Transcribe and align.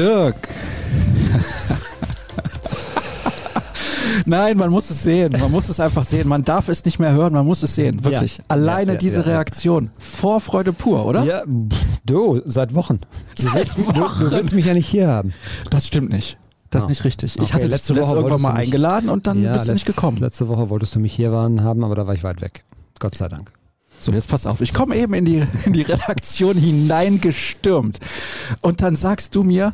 Dirk. 0.00 0.48
Nein, 4.26 4.56
man 4.56 4.70
muss 4.70 4.88
es 4.88 5.02
sehen. 5.02 5.32
Man 5.38 5.50
muss 5.50 5.68
es 5.68 5.78
einfach 5.78 6.04
sehen. 6.04 6.26
Man 6.26 6.42
darf 6.42 6.68
es 6.70 6.82
nicht 6.86 6.98
mehr 6.98 7.12
hören, 7.12 7.34
man 7.34 7.44
muss 7.44 7.62
es 7.62 7.74
sehen. 7.74 8.02
Wirklich. 8.02 8.38
Ja. 8.38 8.44
Alleine 8.48 8.92
Ja, 8.92 8.94
ja, 8.94 8.98
diese. 8.98 9.26
Reaktion. 9.26 9.90
Vorfreude 9.98 10.72
pur, 10.72 11.04
oder? 11.04 11.22
Ja, 11.24 11.42
du, 12.06 12.40
seit 12.46 12.74
Wochen. 12.74 12.98
Du 13.36 13.42
Seit 13.42 13.76
willst, 13.76 13.76
Du, 13.76 13.92
du 14.24 14.30
willst 14.30 14.52
mich 14.54 14.64
ja 14.66 14.72
nicht 14.74 14.86
hier 14.88 15.08
haben. 15.08 15.34
Das 15.68 15.86
stimmt 15.86 16.10
nicht. 16.12 16.38
Das 16.70 16.84
ist 16.84 16.86
Ah. 16.86 16.88
nicht 16.90 17.04
richtig. 17.04 17.36
Ich 17.36 17.42
Okay, 17.42 17.52
hatte 17.52 17.66
letzte 17.66 17.88
zuletzt 17.88 18.06
Woche 18.08 18.16
irgendwann 18.16 18.40
mal 18.40 18.54
eingeladen 18.54 19.10
und 19.10 19.26
dann 19.26 19.42
bist 19.42 19.68
du 19.68 19.72
nicht 19.74 19.84
gekommen. 19.86 20.16
Letzte 20.18 20.48
Woche 20.48 20.70
wolltest 20.70 20.94
du 20.94 20.98
mich 21.00 21.12
hier 21.12 21.30
waren, 21.30 21.62
haben, 21.62 21.84
aber 21.84 21.94
da 21.94 22.06
war 22.06 22.14
ich 22.14 22.22
weit 22.24 22.40
weg. 22.40 22.64
Gott 23.00 23.16
sei 23.16 23.28
Dank. 23.28 23.52
So, 24.00 24.12
jetzt 24.12 24.28
pass 24.28 24.46
auf. 24.46 24.62
Ich 24.62 24.72
komme 24.72 24.96
eben 24.96 25.12
in 25.12 25.26
die, 25.26 25.42
in 25.66 25.72
die 25.74 25.82
Redaktion 25.82 26.56
hineingestürmt. 26.56 27.98
Und 28.62 28.80
dann 28.80 28.96
sagst 28.96 29.34
du 29.34 29.42
mir, 29.42 29.72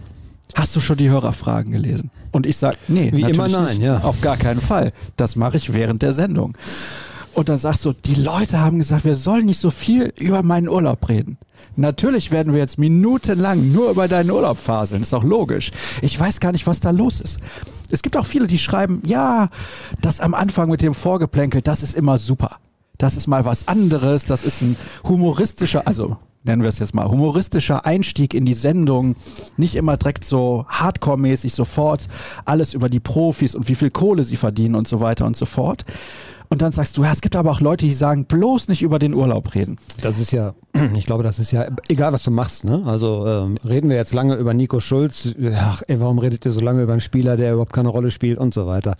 hast 0.54 0.74
du 0.76 0.80
schon 0.80 0.96
die 0.96 1.10
Hörerfragen 1.10 1.72
gelesen? 1.72 2.10
Und 2.32 2.46
ich 2.46 2.56
sag, 2.56 2.76
nee, 2.88 3.10
Wie 3.12 3.22
immer 3.22 3.48
nein, 3.48 3.78
nicht. 3.78 3.82
ja. 3.82 3.98
Auf 3.98 4.20
gar 4.20 4.36
keinen 4.36 4.60
Fall. 4.60 4.92
Das 5.16 5.36
mache 5.36 5.56
ich 5.56 5.74
während 5.74 6.02
der 6.02 6.12
Sendung. 6.12 6.56
Und 7.34 7.50
dann 7.50 7.58
sagst 7.58 7.84
du, 7.84 7.92
die 7.92 8.14
Leute 8.14 8.60
haben 8.60 8.78
gesagt, 8.78 9.04
wir 9.04 9.14
sollen 9.14 9.44
nicht 9.44 9.60
so 9.60 9.70
viel 9.70 10.12
über 10.18 10.42
meinen 10.42 10.68
Urlaub 10.68 11.06
reden. 11.08 11.36
Natürlich 11.76 12.30
werden 12.30 12.54
wir 12.54 12.60
jetzt 12.60 12.78
minutenlang 12.78 13.72
nur 13.72 13.90
über 13.90 14.08
deinen 14.08 14.30
Urlaub 14.30 14.56
faseln, 14.56 15.02
ist 15.02 15.12
doch 15.12 15.24
logisch. 15.24 15.70
Ich 16.00 16.18
weiß 16.18 16.40
gar 16.40 16.52
nicht, 16.52 16.66
was 16.66 16.80
da 16.80 16.90
los 16.90 17.20
ist. 17.20 17.38
Es 17.90 18.00
gibt 18.00 18.16
auch 18.16 18.24
viele, 18.24 18.46
die 18.46 18.58
schreiben, 18.58 19.02
ja, 19.04 19.50
das 20.00 20.20
am 20.20 20.32
Anfang 20.32 20.70
mit 20.70 20.80
dem 20.80 20.94
Vorgeplänkel, 20.94 21.60
das 21.60 21.82
ist 21.82 21.94
immer 21.94 22.16
super. 22.16 22.56
Das 22.96 23.18
ist 23.18 23.26
mal 23.26 23.44
was 23.44 23.68
anderes, 23.68 24.24
das 24.24 24.42
ist 24.42 24.62
ein 24.62 24.76
humoristischer, 25.04 25.86
also 25.86 26.16
nennen 26.46 26.62
wir 26.62 26.68
es 26.68 26.78
jetzt 26.78 26.94
mal, 26.94 27.08
humoristischer 27.08 27.84
Einstieg 27.84 28.34
in 28.34 28.46
die 28.46 28.54
Sendung. 28.54 29.16
Nicht 29.56 29.74
immer 29.76 29.96
direkt 29.96 30.24
so 30.24 30.64
hardcore-mäßig 30.68 31.54
sofort 31.54 32.08
alles 32.44 32.74
über 32.74 32.88
die 32.88 33.00
Profis 33.00 33.54
und 33.54 33.68
wie 33.68 33.74
viel 33.74 33.90
Kohle 33.90 34.24
sie 34.24 34.36
verdienen 34.36 34.74
und 34.74 34.88
so 34.88 35.00
weiter 35.00 35.26
und 35.26 35.36
so 35.36 35.46
fort. 35.46 35.84
Und 36.48 36.62
dann 36.62 36.72
sagst 36.72 36.96
du, 36.96 37.02
ja, 37.02 37.12
es 37.12 37.20
gibt 37.20 37.34
aber 37.34 37.50
auch 37.50 37.60
Leute, 37.60 37.86
die 37.86 37.92
sagen, 37.92 38.24
bloß 38.24 38.68
nicht 38.68 38.82
über 38.82 38.98
den 38.98 39.14
Urlaub 39.14 39.54
reden. 39.54 39.78
Das 40.00 40.18
ist 40.18 40.30
ja, 40.30 40.54
ich 40.96 41.06
glaube, 41.06 41.24
das 41.24 41.38
ist 41.38 41.50
ja 41.50 41.66
egal, 41.88 42.12
was 42.12 42.22
du 42.22 42.30
machst. 42.30 42.64
Ne? 42.64 42.82
Also 42.86 43.26
ähm, 43.26 43.56
reden 43.66 43.90
wir 43.90 43.96
jetzt 43.96 44.14
lange 44.14 44.36
über 44.36 44.54
Nico 44.54 44.80
Schulz. 44.80 45.34
Ach, 45.54 45.82
ey, 45.88 46.00
warum 46.00 46.18
redet 46.18 46.44
ihr 46.44 46.52
so 46.52 46.60
lange 46.60 46.82
über 46.82 46.92
einen 46.92 47.00
Spieler, 47.00 47.36
der 47.36 47.52
überhaupt 47.52 47.72
keine 47.72 47.88
Rolle 47.88 48.10
spielt 48.10 48.38
und 48.38 48.54
so 48.54 48.66
weiter. 48.66 48.94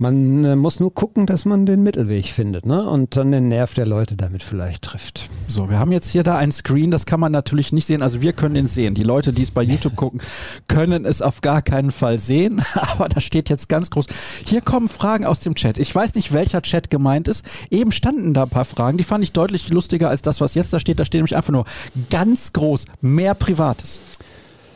Man 0.00 0.44
äh, 0.44 0.54
muss 0.54 0.78
nur 0.78 0.94
gucken, 0.94 1.26
dass 1.26 1.44
man 1.44 1.66
den 1.66 1.82
Mittelweg 1.82 2.26
findet 2.26 2.64
ne? 2.66 2.88
und 2.88 3.16
dann 3.16 3.32
den 3.32 3.48
Nerv 3.48 3.74
der 3.74 3.84
Leute 3.84 4.16
damit 4.16 4.44
vielleicht 4.44 4.82
trifft. 4.82 5.28
So, 5.48 5.70
wir 5.70 5.80
haben 5.80 5.90
jetzt 5.90 6.10
hier 6.10 6.22
da 6.22 6.38
ein 6.38 6.52
Screen, 6.52 6.92
das 6.92 7.04
kann 7.04 7.18
man 7.18 7.32
natürlich 7.32 7.72
nicht 7.72 7.84
sehen. 7.84 8.00
Also 8.00 8.20
wir 8.20 8.32
können 8.32 8.54
den 8.54 8.68
sehen. 8.68 8.94
Die 8.94 9.02
Leute, 9.02 9.32
die 9.32 9.42
es 9.42 9.50
bei 9.50 9.62
YouTube 9.62 9.96
gucken, 9.96 10.20
können 10.68 11.04
es 11.04 11.20
auf 11.20 11.40
gar 11.40 11.62
keinen 11.62 11.90
Fall 11.90 12.20
sehen. 12.20 12.62
Aber 12.74 13.08
da 13.08 13.20
steht 13.20 13.50
jetzt 13.50 13.68
ganz 13.68 13.90
groß. 13.90 14.06
Hier 14.46 14.60
kommen 14.60 14.88
Fragen 14.88 15.24
aus 15.24 15.40
dem 15.40 15.56
Chat. 15.56 15.78
Ich 15.78 15.92
weiß 15.92 16.14
nicht, 16.14 16.32
welcher 16.32 16.62
Chat 16.62 16.90
gemeint 16.90 17.26
ist. 17.26 17.44
Eben 17.70 17.90
standen 17.90 18.34
da 18.34 18.44
ein 18.44 18.50
paar 18.50 18.64
Fragen, 18.64 18.98
die 18.98 19.04
fand 19.04 19.24
ich 19.24 19.32
deutlich 19.32 19.68
lustiger 19.70 20.10
als 20.10 20.22
das, 20.22 20.40
was 20.40 20.54
jetzt 20.54 20.72
da 20.72 20.78
steht. 20.78 21.00
Da 21.00 21.04
steht 21.04 21.18
nämlich 21.18 21.36
einfach 21.36 21.52
nur 21.52 21.64
ganz 22.08 22.52
groß, 22.52 22.84
mehr 23.00 23.34
Privates. 23.34 24.00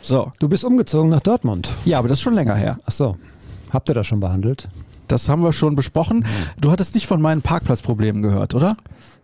So. 0.02 0.32
Du 0.40 0.48
bist 0.48 0.64
umgezogen 0.64 1.10
nach 1.10 1.20
Dortmund. 1.20 1.72
Ja, 1.84 2.00
aber 2.00 2.08
das 2.08 2.18
ist 2.18 2.22
schon 2.22 2.34
länger 2.34 2.56
her. 2.56 2.78
Ach 2.86 2.92
so. 2.92 3.16
Habt 3.70 3.88
ihr 3.88 3.94
das 3.94 4.08
schon 4.08 4.18
behandelt? 4.18 4.68
Das 5.12 5.28
haben 5.28 5.42
wir 5.42 5.52
schon 5.52 5.76
besprochen. 5.76 6.24
Du 6.58 6.70
hattest 6.70 6.94
nicht 6.94 7.06
von 7.06 7.20
meinen 7.20 7.42
Parkplatzproblemen 7.42 8.22
gehört, 8.22 8.54
oder? 8.54 8.76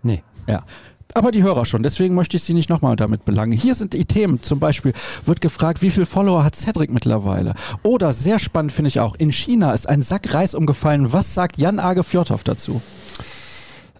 Nee. 0.02 0.22
Ja. 0.46 0.62
Aber 1.14 1.30
die 1.30 1.42
Hörer 1.42 1.64
schon, 1.64 1.82
deswegen 1.82 2.14
möchte 2.14 2.36
ich 2.36 2.42
Sie 2.42 2.52
nicht 2.52 2.68
nochmal 2.68 2.94
damit 2.94 3.24
belangen. 3.24 3.52
Hier 3.52 3.74
sind 3.74 3.94
die 3.94 4.04
Themen. 4.04 4.42
Zum 4.42 4.60
Beispiel 4.60 4.92
wird 5.24 5.40
gefragt, 5.40 5.80
wie 5.80 5.90
viel 5.90 6.04
Follower 6.04 6.44
hat 6.44 6.54
Cedric 6.54 6.90
mittlerweile? 6.90 7.54
Oder 7.82 8.12
sehr 8.12 8.38
spannend 8.38 8.72
finde 8.72 8.88
ich 8.88 9.00
auch, 9.00 9.14
in 9.14 9.32
China 9.32 9.72
ist 9.72 9.88
ein 9.88 10.02
Sack 10.02 10.34
Reis 10.34 10.54
umgefallen. 10.54 11.12
Was 11.12 11.32
sagt 11.32 11.56
Jan 11.56 11.80
Age 11.80 12.04
Fjordhoff 12.04 12.44
dazu? 12.44 12.82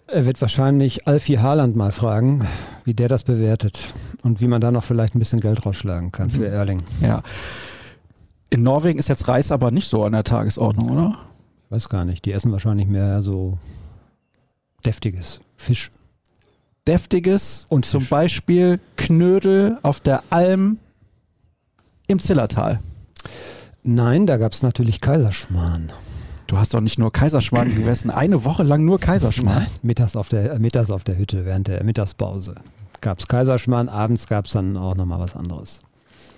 Er 0.05 0.27
wird 0.27 0.39
wahrscheinlich 0.41 1.07
Alfie 1.07 1.39
Haaland 1.39 1.75
mal 1.75 1.91
fragen, 1.91 2.47
wie 2.85 2.93
der 2.93 3.07
das 3.09 3.23
bewertet 3.23 3.93
und 4.21 4.41
wie 4.41 4.47
man 4.47 4.61
da 4.61 4.71
noch 4.71 4.83
vielleicht 4.83 5.15
ein 5.15 5.19
bisschen 5.19 5.39
Geld 5.39 5.65
rausschlagen 5.65 6.11
kann 6.11 6.29
für 6.29 6.47
Erling. 6.47 6.81
Ja. 7.01 7.23
In 8.51 8.61
Norwegen 8.63 8.99
ist 8.99 9.09
jetzt 9.09 9.27
Reis 9.27 9.51
aber 9.51 9.71
nicht 9.71 9.89
so 9.89 10.03
an 10.03 10.11
der 10.11 10.23
Tagesordnung, 10.23 10.91
oder? 10.91 11.17
Weiß 11.69 11.89
gar 11.89 12.05
nicht. 12.05 12.25
Die 12.25 12.33
essen 12.33 12.51
wahrscheinlich 12.51 12.87
mehr 12.87 13.21
so 13.21 13.57
deftiges 14.85 15.39
Fisch. 15.55 15.91
Deftiges 16.87 17.65
und 17.69 17.77
Und 17.77 17.85
zum 17.85 18.01
Fisch. 18.01 18.09
Beispiel 18.09 18.79
Knödel 18.95 19.77
auf 19.83 19.99
der 19.99 20.23
Alm 20.29 20.79
im 22.07 22.19
Zillertal. 22.19 22.79
Nein, 23.83 24.25
da 24.25 24.37
gab 24.37 24.53
es 24.53 24.61
natürlich 24.63 24.99
Kaiserschmarrn. 24.99 25.91
Du 26.47 26.57
hast 26.57 26.73
doch 26.73 26.81
nicht 26.81 26.97
nur 26.97 27.13
Kaiserschmarrn 27.13 27.73
gegessen, 27.75 28.09
eine 28.09 28.43
Woche 28.43 28.63
lang 28.63 28.83
nur 28.83 28.99
Kaiserschmarrn. 28.99 29.67
Mittags 29.83 30.15
auf 30.15 30.29
der, 30.29 30.53
äh, 30.53 30.59
mittags 30.59 30.89
auf 30.89 31.03
der 31.03 31.17
Hütte 31.17 31.45
während 31.45 31.67
der 31.67 31.83
Mittagspause. 31.83 32.55
Gab 33.01 33.19
es 33.19 33.27
Kaiserschmarrn, 33.27 33.87
abends 33.87 34.25
gab 34.27 34.47
es 34.47 34.53
dann 34.53 34.75
auch 34.75 34.95
nochmal 34.95 35.19
was 35.19 35.35
anderes. 35.35 35.81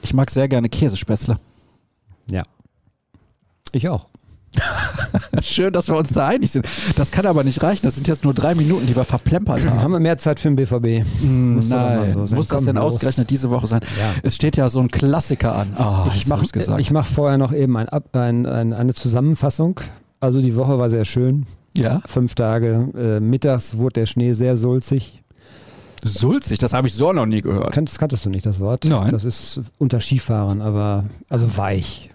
Ich 0.01 0.13
mag 0.13 0.29
sehr 0.29 0.49
gerne 0.49 0.67
Käsespätzle. 0.67 1.39
Ja. 2.29 2.43
Ich 3.71 3.87
auch. 3.87 4.07
Schön, 5.41 5.71
dass 5.73 5.87
wir 5.87 5.95
uns 5.95 6.09
da 6.09 6.27
einig 6.27 6.51
sind. 6.51 6.67
Das 6.95 7.11
kann 7.11 7.25
aber 7.25 7.43
nicht 7.43 7.61
reichen. 7.63 7.81
Das 7.83 7.95
sind 7.95 8.07
jetzt 8.07 8.23
nur 8.23 8.33
drei 8.33 8.53
Minuten, 8.55 8.85
die 8.85 8.95
wir 8.95 9.05
verplempert 9.05 9.65
haben. 9.65 9.81
Haben 9.81 9.91
wir 9.91 9.99
mehr 9.99 10.17
Zeit 10.17 10.39
für 10.39 10.49
den 10.49 10.55
BVB? 10.57 11.05
Mm, 11.23 11.55
Muss 11.55 11.69
doch 11.69 11.77
Nein, 11.77 12.09
so 12.11 12.35
muss 12.35 12.47
das 12.47 12.63
denn 12.63 12.75
los. 12.75 12.95
ausgerechnet 12.95 13.29
diese 13.29 13.49
Woche 13.49 13.67
sein? 13.67 13.81
Ja. 13.99 14.11
Es 14.23 14.35
steht 14.35 14.57
ja 14.57 14.67
so 14.69 14.79
ein 14.79 14.91
Klassiker 14.91 15.55
an. 15.55 15.69
Oh, 15.79 16.09
ich 16.15 16.27
mache 16.27 16.45
mach 16.91 17.05
vorher 17.05 17.37
noch 17.37 17.53
eben 17.53 17.77
ein, 17.77 17.87
ein, 17.89 18.45
ein, 18.45 18.73
eine 18.73 18.93
Zusammenfassung. 18.93 19.79
Also 20.19 20.41
die 20.41 20.55
Woche 20.55 20.77
war 20.77 20.89
sehr 20.89 21.05
schön. 21.05 21.45
ja, 21.75 22.01
Fünf 22.05 22.35
Tage. 22.35 22.89
Äh, 22.95 23.19
mittags 23.19 23.77
wurde 23.77 24.01
der 24.01 24.05
Schnee 24.05 24.33
sehr 24.33 24.55
sulzig. 24.57 25.23
sulzig, 26.03 26.59
das 26.59 26.73
habe 26.73 26.87
ich 26.87 26.93
so 26.93 27.13
noch 27.13 27.25
nie 27.25 27.41
gehört. 27.41 27.71
Kanntest, 27.71 27.97
kanntest 27.99 28.25
du 28.25 28.29
nicht 28.29 28.45
das 28.45 28.59
Wort? 28.59 28.85
Nein. 28.85 29.11
Das 29.11 29.23
ist 29.23 29.61
unter 29.79 29.99
Skifahren, 30.01 30.61
aber 30.61 31.05
also 31.29 31.57
weich. 31.57 32.09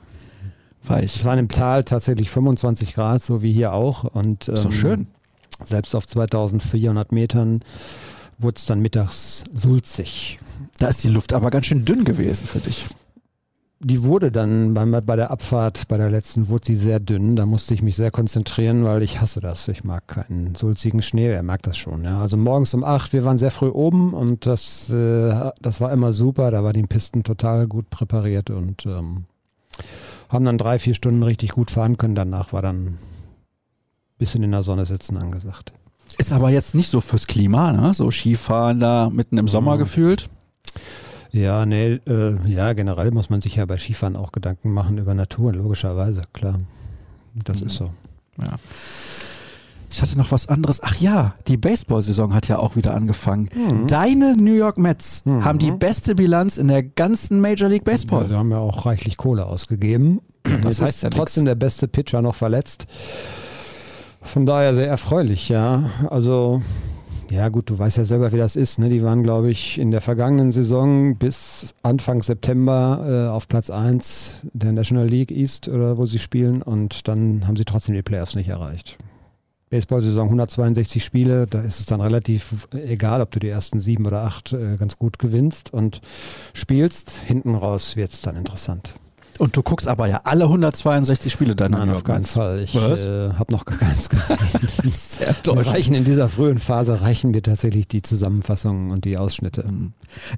Weich. 0.89 1.17
Es 1.17 1.25
waren 1.25 1.39
im 1.39 1.49
Tal 1.49 1.85
tatsächlich 1.85 2.31
25 2.31 2.95
Grad, 2.95 3.25
so 3.25 3.43
wie 3.43 3.53
hier 3.53 3.73
auch. 3.73 4.05
Und, 4.05 4.49
Ist 4.49 4.65
doch 4.65 4.71
ähm, 4.71 4.73
schön. 4.73 5.07
Selbst 5.65 5.95
auf 5.95 6.07
2400 6.07 7.13
Metern 7.13 7.61
wurde 8.39 8.57
es 8.59 8.67
dann 8.67 8.81
mittags 8.81 9.45
sulzig. 9.55 10.39
Da 10.79 10.89
ist 10.89 11.03
die 11.05 11.09
Luft 11.09 11.33
aber 11.33 11.51
ganz 11.51 11.67
schön 11.67 11.85
dünn 11.85 12.05
gewesen 12.05 12.47
für 12.47 12.59
dich. 12.59 12.87
Die 13.81 14.05
wurde 14.05 14.33
dann 14.33 14.73
beim, 14.73 14.91
bei 14.91 15.17
der 15.17 15.31
Abfahrt, 15.31 15.87
bei 15.89 15.99
der 15.99 16.11
letzten, 16.11 16.49
wurde 16.49 16.67
sie 16.67 16.77
sehr 16.77 16.99
dünn. 16.99 17.37
Da 17.37 17.45
musste 17.45 17.75
ich 17.75 17.83
mich 17.83 17.95
sehr 17.95 18.11
konzentrieren, 18.11 18.85
weil 18.85 19.03
ich 19.03 19.21
hasse 19.21 19.41
das. 19.41 19.69
Ich 19.69 19.85
mag 19.85 20.09
keinen 20.09 20.55
sulzigen 20.55 21.03
Schnee. 21.03 21.29
Wer 21.29 21.43
mag 21.43 21.63
das 21.63 21.77
schon? 21.77 22.05
Ja. 22.05 22.21
Also 22.21 22.39
morgens 22.39 22.73
um 22.73 22.85
acht, 22.85 23.13
wir 23.13 23.25
waren 23.25 23.39
sehr 23.39 23.51
früh 23.51 23.69
oben 23.69 24.15
und 24.15 24.47
das, 24.47 24.89
äh, 24.91 25.51
das 25.61 25.81
war 25.81 25.93
immer 25.93 26.13
super. 26.13 26.51
Da 26.51 26.65
war 26.65 26.73
die 26.73 26.83
Pisten 26.85 27.23
total 27.23 27.67
gut 27.67 27.91
präpariert 27.91 28.49
und 28.49 28.87
ähm, 28.87 29.25
haben 30.29 30.45
dann 30.45 30.59
drei, 30.59 30.79
vier 30.79 30.95
Stunden 30.95 31.23
richtig 31.23 31.51
gut 31.51 31.71
fahren 31.71 31.97
können. 31.97 32.15
Danach 32.15 32.53
war 32.53 32.63
dann 32.63 32.99
bisschen 34.19 34.43
in 34.43 34.51
der 34.53 34.63
Sonne 34.63 34.87
sitzen 34.87 35.17
angesagt. 35.17 35.73
Ist 36.19 36.33
aber 36.33 36.51
jetzt 36.51 36.75
nicht 36.75 36.89
so 36.89 37.01
fürs 37.01 37.27
Klima, 37.27 37.73
ne? 37.73 37.93
So 37.93 38.11
Skifahren 38.11 38.81
da 38.81 39.11
mitten 39.11 39.37
im 39.39 39.49
Sommer 39.49 39.75
Mhm. 39.75 39.81
gefühlt. 39.81 40.29
Ja, 41.33 41.67
nee, 41.67 42.01
äh, 42.07 42.35
ja, 42.49 42.73
generell 42.73 43.11
muss 43.11 43.29
man 43.29 43.43
sich 43.43 43.57
ja 43.57 43.67
bei 43.67 43.77
Skifahren 43.77 44.17
auch 44.17 44.33
Gedanken 44.33 44.71
machen 44.73 44.97
über 44.97 45.13
Natur, 45.13 45.53
logischerweise, 45.53 46.23
klar. 46.33 46.59
Das 47.45 47.61
ist 47.61 47.77
so. 47.77 47.91
Ja. 48.43 48.57
Ich 49.97 50.03
hatte 50.03 50.19
noch 50.19 50.31
was 50.31 50.47
anderes. 50.49 50.83
Ach 50.83 50.95
ja, 50.97 51.35
die 51.49 51.57
Baseball-Saison 51.57 52.35
hat 52.35 52.49
ja 52.49 52.59
auch 52.59 52.77
wieder 52.77 52.93
angefangen. 52.95 53.49
Deine 53.87 54.35
New 54.37 54.53
York 54.53 54.77
Mets 54.77 55.23
Mhm. 55.25 55.43
haben 55.43 55.59
die 55.59 55.71
beste 55.71 56.15
Bilanz 56.15 56.59
in 56.59 56.69
der 56.69 56.83
ganzen 56.83 57.41
Major 57.41 57.71
League 57.71 57.87
Ja, 57.87 57.93
Baseball. 57.93 58.29
wir 58.29 58.37
haben 58.37 58.51
ja 58.51 58.59
auch 58.59 58.85
reichlich 58.85 59.17
Kohle 59.17 59.47
ausgegeben. 59.47 60.21
Das 60.43 60.63
Jetzt 60.65 60.83
heißt 60.83 61.03
ja 61.05 61.09
nix. 61.09 61.17
trotzdem 61.17 61.47
der 61.47 61.55
beste 61.55 61.89
Pitcher 61.89 62.21
noch 62.21 62.35
verletzt. 62.35 62.87
Von 64.21 64.45
daher 64.45 64.75
sehr 64.75 64.87
erfreulich, 64.89 65.49
ja. 65.49 65.89
Also, 66.11 66.61
ja 67.31 67.49
gut, 67.49 67.71
du 67.71 67.79
weißt 67.79 67.97
ja 67.97 68.05
selber, 68.05 68.33
wie 68.33 68.37
das 68.39 68.55
ist. 68.55 68.79
Ne? 68.79 68.91
Die 68.91 69.03
waren, 69.03 69.23
glaube 69.23 69.51
ich, 69.51 69.79
in 69.79 69.93
der 69.93 70.03
vergangenen 70.03 70.53
Saison 70.53 71.17
bis 71.17 71.75
Anfang 71.83 72.23
September 72.23 73.27
äh, 73.29 73.31
auf 73.35 73.49
Platz 73.49 73.71
1 73.71 74.43
der 74.53 74.73
National 74.73 75.09
League 75.09 75.31
East 75.31 75.69
oder 75.69 75.97
wo 75.97 76.05
sie 76.05 76.19
spielen 76.19 76.61
und 76.61 77.09
dann 77.09 77.47
haben 77.47 77.57
sie 77.57 77.65
trotzdem 77.65 77.95
die 77.95 78.03
Playoffs 78.03 78.35
nicht 78.35 78.49
erreicht. 78.51 78.99
Baseball-Saison 79.71 80.27
162 80.27 81.03
Spiele, 81.05 81.47
da 81.47 81.61
ist 81.61 81.81
es 81.81 81.87
dann 81.87 82.01
relativ 82.01 82.69
egal, 82.73 83.21
ob 83.21 83.33
du 83.33 83.41
die 83.41 83.49
ersten 83.49 83.81
sieben 83.81 84.07
oder 84.07 84.23
acht 84.23 84.53
äh, 84.53 84.77
ganz 84.77 84.97
gut 84.97 85.19
gewinnst 85.19 85.73
und 85.73 86.01
spielst. 86.53 87.11
Hinten 87.11 87.55
raus 87.55 87.97
wird 87.97 88.13
es 88.13 88.21
dann 88.21 88.37
interessant. 88.37 88.95
Und 89.39 89.57
du 89.57 89.63
guckst 89.63 89.87
aber 89.89 90.07
ja 90.07 90.21
alle 90.25 90.45
162 90.45 91.33
Spiele 91.33 91.55
deiner 91.55 91.79
Nein, 91.79 91.91
auf 91.91 92.05
keinen. 92.05 92.25
Fall. 92.25 92.61
Ich 92.61 92.75
äh, 92.75 93.31
habe 93.35 93.53
noch 93.53 93.65
gar 93.65 93.79
keins 93.79 94.09
gesehen. 94.09 94.39
Sehr 94.85 95.29
enttäuschend. 95.29 95.67
reichen 95.75 95.95
in 95.95 96.05
dieser 96.05 96.29
frühen 96.29 96.59
Phase 96.59 97.01
reichen 97.03 97.31
mir 97.33 97.43
tatsächlich 97.43 97.87
die 97.89 98.03
Zusammenfassungen 98.03 98.91
und 98.91 99.05
die 99.05 99.19
Ausschnitte. 99.19 99.65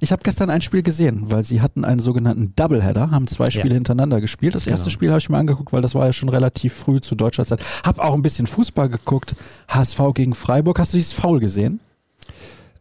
Ich 0.00 0.10
habe 0.12 0.22
gestern 0.24 0.50
ein 0.50 0.62
Spiel 0.62 0.82
gesehen, 0.82 1.30
weil 1.30 1.44
sie 1.44 1.60
hatten 1.60 1.84
einen 1.84 2.00
sogenannten 2.00 2.52
Doubleheader, 2.56 3.10
haben 3.10 3.26
zwei 3.26 3.50
Spiele 3.50 3.68
Ja. 3.70 3.74
hintereinander 3.74 4.20
gespielt. 4.20 4.54
Das 4.54 4.66
erste 4.66 4.84
Genau. 4.86 4.92
Spiel 4.94 5.08
habe 5.10 5.18
ich 5.20 5.28
mir 5.28 5.38
angeguckt, 5.38 5.72
weil 5.72 5.82
das 5.82 5.94
war 5.94 6.06
ja 6.06 6.12
schon 6.12 6.28
relativ 6.28 6.72
früh 6.74 7.00
zu 7.00 7.14
deutscher 7.14 7.46
Zeit. 7.46 7.60
Hab 7.84 7.98
auch 7.98 8.14
ein 8.14 8.22
bisschen 8.22 8.46
Fußball 8.46 8.88
geguckt. 8.88 9.36
HSV 9.68 10.00
gegen 10.14 10.34
Freiburg. 10.34 10.78
Hast 10.78 10.92
du 10.94 10.98
dieses 10.98 11.12
Foul 11.12 11.40
gesehen? 11.40 11.80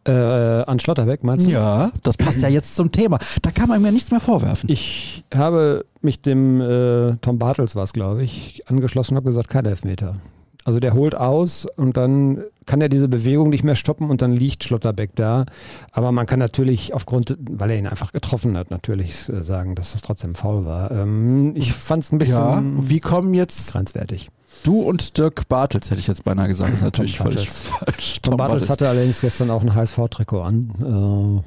Äh, 0.08 0.64
an 0.64 0.80
Schlotterbeck 0.80 1.22
meinst 1.22 1.46
du? 1.46 1.50
Ja, 1.50 1.90
das 2.02 2.16
passt 2.16 2.40
ja 2.40 2.48
jetzt 2.48 2.74
zum 2.74 2.90
Thema. 2.90 3.18
Da 3.42 3.50
kann 3.50 3.68
man 3.68 3.82
mir 3.82 3.92
nichts 3.92 4.10
mehr 4.10 4.20
vorwerfen. 4.20 4.70
Ich 4.70 5.24
habe 5.34 5.84
mich 6.00 6.22
dem 6.22 6.60
äh, 6.60 7.16
Tom 7.20 7.38
Bartels 7.38 7.76
war 7.76 7.84
es, 7.84 7.92
glaube 7.92 8.22
ich, 8.22 8.62
angeschlossen 8.66 9.12
und 9.12 9.16
habe 9.18 9.28
gesagt, 9.28 9.50
kein 9.50 9.66
Elfmeter. 9.66 10.16
Also 10.64 10.80
der 10.80 10.94
holt 10.94 11.14
aus 11.14 11.66
und 11.76 11.96
dann 11.96 12.42
kann 12.66 12.80
er 12.80 12.88
diese 12.88 13.08
Bewegung 13.08 13.48
nicht 13.48 13.64
mehr 13.64 13.74
stoppen 13.74 14.10
und 14.10 14.20
dann 14.20 14.32
liegt 14.32 14.64
Schlotterbeck 14.64 15.12
da. 15.14 15.46
Aber 15.92 16.12
man 16.12 16.26
kann 16.26 16.38
natürlich 16.38 16.92
aufgrund, 16.92 17.36
weil 17.50 17.70
er 17.70 17.78
ihn 17.78 17.86
einfach 17.86 18.12
getroffen 18.12 18.56
hat, 18.56 18.70
natürlich 18.70 19.28
äh, 19.28 19.42
sagen, 19.42 19.74
dass 19.74 19.92
das 19.92 20.02
trotzdem 20.02 20.34
faul 20.34 20.64
war. 20.64 20.90
Ähm, 20.90 21.52
ich 21.54 21.72
fand 21.72 22.04
es 22.04 22.12
ein 22.12 22.18
bisschen 22.18 22.34
ja, 22.34 22.62
wie 22.82 23.00
kommen 23.00 23.34
jetzt 23.34 23.72
grenzwertig. 23.72 24.28
Du 24.64 24.82
und 24.82 25.16
Dirk 25.18 25.48
Bartels, 25.48 25.90
hätte 25.90 26.00
ich 26.00 26.06
jetzt 26.06 26.24
beinahe 26.24 26.48
gesagt. 26.48 26.72
Das 26.72 26.78
ist 26.80 26.84
natürlich 26.84 27.16
Tom 27.16 27.26
völlig 27.26 27.46
Bartels. 27.48 27.66
falsch. 27.68 28.18
Tom 28.22 28.36
Bartels 28.36 28.68
hatte 28.68 28.88
allerdings 28.88 29.20
gestern 29.20 29.50
auch 29.50 29.62
ein 29.62 29.74
HSV-Trikot 29.74 30.42
an. 30.42 30.70
Äh, 30.80 30.84
so- 30.84 31.44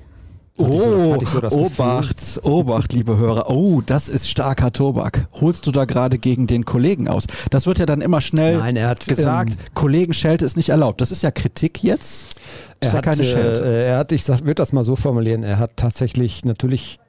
Oh, 0.63 1.17
ich 1.19 1.29
so 1.29 1.39
das 1.39 1.53
Gefühl. 1.55 1.65
Obacht, 1.65 2.17
Obacht, 2.43 2.93
liebe 2.93 3.17
Hörer. 3.17 3.49
Oh, 3.49 3.81
das 3.83 4.09
ist 4.09 4.29
starker 4.29 4.71
Tobak. 4.71 5.27
Holst 5.39 5.65
du 5.65 5.71
da 5.71 5.85
gerade 5.85 6.19
gegen 6.19 6.45
den 6.45 6.65
Kollegen 6.65 7.07
aus? 7.07 7.23
Das 7.49 7.65
wird 7.65 7.79
ja 7.79 7.87
dann 7.87 8.01
immer 8.01 8.21
schnell 8.21 8.57
Nein, 8.57 8.75
er 8.75 8.89
hat 8.89 9.07
gesagt, 9.07 9.51
ähm, 9.53 9.57
Kollegenschelte 9.73 10.45
ist 10.45 10.57
nicht 10.57 10.69
erlaubt. 10.69 11.01
Das 11.01 11.11
ist 11.11 11.23
ja 11.23 11.31
Kritik 11.31 11.83
jetzt. 11.83 12.35
Er 12.79 12.89
ja 12.89 12.93
hat, 12.97 13.05
keine 13.05 13.23
Schelte. 13.23 13.63
äh, 13.63 13.87
er 13.87 13.97
hat, 13.97 14.11
ich 14.11 14.27
würde 14.27 14.55
das 14.55 14.71
mal 14.71 14.83
so 14.83 14.95
formulieren, 14.95 15.41
er 15.43 15.57
hat 15.57 15.77
tatsächlich 15.77 16.45
natürlich 16.45 16.99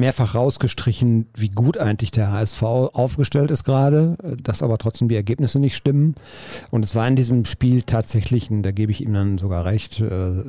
mehrfach 0.00 0.34
rausgestrichen, 0.34 1.26
wie 1.34 1.50
gut 1.50 1.78
eigentlich 1.78 2.10
der 2.10 2.32
HSV 2.32 2.62
aufgestellt 2.62 3.50
ist 3.50 3.64
gerade, 3.64 4.16
dass 4.42 4.62
aber 4.62 4.78
trotzdem 4.78 5.08
die 5.08 5.16
Ergebnisse 5.16 5.58
nicht 5.58 5.76
stimmen. 5.76 6.14
Und 6.70 6.84
es 6.84 6.94
war 6.94 7.06
in 7.06 7.16
diesem 7.16 7.44
Spiel 7.44 7.82
tatsächlich, 7.82 8.50
und 8.50 8.62
da 8.62 8.72
gebe 8.72 8.92
ich 8.92 9.02
ihm 9.02 9.14
dann 9.14 9.38
sogar 9.38 9.64
recht, 9.64 10.00
äh, 10.00 10.42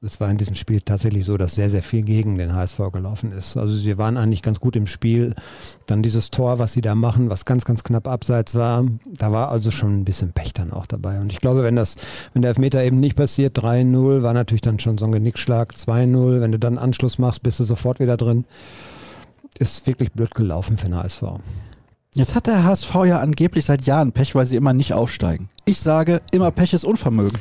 es 0.00 0.20
war 0.20 0.30
in 0.30 0.38
diesem 0.38 0.54
Spiel 0.54 0.80
tatsächlich 0.80 1.24
so, 1.24 1.36
dass 1.36 1.56
sehr, 1.56 1.70
sehr 1.70 1.82
viel 1.82 2.02
gegen 2.02 2.38
den 2.38 2.54
HSV 2.54 2.78
gelaufen 2.92 3.32
ist. 3.32 3.56
Also 3.56 3.74
sie 3.74 3.98
waren 3.98 4.16
eigentlich 4.16 4.42
ganz 4.42 4.60
gut 4.60 4.76
im 4.76 4.86
Spiel. 4.86 5.34
Dann 5.86 6.04
dieses 6.04 6.30
Tor, 6.30 6.60
was 6.60 6.72
sie 6.72 6.80
da 6.80 6.94
machen, 6.94 7.30
was 7.30 7.44
ganz, 7.44 7.64
ganz 7.64 7.82
knapp 7.82 8.06
abseits 8.06 8.54
war, 8.54 8.84
da 9.06 9.32
war 9.32 9.50
also 9.50 9.72
schon 9.72 9.98
ein 9.98 10.04
bisschen 10.04 10.32
Pech 10.32 10.52
dann 10.52 10.72
auch 10.72 10.86
dabei. 10.86 11.20
Und 11.20 11.32
ich 11.32 11.40
glaube, 11.40 11.64
wenn 11.64 11.74
das, 11.74 11.96
wenn 12.32 12.42
der 12.42 12.50
Elfmeter 12.50 12.82
eben 12.84 13.00
nicht 13.00 13.16
passiert, 13.16 13.58
3-0, 13.58 14.22
war 14.22 14.34
natürlich 14.34 14.62
dann 14.62 14.78
schon 14.78 14.98
so 14.98 15.06
ein 15.06 15.12
Genickschlag, 15.12 15.74
2-0, 15.74 16.40
wenn 16.40 16.52
du 16.52 16.60
dann 16.60 16.78
Anschluss 16.78 17.18
machst, 17.18 17.42
bist 17.42 17.58
du 17.58 17.64
sofort 17.64 17.98
wieder 17.98 18.16
drin. 18.16 18.44
Ist 19.58 19.86
wirklich 19.86 20.12
blöd 20.12 20.34
gelaufen 20.34 20.76
für 20.76 20.86
den 20.86 20.96
HSV. 20.96 21.22
Jetzt 22.14 22.34
hat 22.34 22.46
der 22.46 22.64
HSV 22.64 22.94
ja 23.06 23.20
angeblich 23.20 23.64
seit 23.64 23.84
Jahren 23.86 24.12
Pech, 24.12 24.34
weil 24.34 24.46
sie 24.46 24.56
immer 24.56 24.72
nicht 24.72 24.92
aufsteigen. 24.92 25.48
Ich 25.64 25.80
sage, 25.80 26.20
immer 26.30 26.50
Pech 26.50 26.72
ist 26.72 26.84
Unvermögen. 26.84 27.38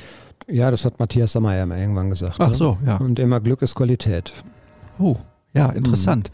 Ja, 0.48 0.71
das 0.71 0.86
hat 0.86 1.00
Matthias 1.00 1.33
Sammer 1.33 1.56
ja 1.56 1.65
mal 1.65 1.77
irgendwann 1.80 2.09
gesagt. 2.09 2.36
Ach 2.39 2.50
ne? 2.50 2.56
so, 2.56 2.77
ja. 2.86 2.98
Und 2.98 3.19
immer 3.19 3.39
Glück 3.39 3.62
ist 3.62 3.75
Qualität. 3.75 4.33
Oh, 5.00 5.18
ja, 5.54 5.69
interessant. 5.69 6.31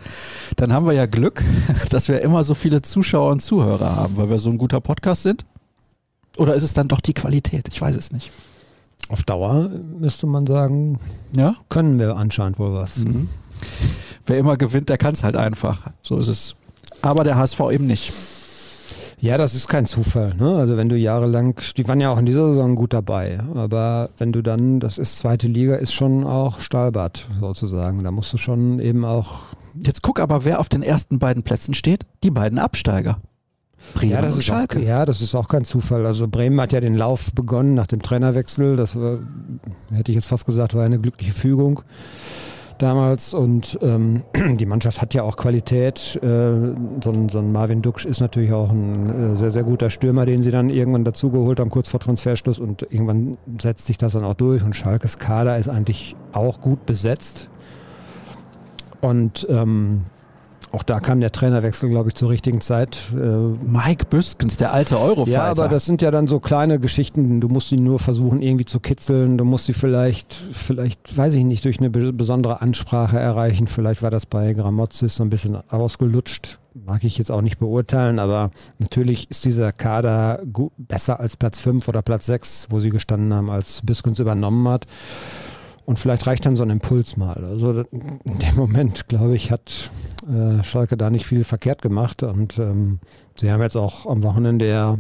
Dann 0.58 0.74
haben 0.74 0.86
wir 0.86 0.94
ja 0.94 1.06
Glück, 1.06 1.44
dass 1.90 2.08
wir 2.10 2.22
immer 2.22 2.44
so 2.44 2.54
viele 2.54 2.82
Zuschauer 2.82 3.32
und 3.32 3.42
Zuhörer 3.42 3.96
haben, 3.96 4.18
weil 4.18 4.30
wir 4.30 4.40
so 4.40 4.50
ein 4.50 4.58
guter 4.58 4.82
Podcast 4.82 5.24
sind. 5.24 5.46
Oder 6.38 6.56
ist 6.56 6.64
es 6.64 6.74
dann 6.74 6.88
doch 6.88 7.00
die 7.00 7.14
Qualität? 7.14 7.70
Ich 7.72 7.80
weiß 7.82 7.96
es 7.96 8.12
nicht. 8.12 8.32
Auf 9.10 9.24
Dauer 9.24 9.70
müsste 10.00 10.28
man 10.28 10.48
sagen, 10.48 11.00
Ja? 11.36 11.56
können 11.70 12.00
wir 12.00 12.18
anscheinend 12.18 12.58
wohl 12.60 12.74
was. 12.74 12.98
Mhm. 12.98 13.30
Wer 14.26 14.38
immer 14.38 14.58
gewinnt, 14.58 14.90
der 14.90 14.98
kann 14.98 15.14
es 15.14 15.24
halt 15.24 15.36
einfach. 15.36 15.88
So 16.02 16.18
ist 16.18 16.28
es. 16.28 16.56
Aber 17.02 17.24
der 17.24 17.36
HSV 17.36 17.60
eben 17.72 17.88
nicht. 17.88 18.14
Ja, 19.20 19.38
das 19.38 19.56
ist 19.56 19.70
kein 19.70 19.86
Zufall. 19.86 20.34
Ne? 20.36 20.56
Also 20.56 20.76
wenn 20.76 20.90
du 20.90 20.98
jahrelang, 20.98 21.56
die 21.78 21.88
waren 21.88 22.02
ja 22.02 22.10
auch 22.10 22.18
in 22.18 22.26
dieser 22.26 22.50
Saison 22.50 22.76
gut 22.76 22.92
dabei, 22.92 23.40
aber 23.56 24.10
wenn 24.18 24.34
du 24.34 24.42
dann, 24.42 24.82
das 24.82 24.98
ist 24.98 25.18
zweite 25.18 25.48
Liga, 25.48 25.76
ist 25.76 25.94
schon 25.94 26.26
auch 26.26 26.60
Stahlbad 26.60 27.30
sozusagen. 27.40 28.04
Da 28.04 28.12
musst 28.12 28.34
du 28.34 28.38
schon 28.38 28.80
eben 28.80 29.06
auch. 29.06 29.44
Jetzt 29.80 30.02
guck 30.02 30.20
aber, 30.20 30.44
wer 30.44 30.60
auf 30.60 30.68
den 30.68 30.84
ersten 30.84 31.20
beiden 31.20 31.44
Plätzen 31.44 31.74
steht. 31.74 32.06
Die 32.24 32.32
beiden 32.32 32.60
Absteiger. 32.60 33.20
Bremen 33.94 34.12
Ja 34.12 34.22
das, 34.22 34.34
und 34.34 34.40
ist 34.40 34.50
auch, 34.50 34.56
Schalke. 34.56 34.84
ja, 34.84 35.06
das 35.06 35.22
ist 35.22 35.36
auch 35.36 35.48
kein 35.48 35.64
Zufall. 35.64 36.06
Also 36.06 36.28
Bremen 36.28 36.60
hat 36.60 36.74
ja 36.74 36.82
den 36.82 36.96
Lauf 36.96 37.32
begonnen 37.34 37.76
nach 37.76 37.88
dem 37.88 38.02
Trainerwechsel. 38.02 38.76
Das 38.76 38.96
war, 38.98 39.20
hätte 39.92 40.12
ich 40.12 40.16
jetzt 40.16 40.28
fast 40.28 40.46
gesagt, 40.46 40.74
war 40.74 40.84
eine 40.84 41.00
glückliche 41.00 41.34
Fügung 41.34 41.82
damals. 42.82 43.34
Und 43.34 43.78
ähm, 43.82 44.24
die 44.58 44.66
Mannschaft 44.66 45.02
hat 45.02 45.14
ja 45.14 45.24
auch 45.24 45.38
Qualität. 45.38 46.20
Äh, 46.22 46.28
so, 47.04 47.12
ein, 47.12 47.30
so 47.30 47.40
ein 47.40 47.52
Marvin 47.52 47.82
Duksch 47.82 48.06
ist 48.06 48.20
natürlich 48.20 48.54
auch 48.54 48.70
ein 48.70 49.34
äh, 49.34 49.36
sehr, 49.36 49.52
sehr 49.52 49.64
guter 49.64 49.90
Stürmer, 49.90 50.26
den 50.26 50.44
sie 50.44 50.52
dann 50.52 50.70
irgendwann 50.70 51.04
dazugeholt 51.04 51.60
haben, 51.60 51.70
kurz 51.70 51.90
vor 51.90 52.00
Transferschluss. 52.00 52.60
Und 52.60 52.84
irgendwann 52.84 53.38
setzt 53.62 53.88
sich 53.88 53.98
das 53.98 54.14
dann 54.14 54.24
auch 54.24 54.34
durch. 54.34 54.64
Und 54.64 54.76
Schalkes 54.76 55.20
Kader 55.20 55.58
ist 55.58 55.70
eigentlich 55.70 56.16
auch 56.32 56.62
gut 56.62 56.86
besetzt. 56.86 57.48
Und 59.02 59.46
ähm, 59.50 60.04
auch 60.74 60.84
da 60.84 61.00
kam 61.00 61.22
der 61.22 61.32
Trainerwechsel, 61.32 61.90
glaube 61.90 62.10
ich, 62.10 62.16
zur 62.16 62.30
richtigen 62.30 62.60
Zeit. 62.60 62.98
Äh, 63.14 63.18
Mike 63.18 64.06
Büskens, 64.10 64.58
der 64.58 64.74
alte 64.74 65.00
Eurofighter. 65.00 65.32
ja, 65.32 65.44
aber 65.52 65.68
das 65.70 65.86
sind 65.86 66.02
ja 66.02 66.10
dann 66.12 66.28
so 66.28 66.40
kleine 66.40 66.80
Geschichten. 66.80 67.40
Du 67.40 67.48
musst 67.48 67.70
sie 67.70 67.76
nur 67.78 68.00
versuchen 68.00 68.42
irgendwie 68.42 68.66
zu 68.66 68.80
kitzeln. 68.80 69.38
Du 69.38 69.46
musst 69.46 69.66
sie 69.68 69.74
vielleicht, 69.74 70.34
vielleicht, 70.52 71.16
weiß 71.16 71.36
ich 71.36 71.44
nicht, 71.44 71.64
durch 71.66 71.80
eine 71.80 71.90
be- 71.92 72.12
besondere 72.12 72.62
Ansprache 72.62 73.20
erreichen. 73.20 73.68
Vielleicht 73.68 74.02
war 74.02 74.10
das 74.12 74.26
bei 74.26 74.52
Gramozis 74.54 75.16
so 75.16 75.24
ein 75.24 75.30
bisschen 75.30 75.58
ausgelutscht. 75.70 76.58
Mag 76.88 77.04
ich 77.04 77.20
jetzt 77.20 77.32
auch 77.32 77.42
nicht 77.42 77.60
beurteilen, 77.60 78.18
aber 78.18 78.50
natürlich 78.80 79.30
ist 79.30 79.46
dieser 79.46 79.72
Kader 79.72 80.40
besser 80.80 81.20
als 81.20 81.38
Platz 81.38 81.60
5 81.60 81.88
oder 81.88 82.02
Platz 82.02 82.26
6, 82.26 82.68
wo 82.72 82.80
sie 82.80 82.90
gestanden 82.90 83.32
haben, 83.32 83.52
als 83.52 83.82
Biskens 83.86 84.18
übernommen 84.18 84.68
hat. 84.68 84.88
Und 85.86 86.00
vielleicht 86.00 86.26
reicht 86.28 86.46
dann 86.46 86.56
so 86.56 86.64
ein 86.64 86.70
Impuls 86.70 87.18
mal. 87.18 87.44
Also 87.44 87.82
in 87.92 88.40
dem 88.40 88.56
Moment, 88.56 89.08
glaube 89.08 89.36
ich, 89.36 89.52
hat 89.52 89.92
äh, 90.28 90.64
Schalke 90.64 90.96
da 90.96 91.10
nicht 91.10 91.26
viel 91.26 91.44
verkehrt 91.44 91.82
gemacht. 91.82 92.24
Und 92.24 92.58
ähm, 92.58 93.00
sie 93.36 93.52
haben 93.52 93.62
jetzt 93.62 93.76
auch 93.76 94.06
am 94.06 94.24
Wochenende 94.24 94.68
ja, 94.68 94.98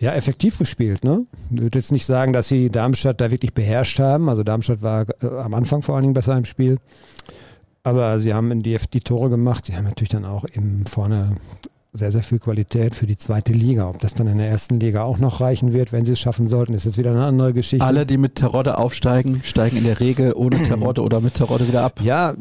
ja 0.00 0.12
effektiv 0.12 0.58
gespielt. 0.58 1.04
Ne? 1.04 1.26
Ich 1.52 1.60
würde 1.60 1.78
jetzt 1.78 1.92
nicht 1.92 2.06
sagen, 2.06 2.32
dass 2.32 2.48
sie 2.48 2.68
Darmstadt 2.68 3.20
da 3.20 3.30
wirklich 3.30 3.54
beherrscht 3.54 4.00
haben. 4.00 4.28
Also 4.28 4.42
Darmstadt 4.42 4.82
war 4.82 5.06
äh, 5.22 5.26
am 5.26 5.54
Anfang 5.54 5.82
vor 5.82 5.94
allen 5.94 6.02
Dingen 6.02 6.14
besser 6.14 6.36
im 6.36 6.44
Spiel. 6.44 6.78
Aber 7.84 8.18
sie 8.18 8.34
haben 8.34 8.50
in 8.50 8.64
die, 8.64 8.76
die 8.92 9.00
Tore 9.00 9.30
gemacht. 9.30 9.66
Sie 9.66 9.76
haben 9.76 9.84
natürlich 9.84 10.08
dann 10.08 10.24
auch 10.24 10.44
eben 10.52 10.84
vorne 10.86 11.36
sehr, 11.96 12.12
sehr 12.12 12.22
viel 12.22 12.38
Qualität 12.38 12.94
für 12.94 13.06
die 13.06 13.16
zweite 13.16 13.52
Liga. 13.52 13.88
Ob 13.88 14.00
das 14.00 14.14
dann 14.14 14.26
in 14.26 14.38
der 14.38 14.48
ersten 14.48 14.78
Liga 14.80 15.02
auch 15.02 15.18
noch 15.18 15.40
reichen 15.40 15.72
wird, 15.72 15.92
wenn 15.92 16.04
sie 16.04 16.12
es 16.12 16.18
schaffen 16.20 16.48
sollten, 16.48 16.74
ist 16.74 16.84
jetzt 16.84 16.98
wieder 16.98 17.10
eine 17.10 17.24
andere 17.24 17.52
Geschichte. 17.52 17.84
Alle, 17.84 18.06
die 18.06 18.18
mit 18.18 18.36
Terodde 18.36 18.78
aufsteigen, 18.78 19.40
steigen 19.44 19.76
in 19.78 19.84
der 19.84 20.00
Regel 20.00 20.32
ohne 20.34 20.62
Terodde 20.62 21.02
oder 21.02 21.20
mit 21.20 21.34
Terodde 21.34 21.68
wieder 21.68 21.82
ab. 21.82 22.00
Ja, 22.02 22.34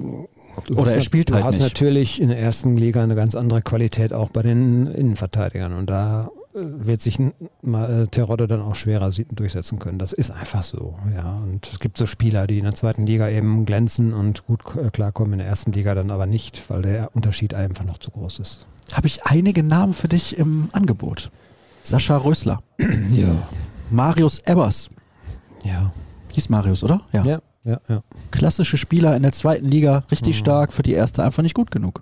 du 0.68 0.78
Oder 0.78 0.96
er 0.96 1.02
spielt 1.02 1.30
du 1.30 1.36
halt 1.36 1.44
hast 1.44 1.60
nicht. 1.60 1.64
natürlich 1.64 2.22
in 2.22 2.30
der 2.30 2.40
ersten 2.40 2.78
Liga 2.78 3.04
eine 3.04 3.16
ganz 3.16 3.36
andere 3.36 3.62
Qualität 3.62 4.14
auch 4.14 4.30
bei 4.30 4.42
den 4.42 4.88
Innenverteidigern 4.88 5.74
und 5.74 5.90
da 5.90 6.30
wird 6.56 7.02
sich 7.02 7.20
mal 7.62 8.04
äh, 8.04 8.08
Terodde 8.08 8.48
dann 8.48 8.62
auch 8.62 8.76
schwerer 8.76 9.12
durchsetzen 9.32 9.78
können. 9.80 10.00
Das 10.00 10.14
ist 10.14 10.32
einfach 10.32 10.64
so, 10.64 10.96
ja. 11.14 11.40
Und 11.44 11.68
es 11.72 11.80
gibt 11.80 11.98
so 11.98 12.06
Spieler, 12.06 12.48
die 12.48 12.58
in 12.60 12.64
der 12.64 12.76
zweiten 12.76 13.06
Liga 13.06 13.28
eben 13.30 13.66
glänzen 13.66 14.14
und 14.14 14.46
gut 14.46 14.62
äh, 14.78 14.90
klarkommen, 14.90 15.34
in 15.34 15.40
der 15.40 15.48
ersten 15.48 15.72
Liga 15.74 15.94
dann 15.96 16.12
aber 16.12 16.26
nicht, 16.26 16.70
weil 16.70 16.82
der 16.82 17.16
Unterschied 17.16 17.54
einfach 17.54 17.84
noch 17.86 17.98
zu 17.98 18.12
groß 18.12 18.40
ist. 18.40 18.66
Habe 18.94 19.08
ich 19.08 19.26
einige 19.26 19.64
Namen 19.64 19.94
für 19.94 20.08
dich 20.08 20.38
im 20.38 20.70
Angebot. 20.72 21.30
Sascha 21.84 22.18
Rösler, 22.18 22.64
Ja, 23.12 23.48
Marius 23.92 24.40
Ebbers. 24.40 24.90
ja, 25.64 25.92
Hieß 26.32 26.50
Marius, 26.50 26.84
oder? 26.84 27.02
Ja. 27.14 27.24
ja, 27.24 27.40
ja, 27.64 27.80
ja. 27.88 28.02
Klassische 28.32 28.78
Spieler 28.78 29.16
in 29.16 29.24
der 29.24 29.32
zweiten 29.34 29.68
Liga, 29.68 30.04
richtig 30.12 30.36
Mhm. 30.36 30.40
stark, 30.40 30.74
für 30.74 30.84
die 30.84 30.94
erste 30.94 31.24
einfach 31.24 31.44
nicht 31.44 31.54
gut 31.56 31.72
genug. 31.72 32.02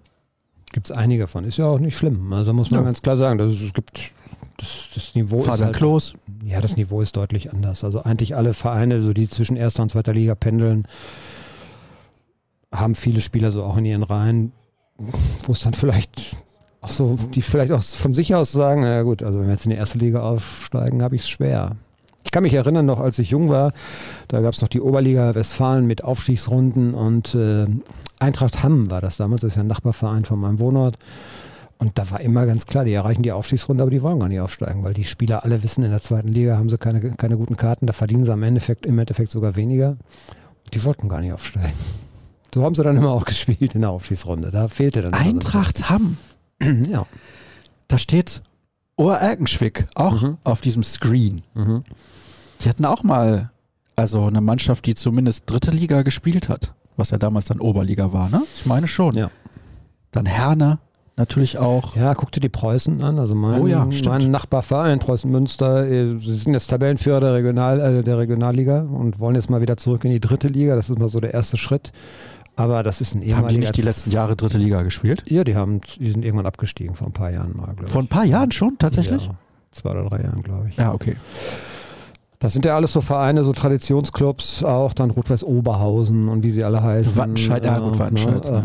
Gibt 0.71 0.89
es 0.89 0.95
einige 0.95 1.27
von. 1.27 1.43
Ist 1.45 1.57
ja 1.57 1.65
auch 1.65 1.79
nicht 1.79 1.95
schlimm. 1.97 2.33
Also 2.33 2.51
muss 2.53 2.71
man 2.71 2.79
Ja. 2.81 2.85
ganz 2.85 3.01
klar 3.01 3.15
sagen, 3.17 3.37
dass 3.37 3.51
es, 3.51 3.61
es 3.61 3.73
gibt 3.73 4.11
das, 4.57 4.89
das 4.93 5.15
Niveau 5.15 5.39
ist 5.39 5.47
Fabian 5.47 5.67
halt, 5.67 5.75
Klos. 5.75 6.13
Ja, 6.43 6.61
das 6.61 6.75
Niveau 6.75 7.01
ist 7.01 7.15
deutlich 7.15 7.53
anders. 7.53 7.83
Also 7.83 8.03
eigentlich 8.03 8.35
alle 8.35 8.53
Vereine, 8.53 9.01
so 9.01 9.13
die 9.13 9.29
zwischen 9.29 9.57
erster 9.57 9.83
und 9.83 9.89
zweiter 9.89 10.13
Liga 10.13 10.35
pendeln, 10.35 10.87
haben 12.71 12.95
viele 12.95 13.21
Spieler 13.21 13.51
so 13.51 13.63
auch 13.63 13.77
in 13.77 13.85
ihren 13.85 14.03
Reihen, 14.03 14.51
wo 15.45 15.51
es 15.51 15.61
dann 15.61 15.73
vielleicht 15.73 16.37
auch 16.81 16.89
so, 16.89 17.15
die 17.33 17.41
vielleicht 17.41 17.71
auch 17.71 17.81
von 17.81 18.13
sich 18.13 18.35
aus 18.35 18.51
sagen, 18.51 18.81
na 18.81 19.03
gut, 19.03 19.23
also 19.23 19.39
wenn 19.39 19.47
wir 19.47 19.53
jetzt 19.53 19.65
in 19.65 19.71
die 19.71 19.77
erste 19.77 19.97
Liga 19.97 20.21
aufsteigen, 20.21 21.01
habe 21.01 21.15
ich 21.15 21.23
es 21.23 21.29
schwer. 21.29 21.75
Ich 22.25 22.31
kann 22.31 22.43
mich 22.43 22.53
erinnern, 22.53 22.85
noch 22.85 22.99
als 22.99 23.19
ich 23.19 23.29
jung 23.29 23.49
war, 23.49 23.73
da 24.27 24.41
gab 24.41 24.53
es 24.53 24.61
noch 24.61 24.67
die 24.67 24.81
Oberliga 24.81 25.35
Westfalen 25.35 25.85
mit 25.85 26.03
Aufstiegsrunden 26.03 26.93
und 26.93 27.35
äh, 27.35 27.67
Eintracht 28.19 28.63
Hamm 28.63 28.89
war 28.89 29.01
das 29.01 29.17
damals, 29.17 29.41
das 29.41 29.49
ist 29.49 29.55
ja 29.55 29.61
ein 29.61 29.67
Nachbarverein 29.67 30.25
von 30.25 30.39
meinem 30.39 30.59
Wohnort. 30.59 30.97
Und 31.83 31.99
da 31.99 32.09
war 32.11 32.21
immer 32.21 32.45
ganz 32.45 32.65
klar, 32.65 32.85
die 32.85 32.93
erreichen 32.93 33.23
die 33.23 33.33
Aufstiegsrunde, 33.33 33.83
aber 33.83 33.91
die 33.91 34.01
wollen 34.01 34.17
gar 34.17 34.29
nicht 34.29 34.39
aufsteigen, 34.39 34.83
weil 34.85 34.93
die 34.93 35.03
Spieler 35.03 35.43
alle 35.43 35.63
wissen, 35.63 35.83
in 35.83 35.91
der 35.91 36.01
zweiten 36.01 36.29
Liga 36.29 36.55
haben 36.57 36.69
sie 36.69 36.77
keine, 36.77 37.01
keine 37.11 37.35
guten 37.35 37.57
Karten, 37.57 37.87
da 37.87 37.93
verdienen 37.93 38.23
sie 38.23 38.31
am 38.31 38.41
Endeffekt, 38.43 38.85
im 38.85 38.97
Endeffekt 38.97 39.31
sogar 39.31 39.57
weniger. 39.57 39.97
Die 40.73 40.81
wollten 40.85 41.09
gar 41.09 41.19
nicht 41.19 41.33
aufsteigen. 41.33 41.73
So 42.55 42.63
haben 42.63 42.73
sie 42.73 42.83
dann 42.83 42.95
immer 42.95 43.11
auch 43.11 43.25
gespielt 43.33 43.75
in 43.75 43.81
der 43.81 43.89
Aufstiegsrunde. 43.89 44.49
Da 44.49 44.69
fehlte 44.69 45.01
dann. 45.01 45.13
Eintracht 45.13 45.89
Hamm. 45.89 46.15
ja. 46.89 47.05
Da 47.89 47.97
steht 47.97 48.41
Ohr 48.95 49.17
Erkenschwick 49.17 49.87
auch 49.95 50.21
Mhm. 50.21 50.37
auf 50.45 50.61
diesem 50.61 50.83
Screen. 50.83 51.41
Die 52.61 52.69
hatten 52.69 52.85
auch 52.85 53.03
mal, 53.03 53.51
also 53.97 54.25
eine 54.25 54.39
Mannschaft, 54.39 54.85
die 54.85 54.93
zumindest 54.95 55.49
dritte 55.49 55.71
Liga 55.71 56.03
gespielt 56.03 56.47
hat, 56.47 56.73
was 56.95 57.09
ja 57.09 57.17
damals 57.17 57.45
dann 57.45 57.59
Oberliga 57.59 58.13
war, 58.13 58.29
ne? 58.29 58.41
Ich 58.55 58.65
meine 58.65 58.87
schon. 58.87 59.15
Ja. 59.15 59.29
Dann 60.11 60.25
Herne 60.27 60.79
natürlich 61.15 61.57
auch. 61.57 61.95
Ja, 61.95 62.13
guck 62.15 62.31
dir 62.31 62.39
die 62.39 62.49
Preußen 62.49 63.03
an. 63.03 63.19
Also 63.19 63.35
mein, 63.35 63.61
Oh 63.61 63.67
ja, 63.67 63.87
mein 64.05 64.31
Nachbarverein 64.31 64.99
Preußen 64.99 65.29
Münster, 65.29 65.87
äh, 65.87 66.19
sie 66.19 66.35
sind 66.35 66.53
jetzt 66.53 66.69
Tabellenführer 66.69 67.19
der, 67.19 67.33
Regional, 67.33 67.79
äh, 67.79 68.03
der 68.03 68.17
Regionalliga 68.17 68.81
und 68.81 69.19
wollen 69.19 69.35
jetzt 69.35 69.49
mal 69.49 69.61
wieder 69.61 69.77
zurück 69.77 70.03
in 70.05 70.11
die 70.11 70.19
dritte 70.19 70.47
Liga. 70.47 70.75
Das 70.75 70.89
ist 70.89 70.99
mal 70.99 71.09
so 71.09 71.19
der 71.19 71.33
erste 71.33 71.57
Schritt. 71.57 71.91
Aber 72.55 72.83
das 72.83 73.01
ist 73.01 73.15
ein 73.15 73.21
Haben 73.21 73.25
die 73.25 73.31
ehemaliger. 73.31 73.59
nicht 73.61 73.77
die 73.77 73.81
letzten 73.81 74.11
Jahre 74.11 74.35
dritte 74.35 74.59
Liga 74.59 74.83
gespielt? 74.83 75.23
Ja, 75.27 75.43
die 75.43 75.55
haben, 75.55 75.81
die 75.99 76.11
sind 76.11 76.23
irgendwann 76.23 76.45
abgestiegen 76.45 76.95
vor 76.95 77.07
ein 77.07 77.13
paar 77.13 77.31
Jahren 77.31 77.55
mal, 77.57 77.65
glaube 77.65 77.85
ich. 77.85 77.89
Vor 77.89 78.01
ein 78.01 78.07
paar 78.07 78.25
Jahren 78.25 78.51
schon, 78.51 78.77
tatsächlich? 78.77 79.25
Ja, 79.25 79.33
zwei 79.71 79.89
oder 79.89 80.07
drei 80.07 80.21
Jahren, 80.21 80.41
glaube 80.43 80.69
ich. 80.69 80.77
Ja, 80.77 80.93
okay. 80.93 81.15
Das 82.37 82.53
sind 82.53 82.65
ja 82.65 82.75
alles 82.75 82.91
so 82.93 83.01
Vereine, 83.01 83.43
so 83.43 83.53
Traditionsclubs, 83.53 84.63
auch 84.63 84.93
dann 84.93 85.09
Rot-Weiß 85.09 85.43
Oberhausen 85.45 86.27
und 86.27 86.43
wie 86.43 86.51
sie 86.51 86.63
alle 86.63 86.83
heißen. 86.83 87.15
Wattenscheid, 87.15 87.63
ja, 87.63 87.79
gut, 87.79 87.97
Wattenscheid, 87.97 88.45
ja. 88.45 88.63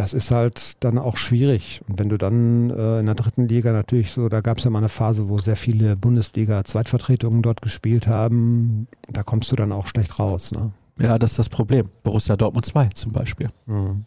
Das 0.00 0.14
ist 0.14 0.30
halt 0.30 0.82
dann 0.82 0.96
auch 0.96 1.18
schwierig. 1.18 1.82
Und 1.86 1.98
wenn 1.98 2.08
du 2.08 2.16
dann 2.16 2.70
äh, 2.70 3.00
in 3.00 3.06
der 3.06 3.14
dritten 3.14 3.46
Liga 3.46 3.70
natürlich 3.70 4.12
so, 4.12 4.30
da 4.30 4.40
gab 4.40 4.56
es 4.56 4.64
ja 4.64 4.70
mal 4.70 4.78
eine 4.78 4.88
Phase, 4.88 5.28
wo 5.28 5.38
sehr 5.38 5.56
viele 5.56 5.94
Bundesliga-Zweitvertretungen 5.94 7.42
dort 7.42 7.60
gespielt 7.60 8.06
haben, 8.06 8.88
da 9.08 9.22
kommst 9.22 9.52
du 9.52 9.56
dann 9.56 9.72
auch 9.72 9.86
schlecht 9.86 10.18
raus. 10.18 10.52
Ne? 10.52 10.72
Ja, 10.98 11.18
das 11.18 11.32
ist 11.32 11.38
das 11.38 11.48
Problem. 11.50 11.84
Borussia 12.02 12.36
Dortmund 12.36 12.64
2 12.64 12.88
zum 12.94 13.12
Beispiel. 13.12 13.50
Mhm. 13.66 14.06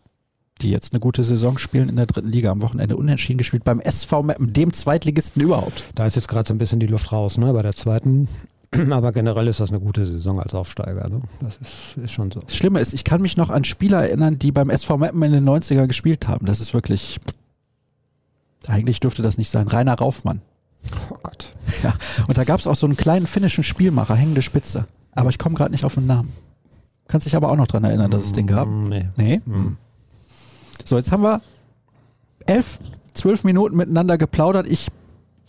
Die 0.63 0.71
jetzt 0.71 0.93
eine 0.93 1.00
gute 1.00 1.23
Saison 1.23 1.59
spielen 1.59 1.89
in 1.89 1.95
der 1.95 2.07
dritten 2.07 2.31
Liga. 2.31 2.50
Am 2.50 2.63
Wochenende 2.63 2.97
unentschieden 2.97 3.38
gespielt 3.38 3.63
beim 3.63 3.79
SV 3.79 4.23
Meppen, 4.23 4.51
dem 4.51 4.73
Zweitligisten 4.73 5.43
überhaupt. 5.43 5.83
Da 5.93 6.07
ist 6.07 6.15
jetzt 6.15 6.27
gerade 6.27 6.47
so 6.47 6.55
ein 6.55 6.57
bisschen 6.57 6.79
die 6.79 6.88
Luft 6.88 7.12
raus, 7.12 7.38
ne, 7.38 7.53
bei 7.53 7.62
der 7.62 7.75
zweiten. 7.75 8.27
Aber 8.92 9.12
generell 9.12 9.48
ist 9.48 9.60
das 9.60 9.70
eine 9.70 9.80
gute 9.80 10.06
Saison 10.06 10.39
als 10.39 10.53
Aufsteiger. 10.53 11.08
Ne? 11.10 11.22
Das 11.42 11.56
ist, 11.62 11.98
ist 12.03 12.12
schon 12.12 12.32
so. 12.32 12.39
Das 12.39 12.56
Schlimme 12.56 12.80
ist, 12.80 12.94
ich 12.94 13.03
kann 13.03 13.22
mich 13.22 13.38
noch 13.38 13.50
an 13.50 13.63
Spieler 13.63 14.01
erinnern, 14.03 14.39
die 14.39 14.51
beim 14.51 14.70
SV 14.70 14.98
Meppen 14.98 15.22
in 15.24 15.32
den 15.32 15.48
90er 15.48 15.88
gespielt 15.88 16.27
haben. 16.27 16.46
Das 16.46 16.60
ist 16.62 16.74
wirklich. 16.74 17.20
Eigentlich 18.68 19.00
dürfte 19.00 19.22
das 19.22 19.38
nicht 19.38 19.50
sein. 19.50 19.68
Rainer 19.68 19.96
Raufmann. 19.96 20.42
Oh 21.10 21.18
Gott. 21.22 21.51
Ja. 21.84 21.94
Und 22.27 22.38
da 22.38 22.44
gab 22.44 22.60
es 22.60 22.68
auch 22.68 22.75
so 22.75 22.86
einen 22.86 22.96
kleinen 22.98 23.27
finnischen 23.27 23.63
Spielmacher, 23.63 24.15
hängende 24.15 24.42
Spitze. 24.42 24.86
Aber 25.12 25.30
ich 25.30 25.38
komme 25.38 25.56
gerade 25.56 25.72
nicht 25.72 25.86
auf 25.86 25.96
den 25.96 26.08
Namen. 26.08 26.32
Kannst 27.08 27.27
dich 27.27 27.36
aber 27.36 27.50
auch 27.51 27.56
noch 27.58 27.68
dran 27.68 27.84
erinnern, 27.84 28.10
dass 28.10 28.24
es 28.25 28.32
den 28.34 28.48
gab? 28.48 28.68
Mm, 28.68 28.84
Nee. 28.86 29.10
Nee? 29.18 29.42
Mhm. 29.46 29.77
So, 30.86 30.98
jetzt 30.98 31.12
haben 31.12 31.24
wir 31.24 31.42
elf, 32.46 32.80
zwölf 33.13 33.44
Minuten 33.44 33.75
miteinander 33.77 34.18
geplaudert. 34.18 34.68
Ich 34.68 34.88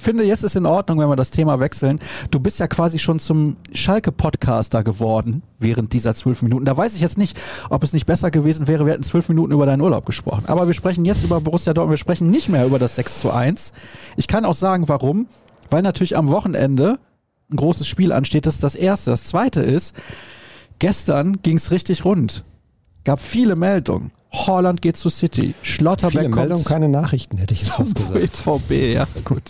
finde, 0.05 0.25
jetzt 0.25 0.45
ist 0.45 0.55
in 0.55 0.67
Ordnung, 0.67 1.01
wenn 1.01 1.09
wir 1.09 1.17
das 1.17 1.31
Thema 1.31 1.59
wechseln. 1.59 1.99
Du 2.31 2.39
bist 2.39 2.59
ja 2.61 2.69
quasi 2.69 2.99
schon 2.99 3.19
zum 3.19 3.57
Schalke-Podcaster 3.73 4.85
geworden 4.85 5.43
während 5.59 5.93
dieser 5.93 6.15
zwölf 6.15 6.43
Minuten. 6.43 6.65
Da 6.65 6.77
weiß 6.77 6.95
ich 6.95 7.01
jetzt 7.01 7.19
nicht, 7.19 7.41
ob 7.71 7.83
es 7.83 7.93
nicht 7.93 8.07
besser 8.07 8.31
gewesen 8.31 8.69
wäre, 8.69 8.87
wir 8.87 8.93
hätten 8.93 9.03
zwölf 9.03 9.29
Minuten 9.29 9.53
über 9.53 9.67
deinen 9.67 9.81
Urlaub 9.81 10.07
gesprochen. 10.07 10.45
Aber 10.47 10.67
wir 10.67 10.75
sprechen 10.75 11.05
jetzt 11.05 11.25
über 11.25 11.41
Borussia 11.41 11.75
Dortmund, 11.75 11.95
wir 11.95 11.99
sprechen 11.99 12.31
nicht 12.31 12.49
mehr 12.49 12.67
über 12.67 12.79
das 12.79 12.97
6 12.97 13.21
zu 13.21 13.33
1. 13.33 13.73
Ich 14.17 14.29
kann 14.29 14.45
auch 14.45 14.55
sagen, 14.55 14.89
warum. 14.89 15.27
Weil 15.71 15.83
natürlich 15.83 16.17
am 16.17 16.29
Wochenende 16.29 16.99
ein 17.51 17.57
großes 17.57 17.87
Spiel 17.87 18.13
ansteht. 18.13 18.47
Das 18.47 18.55
ist 18.55 18.65
das 18.65 18.75
Erste. 18.75 19.11
Das 19.11 19.25
Zweite 19.25 19.61
ist, 19.61 19.97
gestern 20.79 21.41
ging 21.43 21.57
es 21.57 21.71
richtig 21.71 22.05
rund. 22.05 22.45
Gab 23.05 23.21
viele 23.21 23.57
Meldungen. 23.57 24.13
Holland 24.35 24.83
geht 24.83 24.97
zu 24.97 25.09
City. 25.09 25.55
Schlotterbeck 25.63 26.13
Viele 26.13 26.31
kommt 26.31 26.37
Meldungen, 26.37 26.65
keine 26.65 26.89
Nachrichten, 26.89 27.39
hätte 27.39 27.55
ich 27.55 27.63
jetzt 27.63 27.77
zum 27.77 27.95
gesagt. 27.95 28.15
BVB, 28.15 28.95
ja 28.95 29.07
gut. 29.25 29.43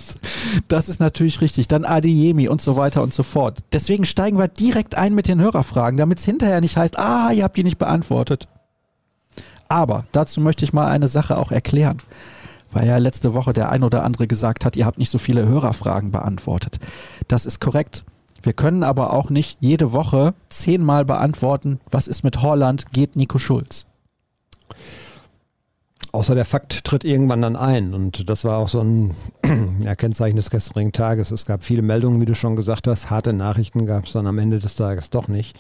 Das 0.69 0.89
ist 0.89 1.01
natürlich 1.01 1.41
richtig. 1.41 1.69
Dann 1.69 1.85
Adeyemi 1.85 2.49
und 2.49 2.61
so 2.61 2.77
weiter 2.77 3.03
und 3.03 3.15
so 3.15 3.23
fort. 3.23 3.59
Deswegen 3.73 4.05
steigen 4.05 4.39
wir 4.39 4.49
direkt 4.49 4.95
ein 4.95 5.15
mit 5.15 5.27
den 5.27 5.41
Hörerfragen, 5.41 5.97
damit 5.97 6.19
es 6.19 6.25
hinterher 6.25 6.61
nicht 6.61 6.77
heißt, 6.77 6.99
ah, 6.99 7.33
ihr 7.33 7.45
habt 7.45 7.57
die 7.57 7.65
nicht 7.65 7.79
beantwortet. 7.79 8.47
Aber 9.69 10.05
dazu 10.13 10.41
möchte 10.41 10.65
ich 10.65 10.73
mal 10.73 10.89
eine 10.89 11.09
Sache 11.09 11.39
auch 11.39 11.51
erklären. 11.51 11.99
Weil 12.71 12.87
ja 12.87 12.99
letzte 12.99 13.35
Woche 13.35 13.53
der 13.53 13.71
ein 13.71 13.85
oder 13.85 14.05
andere 14.05 14.27
gesagt 14.27 14.65
hat, 14.65 14.77
ihr 14.77 14.85
habt 14.85 14.99
nicht 14.99 15.11
so 15.11 15.19
viele 15.19 15.47
Hörerfragen 15.47 16.11
beantwortet. 16.11 16.79
Das 17.29 17.47
ist 17.47 17.61
korrekt. 17.61 18.05
Wir 18.43 18.53
können 18.53 18.83
aber 18.83 19.13
auch 19.15 19.31
nicht 19.31 19.57
jede 19.61 19.93
Woche 19.93 20.35
zehnmal 20.51 21.07
beantworten, 21.07 21.81
was 21.91 22.09
ist 22.09 22.25
mit 22.25 22.43
Holland, 22.43 22.93
geht 22.93 23.17
Nico 23.17 23.39
Schulz. 23.39 23.87
Außer 26.13 26.37
der 26.37 26.45
Fakt 26.45 26.85
tritt 26.85 27.03
irgendwann 27.03 27.43
dann 27.43 27.57
ein. 27.57 27.93
Und 27.93 28.31
das 28.31 28.45
war 28.45 28.59
auch 28.59 28.69
so 28.69 28.81
ein 28.81 29.15
ja, 29.83 29.97
Kennzeichen 29.97 30.37
des 30.37 30.51
gestrigen 30.51 30.93
Tages. 30.93 31.33
Es 31.33 31.45
gab 31.45 31.65
viele 31.65 31.83
Meldungen, 31.83 32.21
wie 32.21 32.25
du 32.25 32.37
schon 32.37 32.55
gesagt 32.55 32.87
hast. 32.87 33.11
Harte 33.11 33.33
Nachrichten 33.33 33.85
gab 33.85 34.07
es 34.07 34.13
dann 34.13 34.29
am 34.29 34.39
Ende 34.39 34.61
des 34.61 34.77
Tages 34.77 35.11
doch 35.11 35.27
nicht. 35.27 35.57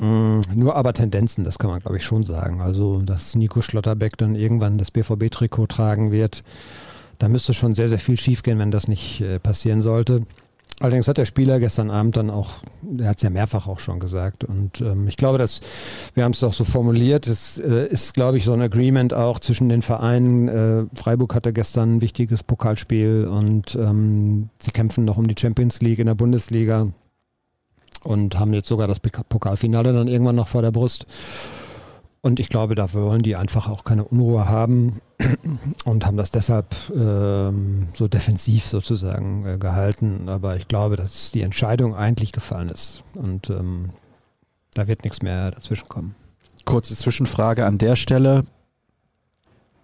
Mm, 0.00 0.40
Nur 0.56 0.74
aber 0.74 0.94
Tendenzen, 0.94 1.44
das 1.44 1.58
kann 1.58 1.70
man 1.70 1.78
glaube 1.78 1.98
ich 1.98 2.04
schon 2.04 2.24
sagen. 2.26 2.60
Also, 2.60 3.02
dass 3.02 3.36
Nico 3.36 3.62
Schlotterbeck 3.62 4.16
dann 4.16 4.34
irgendwann 4.34 4.78
das 4.78 4.90
BVB-Trikot 4.90 5.66
tragen 5.66 6.10
wird, 6.10 6.42
da 7.18 7.28
müsste 7.28 7.54
schon 7.54 7.74
sehr, 7.74 7.88
sehr 7.88 7.98
viel 8.00 8.16
schiefgehen, 8.16 8.58
wenn 8.58 8.70
das 8.70 8.88
nicht 8.88 9.20
äh, 9.20 9.38
passieren 9.38 9.82
sollte. 9.82 10.22
Allerdings 10.80 11.06
hat 11.08 11.18
der 11.18 11.26
Spieler 11.26 11.60
gestern 11.60 11.90
Abend 11.90 12.16
dann 12.16 12.30
auch, 12.30 12.52
er 12.98 13.10
hat 13.10 13.18
es 13.18 13.22
ja 13.22 13.28
mehrfach 13.28 13.68
auch 13.68 13.80
schon 13.80 14.00
gesagt. 14.00 14.44
Und 14.44 14.80
ähm, 14.80 15.08
ich 15.08 15.18
glaube, 15.18 15.36
dass, 15.36 15.60
wir 16.14 16.24
haben 16.24 16.32
es 16.32 16.40
doch 16.40 16.54
so 16.54 16.64
formuliert, 16.64 17.26
es 17.26 17.58
äh, 17.58 17.86
ist, 17.86 18.14
glaube 18.14 18.38
ich, 18.38 18.46
so 18.46 18.54
ein 18.54 18.62
Agreement 18.62 19.12
auch 19.12 19.40
zwischen 19.40 19.68
den 19.68 19.82
Vereinen. 19.82 20.48
Äh, 20.48 20.86
Freiburg 20.94 21.34
hatte 21.34 21.52
gestern 21.52 21.96
ein 21.96 22.00
wichtiges 22.00 22.42
Pokalspiel 22.42 23.28
und 23.30 23.74
ähm, 23.74 24.48
sie 24.58 24.70
kämpfen 24.70 25.04
noch 25.04 25.18
um 25.18 25.28
die 25.28 25.36
Champions 25.38 25.82
League 25.82 25.98
in 25.98 26.06
der 26.06 26.14
Bundesliga 26.14 26.88
und 28.02 28.38
haben 28.38 28.54
jetzt 28.54 28.68
sogar 28.68 28.88
das 28.88 29.00
Pok- 29.00 29.28
Pokalfinale 29.28 29.92
dann 29.92 30.08
irgendwann 30.08 30.36
noch 30.36 30.48
vor 30.48 30.62
der 30.62 30.70
Brust. 30.70 31.04
Und 32.22 32.38
ich 32.38 32.50
glaube, 32.50 32.74
dafür 32.74 33.04
wollen 33.04 33.22
die 33.22 33.34
einfach 33.36 33.68
auch 33.68 33.82
keine 33.82 34.04
Unruhe 34.04 34.46
haben 34.46 35.00
und 35.84 36.04
haben 36.04 36.18
das 36.18 36.30
deshalb 36.30 36.74
ähm, 36.94 37.88
so 37.94 38.08
defensiv 38.08 38.64
sozusagen 38.66 39.46
äh, 39.46 39.58
gehalten. 39.58 40.28
Aber 40.28 40.56
ich 40.56 40.68
glaube, 40.68 40.96
dass 40.96 41.30
die 41.32 41.40
Entscheidung 41.40 41.94
eigentlich 41.94 42.32
gefallen 42.32 42.68
ist. 42.68 43.02
Und 43.14 43.48
ähm, 43.48 43.90
da 44.74 44.86
wird 44.86 45.02
nichts 45.04 45.22
mehr 45.22 45.50
dazwischen 45.50 45.88
kommen. 45.88 46.14
Kurze 46.66 46.94
Zwischenfrage 46.94 47.64
an 47.64 47.78
der 47.78 47.96
Stelle. 47.96 48.44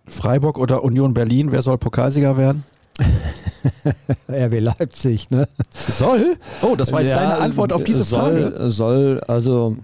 Freiburg 0.07 0.59
oder 0.59 0.85
Union 0.85 1.15
Berlin, 1.15 1.53
wer 1.53 1.63
soll 1.63 1.79
Pokalsieger 1.79 2.37
werden? 2.37 2.65
RB 4.29 4.61
Leipzig, 4.61 5.31
ne? 5.31 5.49
Soll? 5.75 6.37
Oh, 6.63 6.77
das 6.77 6.93
war 6.93 7.01
jetzt 7.01 7.11
Ja, 7.11 7.21
deine 7.21 7.39
Antwort 7.39 7.73
auf 7.73 7.83
diese 7.83 8.05
soll, 8.05 8.53
Frage. 8.53 8.71
Soll, 8.71 9.21
also 9.21 9.77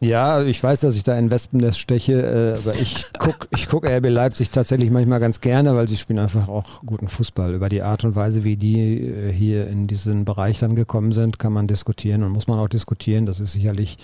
ja, 0.00 0.42
ich 0.42 0.62
weiß, 0.62 0.80
dass 0.80 0.94
ich 0.94 1.04
da 1.04 1.18
in 1.18 1.30
Wespennest 1.30 1.78
steche, 1.78 2.20
äh, 2.54 2.58
aber 2.58 2.78
ich 2.78 3.06
guck, 3.18 3.48
ich 3.50 3.68
guck 3.68 3.86
RB 3.86 4.08
Leipzig 4.08 4.50
tatsächlich 4.50 4.90
manchmal 4.90 5.20
ganz 5.20 5.40
gerne, 5.40 5.74
weil 5.74 5.88
sie 5.88 5.96
spielen 5.96 6.18
einfach 6.18 6.48
auch 6.48 6.80
guten 6.84 7.08
Fußball. 7.08 7.54
Über 7.54 7.68
die 7.68 7.82
Art 7.82 8.04
und 8.04 8.14
Weise, 8.14 8.44
wie 8.44 8.56
die 8.56 9.00
äh, 9.00 9.32
hier 9.32 9.66
in 9.68 9.86
diesen 9.86 10.24
Bereich 10.24 10.58
dann 10.58 10.76
gekommen 10.76 11.12
sind, 11.12 11.38
kann 11.38 11.52
man 11.52 11.66
diskutieren 11.66 12.22
und 12.24 12.32
muss 12.32 12.46
man 12.46 12.58
auch 12.58 12.68
diskutieren. 12.68 13.24
Das 13.24 13.40
ist 13.40 13.52
sicherlich 13.52 13.96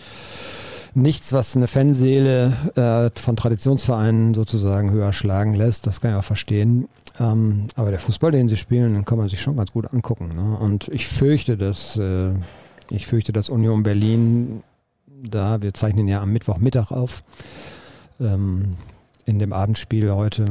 nichts, 0.94 1.32
was 1.32 1.56
eine 1.56 1.66
Fanseele 1.66 2.52
äh, 2.74 3.18
von 3.18 3.36
Traditionsvereinen 3.36 4.32
sozusagen 4.34 4.90
höher 4.90 5.12
schlagen 5.12 5.54
lässt. 5.54 5.86
Das 5.86 6.00
kann 6.00 6.12
ich 6.12 6.16
auch 6.16 6.24
verstehen. 6.24 6.88
Ähm, 7.20 7.66
aber 7.76 7.90
der 7.90 7.98
Fußball, 7.98 8.30
den 8.30 8.48
sie 8.48 8.56
spielen, 8.56 8.94
den 8.94 9.04
kann 9.04 9.18
man 9.18 9.28
sich 9.28 9.42
schon 9.42 9.56
ganz 9.56 9.72
gut 9.72 9.92
angucken. 9.92 10.30
Ne? 10.34 10.56
Und 10.58 10.88
ich 10.88 11.06
fürchte, 11.06 11.58
dass 11.58 11.96
äh, 11.98 12.32
ich 12.88 13.06
fürchte, 13.06 13.32
dass 13.32 13.50
Union 13.50 13.82
Berlin 13.82 14.62
da, 15.22 15.62
wir 15.62 15.74
zeichnen 15.74 16.08
ja 16.08 16.20
am 16.20 16.32
Mittwochmittag 16.32 16.90
auf, 16.90 17.22
ähm, 18.20 18.76
in 19.24 19.38
dem 19.38 19.52
Abendspiel 19.52 20.12
heute 20.12 20.44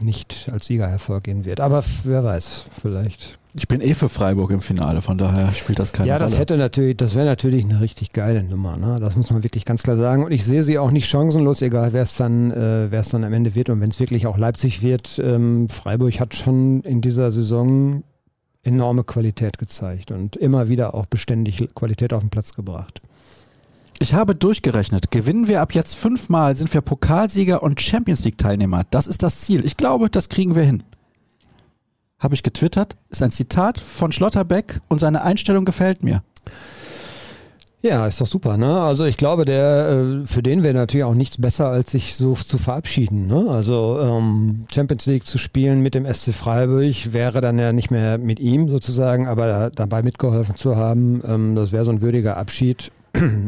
nicht 0.00 0.50
als 0.52 0.66
Sieger 0.66 0.88
hervorgehen 0.88 1.44
wird. 1.44 1.60
Aber 1.60 1.84
wer 2.04 2.24
weiß, 2.24 2.64
vielleicht. 2.80 3.38
Ich 3.54 3.68
bin 3.68 3.82
eh 3.82 3.92
für 3.92 4.08
Freiburg 4.08 4.50
im 4.50 4.62
Finale, 4.62 5.02
von 5.02 5.18
daher 5.18 5.52
spielt 5.52 5.78
das 5.78 5.92
keine 5.92 6.08
ja, 6.08 6.18
das 6.18 6.32
Rolle. 6.32 6.40
hätte 6.40 6.56
natürlich, 6.56 6.96
das 6.96 7.14
wäre 7.14 7.26
natürlich 7.26 7.64
eine 7.64 7.82
richtig 7.82 8.12
geile 8.12 8.42
Nummer. 8.42 8.78
Ne? 8.78 8.98
Das 8.98 9.14
muss 9.14 9.30
man 9.30 9.42
wirklich 9.42 9.66
ganz 9.66 9.82
klar 9.82 9.96
sagen. 9.96 10.24
Und 10.24 10.32
ich 10.32 10.44
sehe 10.44 10.62
sie 10.62 10.78
auch 10.78 10.90
nicht 10.90 11.06
chancenlos, 11.06 11.60
egal 11.60 11.92
wer 11.92 12.02
es 12.02 12.16
dann, 12.16 12.50
äh, 12.50 12.90
wer 12.90 13.00
es 13.00 13.10
dann 13.10 13.24
am 13.24 13.32
Ende 13.32 13.54
wird. 13.54 13.68
Und 13.68 13.80
wenn 13.80 13.90
es 13.90 14.00
wirklich 14.00 14.26
auch 14.26 14.38
Leipzig 14.38 14.80
wird, 14.80 15.20
ähm, 15.22 15.68
Freiburg 15.68 16.18
hat 16.18 16.34
schon 16.34 16.80
in 16.80 17.02
dieser 17.02 17.30
Saison 17.30 18.04
enorme 18.62 19.04
Qualität 19.04 19.58
gezeigt 19.58 20.12
und 20.12 20.36
immer 20.36 20.68
wieder 20.68 20.94
auch 20.94 21.06
beständig 21.06 21.68
Qualität 21.74 22.14
auf 22.14 22.20
den 22.20 22.30
Platz 22.30 22.54
gebracht. 22.54 23.02
Ich 24.02 24.14
habe 24.14 24.34
durchgerechnet. 24.34 25.12
Gewinnen 25.12 25.46
wir 25.46 25.60
ab 25.60 25.74
jetzt 25.74 25.94
fünfmal, 25.94 26.56
sind 26.56 26.74
wir 26.74 26.80
Pokalsieger 26.80 27.62
und 27.62 27.80
Champions 27.80 28.24
League 28.24 28.36
Teilnehmer. 28.36 28.82
Das 28.90 29.06
ist 29.06 29.22
das 29.22 29.38
Ziel. 29.38 29.64
Ich 29.64 29.76
glaube, 29.76 30.10
das 30.10 30.28
kriegen 30.28 30.56
wir 30.56 30.64
hin. 30.64 30.82
Habe 32.18 32.34
ich 32.34 32.42
getwittert. 32.42 32.96
Ist 33.10 33.22
ein 33.22 33.30
Zitat 33.30 33.78
von 33.78 34.10
Schlotterbeck 34.10 34.80
und 34.88 34.98
seine 34.98 35.22
Einstellung 35.22 35.64
gefällt 35.64 36.02
mir. 36.02 36.24
Ja, 37.80 38.08
ist 38.08 38.20
doch 38.20 38.26
super, 38.26 38.56
ne? 38.56 38.80
Also 38.80 39.04
ich 39.04 39.16
glaube, 39.16 39.44
der 39.44 40.22
äh, 40.22 40.26
für 40.26 40.42
den 40.42 40.64
wäre 40.64 40.74
natürlich 40.74 41.04
auch 41.04 41.14
nichts 41.14 41.40
besser, 41.40 41.68
als 41.68 41.92
sich 41.92 42.16
so 42.16 42.34
zu 42.34 42.58
verabschieden. 42.58 43.28
Ne? 43.28 43.46
Also 43.50 44.00
ähm, 44.00 44.66
Champions 44.74 45.06
League 45.06 45.28
zu 45.28 45.38
spielen 45.38 45.80
mit 45.80 45.94
dem 45.94 46.12
SC 46.12 46.34
Freiburg 46.34 47.12
wäre 47.12 47.40
dann 47.40 47.56
ja 47.60 47.72
nicht 47.72 47.92
mehr 47.92 48.18
mit 48.18 48.40
ihm 48.40 48.68
sozusagen, 48.68 49.28
aber 49.28 49.70
dabei 49.70 50.02
mitgeholfen 50.02 50.56
zu 50.56 50.74
haben, 50.74 51.22
ähm, 51.24 51.54
das 51.54 51.70
wäre 51.70 51.84
so 51.84 51.92
ein 51.92 52.02
würdiger 52.02 52.36
Abschied. 52.36 52.90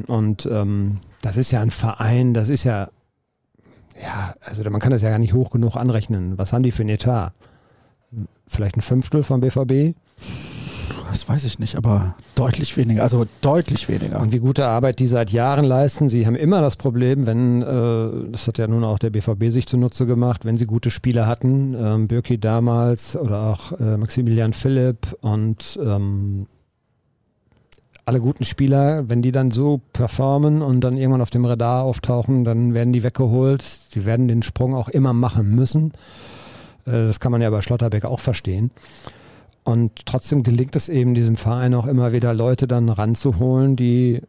Und 0.06 0.46
ähm, 0.50 0.98
das 1.22 1.36
ist 1.36 1.50
ja 1.50 1.60
ein 1.60 1.70
Verein, 1.70 2.34
das 2.34 2.48
ist 2.48 2.64
ja, 2.64 2.88
ja, 4.02 4.34
also 4.40 4.62
man 4.70 4.80
kann 4.80 4.90
das 4.90 5.02
ja 5.02 5.10
gar 5.10 5.18
nicht 5.18 5.32
hoch 5.32 5.50
genug 5.50 5.76
anrechnen. 5.76 6.36
Was 6.38 6.52
haben 6.52 6.62
die 6.62 6.72
für 6.72 6.82
ein 6.82 6.88
Etat? 6.88 7.32
Vielleicht 8.46 8.76
ein 8.76 8.82
Fünftel 8.82 9.22
vom 9.22 9.40
BVB? 9.40 9.94
das 11.14 11.28
weiß 11.28 11.44
ich 11.44 11.60
nicht, 11.60 11.76
aber 11.76 12.16
deutlich 12.34 12.76
weniger, 12.76 13.04
also 13.04 13.24
deutlich 13.40 13.88
weniger. 13.88 14.20
Und 14.20 14.32
wie 14.32 14.38
gute 14.38 14.66
Arbeit 14.66 14.98
die 14.98 15.06
seit 15.06 15.30
Jahren 15.30 15.64
leisten. 15.64 16.08
Sie 16.08 16.26
haben 16.26 16.34
immer 16.34 16.60
das 16.60 16.76
Problem, 16.76 17.26
wenn, 17.26 17.62
äh, 17.62 18.30
das 18.32 18.48
hat 18.48 18.58
ja 18.58 18.66
nun 18.66 18.82
auch 18.82 18.98
der 18.98 19.10
BVB 19.10 19.50
sich 19.50 19.66
zunutze 19.66 20.06
gemacht, 20.06 20.44
wenn 20.44 20.58
sie 20.58 20.66
gute 20.66 20.90
Spieler 20.90 21.28
hatten, 21.28 21.76
ähm, 21.78 22.08
Birki 22.08 22.38
damals 22.38 23.16
oder 23.16 23.42
auch 23.42 23.78
äh, 23.78 23.96
Maximilian 23.96 24.52
Philipp 24.52 25.16
und 25.20 25.78
ähm, 25.80 26.46
alle 28.06 28.20
guten 28.20 28.44
Spieler, 28.44 29.08
wenn 29.08 29.22
die 29.22 29.32
dann 29.32 29.50
so 29.50 29.80
performen 29.92 30.62
und 30.62 30.82
dann 30.82 30.96
irgendwann 30.96 31.22
auf 31.22 31.30
dem 31.30 31.44
Radar 31.44 31.84
auftauchen, 31.84 32.44
dann 32.44 32.74
werden 32.74 32.92
die 32.92 33.02
weggeholt. 33.02 33.62
Sie 33.62 34.04
werden 34.04 34.28
den 34.28 34.42
Sprung 34.42 34.74
auch 34.74 34.88
immer 34.88 35.12
machen 35.12 35.54
müssen. 35.54 35.92
Äh, 36.86 37.06
das 37.06 37.20
kann 37.20 37.32
man 37.32 37.40
ja 37.40 37.50
bei 37.50 37.62
Schlotterbeck 37.62 38.04
auch 38.04 38.20
verstehen. 38.20 38.70
Und 39.64 40.04
trotzdem 40.04 40.42
gelingt 40.42 40.76
es 40.76 40.90
eben 40.90 41.14
diesem 41.14 41.36
Verein 41.36 41.74
auch 41.74 41.86
immer 41.86 42.12
wieder 42.12 42.34
Leute 42.34 42.68
dann 42.68 42.90
ranzuholen, 42.90 43.76
die 43.76 44.20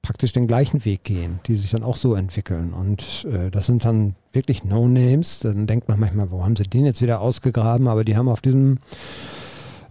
praktisch 0.00 0.32
den 0.32 0.46
gleichen 0.46 0.84
Weg 0.84 1.02
gehen, 1.02 1.40
die 1.48 1.56
sich 1.56 1.72
dann 1.72 1.82
auch 1.82 1.96
so 1.96 2.14
entwickeln. 2.14 2.72
Und 2.72 3.26
äh, 3.28 3.50
das 3.50 3.66
sind 3.66 3.84
dann 3.84 4.14
wirklich 4.32 4.62
No-Names. 4.62 5.40
Dann 5.40 5.66
denkt 5.66 5.88
man 5.88 5.98
manchmal, 5.98 6.30
wo 6.30 6.44
haben 6.44 6.54
sie 6.54 6.62
den 6.62 6.84
jetzt 6.84 7.02
wieder 7.02 7.20
ausgegraben? 7.20 7.88
Aber 7.88 8.04
die 8.04 8.16
haben 8.16 8.28
auf 8.28 8.40
diesem, 8.40 8.78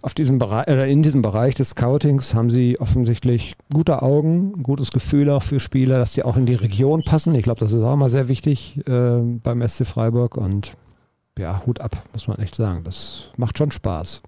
auf 0.06 0.14
diesem 0.14 0.38
Bereich, 0.38 0.68
äh, 0.68 0.90
in 0.90 1.02
diesem 1.02 1.20
Bereich 1.20 1.56
des 1.56 1.70
Scoutings 1.70 2.32
haben 2.32 2.48
sie 2.48 2.78
offensichtlich 2.78 3.56
gute 3.74 4.02
Augen, 4.02 4.52
ein 4.56 4.62
gutes 4.62 4.92
Gefühl 4.92 5.28
auch 5.30 5.42
für 5.42 5.58
Spieler, 5.58 5.98
dass 5.98 6.12
sie 6.12 6.22
auch 6.22 6.36
in 6.36 6.46
die 6.46 6.54
Region 6.54 7.02
passen. 7.02 7.34
Ich 7.34 7.42
glaube, 7.42 7.58
das 7.58 7.72
ist 7.72 7.82
auch 7.82 7.96
mal 7.96 8.08
sehr 8.08 8.28
wichtig 8.28 8.80
äh, 8.86 9.18
beim 9.20 9.68
SC 9.68 9.84
Freiburg. 9.84 10.36
Und 10.36 10.74
ja, 11.36 11.60
Hut 11.66 11.80
ab, 11.80 12.04
muss 12.12 12.28
man 12.28 12.38
echt 12.38 12.54
sagen. 12.54 12.84
Das 12.84 13.30
macht 13.36 13.58
schon 13.58 13.72
Spaß. 13.72 14.22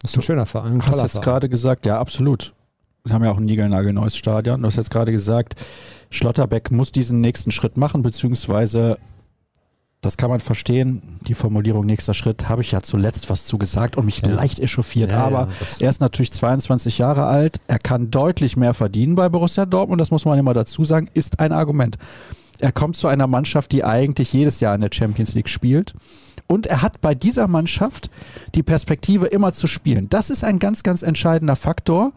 Das 0.00 0.12
ist 0.12 0.16
ein 0.16 0.22
schöner 0.22 0.46
Verein. 0.46 0.78
Du 0.78 0.86
hast 0.86 1.02
jetzt 1.02 1.20
gerade 1.20 1.50
gesagt, 1.50 1.84
ja, 1.84 2.00
absolut. 2.00 2.54
Wir 3.04 3.12
haben 3.12 3.22
ja 3.22 3.32
auch 3.32 3.38
ein 3.38 3.44
niegelnagelneues 3.44 4.16
Stadion. 4.16 4.62
Du 4.62 4.66
hast 4.66 4.76
jetzt 4.76 4.90
gerade 4.90 5.12
gesagt, 5.12 5.56
Schlotterbeck 6.08 6.70
muss 6.70 6.90
diesen 6.90 7.20
nächsten 7.20 7.52
Schritt 7.52 7.76
machen, 7.76 8.00
beziehungsweise, 8.00 8.96
das 10.00 10.16
kann 10.16 10.30
man 10.30 10.40
verstehen, 10.40 11.02
die 11.26 11.34
Formulierung 11.34 11.84
nächster 11.84 12.14
Schritt, 12.14 12.48
habe 12.48 12.62
ich 12.62 12.72
ja 12.72 12.80
zuletzt 12.80 13.28
was 13.28 13.44
zugesagt 13.44 13.96
und 13.96 14.06
mich 14.06 14.22
ja. 14.22 14.28
leicht 14.30 14.58
echauffiert. 14.58 15.10
Ja, 15.10 15.24
aber 15.24 15.48
ja, 15.48 15.86
er 15.86 15.90
ist 15.90 16.00
natürlich 16.00 16.32
22 16.32 16.98
Jahre 16.98 17.26
alt, 17.26 17.60
er 17.66 17.78
kann 17.78 18.10
deutlich 18.10 18.56
mehr 18.56 18.72
verdienen 18.72 19.14
bei 19.14 19.28
Borussia 19.28 19.66
Dortmund, 19.66 20.00
das 20.00 20.10
muss 20.10 20.24
man 20.24 20.38
immer 20.38 20.54
dazu 20.54 20.84
sagen, 20.84 21.08
ist 21.12 21.38
ein 21.38 21.52
Argument. 21.52 21.98
Er 22.60 22.72
kommt 22.72 22.96
zu 22.96 23.08
einer 23.08 23.26
Mannschaft, 23.26 23.72
die 23.72 23.84
eigentlich 23.84 24.32
jedes 24.32 24.60
Jahr 24.60 24.74
in 24.74 24.82
der 24.82 24.90
Champions 24.92 25.34
League 25.34 25.48
spielt. 25.48 25.94
Und 26.50 26.66
er 26.66 26.82
hat 26.82 27.00
bei 27.00 27.14
dieser 27.14 27.46
Mannschaft 27.46 28.10
die 28.56 28.64
Perspektive 28.64 29.26
immer 29.26 29.52
zu 29.52 29.68
spielen. 29.68 30.08
Das 30.10 30.30
ist 30.30 30.42
ein 30.42 30.58
ganz, 30.58 30.82
ganz 30.82 31.02
entscheidender 31.02 31.54
Faktor. 31.54 32.10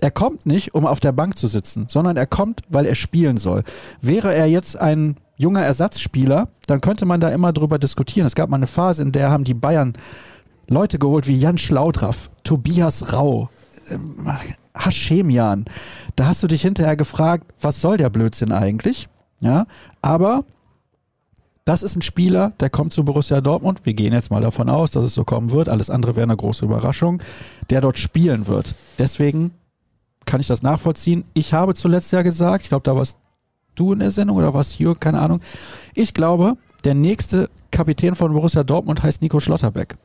Er 0.00 0.10
kommt 0.10 0.44
nicht, 0.44 0.74
um 0.74 0.86
auf 0.86 0.98
der 0.98 1.12
Bank 1.12 1.38
zu 1.38 1.46
sitzen, 1.46 1.86
sondern 1.88 2.16
er 2.16 2.26
kommt, 2.26 2.62
weil 2.68 2.84
er 2.84 2.96
spielen 2.96 3.38
soll. 3.38 3.62
Wäre 4.02 4.34
er 4.34 4.46
jetzt 4.46 4.76
ein 4.76 5.14
junger 5.36 5.62
Ersatzspieler, 5.62 6.48
dann 6.66 6.80
könnte 6.80 7.06
man 7.06 7.20
da 7.20 7.28
immer 7.28 7.52
drüber 7.52 7.78
diskutieren. 7.78 8.26
Es 8.26 8.34
gab 8.34 8.50
mal 8.50 8.56
eine 8.56 8.66
Phase, 8.66 9.02
in 9.02 9.12
der 9.12 9.30
haben 9.30 9.44
die 9.44 9.54
Bayern 9.54 9.92
Leute 10.66 10.98
geholt 10.98 11.28
wie 11.28 11.38
Jan 11.38 11.56
Schlaudraff, 11.56 12.32
Tobias 12.42 13.12
Rau, 13.12 13.50
ähm, 13.88 14.32
Hashemian. 14.76 15.64
Da 16.16 16.26
hast 16.26 16.42
du 16.42 16.48
dich 16.48 16.62
hinterher 16.62 16.96
gefragt, 16.96 17.52
was 17.60 17.80
soll 17.80 17.98
der 17.98 18.10
Blödsinn 18.10 18.50
eigentlich? 18.50 19.08
Ja, 19.38 19.66
aber 20.02 20.42
das 21.66 21.82
ist 21.82 21.96
ein 21.96 22.02
Spieler, 22.02 22.52
der 22.60 22.70
kommt 22.70 22.92
zu 22.92 23.04
Borussia 23.04 23.40
Dortmund. 23.40 23.80
Wir 23.82 23.92
gehen 23.92 24.12
jetzt 24.12 24.30
mal 24.30 24.40
davon 24.40 24.70
aus, 24.70 24.92
dass 24.92 25.04
es 25.04 25.14
so 25.14 25.24
kommen 25.24 25.50
wird. 25.50 25.68
Alles 25.68 25.90
andere 25.90 26.14
wäre 26.14 26.22
eine 26.22 26.36
große 26.36 26.64
Überraschung, 26.64 27.20
der 27.70 27.80
dort 27.80 27.98
spielen 27.98 28.46
wird. 28.46 28.76
Deswegen 29.00 29.50
kann 30.26 30.40
ich 30.40 30.46
das 30.46 30.62
nachvollziehen. 30.62 31.24
Ich 31.34 31.52
habe 31.52 31.74
zuletzt 31.74 32.12
ja 32.12 32.22
gesagt, 32.22 32.62
ich 32.62 32.68
glaube, 32.68 32.84
da 32.84 32.94
warst 32.94 33.16
du 33.74 33.92
in 33.92 33.98
der 33.98 34.12
Sendung 34.12 34.36
oder 34.36 34.54
was 34.54 34.70
hier, 34.70 34.94
keine 34.94 35.20
Ahnung. 35.20 35.40
Ich 35.94 36.14
glaube, 36.14 36.54
der 36.84 36.94
nächste 36.94 37.50
Kapitän 37.72 38.14
von 38.14 38.32
Borussia 38.32 38.62
Dortmund 38.62 39.02
heißt 39.02 39.20
Nico 39.20 39.40
Schlotterbeck. 39.40 39.96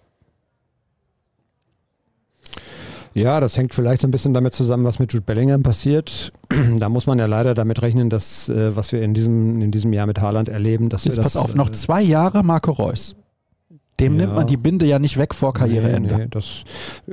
Ja, 3.13 3.39
das 3.39 3.57
hängt 3.57 3.73
vielleicht 3.73 4.05
ein 4.05 4.11
bisschen 4.11 4.33
damit 4.33 4.53
zusammen, 4.53 4.85
was 4.85 4.99
mit 4.99 5.11
Jude 5.11 5.25
Bellingham 5.25 5.63
passiert. 5.63 6.31
da 6.79 6.89
muss 6.89 7.07
man 7.07 7.19
ja 7.19 7.25
leider 7.25 7.53
damit 7.53 7.81
rechnen, 7.81 8.09
dass 8.09 8.47
äh, 8.49 8.75
was 8.75 8.91
wir 8.91 9.01
in 9.01 9.13
diesem, 9.13 9.61
in 9.61 9.71
diesem 9.71 9.91
Jahr 9.91 10.07
mit 10.07 10.21
Haaland 10.21 10.49
erleben, 10.49 10.89
dass 10.89 11.03
Jetzt 11.03 11.17
wir 11.17 11.23
das, 11.23 11.33
pass 11.33 11.43
auf, 11.43 11.55
noch 11.55 11.69
äh, 11.69 11.73
zwei 11.73 12.01
Jahre 12.01 12.43
Marco 12.43 12.71
Reus. 12.71 13.15
Dem 13.99 14.13
ja. 14.13 14.21
nimmt 14.21 14.35
man 14.35 14.47
die 14.47 14.57
Binde 14.57 14.85
ja 14.85 14.97
nicht 14.97 15.17
weg 15.17 15.35
vor 15.35 15.53
Karriereende. 15.53 16.15
Nee, 16.15 16.21
nee, 16.23 16.27
das 16.29 16.63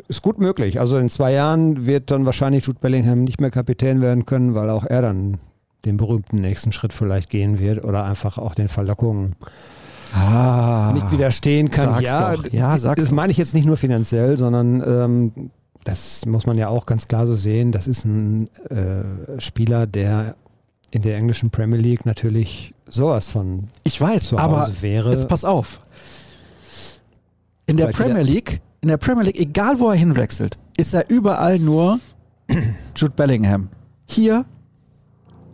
ist 0.07 0.23
gut 0.23 0.39
möglich. 0.39 0.81
Also 0.81 0.99
in 0.99 1.11
zwei 1.11 1.33
Jahren 1.33 1.85
wird 1.85 2.11
dann 2.11 2.25
wahrscheinlich 2.25 2.65
Jude 2.65 2.79
Bellingham 2.81 3.25
nicht 3.25 3.41
mehr 3.41 3.51
Kapitän 3.51 4.01
werden 4.01 4.25
können, 4.25 4.55
weil 4.55 4.71
auch 4.71 4.85
er 4.85 5.03
dann 5.03 5.39
den 5.85 5.97
berühmten 5.97 6.41
nächsten 6.41 6.73
Schritt 6.73 6.93
vielleicht 6.93 7.29
gehen 7.31 7.59
wird 7.59 7.85
oder 7.85 8.05
einfach 8.05 8.39
auch 8.39 8.55
den 8.55 8.69
Verlockungen 8.69 9.37
ah, 10.15 10.93
nicht 10.95 11.11
widerstehen 11.11 11.71
kann. 11.71 12.03
ja, 12.03 12.37
doch. 12.37 12.53
ja 12.53 12.79
sag's 12.79 13.05
das 13.05 13.13
meine 13.13 13.31
ich 13.31 13.39
jetzt 13.39 13.55
nicht 13.55 13.67
nur 13.67 13.77
finanziell, 13.77 14.39
sondern 14.39 14.83
ähm, 14.87 15.51
das 15.85 16.27
muss 16.27 16.47
man 16.47 16.59
ja 16.59 16.69
auch 16.69 16.87
ganz 16.87 17.09
klar 17.09 17.27
so 17.27 17.35
sehen. 17.35 17.73
Das 17.73 17.87
ist 17.87 18.05
ein 18.05 18.49
äh, 18.71 19.41
Spieler, 19.41 19.87
der 19.87 20.37
in 20.91 21.03
der 21.03 21.17
englischen 21.17 21.51
Premier 21.51 21.79
League 21.79 22.07
natürlich 22.07 22.75
sowas 22.87 23.29
von 23.29 23.65
ich 23.85 24.01
weiß, 24.01 24.35
aber 24.35 24.71
wäre. 24.81 25.13
Jetzt 25.13 25.29
pass 25.29 25.45
auf. 25.45 25.81
In 27.67 27.77
der 27.77 27.89
Premier 27.89 28.23
League, 28.23 28.61
in 28.81 28.89
der 28.89 28.97
Premier 28.97 29.25
League, 29.25 29.39
egal 29.39 29.79
wo 29.79 29.91
er 29.91 29.97
hinwechselt, 29.97 30.57
ist 30.77 30.95
er 30.95 31.09
überall 31.11 31.59
nur 31.59 32.01
Jude 32.97 33.13
Bellingham. 33.15 33.69
Hier 34.07 34.47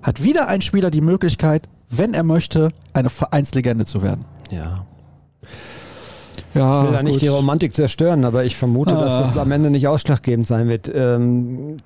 hat 0.03 0.23
wieder 0.23 0.47
ein 0.49 0.61
Spieler 0.61 0.91
die 0.91 1.01
Möglichkeit, 1.01 1.69
wenn 1.91 2.15
er 2.15 2.23
möchte, 2.23 2.69
eine 2.93 3.11
Vereinslegende 3.11 3.85
zu 3.85 4.03
werden. 4.03 4.25
Ja, 4.51 4.87
ja, 6.55 6.81
ich 6.81 6.87
will 6.87 6.97
da 6.97 7.03
nicht 7.03 7.21
die 7.21 7.29
Romantik 7.29 7.75
zerstören, 7.75 8.25
aber 8.25 8.45
ich 8.45 8.57
vermute, 8.57 8.97
ah. 8.97 9.01
dass 9.01 9.19
das 9.19 9.37
am 9.37 9.51
Ende 9.51 9.71
nicht 9.71 9.89
ausschlaggebend 9.89 10.47
sein 10.47 10.69
wird. 10.69 10.91
Ähm, 10.95 11.77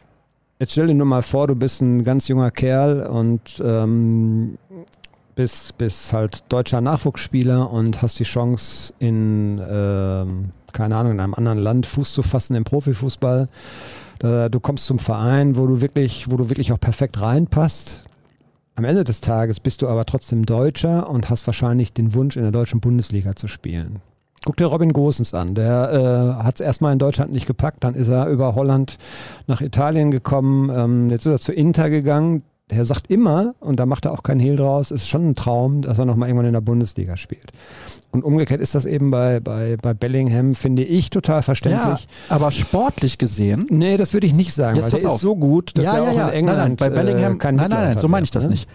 jetzt 0.58 0.72
stell 0.72 0.86
dir 0.86 0.94
nur 0.94 1.06
mal 1.06 1.22
vor, 1.22 1.46
du 1.46 1.54
bist 1.54 1.80
ein 1.80 2.04
ganz 2.04 2.28
junger 2.28 2.50
Kerl 2.50 3.06
und 3.06 3.62
ähm, 3.64 4.58
bist, 5.34 5.78
bist 5.78 6.12
halt 6.12 6.44
deutscher 6.48 6.80
Nachwuchsspieler 6.80 7.70
und 7.70 8.02
hast 8.02 8.18
die 8.18 8.24
Chance 8.24 8.92
in, 8.98 9.60
ähm, 9.68 10.50
keine 10.72 10.96
Ahnung, 10.96 11.12
in 11.12 11.20
einem 11.20 11.34
anderen 11.34 11.58
Land 11.58 11.86
Fuß 11.86 12.12
zu 12.12 12.22
fassen 12.22 12.54
im 12.54 12.64
Profifußball. 12.64 13.48
Du 14.20 14.58
kommst 14.58 14.86
zum 14.86 14.98
Verein, 14.98 15.54
wo 15.54 15.68
du 15.68 15.80
wirklich, 15.80 16.28
wo 16.28 16.36
du 16.36 16.48
wirklich 16.48 16.72
auch 16.72 16.80
perfekt 16.80 17.20
reinpasst. 17.20 18.02
Am 18.74 18.84
Ende 18.84 19.04
des 19.04 19.20
Tages 19.20 19.60
bist 19.60 19.82
du 19.82 19.86
aber 19.86 20.06
trotzdem 20.06 20.44
Deutscher 20.44 21.08
und 21.08 21.30
hast 21.30 21.46
wahrscheinlich 21.46 21.92
den 21.92 22.14
Wunsch, 22.14 22.36
in 22.36 22.42
der 22.42 22.50
deutschen 22.50 22.80
Bundesliga 22.80 23.36
zu 23.36 23.46
spielen. 23.46 24.00
Guck 24.44 24.56
dir 24.56 24.66
Robin 24.66 24.92
Gosens 24.92 25.34
an. 25.34 25.54
Der 25.54 26.36
äh, 26.40 26.44
hat 26.44 26.56
es 26.56 26.60
erstmal 26.60 26.92
in 26.92 26.98
Deutschland 26.98 27.32
nicht 27.32 27.46
gepackt. 27.46 27.84
Dann 27.84 27.94
ist 27.94 28.08
er 28.08 28.26
über 28.26 28.54
Holland 28.54 28.98
nach 29.46 29.60
Italien 29.60 30.10
gekommen. 30.10 30.70
Ähm, 30.74 31.10
jetzt 31.10 31.26
ist 31.26 31.32
er 31.32 31.40
zu 31.40 31.52
Inter 31.52 31.90
gegangen. 31.90 32.42
Der 32.70 32.84
sagt 32.84 33.10
immer, 33.10 33.54
und 33.60 33.80
da 33.80 33.86
macht 33.86 34.04
er 34.04 34.12
auch 34.12 34.22
keinen 34.22 34.40
Hehl 34.40 34.56
draus, 34.56 34.90
ist 34.90 35.08
schon 35.08 35.30
ein 35.30 35.34
Traum, 35.34 35.80
dass 35.80 35.98
er 35.98 36.04
nochmal 36.04 36.28
irgendwann 36.28 36.48
in 36.48 36.52
der 36.52 36.60
Bundesliga 36.60 37.16
spielt. 37.16 37.50
Und 38.10 38.24
umgekehrt 38.24 38.60
ist 38.60 38.74
das 38.74 38.84
eben 38.84 39.10
bei, 39.10 39.40
bei, 39.40 39.78
bei 39.80 39.94
Bellingham, 39.94 40.54
finde 40.54 40.84
ich, 40.84 41.08
total 41.08 41.42
verständlich. 41.42 42.00
Ja, 42.00 42.34
aber 42.34 42.50
sportlich 42.50 43.16
gesehen? 43.16 43.64
Nee, 43.70 43.96
das 43.96 44.12
würde 44.12 44.26
ich 44.26 44.34
nicht 44.34 44.52
sagen, 44.52 44.76
Jetzt 44.76 44.92
weil 44.92 45.00
der 45.00 45.14
ist 45.14 45.20
so 45.20 45.34
gut, 45.34 45.78
dass 45.78 45.84
ja, 45.84 45.96
er 45.96 46.04
ja, 46.04 46.10
auch 46.10 46.16
ja. 46.16 46.28
in 46.28 46.34
England 46.34 46.58
nein, 46.58 46.68
nein, 46.68 46.76
bei 46.76 46.90
Bellingham, 46.90 47.34
äh, 47.34 47.38
kein 47.38 47.56
Nein, 47.56 47.70
nein, 47.70 47.84
nein, 47.84 47.98
so 47.98 48.06
meine 48.06 48.24
ich 48.24 48.30
das 48.30 48.44
ne? 48.44 48.50
nicht. 48.50 48.68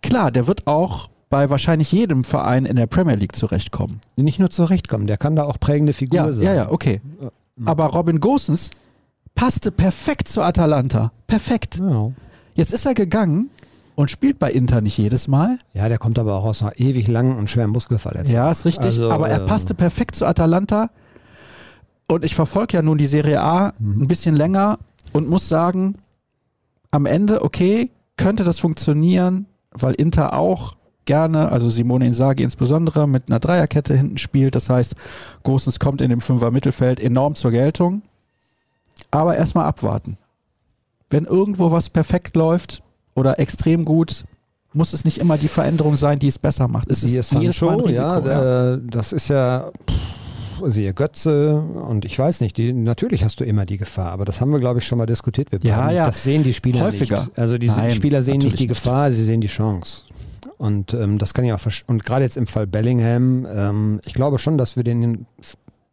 Klar, 0.00 0.30
der 0.30 0.46
wird 0.46 0.68
auch 0.68 1.08
bei 1.30 1.48
wahrscheinlich 1.48 1.90
jedem 1.92 2.24
Verein 2.24 2.66
in 2.66 2.76
der 2.76 2.86
Premier 2.86 3.14
League 3.14 3.34
zurechtkommen. 3.36 4.00
Nicht 4.16 4.38
nur 4.40 4.50
zurechtkommen, 4.50 5.06
der 5.06 5.16
kann 5.16 5.36
da 5.36 5.44
auch 5.44 5.58
prägende 5.58 5.92
Figur 5.92 6.18
ja, 6.18 6.32
sein. 6.32 6.44
Ja, 6.44 6.54
ja, 6.54 6.70
okay. 6.70 7.00
Aber 7.64 7.86
Robin 7.86 8.20
Gosens 8.20 8.70
passte 9.34 9.70
perfekt 9.70 10.28
zu 10.28 10.42
Atalanta. 10.42 11.12
Perfekt. 11.26 11.78
Ja. 11.78 12.10
Jetzt 12.54 12.72
ist 12.72 12.84
er 12.84 12.94
gegangen 12.94 13.48
und 13.94 14.10
spielt 14.10 14.38
bei 14.38 14.50
Inter 14.50 14.80
nicht 14.80 14.98
jedes 14.98 15.28
Mal. 15.28 15.58
Ja, 15.72 15.88
der 15.88 15.98
kommt 15.98 16.18
aber 16.18 16.34
auch 16.34 16.44
aus 16.44 16.62
einer 16.62 16.78
ewig 16.78 17.06
langen 17.06 17.36
und 17.38 17.48
schweren 17.48 17.70
Muskelverletzung. 17.70 18.34
Ja, 18.34 18.50
ist 18.50 18.64
richtig. 18.64 18.86
Also, 18.86 19.10
aber 19.10 19.28
er 19.28 19.40
ähm, 19.42 19.46
passte 19.46 19.74
perfekt 19.74 20.16
zu 20.16 20.26
Atalanta. 20.26 20.90
Und 22.08 22.24
ich 22.24 22.34
verfolge 22.34 22.76
ja 22.76 22.82
nun 22.82 22.98
die 22.98 23.06
Serie 23.06 23.40
A 23.40 23.72
Mhm. 23.78 24.02
ein 24.02 24.08
bisschen 24.08 24.34
länger 24.34 24.78
und 25.12 25.28
muss 25.28 25.48
sagen, 25.48 25.94
am 26.90 27.06
Ende, 27.06 27.42
okay, 27.44 27.90
könnte 28.16 28.42
das 28.42 28.58
funktionieren, 28.58 29.46
weil 29.70 29.94
Inter 29.94 30.34
auch 30.34 30.74
gerne, 31.04 31.50
also 31.50 31.68
Simone 31.68 32.06
Inzaghi 32.06 32.42
insbesondere, 32.42 33.08
mit 33.08 33.28
einer 33.30 33.40
Dreierkette 33.40 33.96
hinten 33.96 34.18
spielt. 34.18 34.54
Das 34.54 34.68
heißt, 34.70 34.94
Gosens 35.42 35.78
kommt 35.78 36.00
in 36.00 36.10
dem 36.10 36.20
Fünfer 36.20 36.50
Mittelfeld 36.50 37.00
enorm 37.00 37.34
zur 37.34 37.50
Geltung. 37.50 38.02
Aber 39.10 39.36
erstmal 39.36 39.66
abwarten. 39.66 40.18
Wenn 41.08 41.24
irgendwo 41.24 41.72
was 41.72 41.90
perfekt 41.90 42.36
läuft 42.36 42.82
oder 43.14 43.38
extrem 43.40 43.84
gut, 43.84 44.24
muss 44.72 44.92
es 44.92 45.04
nicht 45.04 45.18
immer 45.18 45.36
die 45.36 45.48
Veränderung 45.48 45.96
sein, 45.96 46.20
die 46.20 46.28
es 46.28 46.38
besser 46.38 46.68
macht. 46.68 46.88
Es 46.90 47.00
Siehe 47.00 47.18
ist 47.20 47.32
jedes 47.32 47.60
ein 47.60 47.68
Sancho, 47.68 47.84
Risiko. 47.86 48.02
ja, 48.28 48.70
ja. 48.72 48.76
das 48.76 49.12
ist 49.12 49.26
ja, 49.28 49.72
siehe 50.64 50.94
Götze 50.94 51.56
und 51.60 52.04
ich 52.04 52.16
weiß 52.16 52.40
nicht, 52.40 52.56
die, 52.56 52.72
natürlich 52.72 53.24
hast 53.24 53.40
du 53.40 53.44
immer 53.44 53.66
die 53.66 53.78
Gefahr, 53.78 54.12
aber 54.12 54.24
das 54.24 54.40
haben 54.40 54.52
wir, 54.52 54.60
glaube 54.60 54.78
ich, 54.78 54.86
schon 54.86 54.98
mal 54.98 55.06
diskutiert. 55.06 55.50
Wir 55.50 55.58
Ja, 55.62 55.90
ja. 55.90 56.06
Das 56.06 56.22
sehen 56.22 56.44
die 56.44 56.54
Spieler 56.54 56.82
Häufiger. 56.82 57.22
nicht. 57.24 57.38
Also 57.38 57.58
die 57.58 57.66
Nein, 57.66 57.90
Spieler 57.90 58.22
sehen 58.22 58.38
nicht 58.38 58.58
die 58.58 58.64
nicht. 58.64 58.68
Gefahr, 58.68 59.10
sie 59.10 59.24
sehen 59.24 59.40
die 59.40 59.48
Chance. 59.48 60.04
Und 60.58 60.94
ähm, 60.94 61.18
das 61.18 61.34
kann 61.34 61.44
ich 61.44 61.52
auch. 61.52 61.60
Und 61.86 62.04
gerade 62.04 62.24
jetzt 62.24 62.36
im 62.36 62.46
Fall 62.46 62.66
Bellingham, 62.66 63.46
ähm, 63.50 64.00
ich 64.06 64.14
glaube 64.14 64.38
schon, 64.38 64.58
dass 64.58 64.76
wir 64.76 64.84
den 64.84 65.26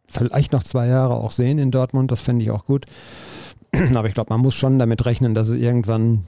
vielleicht 0.08 0.52
noch 0.52 0.64
zwei 0.64 0.86
Jahre 0.86 1.14
auch 1.14 1.30
sehen 1.30 1.58
in 1.58 1.70
Dortmund, 1.70 2.10
das 2.10 2.20
fände 2.20 2.44
ich 2.44 2.50
auch 2.50 2.64
gut. 2.64 2.86
Aber 3.94 4.08
ich 4.08 4.14
glaube, 4.14 4.32
man 4.32 4.40
muss 4.40 4.54
schon 4.54 4.78
damit 4.78 5.04
rechnen, 5.04 5.34
dass 5.34 5.48
es 5.48 5.56
irgendwann, 5.56 6.24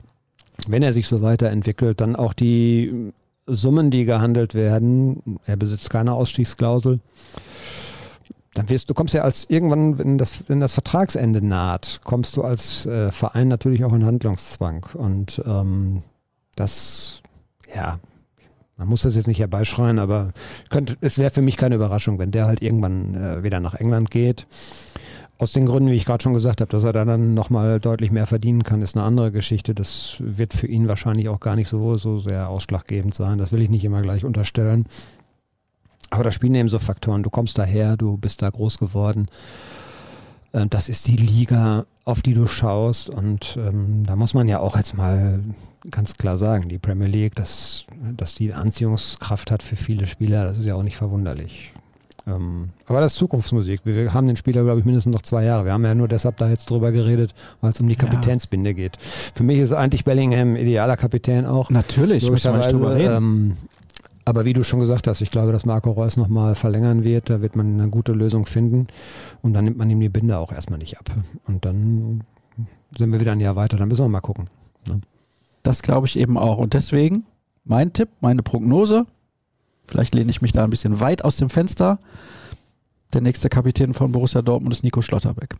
wenn 0.66 0.82
er 0.82 0.92
sich 0.92 1.08
so 1.08 1.22
weiterentwickelt, 1.22 2.00
dann 2.00 2.16
auch 2.16 2.34
die 2.34 3.12
Summen, 3.46 3.90
die 3.90 4.04
gehandelt 4.04 4.54
werden, 4.54 5.40
er 5.44 5.56
besitzt 5.56 5.90
keine 5.90 6.12
Ausstiegsklausel, 6.12 7.00
dann 8.54 8.68
wirst 8.68 8.90
du 8.90 8.94
kommst 8.94 9.14
ja 9.14 9.22
als 9.22 9.46
irgendwann, 9.48 9.98
wenn 9.98 10.18
das, 10.18 10.44
wenn 10.48 10.60
das 10.60 10.74
Vertragsende 10.74 11.44
naht, 11.44 12.00
kommst 12.04 12.36
du 12.36 12.42
als 12.42 12.84
äh, 12.86 13.12
Verein 13.12 13.48
natürlich 13.48 13.84
auch 13.84 13.92
in 13.92 14.04
Handlungszwang. 14.04 14.86
Und 14.94 15.40
ähm, 15.46 16.02
das, 16.56 17.22
ja, 17.74 17.98
man 18.80 18.88
muss 18.88 19.02
das 19.02 19.14
jetzt 19.14 19.26
nicht 19.26 19.40
herbeischreien, 19.40 19.98
aber 19.98 20.32
könnte, 20.70 20.96
es 21.02 21.18
wäre 21.18 21.30
für 21.30 21.42
mich 21.42 21.58
keine 21.58 21.74
Überraschung, 21.74 22.18
wenn 22.18 22.30
der 22.30 22.46
halt 22.46 22.62
irgendwann 22.62 23.14
äh, 23.14 23.42
wieder 23.42 23.60
nach 23.60 23.74
England 23.74 24.10
geht. 24.10 24.46
Aus 25.36 25.52
den 25.52 25.66
Gründen, 25.66 25.90
wie 25.90 25.96
ich 25.96 26.06
gerade 26.06 26.22
schon 26.22 26.32
gesagt 26.32 26.62
habe, 26.62 26.70
dass 26.70 26.84
er 26.84 26.94
da 26.94 27.04
dann 27.04 27.34
nochmal 27.34 27.78
deutlich 27.78 28.10
mehr 28.10 28.26
verdienen 28.26 28.64
kann, 28.64 28.80
ist 28.80 28.96
eine 28.96 29.04
andere 29.04 29.32
Geschichte. 29.32 29.74
Das 29.74 30.16
wird 30.20 30.54
für 30.54 30.66
ihn 30.66 30.88
wahrscheinlich 30.88 31.28
auch 31.28 31.40
gar 31.40 31.56
nicht 31.56 31.68
so, 31.68 31.96
so 31.96 32.18
sehr 32.18 32.48
ausschlaggebend 32.48 33.14
sein. 33.14 33.36
Das 33.36 33.52
will 33.52 33.60
ich 33.60 33.68
nicht 33.68 33.84
immer 33.84 34.00
gleich 34.00 34.24
unterstellen. 34.24 34.86
Aber 36.08 36.24
da 36.24 36.30
spielen 36.30 36.54
eben 36.54 36.70
so 36.70 36.78
Faktoren. 36.78 37.22
Du 37.22 37.28
kommst 37.28 37.58
daher, 37.58 37.98
du 37.98 38.16
bist 38.16 38.40
da 38.40 38.48
groß 38.48 38.78
geworden. 38.78 39.26
Äh, 40.52 40.66
Das 40.68 40.88
ist 40.88 41.06
die 41.08 41.16
Liga, 41.16 41.84
auf 42.04 42.22
die 42.22 42.34
du 42.34 42.46
schaust. 42.46 43.08
Und 43.10 43.56
ähm, 43.60 44.04
da 44.06 44.16
muss 44.16 44.34
man 44.34 44.48
ja 44.48 44.58
auch 44.60 44.76
jetzt 44.76 44.96
mal 44.96 45.40
ganz 45.90 46.14
klar 46.14 46.38
sagen, 46.38 46.68
die 46.68 46.78
Premier 46.78 47.08
League, 47.08 47.34
dass, 47.34 47.86
dass 48.16 48.34
die 48.34 48.52
Anziehungskraft 48.52 49.50
hat 49.50 49.62
für 49.62 49.76
viele 49.76 50.06
Spieler, 50.06 50.44
das 50.44 50.58
ist 50.58 50.66
ja 50.66 50.74
auch 50.74 50.82
nicht 50.82 50.96
verwunderlich. 50.96 51.72
Ähm, 52.26 52.68
aber 52.86 53.00
das 53.00 53.12
ist 53.12 53.18
Zukunftsmusik. 53.18 53.80
Wir, 53.84 53.94
wir 53.94 54.12
haben 54.12 54.26
den 54.26 54.36
Spieler, 54.36 54.62
glaube 54.62 54.80
ich, 54.80 54.84
mindestens 54.84 55.12
noch 55.12 55.22
zwei 55.22 55.44
Jahre. 55.44 55.64
Wir 55.64 55.72
haben 55.72 55.84
ja 55.84 55.94
nur 55.94 56.06
deshalb 56.06 56.36
da 56.36 56.50
jetzt 56.50 56.68
drüber 56.68 56.92
geredet, 56.92 57.34
weil 57.62 57.72
es 57.72 57.80
um 57.80 57.88
die 57.88 57.94
Ja. 57.94 58.00
Kapitänsbinde 58.00 58.74
geht. 58.74 58.98
Für 59.00 59.42
mich 59.42 59.58
ist 59.58 59.72
eigentlich 59.72 60.04
Bellingham 60.04 60.54
idealer 60.56 60.96
Kapitän 60.98 61.46
auch. 61.46 61.70
Natürlich, 61.70 62.30
müssen 62.30 62.52
wir 62.52 62.58
nicht 62.58 62.72
drüber 62.72 62.94
reden. 62.94 63.16
Ähm, 63.16 63.56
aber 64.24 64.44
wie 64.44 64.52
du 64.52 64.64
schon 64.64 64.80
gesagt 64.80 65.06
hast, 65.06 65.20
ich 65.20 65.30
glaube, 65.30 65.52
dass 65.52 65.64
Marco 65.64 65.90
Reus 65.90 66.16
nochmal 66.16 66.54
verlängern 66.54 67.04
wird. 67.04 67.30
Da 67.30 67.42
wird 67.42 67.56
man 67.56 67.80
eine 67.80 67.90
gute 67.90 68.12
Lösung 68.12 68.46
finden. 68.46 68.86
Und 69.42 69.54
dann 69.54 69.64
nimmt 69.64 69.78
man 69.78 69.90
ihm 69.90 70.00
die 70.00 70.08
Binde 70.08 70.38
auch 70.38 70.52
erstmal 70.52 70.78
nicht 70.78 70.98
ab. 70.98 71.10
Und 71.46 71.64
dann 71.64 72.22
sind 72.96 73.12
wir 73.12 73.20
wieder 73.20 73.32
ein 73.32 73.40
Jahr 73.40 73.56
weiter. 73.56 73.76
Dann 73.76 73.88
müssen 73.88 74.04
wir 74.04 74.08
mal 74.08 74.20
gucken. 74.20 74.48
Das 75.62 75.82
glaube 75.82 76.06
ich 76.06 76.18
eben 76.18 76.36
auch. 76.36 76.58
Und 76.58 76.74
deswegen 76.74 77.24
mein 77.64 77.92
Tipp, 77.92 78.08
meine 78.20 78.42
Prognose, 78.42 79.06
vielleicht 79.86 80.14
lehne 80.14 80.30
ich 80.30 80.42
mich 80.42 80.52
da 80.52 80.64
ein 80.64 80.70
bisschen 80.70 81.00
weit 81.00 81.24
aus 81.24 81.36
dem 81.36 81.50
Fenster. 81.50 81.98
Der 83.12 83.20
nächste 83.20 83.48
Kapitän 83.48 83.94
von 83.94 84.12
Borussia 84.12 84.42
Dortmund 84.42 84.74
ist 84.74 84.84
Nico 84.84 85.02
Schlotterbeck. 85.02 85.54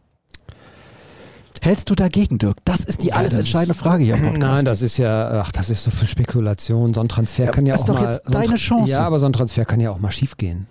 Hältst 1.62 1.90
du 1.90 1.94
dagegen, 1.94 2.38
Dirk? 2.38 2.56
Das 2.64 2.80
ist 2.84 3.02
die 3.02 3.08
Ja, 3.08 3.16
alles 3.16 3.34
entscheidende 3.34 3.74
Frage 3.74 4.04
hier 4.04 4.14
im 4.14 4.22
Podcast. 4.22 4.40
Nein, 4.40 4.64
das 4.64 4.82
ist 4.82 4.96
ja, 4.96 5.42
ach, 5.42 5.52
das 5.52 5.68
ist 5.70 5.84
so 5.84 5.90
viel 5.90 6.08
Spekulation. 6.08 6.94
So 6.94 7.00
ein 7.00 7.08
Transfer 7.08 7.44
Ja, 7.46 7.50
kann 7.50 7.66
ja 7.66 7.74
ist 7.74 7.82
auch 7.82 7.86
doch 7.86 8.00
mal. 8.00 8.12
jetzt 8.12 8.24
so 8.26 8.38
ein 8.38 8.44
deine 8.44 8.56
Chance. 8.56 8.90
Ja, 8.90 9.00
aber 9.06 9.18
so 9.20 9.26
ein 9.26 9.32
Transfer 9.32 9.64
kann 9.64 9.80
ja 9.80 9.90
auch 9.90 9.98
mal 9.98 10.10
schief 10.10 10.36
gehen. 10.36 10.66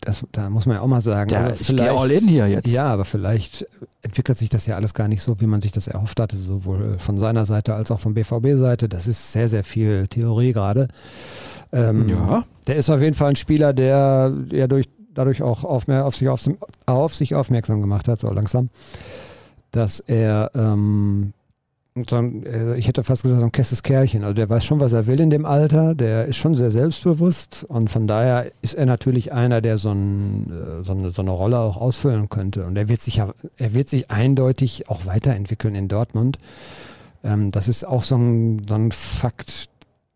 Das, 0.00 0.24
da 0.32 0.50
muss 0.50 0.66
man 0.66 0.76
ja 0.76 0.82
auch 0.82 0.88
mal 0.88 1.00
sagen. 1.00 1.30
Ja, 1.30 1.44
Also 1.44 1.60
ich 1.60 1.76
gehe 1.76 1.92
all 1.92 2.10
in 2.10 2.26
hier 2.26 2.48
jetzt. 2.48 2.68
Ja, 2.68 2.86
aber 2.86 3.04
vielleicht 3.04 3.64
entwickelt 4.02 4.36
sich 4.36 4.48
das 4.48 4.66
ja 4.66 4.74
alles 4.74 4.94
gar 4.94 5.06
nicht 5.06 5.22
so, 5.22 5.40
wie 5.40 5.46
man 5.46 5.62
sich 5.62 5.70
das 5.70 5.86
erhofft 5.86 6.18
hatte, 6.18 6.36
sowohl 6.36 6.96
von 6.98 7.20
seiner 7.20 7.46
Seite 7.46 7.74
als 7.76 7.92
auch 7.92 8.00
von 8.00 8.12
BVB-Seite. 8.14 8.88
Das 8.88 9.06
ist 9.06 9.32
sehr, 9.32 9.48
sehr 9.48 9.62
viel 9.62 10.08
Theorie 10.08 10.52
gerade. 10.52 10.88
Ähm, 11.72 12.08
Ja. 12.08 12.42
Der 12.66 12.74
ist 12.76 12.90
auf 12.90 13.00
jeden 13.00 13.14
Fall 13.14 13.30
ein 13.30 13.36
Spieler, 13.36 13.72
der 13.72 14.32
ja 14.50 14.66
durch, 14.66 14.88
dadurch 15.14 15.40
auch 15.40 15.62
auf, 15.62 15.86
mehr, 15.86 16.04
auf, 16.04 16.16
sich, 16.16 16.28
auf, 16.28 16.40
auf 16.86 17.14
sich 17.14 17.36
aufmerksam 17.36 17.80
gemacht 17.80 18.08
hat, 18.08 18.18
so 18.20 18.28
langsam, 18.32 18.70
dass 19.72 20.00
er, 20.00 20.50
ähm, 20.54 21.32
so 22.08 22.16
ein, 22.16 22.46
äh, 22.46 22.76
ich 22.76 22.88
hätte 22.88 23.04
fast 23.04 23.22
gesagt, 23.22 23.40
so 23.40 23.46
ein 23.46 23.52
kesses 23.52 23.82
Kerlchen. 23.82 24.22
Also 24.22 24.34
der 24.34 24.48
weiß 24.48 24.64
schon, 24.64 24.80
was 24.80 24.92
er 24.92 25.06
will 25.06 25.20
in 25.20 25.30
dem 25.30 25.44
Alter, 25.44 25.94
der 25.94 26.26
ist 26.26 26.36
schon 26.36 26.56
sehr 26.56 26.70
selbstbewusst 26.70 27.64
und 27.68 27.90
von 27.90 28.06
daher 28.06 28.50
ist 28.62 28.74
er 28.74 28.86
natürlich 28.86 29.32
einer, 29.32 29.60
der 29.60 29.76
so, 29.76 29.90
ein, 29.90 30.50
äh, 30.50 30.84
so, 30.84 30.92
eine, 30.92 31.10
so 31.10 31.22
eine 31.22 31.32
Rolle 31.32 31.58
auch 31.58 31.76
ausfüllen 31.76 32.28
könnte. 32.28 32.64
Und 32.64 32.76
er 32.76 32.88
wird 32.88 33.02
sich 33.02 33.16
ja, 33.16 33.34
er 33.56 33.74
wird 33.74 33.88
sich 33.88 34.10
eindeutig 34.10 34.88
auch 34.88 35.04
weiterentwickeln 35.06 35.74
in 35.74 35.88
Dortmund. 35.88 36.38
Ähm, 37.24 37.50
das 37.50 37.68
ist 37.68 37.86
auch 37.86 38.02
so 38.02 38.16
ein, 38.16 38.66
so 38.66 38.74
ein 38.74 38.92
Fakt. 38.92 39.68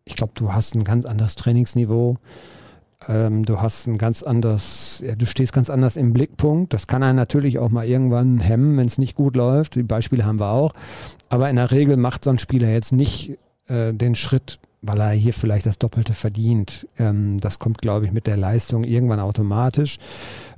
Ich 0.05 0.15
glaube, 0.15 0.33
du 0.35 0.53
hast 0.53 0.73
ein 0.75 0.83
ganz 0.83 1.05
anderes 1.05 1.35
Trainingsniveau. 1.35 2.17
Ähm, 3.07 3.43
du 3.43 3.61
hast 3.61 3.87
ein 3.87 3.97
ganz 3.97 4.23
anderes, 4.23 5.03
ja, 5.05 5.15
du 5.15 5.25
stehst 5.25 5.53
ganz 5.53 5.69
anders 5.69 5.97
im 5.97 6.13
Blickpunkt. 6.13 6.73
Das 6.73 6.87
kann 6.87 7.03
einen 7.03 7.15
natürlich 7.15 7.59
auch 7.59 7.69
mal 7.69 7.85
irgendwann 7.85 8.39
hemmen, 8.39 8.75
wenn 8.77 8.87
es 8.87 8.97
nicht 8.97 9.15
gut 9.15 9.35
läuft. 9.35 9.75
Die 9.75 9.83
Beispiele 9.83 10.25
haben 10.25 10.39
wir 10.39 10.51
auch. 10.51 10.73
Aber 11.29 11.49
in 11.49 11.57
der 11.57 11.71
Regel 11.71 11.97
macht 11.97 12.23
so 12.23 12.31
ein 12.31 12.39
Spieler 12.39 12.69
jetzt 12.69 12.91
nicht 12.91 13.37
äh, 13.67 13.93
den 13.93 14.15
Schritt, 14.15 14.59
weil 14.81 14.99
er 14.99 15.11
hier 15.11 15.33
vielleicht 15.33 15.67
das 15.67 15.77
Doppelte 15.77 16.15
verdient. 16.15 16.87
Ähm, 16.97 17.39
das 17.39 17.59
kommt, 17.59 17.81
glaube 17.81 18.05
ich, 18.07 18.11
mit 18.11 18.25
der 18.25 18.37
Leistung 18.37 18.83
irgendwann 18.83 19.19
automatisch. 19.19 19.99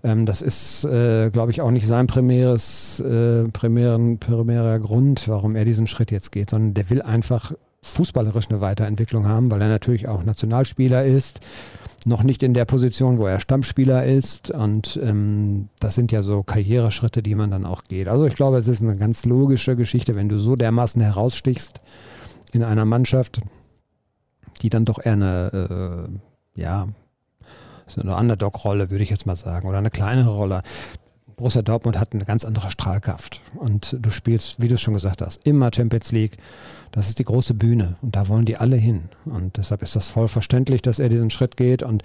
Ähm, 0.03 0.25
das 0.25 0.41
ist, 0.41 0.85
äh, 0.85 1.29
glaube 1.31 1.51
ich, 1.51 1.59
auch 1.59 1.71
nicht 1.71 1.87
sein 1.87 2.07
primäres, 2.07 3.01
äh, 3.01 3.43
primären, 3.49 4.17
primärer 4.17 4.79
Grund, 4.79 5.27
warum 5.27 5.57
er 5.57 5.65
diesen 5.65 5.87
Schritt 5.87 6.11
jetzt 6.11 6.31
geht, 6.31 6.51
sondern 6.51 6.73
der 6.73 6.89
will 6.89 7.01
einfach 7.01 7.51
fußballerisch 7.81 8.49
eine 8.49 8.61
Weiterentwicklung 8.61 9.27
haben, 9.27 9.51
weil 9.51 9.61
er 9.61 9.69
natürlich 9.69 10.07
auch 10.07 10.23
Nationalspieler 10.23 11.05
ist, 11.05 11.39
noch 12.05 12.23
nicht 12.23 12.43
in 12.43 12.53
der 12.53 12.65
Position, 12.65 13.17
wo 13.17 13.27
er 13.27 13.39
Stammspieler 13.39 14.05
ist. 14.05 14.51
Und 14.51 14.99
ähm, 15.03 15.69
das 15.79 15.95
sind 15.95 16.11
ja 16.11 16.23
so 16.23 16.43
Karriereschritte, 16.43 17.21
die 17.21 17.35
man 17.35 17.51
dann 17.51 17.65
auch 17.65 17.83
geht. 17.83 18.07
Also 18.07 18.25
ich 18.25 18.35
glaube, 18.35 18.57
es 18.57 18.67
ist 18.67 18.81
eine 18.81 18.95
ganz 18.95 19.25
logische 19.25 19.75
Geschichte, 19.75 20.15
wenn 20.15 20.29
du 20.29 20.39
so 20.39 20.55
dermaßen 20.55 21.01
herausstichst 21.01 21.81
in 22.53 22.63
einer 22.63 22.85
Mannschaft, 22.85 23.41
die 24.61 24.69
dann 24.69 24.85
doch 24.85 24.99
eher 25.03 25.13
eine, 25.13 26.09
äh, 26.55 26.61
ja, 26.61 26.87
eine 27.97 28.15
Underdog-Rolle, 28.15 28.91
würde 28.91 29.03
ich 29.03 29.09
jetzt 29.09 29.25
mal 29.25 29.35
sagen, 29.35 29.67
oder 29.67 29.79
eine 29.79 29.89
kleinere 29.89 30.29
Rolle. 30.29 30.61
Borussia 31.35 31.61
Dortmund 31.61 31.97
hat 31.97 32.13
eine 32.13 32.25
ganz 32.25 32.43
andere 32.43 32.69
Strahlkraft. 32.69 33.41
Und 33.55 33.97
du 33.99 34.09
spielst, 34.09 34.61
wie 34.61 34.67
du 34.67 34.75
es 34.75 34.81
schon 34.81 34.93
gesagt 34.93 35.21
hast, 35.21 35.45
immer 35.45 35.71
Champions 35.73 36.11
League. 36.11 36.37
Das 36.91 37.07
ist 37.07 37.19
die 37.19 37.23
große 37.23 37.53
Bühne 37.53 37.95
und 38.01 38.15
da 38.15 38.27
wollen 38.27 38.45
die 38.45 38.57
alle 38.57 38.75
hin. 38.75 39.09
Und 39.25 39.57
deshalb 39.57 39.81
ist 39.83 39.95
das 39.95 40.09
voll 40.09 40.27
verständlich, 40.27 40.81
dass 40.81 40.99
er 40.99 41.09
diesen 41.09 41.29
Schritt 41.29 41.57
geht. 41.57 41.83
Und 41.83 42.03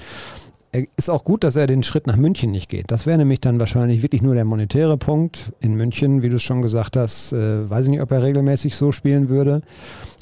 ist 0.97 1.09
auch 1.09 1.25
gut, 1.25 1.45
dass 1.45 1.57
er 1.57 1.67
den 1.67 1.83
Schritt 1.83 2.07
nach 2.07 2.17
München 2.17 2.51
nicht 2.51 2.69
geht. 2.69 2.91
Das 2.91 3.07
wäre 3.07 3.19
nämlich 3.19 3.41
dann 3.41 3.61
wahrscheinlich 3.61 4.03
wirklich 4.03 4.23
nur 4.23 4.35
der 4.35 4.45
monetäre 4.45 4.97
Punkt. 4.97 5.53
In 5.61 5.75
München, 5.75 6.23
wie 6.23 6.29
du 6.29 6.37
es 6.37 6.43
schon 6.43 6.63
gesagt 6.63 6.97
hast, 6.97 7.33
äh, 7.33 7.69
weiß 7.69 7.85
ich 7.85 7.91
nicht, 7.91 8.03
ob 8.03 8.11
er 8.11 8.23
regelmäßig 8.23 8.75
so 8.75 8.91
spielen 8.91 9.29
würde. 9.29 9.63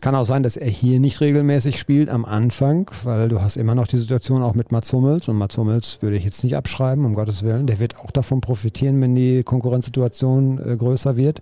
Kann 0.03 0.15
auch 0.15 0.27
sein, 0.27 0.43
dass 0.43 0.57
er 0.57 0.69
hier 0.69 1.01
nicht 1.01 1.21
regelmäßig 1.21 1.79
spielt 1.79 2.11
am 2.11 2.25
Anfang, 2.25 2.91
weil 3.05 3.29
du 3.29 3.41
hast 3.41 3.57
immer 3.57 3.75
noch 3.75 3.87
die 3.87 3.97
Situation 3.97 4.43
auch 4.43 4.55
mit 4.55 4.73
Mats 4.73 4.93
Hummels 4.93 5.29
und 5.29 5.39
Mats 5.39 5.57
Hummels 5.57 6.03
würde 6.03 6.17
ich 6.17 6.25
jetzt 6.25 6.45
nicht 6.45 6.57
abschreiben, 6.57 7.05
um 7.05 7.15
Gottes 7.15 7.43
Willen. 7.43 7.67
Der 7.67 7.79
wird 7.79 7.99
auch 7.99 8.11
davon 8.11 8.41
profitieren, 8.41 9.01
wenn 9.01 9.15
die 9.15 9.43
Konkurrenzsituation 9.45 10.59
äh, 10.59 10.77
größer 10.77 11.17
wird. 11.17 11.41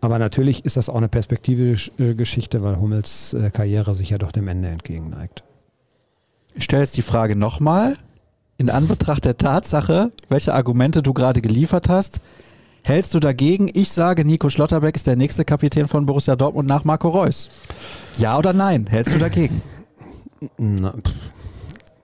Aber 0.00 0.18
natürlich 0.18 0.64
ist 0.64 0.76
das 0.76 0.88
auch 0.88 0.96
eine 0.96 1.08
perspektivische 1.08 1.90
äh, 1.98 2.14
Geschichte, 2.14 2.62
weil 2.62 2.78
Hummels 2.78 3.34
äh, 3.34 3.50
Karriere 3.50 3.94
sich 3.94 4.10
ja 4.10 4.18
doch 4.18 4.32
dem 4.32 4.48
Ende 4.48 4.68
entgegenneigt. 4.68 5.42
Ich 6.54 6.64
stelle 6.64 6.82
jetzt 6.82 6.96
die 6.96 7.02
Frage 7.02 7.36
nochmal. 7.36 7.96
In 8.58 8.70
Anbetracht 8.70 9.24
der 9.24 9.38
Tatsache, 9.38 10.10
welche 10.28 10.54
Argumente 10.54 11.02
du 11.02 11.12
gerade 11.12 11.40
geliefert 11.40 11.88
hast, 11.88 12.20
Hältst 12.88 13.12
du 13.14 13.20
dagegen? 13.20 13.70
Ich 13.74 13.92
sage, 13.92 14.24
Nico 14.24 14.48
Schlotterbeck 14.48 14.96
ist 14.96 15.06
der 15.06 15.16
nächste 15.16 15.44
Kapitän 15.44 15.88
von 15.88 16.06
Borussia 16.06 16.36
Dortmund 16.36 16.68
nach 16.68 16.84
Marco 16.84 17.08
Reus. 17.08 17.50
Ja 18.16 18.38
oder 18.38 18.54
nein? 18.54 18.86
Hältst 18.88 19.14
du 19.14 19.18
dagegen? 19.18 19.60
Na, 20.56 20.94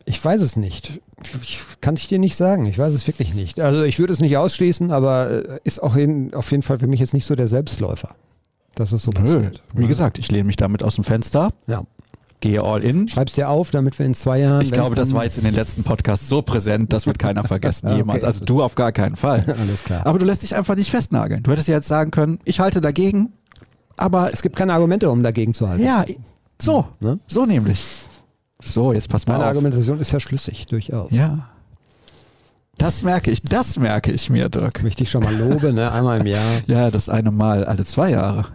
ich 0.07 0.23
weiß 0.25 0.41
es 0.43 0.57
nicht. 0.57 1.01
Ich 1.43 1.61
kann 1.81 1.95
ich 1.97 2.09
dir 2.09 2.19
nicht 2.19 2.37
sagen. 2.37 2.67
Ich 2.67 2.79
weiß 2.79 2.93
es 2.93 3.07
wirklich 3.07 3.35
nicht. 3.35 3.61
Also 3.61 3.83
ich 3.85 3.99
würde 3.99 4.13
es 4.13 4.21
nicht 4.21 4.37
ausschließen, 4.37 4.91
aber 4.91 5.31
äh, 5.31 5.61
ist 5.65 5.83
auch 5.83 5.97
in, 5.97 6.35
auf 6.35 6.51
jeden 6.51 6.63
Fall 6.63 6.79
für 6.79 6.87
mich 6.87 7.01
jetzt 7.01 7.15
nicht 7.15 7.25
so 7.27 7.35
der 7.35 7.49
Selbstläufer, 7.49 8.15
dass 8.75 8.93
es 8.93 9.03
so 9.03 9.11
Nö. 9.13 9.21
passiert. 9.21 9.63
Wie 9.75 9.87
gesagt, 9.87 10.19
ich 10.19 10.31
lehne 10.31 10.45
mich 10.45 10.57
damit 10.57 10.83
aus 10.83 10.97
dem 10.97 11.05
Fenster, 11.05 11.53
Ja. 11.67 11.85
gehe 12.41 12.63
all 12.63 12.85
in. 12.85 13.09
Schreib's 13.09 13.33
dir 13.33 13.49
auf, 13.49 13.71
damit 13.71 13.99
wir 13.99 14.05
in 14.05 14.15
zwei 14.15 14.41
Jahren. 14.41 14.61
Ich 14.61 14.73
glaube, 14.73 14.95
das 14.95 15.15
war 15.15 15.25
jetzt 15.25 15.39
in 15.39 15.45
den 15.45 15.55
letzten 15.55 15.83
Podcasts 15.85 16.29
so 16.29 16.43
präsent, 16.43 16.93
das 16.93 17.07
wird 17.07 17.19
keiner 17.19 17.45
vergessen 17.45 17.87
Okay. 17.89 17.97
jemals. 17.97 18.25
Also 18.25 18.45
du 18.45 18.63
auf 18.63 18.75
gar 18.75 18.93
keinen 18.93 19.17
Fall. 19.17 19.45
Alles 19.59 19.83
klar. 19.85 20.05
Aber 20.07 20.19
du 20.19 20.27
lässt 20.27 20.43
dich 20.43 20.55
einfach 20.55 20.75
nicht 20.77 20.91
festnageln. 20.91 21.43
Du 21.43 21.51
hättest 21.53 21.69
ja 21.69 21.77
jetzt 21.77 21.89
sagen 21.89 22.11
können, 22.11 22.39
ich 22.45 22.61
halte 22.61 22.81
dagegen, 22.83 23.33
aber 23.97 24.31
Es 24.33 24.43
gibt 24.43 24.57
keine 24.57 24.75
Argumente, 24.75 25.11
um 25.11 25.23
dagegen 25.23 25.55
zu 25.55 25.69
halten. 25.69 25.83
ja, 25.85 26.05
so, 26.61 26.87
Ne? 27.01 27.19
so 27.27 27.47
nämlich. 27.47 27.83
So, 28.65 28.93
jetzt 28.93 29.09
pass 29.09 29.27
mal 29.27 29.35
Meine 29.35 29.45
auf. 29.45 29.51
Argumentation 29.51 30.01
ist 30.01 30.13
ja 30.13 30.21
schlüssig, 30.21 30.67
durchaus. 30.67 31.11
Ja. 31.13 31.49
Das 32.79 33.03
merke 33.03 33.31
ich, 33.31 33.43
das 33.43 33.79
merke 33.79 34.11
ich 34.11 34.31
mir, 34.31 34.49
Dirk. 34.49 34.81
Wenn 34.81 34.89
ich 34.89 34.97
dich 34.97 35.11
schon 35.11 35.23
mal 35.23 35.35
lobe, 35.35 35.73
ne? 35.73 35.93
einmal 35.93 36.21
im 36.21 36.27
Jahr. 36.27 36.43
Ja, 36.67 36.91
das 36.91 37.09
eine 37.09 37.31
Mal 37.31 37.65
alle 37.65 37.85
zwei 37.85 38.11
Jahre. 38.11 38.47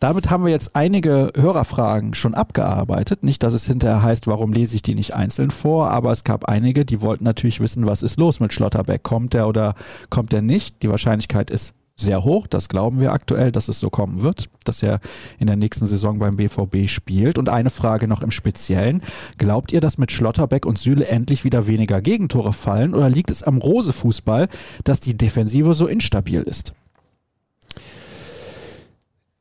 Damit 0.00 0.30
haben 0.30 0.44
wir 0.44 0.52
jetzt 0.52 0.76
einige 0.76 1.32
Hörerfragen 1.34 2.14
schon 2.14 2.34
abgearbeitet. 2.34 3.24
Nicht, 3.24 3.42
dass 3.42 3.52
es 3.52 3.66
hinterher 3.66 4.02
heißt, 4.02 4.28
warum 4.28 4.52
lese 4.52 4.76
ich 4.76 4.82
die 4.82 4.94
nicht 4.94 5.14
einzeln 5.14 5.50
vor, 5.50 5.90
aber 5.90 6.12
es 6.12 6.22
gab 6.22 6.44
einige, 6.44 6.84
die 6.84 7.00
wollten 7.00 7.24
natürlich 7.24 7.58
wissen, 7.58 7.84
was 7.86 8.04
ist 8.04 8.16
los 8.16 8.38
mit 8.38 8.52
Schlotterbeck. 8.52 9.02
Kommt 9.02 9.34
er 9.34 9.48
oder 9.48 9.74
kommt 10.08 10.32
er 10.32 10.42
nicht? 10.42 10.82
Die 10.82 10.88
Wahrscheinlichkeit 10.88 11.50
ist 11.50 11.74
sehr 12.00 12.24
hoch, 12.24 12.46
das 12.46 12.68
glauben 12.68 13.00
wir 13.00 13.12
aktuell, 13.12 13.52
dass 13.52 13.68
es 13.68 13.80
so 13.80 13.90
kommen 13.90 14.22
wird, 14.22 14.48
dass 14.64 14.82
er 14.82 15.00
in 15.38 15.46
der 15.46 15.56
nächsten 15.56 15.86
Saison 15.86 16.18
beim 16.18 16.36
BVB 16.36 16.88
spielt. 16.88 17.38
Und 17.38 17.48
eine 17.48 17.70
Frage 17.70 18.08
noch 18.08 18.22
im 18.22 18.30
Speziellen. 18.30 19.02
Glaubt 19.36 19.72
ihr, 19.72 19.80
dass 19.80 19.98
mit 19.98 20.12
Schlotterbeck 20.12 20.64
und 20.64 20.78
Süle 20.78 21.06
endlich 21.06 21.44
wieder 21.44 21.66
weniger 21.66 22.00
Gegentore 22.00 22.52
fallen 22.52 22.94
oder 22.94 23.08
liegt 23.08 23.30
es 23.30 23.42
am 23.42 23.58
Rose-Fußball, 23.58 24.48
dass 24.84 25.00
die 25.00 25.16
Defensive 25.16 25.74
so 25.74 25.86
instabil 25.86 26.42
ist? 26.42 26.72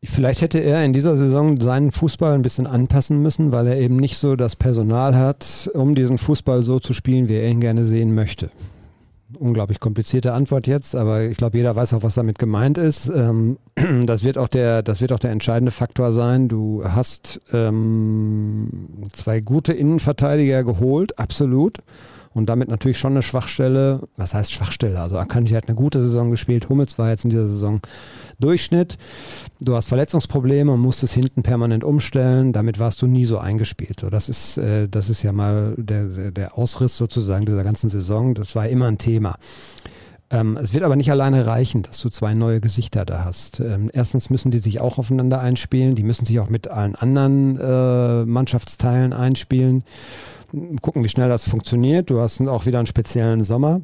Vielleicht 0.03 0.41
hätte 0.41 0.59
er 0.59 0.83
in 0.83 0.93
dieser 0.93 1.17
Saison 1.17 1.59
seinen 1.59 1.91
Fußball 1.91 2.31
ein 2.31 2.41
bisschen 2.41 2.67
anpassen 2.67 3.21
müssen, 3.21 3.51
weil 3.51 3.67
er 3.67 3.77
eben 3.77 3.97
nicht 3.97 4.17
so 4.17 4.35
das 4.35 4.55
Personal 4.55 5.15
hat, 5.15 5.69
um 5.73 5.95
diesen 5.95 6.17
Fußball 6.17 6.63
so 6.63 6.79
zu 6.79 6.93
spielen, 6.93 7.27
wie 7.27 7.35
er 7.35 7.49
ihn 7.49 7.61
gerne 7.61 7.83
sehen 7.83 8.15
möchte. 8.15 8.49
Unglaublich 9.37 9.81
komplizierte 9.81 10.31
Antwort 10.31 10.67
jetzt, 10.67 10.95
aber 10.95 11.23
ich 11.23 11.35
glaube, 11.35 11.57
jeder 11.57 11.75
weiß 11.75 11.93
auch, 11.93 12.03
was 12.03 12.15
damit 12.15 12.39
gemeint 12.39 12.77
ist. 12.77 13.09
Ähm, 13.09 13.57
das, 14.05 14.23
wird 14.23 14.37
auch 14.37 14.47
der, 14.47 14.83
das 14.83 15.01
wird 15.01 15.11
auch 15.11 15.19
der 15.19 15.31
entscheidende 15.31 15.71
Faktor 15.71 16.13
sein. 16.13 16.47
Du 16.47 16.83
hast 16.85 17.41
ähm, 17.51 18.87
zwei 19.11 19.41
gute 19.41 19.73
Innenverteidiger 19.73 20.63
geholt, 20.63 21.19
absolut. 21.19 21.79
Und 22.37 22.45
damit 22.45 22.69
natürlich 22.69 22.99
schon 22.99 23.13
eine 23.13 23.23
Schwachstelle. 23.23 24.07
Was 24.15 24.35
heißt 24.35 24.51
Schwachstelle? 24.51 24.99
Also 24.99 25.17
Akanji 25.17 25.55
hat 25.55 25.67
eine 25.67 25.75
gute 25.75 25.99
Saison 25.99 26.29
gespielt. 26.29 26.69
Hummels 26.69 26.99
war 26.99 27.09
jetzt 27.09 27.23
in 27.23 27.31
dieser 27.31 27.47
Saison 27.47 27.81
Durchschnitt. 28.39 28.99
Du 29.59 29.75
hast 29.75 29.87
Verletzungsprobleme 29.87 30.71
und 30.71 30.79
musstest 30.79 31.15
hinten 31.15 31.41
permanent 31.41 31.83
umstellen. 31.83 32.53
Damit 32.53 32.77
warst 32.77 33.01
du 33.01 33.07
nie 33.07 33.25
so 33.25 33.39
eingespielt. 33.39 34.01
So, 34.01 34.11
das 34.11 34.29
ist, 34.29 34.59
äh, 34.59 34.87
das 34.87 35.09
ist 35.09 35.23
ja 35.23 35.31
mal 35.31 35.73
der, 35.77 36.05
der, 36.09 36.29
der 36.31 36.57
Ausriss 36.59 36.95
sozusagen 36.95 37.47
dieser 37.47 37.63
ganzen 37.63 37.89
Saison. 37.89 38.35
Das 38.35 38.55
war 38.55 38.67
immer 38.67 38.85
ein 38.85 38.99
Thema. 38.99 39.37
Ähm, 40.29 40.57
es 40.57 40.73
wird 40.73 40.83
aber 40.83 40.97
nicht 40.97 41.09
alleine 41.09 41.45
reichen, 41.45 41.83
dass 41.83 41.99
du 42.01 42.09
zwei 42.09 42.33
neue 42.33 42.59
Gesichter 42.59 43.05
da 43.05 43.23
hast. 43.23 43.59
Ähm, 43.61 43.89
erstens 43.93 44.29
müssen 44.29 44.51
die 44.51 44.59
sich 44.59 44.81
auch 44.81 44.97
aufeinander 44.97 45.39
einspielen. 45.39 45.95
Die 45.95 46.03
müssen 46.03 46.25
sich 46.25 46.39
auch 46.39 46.49
mit 46.49 46.67
allen 46.67 46.95
anderen 46.95 47.57
äh, 47.59 48.25
Mannschaftsteilen 48.25 49.13
einspielen. 49.13 49.83
Gucken, 50.81 51.03
wie 51.03 51.09
schnell 51.09 51.29
das 51.29 51.47
funktioniert. 51.47 52.09
Du 52.09 52.19
hast 52.19 52.41
auch 52.41 52.65
wieder 52.65 52.79
einen 52.79 52.87
speziellen 52.87 53.43
Sommer, 53.43 53.81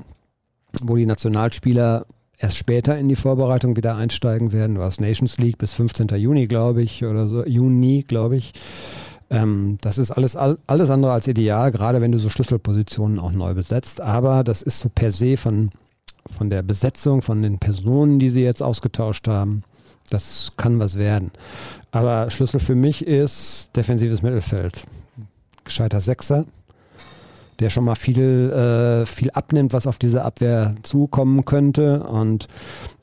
wo 0.82 0.96
die 0.98 1.06
Nationalspieler 1.06 2.06
erst 2.38 2.58
später 2.58 2.98
in 2.98 3.08
die 3.08 3.16
Vorbereitung 3.16 3.78
wieder 3.78 3.96
einsteigen 3.96 4.52
werden. 4.52 4.76
Du 4.76 4.82
hast 4.82 5.00
Nations 5.00 5.38
League 5.38 5.58
bis 5.58 5.72
15. 5.72 6.08
Juni, 6.18 6.48
glaube 6.48 6.82
ich, 6.82 7.06
oder 7.06 7.28
so, 7.30 7.46
Juni, 7.46 8.04
glaube 8.06 8.36
ich. 8.36 8.52
Ähm, 9.30 9.78
das 9.82 9.98
ist 9.98 10.12
alles, 10.12 10.36
all, 10.36 10.58
alles 10.68 10.90
andere 10.90 11.14
als 11.14 11.28
ideal, 11.28 11.72
gerade 11.72 12.02
wenn 12.02 12.12
du 12.12 12.20
so 12.20 12.30
Schlüsselpositionen 12.30 13.18
auch 13.20 13.32
neu 13.32 13.54
besetzt. 13.54 14.02
Aber 14.02 14.44
das 14.44 14.62
ist 14.62 14.80
so 14.80 14.90
per 14.90 15.12
se 15.12 15.38
von, 15.38 15.72
von 16.30 16.50
der 16.50 16.62
Besetzung, 16.62 17.22
von 17.22 17.42
den 17.42 17.60
Personen, 17.60 18.20
die 18.20 18.30
sie 18.30 18.44
jetzt 18.44 18.62
ausgetauscht 18.62 19.28
haben. 19.28 19.64
Das 20.10 20.54
kann 20.58 20.80
was 20.80 20.98
werden. 20.98 21.32
Aber 21.92 22.30
Schlüssel 22.30 22.60
für 22.60 22.76
mich 22.76 23.06
ist 23.06 23.72
defensives 23.76 24.22
Mittelfeld. 24.22 24.86
Gescheiter 25.64 26.02
Sechser, 26.02 26.46
der 27.60 27.70
schon 27.70 27.86
mal 27.86 27.96
viel, 27.96 28.52
äh, 28.52 29.06
viel 29.06 29.32
abnimmt, 29.32 29.74
was 29.74 29.88
auf 29.88 29.98
diese 29.98 30.24
Abwehr 30.24 30.76
zukommen 30.84 31.46
könnte. 31.46 32.04
Und 32.04 32.48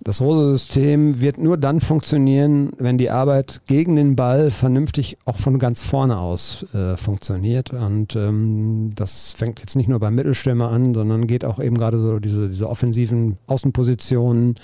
das 0.03 0.21
Rose-System 0.21 1.21
wird 1.21 1.39
nur 1.39 1.57
dann 1.57 1.81
funktionieren, 1.81 2.73
wenn 2.79 2.99
die 2.99 3.11
Arbeit 3.11 3.61
gegen 3.67 3.97
den 3.97 4.17
Ball 4.17 4.51
vernünftig 4.51 5.19
auch 5.25 5.39
von 5.39 5.59
ganz 5.59 5.83
vorne 5.83 6.19
aus 6.19 6.67
äh, 6.75 6.97
funktioniert. 6.97 7.73
Und 7.73 8.17
ähm, 8.17 8.93
das 8.95 9.33
fängt 9.33 9.61
jetzt 9.61 9.77
nicht 9.77 9.89
nur 9.89 10.01
beim 10.01 10.15
Mittelstürmer 10.15 10.71
an, 10.71 10.95
sondern 10.95 11.27
geht 11.27 11.45
auch 11.45 11.61
eben 11.61 11.77
gerade 11.77 11.99
so 11.99 12.19
diese, 12.19 12.49
diese 12.49 12.69
offensiven 12.69 13.39
Außenpositionen. 13.47 14.57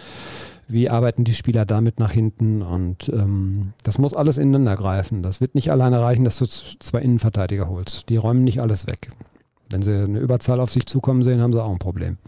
Wie 0.69 0.91
arbeiten 0.91 1.25
die 1.25 1.35
Spieler 1.35 1.65
damit 1.65 2.01
nach 2.01 2.11
hinten? 2.11 2.63
Und 2.63 3.09
ähm, 3.11 3.73
das 3.85 3.99
muss 3.99 4.15
alles 4.15 4.37
ineinander 4.37 4.75
greifen. 4.75 5.23
Das 5.23 5.41
wird 5.41 5.55
nicht 5.55 5.71
alleine 5.71 6.01
reichen, 6.01 6.25
dass 6.25 6.39
du 6.39 6.47
zwei 6.47 7.01
Innenverteidiger 7.01 7.69
holst. 7.69 8.09
Die 8.09 8.17
räumen 8.17 8.43
nicht 8.43 8.61
alles 8.61 8.87
weg. 8.87 9.11
Wenn 9.71 9.83
sie 9.83 10.05
eine 10.05 10.19
Überzahl 10.19 10.61
auf 10.61 10.71
sich 10.71 10.87
zukommen 10.87 11.23
sehen, 11.23 11.41
haben 11.41 11.53
sie 11.53 11.63
auch 11.63 11.73
ein 11.73 11.79
Problem. 11.79 12.19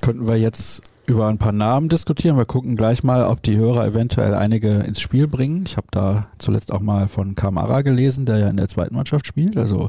Könnten 0.00 0.28
wir 0.28 0.36
jetzt 0.36 0.82
über 1.06 1.26
ein 1.28 1.38
paar 1.38 1.52
Namen 1.52 1.88
diskutieren. 1.88 2.36
Wir 2.36 2.44
gucken 2.44 2.76
gleich 2.76 3.02
mal, 3.02 3.24
ob 3.24 3.42
die 3.42 3.56
Hörer 3.56 3.86
eventuell 3.86 4.34
einige 4.34 4.74
ins 4.80 5.00
Spiel 5.00 5.26
bringen. 5.26 5.64
Ich 5.66 5.76
habe 5.76 5.86
da 5.90 6.26
zuletzt 6.38 6.70
auch 6.72 6.80
mal 6.80 7.08
von 7.08 7.34
Kamara 7.34 7.82
gelesen, 7.82 8.26
der 8.26 8.38
ja 8.38 8.48
in 8.48 8.58
der 8.58 8.68
zweiten 8.68 8.94
Mannschaft 8.94 9.26
spielt. 9.26 9.56
Also 9.56 9.88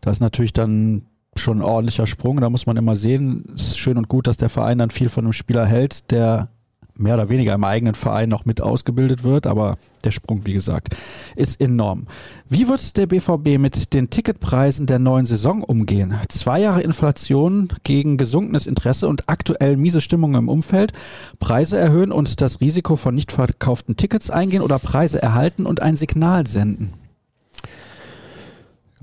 da 0.00 0.10
ist 0.10 0.20
natürlich 0.20 0.54
dann 0.54 1.02
schon 1.36 1.58
ein 1.58 1.64
ordentlicher 1.64 2.06
Sprung. 2.06 2.40
Da 2.40 2.48
muss 2.48 2.66
man 2.66 2.76
immer 2.76 2.96
sehen, 2.96 3.44
es 3.54 3.68
ist 3.68 3.78
schön 3.78 3.98
und 3.98 4.08
gut, 4.08 4.26
dass 4.26 4.38
der 4.38 4.48
Verein 4.48 4.78
dann 4.78 4.90
viel 4.90 5.10
von 5.10 5.24
einem 5.24 5.32
Spieler 5.32 5.66
hält, 5.66 6.10
der 6.10 6.48
mehr 6.96 7.14
oder 7.14 7.28
weniger 7.28 7.54
im 7.54 7.64
eigenen 7.64 7.94
Verein 7.94 8.28
noch 8.28 8.44
mit 8.44 8.60
ausgebildet 8.60 9.24
wird, 9.24 9.46
aber 9.46 9.76
der 10.04 10.10
Sprung, 10.10 10.44
wie 10.44 10.52
gesagt, 10.52 10.96
ist 11.34 11.60
enorm. 11.60 12.06
Wie 12.48 12.68
wird 12.68 12.96
der 12.96 13.06
BVB 13.06 13.58
mit 13.58 13.92
den 13.94 14.10
Ticketpreisen 14.10 14.86
der 14.86 14.98
neuen 14.98 15.26
Saison 15.26 15.62
umgehen? 15.62 16.14
Zwei 16.28 16.60
Jahre 16.60 16.82
Inflation 16.82 17.68
gegen 17.82 18.16
gesunkenes 18.16 18.66
Interesse 18.66 19.08
und 19.08 19.28
aktuell 19.28 19.76
miese 19.76 20.00
Stimmung 20.00 20.34
im 20.34 20.48
Umfeld, 20.48 20.92
Preise 21.38 21.78
erhöhen 21.78 22.12
und 22.12 22.40
das 22.40 22.60
Risiko 22.60 22.96
von 22.96 23.14
nicht 23.14 23.32
verkauften 23.32 23.96
Tickets 23.96 24.30
eingehen 24.30 24.62
oder 24.62 24.78
Preise 24.78 25.20
erhalten 25.20 25.66
und 25.66 25.82
ein 25.82 25.96
Signal 25.96 26.46
senden? 26.46 27.03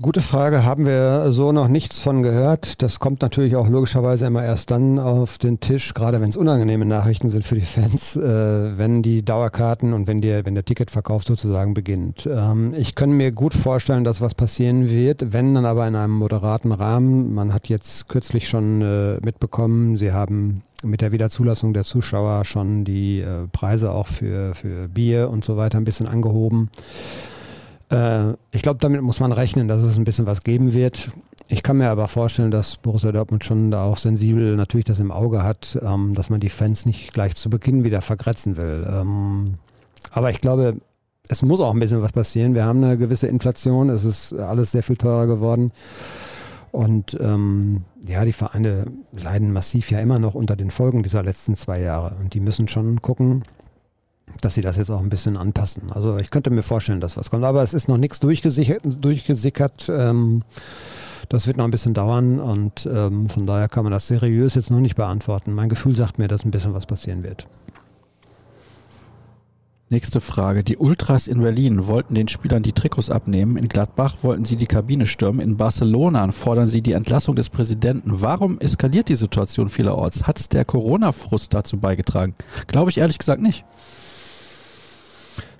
Gute 0.00 0.22
Frage, 0.22 0.64
haben 0.64 0.86
wir 0.86 1.32
so 1.32 1.52
noch 1.52 1.68
nichts 1.68 2.00
von 2.00 2.22
gehört. 2.22 2.80
Das 2.80 2.98
kommt 2.98 3.20
natürlich 3.20 3.56
auch 3.56 3.68
logischerweise 3.68 4.24
immer 4.24 4.42
erst 4.42 4.70
dann 4.70 4.98
auf 4.98 5.36
den 5.36 5.60
Tisch, 5.60 5.92
gerade 5.92 6.18
wenn 6.22 6.30
es 6.30 6.36
unangenehme 6.36 6.86
Nachrichten 6.86 7.28
sind 7.28 7.44
für 7.44 7.56
die 7.56 7.60
Fans, 7.60 8.16
äh, 8.16 8.78
wenn 8.78 9.02
die 9.02 9.22
Dauerkarten 9.22 9.92
und 9.92 10.06
wenn, 10.06 10.22
die, 10.22 10.46
wenn 10.46 10.54
der 10.54 10.64
Ticketverkauf 10.64 11.24
sozusagen 11.24 11.74
beginnt. 11.74 12.26
Ähm, 12.26 12.72
ich 12.74 12.94
kann 12.94 13.10
mir 13.12 13.32
gut 13.32 13.52
vorstellen, 13.52 14.02
dass 14.02 14.22
was 14.22 14.34
passieren 14.34 14.88
wird, 14.88 15.34
wenn 15.34 15.54
dann 15.54 15.66
aber 15.66 15.86
in 15.86 15.94
einem 15.94 16.14
moderaten 16.14 16.72
Rahmen. 16.72 17.34
Man 17.34 17.52
hat 17.52 17.68
jetzt 17.68 18.08
kürzlich 18.08 18.48
schon 18.48 18.80
äh, 18.80 19.18
mitbekommen, 19.22 19.98
sie 19.98 20.12
haben 20.12 20.62
mit 20.82 21.02
der 21.02 21.12
Wiederzulassung 21.12 21.74
der 21.74 21.84
Zuschauer 21.84 22.46
schon 22.46 22.86
die 22.86 23.20
äh, 23.20 23.46
Preise 23.52 23.92
auch 23.92 24.06
für, 24.06 24.54
für 24.54 24.88
Bier 24.88 25.28
und 25.28 25.44
so 25.44 25.58
weiter 25.58 25.76
ein 25.76 25.84
bisschen 25.84 26.08
angehoben. 26.08 26.70
Äh, 27.92 28.34
ich 28.50 28.62
glaube, 28.62 28.78
damit 28.80 29.02
muss 29.02 29.20
man 29.20 29.32
rechnen, 29.32 29.68
dass 29.68 29.82
es 29.82 29.96
ein 29.96 30.04
bisschen 30.04 30.26
was 30.26 30.42
geben 30.42 30.72
wird. 30.72 31.10
Ich 31.48 31.62
kann 31.62 31.76
mir 31.76 31.90
aber 31.90 32.08
vorstellen, 32.08 32.50
dass 32.50 32.76
Borussia 32.76 33.12
Dortmund 33.12 33.44
schon 33.44 33.70
da 33.70 33.84
auch 33.84 33.98
sensibel 33.98 34.56
natürlich 34.56 34.86
das 34.86 34.98
im 34.98 35.12
Auge 35.12 35.42
hat, 35.42 35.78
ähm, 35.82 36.14
dass 36.14 36.30
man 36.30 36.40
die 36.40 36.48
Fans 36.48 36.86
nicht 36.86 37.12
gleich 37.12 37.34
zu 37.34 37.50
Beginn 37.50 37.84
wieder 37.84 38.00
vergrätzen 38.00 38.56
will. 38.56 38.86
Ähm, 38.88 39.54
aber 40.10 40.30
ich 40.30 40.40
glaube, 40.40 40.76
es 41.28 41.42
muss 41.42 41.60
auch 41.60 41.74
ein 41.74 41.80
bisschen 41.80 42.02
was 42.02 42.12
passieren. 42.12 42.54
Wir 42.54 42.64
haben 42.64 42.82
eine 42.82 42.96
gewisse 42.96 43.26
Inflation, 43.26 43.90
es 43.90 44.04
ist 44.04 44.32
alles 44.32 44.72
sehr 44.72 44.82
viel 44.82 44.96
teurer 44.96 45.26
geworden. 45.26 45.72
Und 46.70 47.18
ähm, 47.20 47.82
ja, 48.06 48.24
die 48.24 48.32
Vereine 48.32 48.86
leiden 49.12 49.52
massiv 49.52 49.90
ja 49.90 50.00
immer 50.00 50.18
noch 50.18 50.34
unter 50.34 50.56
den 50.56 50.70
Folgen 50.70 51.02
dieser 51.02 51.22
letzten 51.22 51.54
zwei 51.54 51.80
Jahre. 51.80 52.16
Und 52.18 52.32
die 52.32 52.40
müssen 52.40 52.66
schon 52.66 53.02
gucken, 53.02 53.44
dass 54.40 54.54
sie 54.54 54.60
das 54.60 54.76
jetzt 54.76 54.90
auch 54.90 55.00
ein 55.00 55.10
bisschen 55.10 55.36
anpassen. 55.36 55.92
Also 55.92 56.18
ich 56.18 56.30
könnte 56.30 56.50
mir 56.50 56.62
vorstellen, 56.62 57.00
dass 57.00 57.16
was 57.16 57.30
kommt. 57.30 57.44
Aber 57.44 57.62
es 57.62 57.74
ist 57.74 57.88
noch 57.88 57.98
nichts 57.98 58.20
durchgesichert, 58.20 58.82
durchgesickert. 59.00 59.88
Ähm, 59.88 60.42
Das 61.28 61.46
wird 61.46 61.56
noch 61.56 61.64
ein 61.64 61.70
bisschen 61.70 61.94
dauern 61.94 62.40
und 62.40 62.84
ähm, 62.92 63.28
von 63.28 63.46
daher 63.46 63.68
kann 63.68 63.84
man 63.84 63.92
das 63.92 64.06
seriös 64.08 64.54
jetzt 64.54 64.70
noch 64.70 64.80
nicht 64.80 64.96
beantworten. 64.96 65.54
Mein 65.54 65.68
Gefühl 65.68 65.96
sagt 65.96 66.18
mir, 66.18 66.28
dass 66.28 66.44
ein 66.44 66.50
bisschen 66.50 66.74
was 66.74 66.84
passieren 66.84 67.22
wird. 67.22 67.46
Nächste 69.88 70.20
Frage. 70.20 70.64
Die 70.64 70.78
Ultras 70.78 71.26
in 71.26 71.40
Berlin 71.40 71.86
wollten 71.86 72.14
den 72.14 72.26
Spielern 72.26 72.62
die 72.62 72.72
Trikots 72.72 73.10
abnehmen. 73.10 73.56
In 73.58 73.68
Gladbach 73.68 74.16
wollten 74.22 74.46
sie 74.46 74.56
die 74.56 74.66
Kabine 74.66 75.04
stürmen. 75.06 75.40
In 75.40 75.58
Barcelona 75.58 76.32
fordern 76.32 76.68
sie 76.68 76.80
die 76.80 76.92
Entlassung 76.92 77.36
des 77.36 77.50
Präsidenten. 77.50 78.22
Warum 78.22 78.58
eskaliert 78.58 79.08
die 79.08 79.16
Situation 79.16 79.68
vielerorts? 79.68 80.26
Hat 80.26 80.52
der 80.54 80.64
Corona-Frust 80.64 81.52
dazu 81.52 81.76
beigetragen? 81.78 82.34
Glaube 82.68 82.90
ich 82.90 82.98
ehrlich 82.98 83.18
gesagt 83.18 83.42
nicht. 83.42 83.64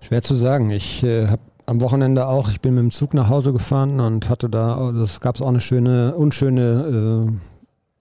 Schwer 0.03 0.23
zu 0.23 0.35
sagen. 0.35 0.71
Ich 0.71 1.03
äh, 1.05 1.29
habe 1.29 1.43
am 1.67 1.81
Wochenende 1.81 2.27
auch, 2.27 2.51
ich 2.51 2.61
bin 2.61 2.75
mit 2.75 2.83
dem 2.83 2.91
Zug 2.91 3.15
nach 3.15 3.29
Hause 3.29 3.53
gefahren 3.53 4.01
und 4.01 4.29
hatte 4.29 4.51
da, 4.51 4.93
das 4.93 5.21
gab 5.21 5.37
es 5.37 5.41
auch 5.43 5.49
eine 5.49 5.61
schöne, 5.61 6.15
unschöne 6.17 7.31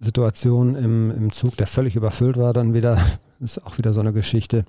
äh, 0.02 0.04
Situation 0.04 0.76
im, 0.76 1.12
im 1.12 1.32
Zug, 1.32 1.56
der 1.58 1.68
völlig 1.68 1.96
überfüllt 1.96 2.38
war 2.38 2.54
dann 2.54 2.74
wieder. 2.74 2.98
Ist 3.40 3.66
auch 3.66 3.78
wieder 3.78 3.94
so 3.94 4.00
eine 4.00 4.14
Geschichte. 4.14 4.66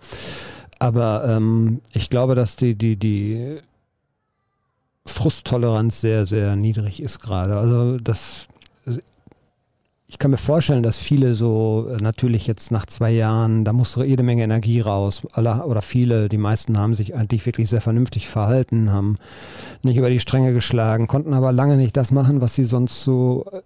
Aber 0.78 1.24
ähm, 1.26 1.80
ich 1.92 2.10
glaube, 2.10 2.34
dass 2.34 2.56
die, 2.56 2.74
die, 2.74 2.96
die 2.96 3.58
Frusttoleranz 5.04 6.00
sehr, 6.00 6.24
sehr 6.26 6.56
niedrig 6.56 7.02
ist 7.02 7.20
gerade. 7.20 7.56
Also 7.56 7.98
das 7.98 8.46
ich 10.12 10.18
kann 10.18 10.30
mir 10.30 10.36
vorstellen, 10.36 10.82
dass 10.82 10.98
viele 10.98 11.34
so 11.34 11.88
äh, 11.90 11.96
natürlich 11.96 12.46
jetzt 12.46 12.70
nach 12.70 12.84
zwei 12.84 13.10
Jahren, 13.10 13.64
da 13.64 13.72
muss 13.72 13.96
jede 13.96 14.22
Menge 14.22 14.42
Energie 14.42 14.80
raus. 14.80 15.22
Alle 15.32 15.64
oder 15.64 15.80
viele, 15.80 16.28
die 16.28 16.36
meisten 16.36 16.76
haben 16.76 16.94
sich 16.94 17.14
eigentlich 17.14 17.46
wirklich 17.46 17.70
sehr 17.70 17.80
vernünftig 17.80 18.28
verhalten, 18.28 18.92
haben 18.92 19.16
nicht 19.82 19.96
über 19.96 20.10
die 20.10 20.20
Stränge 20.20 20.52
geschlagen, 20.52 21.06
konnten 21.06 21.32
aber 21.32 21.50
lange 21.50 21.78
nicht 21.78 21.96
das 21.96 22.10
machen, 22.10 22.42
was 22.42 22.54
sie 22.54 22.64
sonst 22.64 23.02
so 23.02 23.46
äh, 23.52 23.62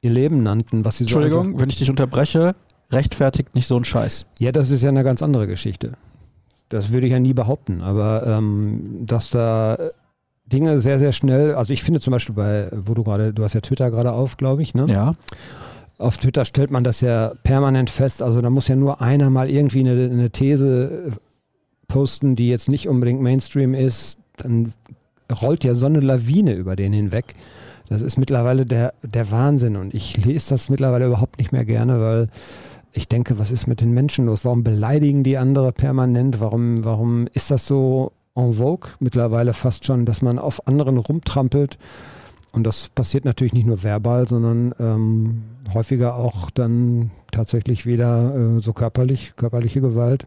ihr 0.00 0.10
Leben 0.10 0.42
nannten, 0.42 0.84
was 0.84 0.98
sie 0.98 1.04
so 1.04 1.20
Entschuldigung, 1.20 1.60
wenn 1.60 1.68
ich 1.68 1.76
dich 1.76 1.90
unterbreche 1.90 2.56
rechtfertigt 2.90 3.54
nicht 3.54 3.68
so 3.68 3.76
ein 3.76 3.84
Scheiß. 3.84 4.26
Ja, 4.40 4.50
das 4.50 4.72
ist 4.72 4.82
ja 4.82 4.88
eine 4.88 5.04
ganz 5.04 5.22
andere 5.22 5.46
Geschichte. 5.46 5.92
Das 6.70 6.92
würde 6.92 7.06
ich 7.06 7.12
ja 7.12 7.20
nie 7.20 7.34
behaupten, 7.34 7.82
aber 7.82 8.26
ähm, 8.26 9.06
dass 9.06 9.30
da 9.30 9.78
Dinge 10.46 10.80
sehr, 10.80 10.98
sehr 10.98 11.12
schnell, 11.12 11.54
also 11.54 11.72
ich 11.72 11.82
finde 11.82 12.00
zum 12.00 12.12
Beispiel 12.12 12.34
bei, 12.34 12.70
wo 12.72 12.94
du 12.94 13.02
gerade, 13.02 13.34
du 13.34 13.42
hast 13.42 13.54
ja 13.54 13.60
Twitter 13.60 13.90
gerade 13.90 14.12
auf, 14.12 14.36
glaube 14.36 14.62
ich, 14.62 14.74
ne? 14.74 14.86
Ja. 14.88 15.14
Auf 15.98 16.18
Twitter 16.18 16.44
stellt 16.44 16.70
man 16.70 16.84
das 16.84 17.00
ja 17.00 17.32
permanent 17.42 17.90
fest, 17.90 18.22
also 18.22 18.40
da 18.40 18.50
muss 18.50 18.68
ja 18.68 18.76
nur 18.76 19.00
einer 19.00 19.30
mal 19.30 19.50
irgendwie 19.50 19.80
eine, 19.80 19.92
eine 19.92 20.30
These 20.30 21.12
posten, 21.88 22.36
die 22.36 22.48
jetzt 22.48 22.68
nicht 22.68 22.88
unbedingt 22.88 23.22
Mainstream 23.22 23.74
ist, 23.74 24.18
dann 24.36 24.72
rollt 25.42 25.64
ja 25.64 25.74
so 25.74 25.86
eine 25.86 26.00
Lawine 26.00 26.54
über 26.54 26.76
den 26.76 26.92
hinweg. 26.92 27.34
Das 27.88 28.02
ist 28.02 28.16
mittlerweile 28.16 28.66
der, 28.66 28.94
der 29.02 29.30
Wahnsinn 29.30 29.76
und 29.76 29.94
ich 29.94 30.24
lese 30.24 30.50
das 30.50 30.68
mittlerweile 30.68 31.06
überhaupt 31.06 31.38
nicht 31.38 31.52
mehr 31.52 31.64
gerne, 31.64 32.00
weil 32.00 32.28
ich 32.92 33.08
denke, 33.08 33.38
was 33.38 33.50
ist 33.50 33.66
mit 33.66 33.80
den 33.80 33.92
Menschen 33.92 34.26
los? 34.26 34.44
Warum 34.44 34.64
beleidigen 34.64 35.22
die 35.22 35.36
andere 35.36 35.72
permanent? 35.72 36.40
Warum, 36.40 36.84
warum 36.84 37.28
ist 37.32 37.50
das 37.50 37.66
so 37.66 38.12
en 38.36 38.54
vogue 38.54 38.90
mittlerweile 39.00 39.52
fast 39.52 39.84
schon, 39.84 40.06
dass 40.06 40.22
man 40.22 40.38
auf 40.38 40.66
anderen 40.66 40.98
rumtrampelt? 40.98 41.78
Und 42.52 42.64
das 42.64 42.88
passiert 42.88 43.24
natürlich 43.24 43.52
nicht 43.52 43.66
nur 43.66 43.82
verbal, 43.82 44.26
sondern 44.26 44.74
ähm, 44.78 45.42
häufiger 45.74 46.18
auch 46.18 46.50
dann 46.50 47.10
tatsächlich 47.30 47.84
wieder 47.84 48.34
äh, 48.34 48.62
so 48.62 48.72
körperlich, 48.72 49.34
körperliche 49.36 49.80
Gewalt. 49.80 50.26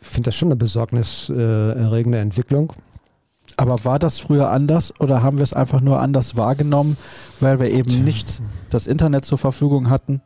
Ich 0.00 0.06
finde 0.06 0.28
das 0.28 0.36
schon 0.36 0.48
eine 0.48 0.56
besorgniserregende 0.56 2.18
Entwicklung. 2.18 2.72
Aber 3.56 3.84
war 3.84 3.98
das 3.98 4.18
früher 4.18 4.50
anders 4.50 4.92
oder 5.00 5.22
haben 5.22 5.38
wir 5.38 5.44
es 5.44 5.52
einfach 5.52 5.80
nur 5.80 6.00
anders 6.00 6.36
wahrgenommen, 6.36 6.96
weil 7.40 7.58
wir 7.60 7.70
eben 7.70 8.04
nicht 8.04 8.40
das 8.70 8.86
Internet 8.86 9.24
zur 9.24 9.38
Verfügung 9.38 9.90
hatten? 9.90 10.20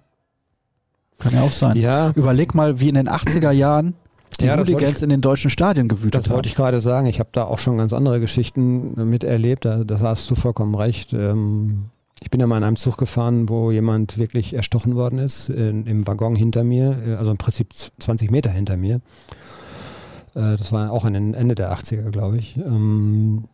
Kann 1.18 1.34
ja 1.34 1.42
auch 1.42 1.52
sein. 1.52 1.76
Ja. 1.76 2.12
Überleg 2.14 2.54
mal, 2.54 2.80
wie 2.80 2.88
in 2.88 2.94
den 2.94 3.08
80er 3.08 3.50
Jahren 3.50 3.94
die 4.36 4.46
ja, 4.46 4.56
Hooligans 4.56 5.02
in 5.02 5.10
den 5.10 5.20
deutschen 5.20 5.50
Stadien 5.50 5.88
gewütet 5.88 6.14
haben. 6.14 6.22
Das 6.24 6.32
wollte 6.32 6.48
ich 6.48 6.54
gerade 6.54 6.80
sagen. 6.80 7.06
Ich 7.06 7.18
habe 7.18 7.30
da 7.32 7.44
auch 7.44 7.58
schon 7.58 7.78
ganz 7.78 7.92
andere 7.92 8.20
Geschichten 8.20 9.10
miterlebt. 9.10 9.64
Da, 9.64 9.84
da 9.84 10.00
hast 10.00 10.30
du 10.30 10.34
vollkommen 10.34 10.74
recht. 10.74 11.12
Ähm, 11.12 11.86
ich 12.20 12.30
bin 12.30 12.40
ja 12.40 12.46
mal 12.46 12.58
in 12.58 12.64
einem 12.64 12.76
Zug 12.76 12.96
gefahren, 12.96 13.48
wo 13.48 13.70
jemand 13.70 14.18
wirklich 14.18 14.54
erstochen 14.54 14.96
worden 14.96 15.18
ist, 15.18 15.48
in, 15.48 15.86
im 15.86 16.06
Waggon 16.06 16.34
hinter 16.36 16.64
mir, 16.64 16.98
äh, 17.06 17.14
also 17.14 17.30
im 17.30 17.38
Prinzip 17.38 17.72
20 17.72 18.30
Meter 18.30 18.50
hinter 18.50 18.76
mir. 18.76 18.96
Äh, 20.34 20.56
das 20.56 20.72
war 20.72 20.90
auch 20.92 21.04
an 21.04 21.14
den 21.14 21.34
Ende 21.34 21.54
der 21.54 21.72
80er, 21.72 22.10
glaube 22.10 22.38
ich. 22.38 22.56
Ähm, 22.56 23.44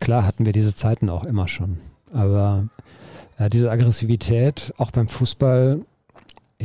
klar 0.00 0.26
hatten 0.26 0.46
wir 0.46 0.52
diese 0.52 0.74
Zeiten 0.74 1.08
auch 1.08 1.24
immer 1.24 1.48
schon. 1.48 1.78
Aber 2.12 2.66
diese 3.50 3.70
Aggressivität, 3.70 4.74
auch 4.76 4.90
beim 4.90 5.08
Fußball, 5.08 5.80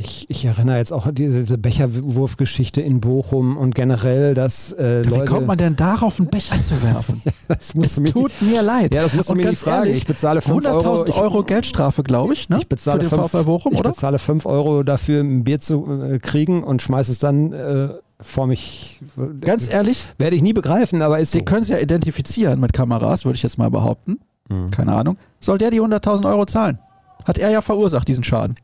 ich, 0.02 0.30
ich 0.30 0.46
erinnere 0.46 0.78
jetzt 0.78 0.94
auch 0.94 1.06
an 1.06 1.16
diese, 1.16 1.58
Becherwurfgeschichte 1.58 2.82
in 2.82 3.02
Bochum 3.02 3.58
und 3.58 3.76
generell, 3.76 4.34
dass 4.34 4.72
äh, 4.74 5.04
Wie 5.06 5.10
Leute, 5.10 5.26
kommt 5.26 5.48
man 5.48 5.58
denn 5.58 5.76
darauf, 5.76 6.20
einen 6.20 6.30
Becher 6.30 6.60
zu 6.62 6.82
werfen? 6.84 7.22
das 7.48 7.74
es 7.76 8.12
tut 8.12 8.32
mir 8.42 8.62
leid. 8.62 8.94
Ja, 8.94 9.04
das 9.04 9.14
musst 9.14 9.30
du 9.30 9.34
und 9.34 9.40
mir 9.40 9.50
nicht 9.50 9.62
fragen. 9.62 9.88
Ehrlich, 9.88 9.98
ich 9.98 10.08
bezahle 10.08 10.40
100.000 10.40 10.66
Euro, 10.68 11.22
Euro, 11.22 11.44
Geldstrafe, 11.44 12.04
glaube 12.04 12.34
ich, 12.34 12.50
ne? 12.50 12.58
Ich 12.60 12.70
bezahle 12.70 13.04
für 13.04 13.16
den 13.16 13.24
VfL 13.26 13.44
Bochum, 13.44 13.74
ich 13.74 13.80
oder? 13.80 13.90
Ich 13.90 13.96
bezahle 13.96 14.20
5 14.20 14.46
Euro 14.46 14.84
dafür, 14.84 15.22
ein 15.22 15.44
Bier 15.44 15.60
zu 15.60 15.88
äh, 16.02 16.20
kriegen 16.20 16.64
und 16.64 16.82
schmeiße 16.82 17.12
es 17.12 17.20
dann 17.20 17.54
äh, 17.54 17.90
vor 18.20 18.48
mich. 18.48 19.00
Ganz 19.42 19.70
ehrlich? 19.70 20.06
Werde 20.18 20.36
ich 20.36 20.42
nie 20.42 20.54
begreifen, 20.54 21.02
aber 21.02 21.20
ist 21.20 21.32
Sie 21.32 21.40
so. 21.40 21.46
können 21.46 21.64
es 21.64 21.70
ja 21.70 21.78
identifizieren 21.78 22.60
mit 22.60 22.74
Kameras, 22.74 23.26
würde 23.26 23.36
ich 23.36 23.44
jetzt 23.44 23.58
mal 23.58 23.70
behaupten. 23.70 24.20
Mhm. 24.50 24.72
Keine 24.72 24.94
Ahnung. 24.94 25.18
Soll 25.40 25.58
der 25.58 25.72
die 25.72 25.82
100.000 25.82 26.28
Euro 26.28 26.46
zahlen? 26.46 26.80
Hat 27.26 27.38
er 27.38 27.50
ja 27.50 27.62
verursacht, 27.62 28.08
diesen 28.08 28.24
Schaden. 28.24 28.56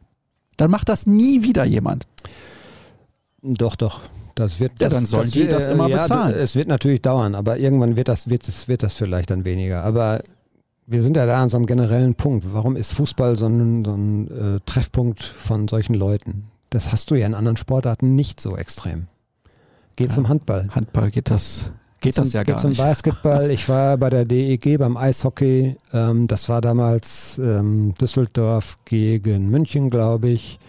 Dann 0.57 0.71
macht 0.71 0.89
das 0.89 1.05
nie 1.05 1.43
wieder 1.43 1.63
jemand. 1.63 2.07
Doch, 3.41 3.75
doch. 3.75 4.01
Das 4.35 4.59
wird, 4.59 4.79
ja, 4.79 4.89
dann 4.89 5.05
sollen 5.05 5.23
das, 5.23 5.31
die 5.31 5.47
das 5.47 5.67
immer 5.67 5.87
ja, 5.87 6.01
bezahlen. 6.01 6.33
Es 6.35 6.55
wird 6.55 6.67
natürlich 6.67 7.01
dauern, 7.01 7.35
aber 7.35 7.59
irgendwann 7.59 7.95
wird 7.95 8.07
das, 8.07 8.29
wird, 8.29 8.47
das, 8.47 8.67
wird 8.67 8.81
das 8.81 8.95
vielleicht 8.95 9.29
dann 9.29 9.45
weniger. 9.45 9.83
Aber 9.83 10.23
wir 10.87 11.03
sind 11.03 11.15
ja 11.17 11.25
da 11.25 11.41
an 11.41 11.49
so 11.49 11.57
einem 11.57 11.67
generellen 11.67 12.15
Punkt. 12.15 12.51
Warum 12.51 12.75
ist 12.75 12.93
Fußball 12.93 13.37
so 13.37 13.45
ein, 13.45 13.85
so 13.85 13.93
ein 13.93 14.31
äh, 14.31 14.59
Treffpunkt 14.65 15.21
von 15.21 15.67
solchen 15.67 15.93
Leuten? 15.93 16.45
Das 16.71 16.91
hast 16.91 17.11
du 17.11 17.15
ja 17.15 17.27
in 17.27 17.35
anderen 17.35 17.57
Sportarten 17.57 18.15
nicht 18.15 18.41
so 18.41 18.57
extrem. 18.57 19.07
Geht 19.95 20.07
ja, 20.07 20.13
zum 20.15 20.29
Handball. 20.29 20.69
Handball 20.73 21.11
geht 21.11 21.29
das 21.29 21.71
geht 22.03 22.15
zum, 22.15 22.25
das 22.25 22.33
ja 22.33 22.43
gar 22.43 22.57
zum 22.57 22.69
nicht. 22.69 22.77
Zum 22.77 22.85
Basketball. 22.85 23.49
Ich 23.49 23.67
war 23.67 23.97
bei 23.97 24.09
der 24.09 24.25
DEG 24.25 24.77
beim 24.77 24.97
Eishockey. 24.97 25.75
Ähm, 25.91 26.27
das 26.27 26.49
war 26.49 26.61
damals 26.61 27.39
ähm, 27.39 27.93
Düsseldorf 27.99 28.77
gegen 28.85 29.49
München, 29.49 29.89
glaube 29.89 30.29
ich. 30.29 30.59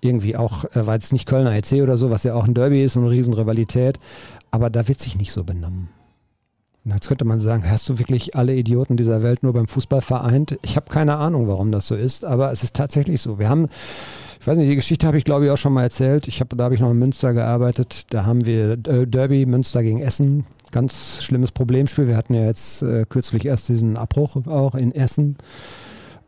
Irgendwie 0.00 0.36
auch, 0.36 0.64
äh, 0.76 0.86
war 0.86 0.94
jetzt 0.94 1.12
nicht 1.12 1.26
Kölner 1.26 1.54
EC 1.54 1.82
oder 1.82 1.96
so, 1.96 2.10
was 2.10 2.22
ja 2.22 2.34
auch 2.34 2.46
ein 2.46 2.54
Derby 2.54 2.84
ist 2.84 2.96
und 2.96 3.02
eine 3.02 3.12
Riesenrivalität. 3.12 3.98
Aber 4.50 4.70
da 4.70 4.86
wird 4.86 5.00
sich 5.00 5.16
nicht 5.16 5.32
so 5.32 5.44
benommen. 5.44 5.88
Jetzt 6.84 7.06
könnte 7.06 7.24
man 7.24 7.40
sagen, 7.40 7.68
hast 7.68 7.88
du 7.88 7.98
wirklich 7.98 8.34
alle 8.34 8.54
Idioten 8.56 8.96
dieser 8.96 9.22
Welt 9.22 9.44
nur 9.44 9.52
beim 9.52 9.68
Fußball 9.68 10.00
vereint? 10.00 10.58
Ich 10.62 10.74
habe 10.76 10.90
keine 10.90 11.16
Ahnung, 11.16 11.46
warum 11.46 11.70
das 11.70 11.86
so 11.86 11.94
ist, 11.94 12.24
aber 12.24 12.50
es 12.50 12.64
ist 12.64 12.74
tatsächlich 12.74 13.22
so. 13.22 13.38
Wir 13.38 13.48
haben, 13.48 13.68
ich 14.40 14.46
weiß 14.46 14.56
nicht, 14.56 14.68
die 14.68 14.76
Geschichte 14.76 15.06
habe 15.06 15.16
ich 15.16 15.24
glaube 15.24 15.44
ich 15.44 15.52
auch 15.52 15.56
schon 15.56 15.72
mal 15.72 15.84
erzählt. 15.84 16.26
Ich 16.26 16.40
habe, 16.40 16.56
da 16.56 16.64
habe 16.64 16.74
ich 16.74 16.80
noch 16.80 16.90
in 16.90 16.98
Münster 16.98 17.34
gearbeitet. 17.34 18.06
Da 18.10 18.26
haben 18.26 18.44
wir 18.46 18.72
äh, 18.72 19.06
Derby 19.06 19.46
Münster 19.46 19.84
gegen 19.84 20.00
Essen 20.00 20.44
ganz 20.72 21.22
schlimmes 21.22 21.52
Problemspiel. 21.52 22.08
Wir 22.08 22.16
hatten 22.16 22.34
ja 22.34 22.44
jetzt 22.44 22.82
äh, 22.82 23.04
kürzlich 23.08 23.44
erst 23.44 23.68
diesen 23.68 23.96
Abbruch 23.96 24.46
auch 24.46 24.74
in 24.74 24.92
Essen. 24.92 25.36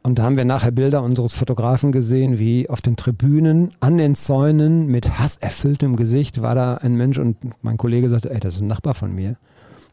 Und 0.02 0.18
da 0.18 0.24
haben 0.24 0.36
wir 0.36 0.44
nachher 0.44 0.70
Bilder 0.70 1.02
unseres 1.02 1.32
Fotografen 1.32 1.90
gesehen, 1.90 2.38
wie 2.38 2.68
auf 2.68 2.82
den 2.82 2.96
Tribünen, 2.96 3.70
an 3.80 3.96
den 3.96 4.14
Zäunen, 4.14 4.86
mit 4.86 5.18
hasserfülltem 5.18 5.96
Gesicht 5.96 6.42
war 6.42 6.54
da 6.54 6.74
ein 6.74 6.94
Mensch 6.94 7.18
und 7.18 7.36
mein 7.62 7.78
Kollege 7.78 8.10
sagte, 8.10 8.30
ey, 8.30 8.38
das 8.38 8.56
ist 8.56 8.60
ein 8.60 8.68
Nachbar 8.68 8.94
von 8.94 9.14
mir. 9.14 9.36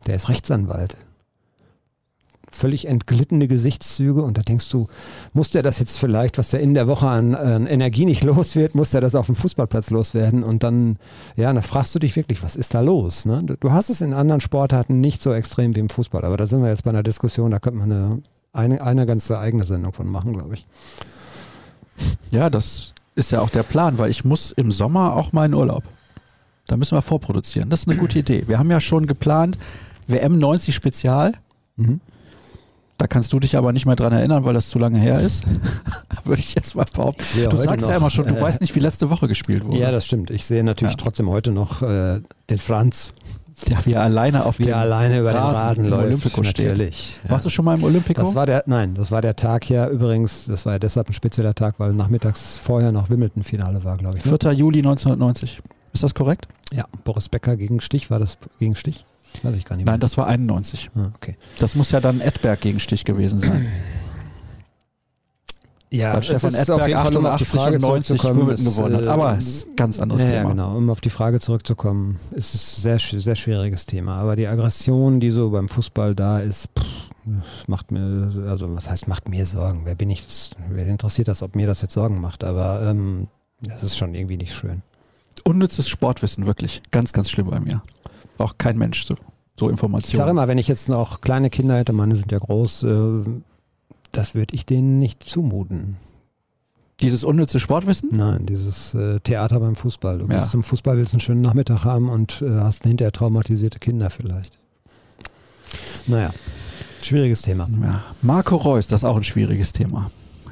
Der 0.06 0.16
ist 0.16 0.28
Rechtsanwalt 0.28 0.98
völlig 2.52 2.88
entglittene 2.88 3.48
Gesichtszüge 3.48 4.22
und 4.22 4.38
da 4.38 4.42
denkst 4.42 4.70
du, 4.70 4.88
muss 5.34 5.52
der 5.52 5.64
das 5.64 5.80
jetzt 5.80 5.98
vielleicht, 5.98 6.38
was 6.38 6.50
der 6.50 6.60
in 6.60 6.74
der 6.74 6.88
Woche 6.88 7.08
an, 7.08 7.34
an 7.34 7.66
Energie 7.68 8.06
nicht 8.06 8.24
los 8.24 8.56
wird, 8.56 8.76
muss 8.76 8.92
der 8.92 9.02
das 9.02 9.16
auf 9.16 9.26
dem 9.26 9.36
Fußballplatz 9.36 9.90
loswerden 9.90 10.44
und 10.44 10.64
dann, 10.64 10.98
ja, 11.36 11.52
dann 11.52 11.64
fragst 11.64 11.96
du 11.96 12.00
dich 12.00 12.16
wirklich, 12.16 12.44
was 12.44 12.56
ist 12.56 12.74
da 12.74 12.82
los? 12.82 13.26
Ne? 13.26 13.44
Du 13.60 13.72
hast 13.72 13.90
es 13.90 14.02
in 14.02 14.14
anderen 14.14 14.42
Sportarten 14.42 15.00
nicht 15.00 15.22
so 15.22 15.34
extrem 15.34 15.76
wie 15.76 15.80
im 15.80 15.90
Fußball, 15.90 16.24
aber 16.24 16.38
da 16.38 16.46
sind 16.46 16.62
wir 16.62 16.70
jetzt 16.70 16.84
bei 16.84 16.92
einer 16.92 17.04
Diskussion, 17.04 17.52
da 17.52 17.60
könnte 17.60 17.80
man 17.80 17.92
eine, 17.92 18.22
eine, 18.54 18.82
eine 18.82 19.06
ganze 19.06 19.40
eigene 19.40 19.64
Sendung 19.64 19.94
von 19.94 20.08
machen, 20.08 20.34
glaube 20.34 20.56
ich. 20.56 20.66
Ja, 22.32 22.50
das 22.50 22.94
ist 23.16 23.32
ja 23.32 23.42
auch 23.42 23.50
der 23.50 23.64
Plan, 23.64 23.98
weil 23.98 24.10
ich 24.10 24.26
muss 24.26 24.52
im 24.52 24.72
Sommer 24.72 25.16
auch 25.16 25.34
mal 25.34 25.46
in 25.46 25.54
Urlaub. 25.54 25.84
Da 26.68 26.78
müssen 26.78 26.96
wir 26.96 27.02
vorproduzieren. 27.02 27.70
Das 27.70 27.82
ist 27.82 27.90
eine 27.90 27.98
gute 27.98 28.20
Idee. 28.20 28.44
Wir 28.48 28.58
haben 28.58 28.72
ja 28.72 28.80
schon 28.80 29.08
geplant, 29.08 29.58
WM 30.08 30.38
90 30.38 30.74
Spezial. 30.74 31.34
Mhm. 31.76 32.00
Da 33.02 33.08
kannst 33.08 33.34
du 33.34 33.40
dich 33.40 33.58
aber 33.58 33.74
nicht 33.74 33.88
mehr 33.88 33.96
dran 33.96 34.14
erinnern, 34.14 34.46
weil 34.46 34.54
das 34.54 34.70
zu 34.70 34.78
lange 34.78 35.00
her 35.00 35.20
ist. 35.20 35.46
Würde 36.24 36.40
ich 36.40 36.54
jetzt 36.54 36.76
mal 36.76 36.86
behaupten. 36.94 37.24
Du 37.50 37.58
sagst 37.58 37.82
noch, 37.82 37.90
ja 37.90 37.98
immer 37.98 38.12
schon, 38.12 38.28
du 38.28 38.36
äh, 38.36 38.42
weißt 38.42 38.62
nicht, 38.62 38.76
wie 38.76 38.80
letzte 38.80 39.10
Woche 39.10 39.28
gespielt 39.28 39.66
wurde. 39.66 39.80
Ja, 39.80 39.92
das 39.92 40.06
stimmt. 40.06 40.30
Ich 40.30 40.46
sehe 40.46 40.64
natürlich 40.64 40.94
ja. 40.94 41.00
trotzdem 41.00 41.28
heute 41.28 41.52
noch 41.52 41.82
äh, 41.82 42.20
den 42.52 42.60
Franz, 42.60 43.12
Ja, 43.68 43.84
wie 43.86 43.94
er 43.94 44.04
alleine 44.04 44.46
auf 44.46 44.60
wie 44.60 44.66
dem 44.66 44.76
alleine 44.76 45.22
über 45.22 45.32
den 45.32 45.42
Rasen 45.42 45.90
läuft. 45.90 46.38
Natürlich. 46.38 47.18
Ja. 47.24 47.32
Warst 47.32 47.46
du 47.46 47.50
schon 47.50 47.66
mal 47.66 47.76
im 47.76 47.84
Olympico? 47.84 48.22
Das 48.22 48.36
war 48.36 48.46
der, 48.46 48.66
nein, 48.68 48.94
das 48.94 49.10
war 49.10 49.24
der 49.24 49.36
Tag 49.36 49.68
ja 49.68 49.88
übrigens, 49.88 50.46
das 50.46 50.68
war 50.68 50.74
ja 50.74 50.80
deshalb 50.80 51.10
ein 51.10 51.14
spezieller 51.14 51.56
Tag, 51.56 51.80
weil 51.80 51.94
nachmittags 51.94 52.60
vorher 52.60 52.92
noch 52.92 53.10
Wimbledon-Finale 53.10 53.84
war, 53.84 53.98
glaube 53.98 54.20
ich. 54.20 54.26
Ne? 54.26 54.38
4. 54.40 54.52
Juli 54.52 54.78
1990. 54.78 55.60
Ist 55.92 56.04
das 56.04 56.14
korrekt? 56.14 56.46
Ja, 56.72 56.86
Boris 57.04 57.30
Becker 57.30 57.58
gegen 57.58 57.82
Stich, 57.82 58.12
war 58.12 58.20
das 58.20 58.38
gegen 58.60 58.76
Stich? 58.76 59.06
Weiß 59.44 59.56
ich 59.58 59.66
gar 59.66 59.76
nicht 59.76 59.86
mehr. 59.86 59.94
Nein, 59.94 60.00
das 60.00 60.18
war 60.18 60.28
91. 60.28 60.92
ah, 60.96 61.12
okay. 61.16 61.38
Das 61.60 61.76
muss 61.76 61.92
ja 61.92 62.00
dann 62.00 62.22
Edberg 62.22 62.62
gegen 62.62 62.80
Stich 62.80 63.06
gewesen 63.06 63.40
sein. 63.40 63.68
Ja, 65.94 66.14
Weil 66.14 66.24
Stefan 66.24 66.54
ist 66.54 66.72
auf 66.72 66.80
Edberg 66.82 66.88
jeden 66.88 67.02
Fall, 67.02 67.18
um 67.18 67.26
auf 67.26 67.36
die 67.36 67.44
88 67.44 67.48
Frage 67.50 67.76
und 67.76 67.82
90 67.82 68.22
zurückzukommen, 68.22 68.50
ist, 68.52 68.64
gewonnen 68.64 68.96
hat. 68.96 69.04
äh, 69.04 69.08
Aber 69.10 69.38
es 69.38 69.48
ist 69.48 69.68
ein 69.68 69.76
ganz 69.76 70.00
anderes 70.00 70.24
ja, 70.24 70.30
Thema. 70.30 70.50
Genau. 70.52 70.78
Um 70.78 70.90
auf 70.90 71.02
die 71.02 71.10
Frage 71.10 71.42
zurückzukommen, 71.42 72.18
ist 72.32 72.56
es 72.56 72.78
ein 72.78 73.00
sehr, 73.00 73.20
sehr 73.20 73.36
schwieriges 73.36 73.86
Thema. 73.88 74.16
Aber 74.16 74.38
die 74.38 74.48
Aggression, 74.48 75.20
die 75.20 75.32
so 75.32 75.50
beim 75.50 75.68
Fußball 75.68 76.16
da 76.16 76.40
ist, 76.40 76.70
pff, 76.80 76.86
das 77.26 77.68
macht 77.68 77.92
mir, 77.92 78.32
also 78.48 78.74
was 78.74 78.90
heißt 78.90 79.10
macht 79.10 79.28
mir 79.28 79.46
Sorgen? 79.46 79.82
Wer 79.84 79.96
bin 79.96 80.10
ich? 80.10 80.26
Das, 80.26 80.52
wer 80.70 80.88
interessiert 80.88 81.28
das, 81.28 81.44
ob 81.44 81.58
mir 81.58 81.68
das 81.68 81.82
jetzt 81.82 81.94
Sorgen 81.94 82.22
macht? 82.22 82.46
Aber 82.46 82.82
ähm, 82.90 83.28
das 83.60 83.84
ist 83.84 83.98
schon 83.98 84.16
irgendwie 84.16 84.38
nicht 84.38 84.54
schön. 84.54 84.84
Unnützes 85.44 85.90
Sportwissen, 85.90 86.46
wirklich. 86.46 86.82
Ganz, 86.92 87.12
ganz 87.12 87.30
schlimm 87.30 87.50
bei 87.50 87.60
mir. 87.60 87.84
Auch 88.42 88.58
kein 88.58 88.78
Mensch 88.78 89.06
so, 89.06 89.16
so 89.16 89.20
Ich 89.20 89.60
sage 89.60 89.72
Informationen. 89.72 90.30
immer, 90.30 90.48
wenn 90.48 90.58
ich 90.58 90.68
jetzt 90.68 90.90
noch 90.90 91.22
kleine 91.22 91.50
Kinder 91.50 91.78
hätte, 91.78 91.94
meine 91.94 92.16
sind 92.16 92.32
ja 92.32 92.40
groß, 92.40 92.84
äh, 92.84 93.24
das 94.12 94.36
würde 94.36 94.54
ich 94.56 94.66
denen 94.66 95.00
nicht 95.00 95.24
zumuten. 95.28 95.98
Dieses 97.00 97.24
unnütze 97.24 97.60
Sportwissen? 97.60 98.10
Nein, 98.12 98.46
dieses 98.46 98.94
äh, 98.94 99.20
Theater 99.22 99.60
beim 99.60 99.76
Fußball. 99.76 100.20
Du 100.20 100.28
Ja. 100.28 100.36
gehst 100.38 100.52
zum 100.52 100.64
Fußball, 100.64 100.98
willst 100.98 101.14
einen 101.16 101.22
schönen 101.22 101.42
Nachmittag 101.42 101.84
haben 101.86 102.10
und 102.10 102.42
äh, 102.44 102.60
hast 102.60 102.84
hinterher 102.84 103.12
traumatisierte 103.12 103.80
Kinder 103.80 104.10
vielleicht. 104.12 104.54
Naja, 106.08 106.32
schwieriges 107.02 107.42
Thema. 107.42 107.68
Ja. 107.82 108.04
Marco 108.22 108.56
Reus, 108.56 108.88
das 108.88 109.02
ist 109.02 109.06
auch 109.06 109.16
ein 109.18 109.24
schwieriges 109.24 109.74
Thema. 109.74 110.12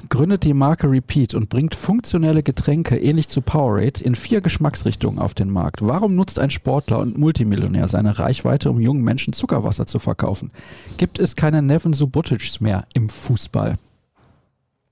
Gründet 0.10 0.44
die 0.44 0.54
Marke 0.54 0.90
Repeat 0.90 1.36
und 1.36 1.50
bringt 1.50 1.76
funktionelle 1.76 2.42
Getränke 2.42 2.98
ähnlich 2.98 3.30
zu 3.30 3.42
Powerade 3.42 4.04
in 4.04 4.16
vier 4.16 4.42
Geschmacksrichtungen 4.42 5.20
auf 5.20 5.36
den 5.36 5.52
Markt. 5.52 5.82
Warum 5.82 6.16
nutzt 6.16 6.40
ein 6.40 6.50
Sportler 6.50 7.00
und 7.00 7.18
Multimillionär 7.18 7.88
seine 7.88 8.18
Reichweite, 8.18 8.72
um 8.72 8.80
jungen 8.80 9.04
Menschen 9.04 9.34
Zuckerwasser 9.34 9.86
zu 9.86 10.00
verkaufen? 10.00 10.52
Gibt 10.98 11.20
es 11.20 11.36
keine 11.36 11.62
Neven 11.62 11.94
Subotici's 11.94 12.60
mehr 12.60 12.86
im 12.94 13.10
Fußball? 13.10 13.76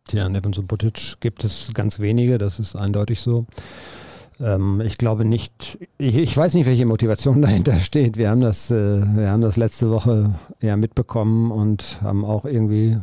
Tja, 0.08 0.30
Nevin 0.30 0.54
Subotic 0.54 1.20
gibt 1.20 1.44
es 1.44 1.72
ganz 1.74 2.00
wenige, 2.00 2.38
das 2.38 2.60
ist 2.60 2.78
eindeutig 2.78 3.20
so. 3.20 3.46
Ähm, 4.40 4.82
ich 4.82 4.98
glaube 4.98 5.26
nicht, 5.26 5.78
ich, 5.98 6.16
ich 6.16 6.38
weiß 6.38 6.54
nicht, 6.54 6.66
welche 6.66 6.86
Motivation 6.86 7.42
dahinter 7.42 7.78
steht. 7.80 8.16
Wir 8.16 8.30
haben 8.30 8.40
das, 8.40 8.72
äh, 8.72 9.04
wir 9.16 9.30
haben 9.30 9.42
das 9.42 9.58
letzte 9.58 9.90
Woche 9.90 10.34
ja 10.62 10.78
mitbekommen 10.78 11.52
und 11.52 12.02
haben 12.02 12.24
auch 12.24 12.46
irgendwie 12.46 12.98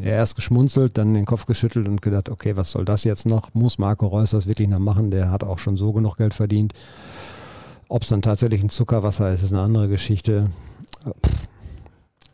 ja, 0.00 0.10
erst 0.10 0.36
geschmunzelt, 0.36 0.96
dann 0.98 1.14
den 1.14 1.24
Kopf 1.24 1.46
geschüttelt 1.46 1.86
und 1.88 2.02
gedacht, 2.02 2.28
okay, 2.28 2.56
was 2.56 2.70
soll 2.72 2.84
das 2.84 3.04
jetzt 3.04 3.26
noch? 3.26 3.54
Muss 3.54 3.78
Marco 3.78 4.06
Reus 4.06 4.30
das 4.30 4.46
wirklich 4.46 4.68
noch 4.68 4.78
machen? 4.78 5.10
Der 5.10 5.30
hat 5.30 5.44
auch 5.44 5.58
schon 5.58 5.76
so 5.76 5.92
genug 5.92 6.16
Geld 6.16 6.34
verdient. 6.34 6.72
Ob 7.88 8.02
es 8.02 8.08
dann 8.08 8.22
tatsächlich 8.22 8.62
ein 8.62 8.70
Zuckerwasser 8.70 9.32
ist, 9.32 9.42
ist 9.42 9.52
eine 9.52 9.62
andere 9.62 9.88
Geschichte. 9.88 10.48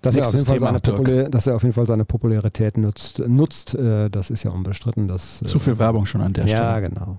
Dass 0.03 0.17
er, 0.17 0.27
auf 0.27 0.33
Nächstes 0.33 0.33
jeden 0.33 0.47
Fall 0.47 0.57
Thema, 0.59 0.67
seine 0.69 0.81
Dirk. 0.81 0.99
Populä- 0.99 1.29
dass 1.29 1.47
er 1.47 1.57
auf 1.57 1.63
jeden 1.63 1.75
Fall 1.75 1.87
seine 1.87 2.05
Popularität 2.07 2.79
nutzt, 2.79 3.19
nutzt 3.19 3.75
äh, 3.75 4.09
das 4.09 4.31
ist 4.31 4.45
ja 4.45 4.51
unbestritten. 4.51 5.09
Dass, 5.09 5.43
äh, 5.43 5.45
Zu 5.45 5.59
viel 5.59 5.79
Werbung 5.79 6.07
schon 6.07 6.23
an 6.23 6.33
der 6.33 6.47
Ja, 6.47 6.73
Stelle. 6.79 6.89
genau. 6.89 7.17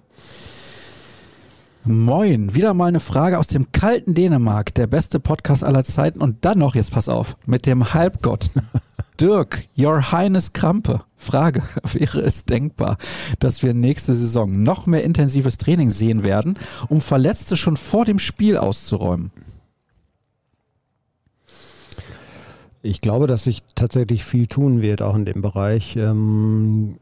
Moin, 1.83 2.53
wieder 2.53 2.75
mal 2.75 2.85
eine 2.85 2.99
Frage 2.99 3.39
aus 3.39 3.47
dem 3.47 3.71
kalten 3.71 4.13
Dänemark, 4.13 4.71
der 4.75 4.85
beste 4.85 5.19
Podcast 5.19 5.63
aller 5.63 5.83
Zeiten 5.83 6.21
und 6.21 6.45
dann 6.45 6.59
noch, 6.59 6.75
jetzt 6.75 6.91
pass 6.91 7.09
auf, 7.09 7.37
mit 7.47 7.65
dem 7.65 7.95
Halbgott. 7.95 8.51
Dirk, 9.19 9.67
Your 9.75 10.11
Highness 10.11 10.53
Krampe. 10.53 11.01
Frage, 11.15 11.63
wäre 11.93 12.21
es 12.21 12.45
denkbar, 12.45 12.97
dass 13.39 13.63
wir 13.63 13.73
nächste 13.73 14.15
Saison 14.15 14.61
noch 14.61 14.85
mehr 14.85 15.03
intensives 15.03 15.57
Training 15.57 15.89
sehen 15.89 16.21
werden, 16.21 16.53
um 16.87 17.01
Verletzte 17.01 17.57
schon 17.57 17.77
vor 17.77 18.05
dem 18.05 18.19
Spiel 18.19 18.57
auszuräumen? 18.57 19.31
Ich 22.83 23.01
glaube, 23.01 23.25
dass 23.25 23.45
sich 23.45 23.63
tatsächlich 23.73 24.23
viel 24.23 24.45
tun 24.45 24.83
wird, 24.83 25.01
auch 25.01 25.15
in 25.15 25.25
dem 25.25 25.41
Bereich. 25.41 25.95
Ähm, 25.95 26.97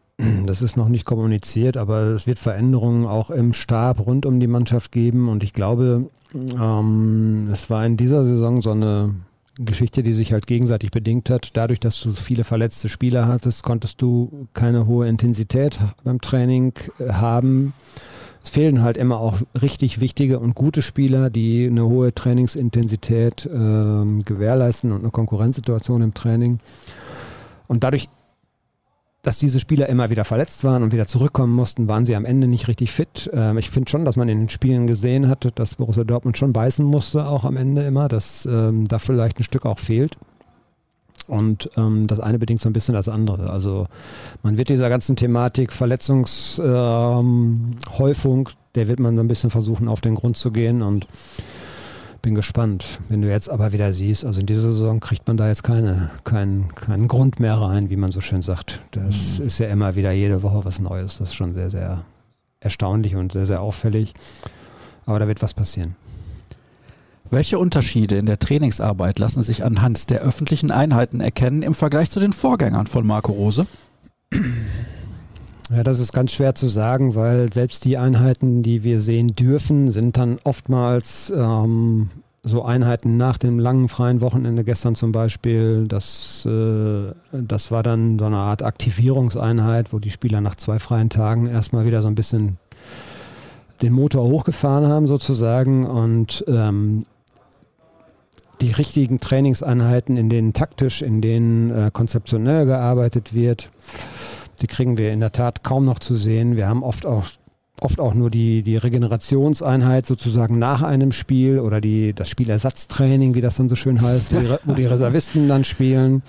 das 0.46 0.62
ist 0.62 0.76
noch 0.76 0.90
nicht 0.90 1.06
kommuniziert, 1.06 1.78
aber 1.78 2.02
es 2.08 2.28
wird 2.28 2.40
Veränderungen 2.40 3.06
auch 3.06 3.30
im 3.32 3.54
Stab 3.54 4.06
rund 4.06 4.26
um 4.26 4.40
die 4.40 4.48
Mannschaft 4.48 4.92
geben. 4.92 5.30
Und 5.30 5.44
ich 5.44 5.54
glaube, 5.54 6.10
ähm, 6.34 7.50
es 7.52 7.70
war 7.70 7.86
in 7.86 7.96
dieser 7.96 8.26
Saison 8.26 8.62
so 8.62 8.72
eine 8.72 9.16
Geschichte, 9.58 10.04
die 10.04 10.14
sich 10.14 10.34
halt 10.34 10.48
gegenseitig 10.48 10.92
bedingt 10.92 11.30
hat. 11.30 11.52
Dadurch, 11.54 11.80
dass 11.80 12.00
du 12.00 12.12
viele 12.12 12.44
verletzte 12.44 12.90
Spieler 12.90 13.28
hattest, 13.28 13.64
konntest 13.64 14.02
du 14.02 14.48
keine 14.54 14.88
hohe 14.88 15.08
Intensität 15.08 15.80
beim 16.04 16.22
Training 16.22 16.74
äh, 17.00 17.14
haben. 17.14 17.74
Es 18.44 18.50
fehlen 18.50 18.82
halt 18.82 18.98
immer 18.98 19.20
auch 19.20 19.40
richtig 19.62 20.00
wichtige 20.00 20.40
und 20.40 20.56
gute 20.56 20.82
Spieler, 20.82 21.30
die 21.30 21.68
eine 21.68 21.86
hohe 21.86 22.16
Trainingsintensität 22.16 23.50
ähm, 23.54 24.24
gewährleisten 24.24 24.92
und 24.94 25.00
eine 25.00 25.12
Konkurrenzsituation 25.12 26.02
im 26.02 26.14
Training. 26.14 26.60
Und 27.68 27.84
dadurch, 27.84 28.08
dass 29.22 29.38
diese 29.38 29.60
Spieler 29.60 29.90
immer 29.90 30.10
wieder 30.10 30.24
verletzt 30.24 30.64
waren 30.64 30.82
und 30.82 30.94
wieder 30.94 31.08
zurückkommen 31.08 31.54
mussten, 31.54 31.88
waren 31.88 32.06
sie 32.06 32.16
am 32.16 32.26
Ende 32.26 32.48
nicht 32.48 32.68
richtig 32.68 32.92
fit. 32.92 33.30
Ähm, 33.34 33.58
ich 33.58 33.70
finde 33.70 33.90
schon, 33.90 34.06
dass 34.06 34.16
man 34.16 34.30
in 34.30 34.40
den 34.40 34.50
Spielen 34.50 34.88
gesehen 34.88 35.28
hat, 35.28 35.48
dass 35.56 35.76
Borussia 35.76 36.06
Dortmund 36.06 36.38
schon 36.38 36.54
beißen 36.54 36.86
musste, 36.86 37.26
auch 37.26 37.44
am 37.44 37.58
Ende 37.58 37.84
immer, 37.84 38.08
dass 38.08 38.46
ähm, 38.46 38.88
da 38.88 39.00
vielleicht 39.00 39.40
ein 39.40 39.44
Stück 39.44 39.66
auch 39.66 39.80
fehlt. 39.80 40.18
Und 41.28 41.70
ähm, 41.78 42.08
das 42.08 42.20
eine 42.20 42.40
bedingt 42.40 42.62
so 42.62 42.70
ein 42.70 42.74
bisschen 42.74 42.96
das 42.96 43.08
andere. 43.08 43.52
Also 43.52 43.86
man 44.42 44.58
wird 44.58 44.70
dieser 44.70 44.90
ganzen 44.90 45.16
Thematik 45.16 45.74
Verletzungshäufung, 45.74 48.48
ähm, 48.48 48.54
der 48.76 48.88
wird 48.88 49.00
man 49.00 49.16
so 49.16 49.22
ein 49.22 49.28
bisschen 49.28 49.52
versuchen, 49.52 49.88
auf 49.88 50.02
den 50.02 50.16
Grund 50.16 50.38
zu 50.38 50.52
gehen 50.52 50.82
und 50.82 51.06
bin 52.22 52.36
gespannt. 52.36 53.00
Wenn 53.10 53.22
du 53.22 53.30
jetzt 53.30 53.50
aber 53.50 53.72
wieder 53.72 53.94
siehst, 53.94 54.26
also 54.26 54.40
in 54.40 54.46
dieser 54.46 54.62
Saison 54.62 55.00
kriegt 55.00 55.28
man 55.28 55.38
da 55.38 55.48
jetzt 55.48 55.64
keine, 55.64 56.10
keinen, 56.24 56.74
keinen 56.76 57.08
Grund 57.08 57.40
mehr 57.40 57.56
rein, 57.56 57.90
wie 57.90 57.96
man 57.96 58.12
so 58.12 58.22
schön 58.22 58.42
sagt. 58.42 58.80
Das 58.92 59.40
ist 59.40 59.60
ja 59.60 59.68
immer 59.68 59.96
wieder 59.96 60.12
jede 60.12 60.44
Woche 60.44 60.66
was 60.66 60.80
Neues. 60.80 61.18
Das 61.18 61.30
ist 61.30 61.36
schon 61.36 61.54
sehr, 61.54 61.70
sehr 61.70 62.04
erstaunlich 62.60 63.16
und 63.16 63.34
sehr, 63.34 63.46
sehr 63.46 63.62
auffällig. 63.62 64.14
Aber 65.06 65.20
da 65.20 65.28
wird 65.28 65.42
was 65.42 65.54
passieren. 65.54 65.96
Welche 67.32 67.60
Unterschiede 67.60 68.18
in 68.18 68.26
der 68.26 68.40
Trainingsarbeit 68.40 69.20
lassen 69.20 69.44
sich 69.44 69.64
anhand 69.64 70.10
der 70.10 70.22
öffentlichen 70.22 70.72
Einheiten 70.72 71.22
erkennen 71.22 71.62
im 71.62 71.76
Vergleich 71.76 72.10
zu 72.10 72.20
den 72.20 72.34
Vorgängern 72.34 72.88
von 72.88 73.06
Marco 73.06 73.32
Rose? 73.32 73.68
Ja, 75.70 75.84
das 75.84 76.00
ist 76.00 76.14
ganz 76.14 76.32
schwer 76.32 76.56
zu 76.56 76.68
sagen, 76.68 77.14
weil 77.14 77.54
selbst 77.54 77.86
die 77.86 77.98
Einheiten, 77.98 78.64
die 78.64 78.84
wir 78.84 79.02
sehen 79.02 79.28
dürfen, 79.28 79.92
sind 79.92 80.18
dann 80.18 80.40
oftmals 80.44 81.32
ähm, 81.36 82.10
so 82.42 82.64
Einheiten 82.66 83.18
nach 83.18 83.38
dem 83.38 83.60
langen 83.60 83.88
freien 83.88 84.20
Wochenende 84.22 84.64
gestern 84.64 84.96
zum 84.96 85.12
Beispiel. 85.12 85.86
Das, 85.88 86.44
äh, 86.48 87.12
das 87.32 87.70
war 87.70 87.84
dann 87.84 88.18
so 88.18 88.26
eine 88.26 88.38
Art 88.38 88.64
Aktivierungseinheit, 88.64 89.94
wo 89.94 90.00
die 90.00 90.10
Spieler 90.10 90.42
nach 90.42 90.56
zwei 90.56 90.80
freien 90.80 91.12
Tagen 91.12 91.46
erstmal 91.46 91.86
wieder 91.86 92.02
so 92.02 92.08
ein 92.08 92.16
bisschen 92.16 92.58
den 93.84 93.94
Motor 93.94 94.24
hochgefahren 94.24 94.88
haben 94.88 95.08
sozusagen 95.08 95.86
und 95.86 96.44
ähm, 96.48 97.06
die 98.60 98.72
richtigen 98.72 99.20
Trainingseinheiten, 99.20 100.18
in 100.18 100.30
denen 100.30 100.54
taktisch, 100.54 101.04
in 101.04 101.22
denen 101.22 101.72
äh, 101.72 101.92
konzeptionell 101.94 102.66
gearbeitet 102.66 103.34
wird, 103.34 103.70
die 104.60 104.68
kriegen 104.68 104.98
wir 104.98 105.12
in 105.12 105.20
der 105.20 105.32
Tat 105.32 105.64
kaum 105.64 105.86
noch 105.86 106.00
zu 106.00 106.16
sehen. 106.16 106.56
Wir 106.56 106.68
haben 106.68 106.84
oft 106.84 107.06
auch 107.06 107.26
oft 107.82 108.00
auch 108.00 108.14
nur 108.14 108.30
die, 108.30 108.64
die 108.64 108.78
Regenerationseinheit 108.78 110.06
sozusagen 110.06 110.60
nach 110.60 110.82
einem 110.82 111.12
Spiel 111.12 111.60
oder 111.60 111.82
die, 111.82 112.14
das 112.14 112.30
Spielersatztraining, 112.30 113.36
wie 113.36 113.42
das 113.42 113.58
dann 113.58 113.70
so 113.70 113.76
schön 113.76 114.02
heißt, 114.02 114.34
wo 114.34 114.40
die, 114.40 114.50
wo 114.66 114.74
die 114.74 114.86
Reservisten 114.86 115.48
dann 115.48 115.64
spielen. 115.64 116.22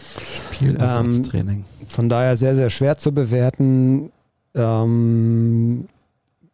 Spielersatztraining. 0.55 1.65
Von 1.89 2.09
daher 2.09 2.37
sehr, 2.37 2.55
sehr 2.55 2.71
schwer 2.71 2.99
zu 2.99 3.13
bewerten. 3.13 4.13
Ähm, 4.55 5.89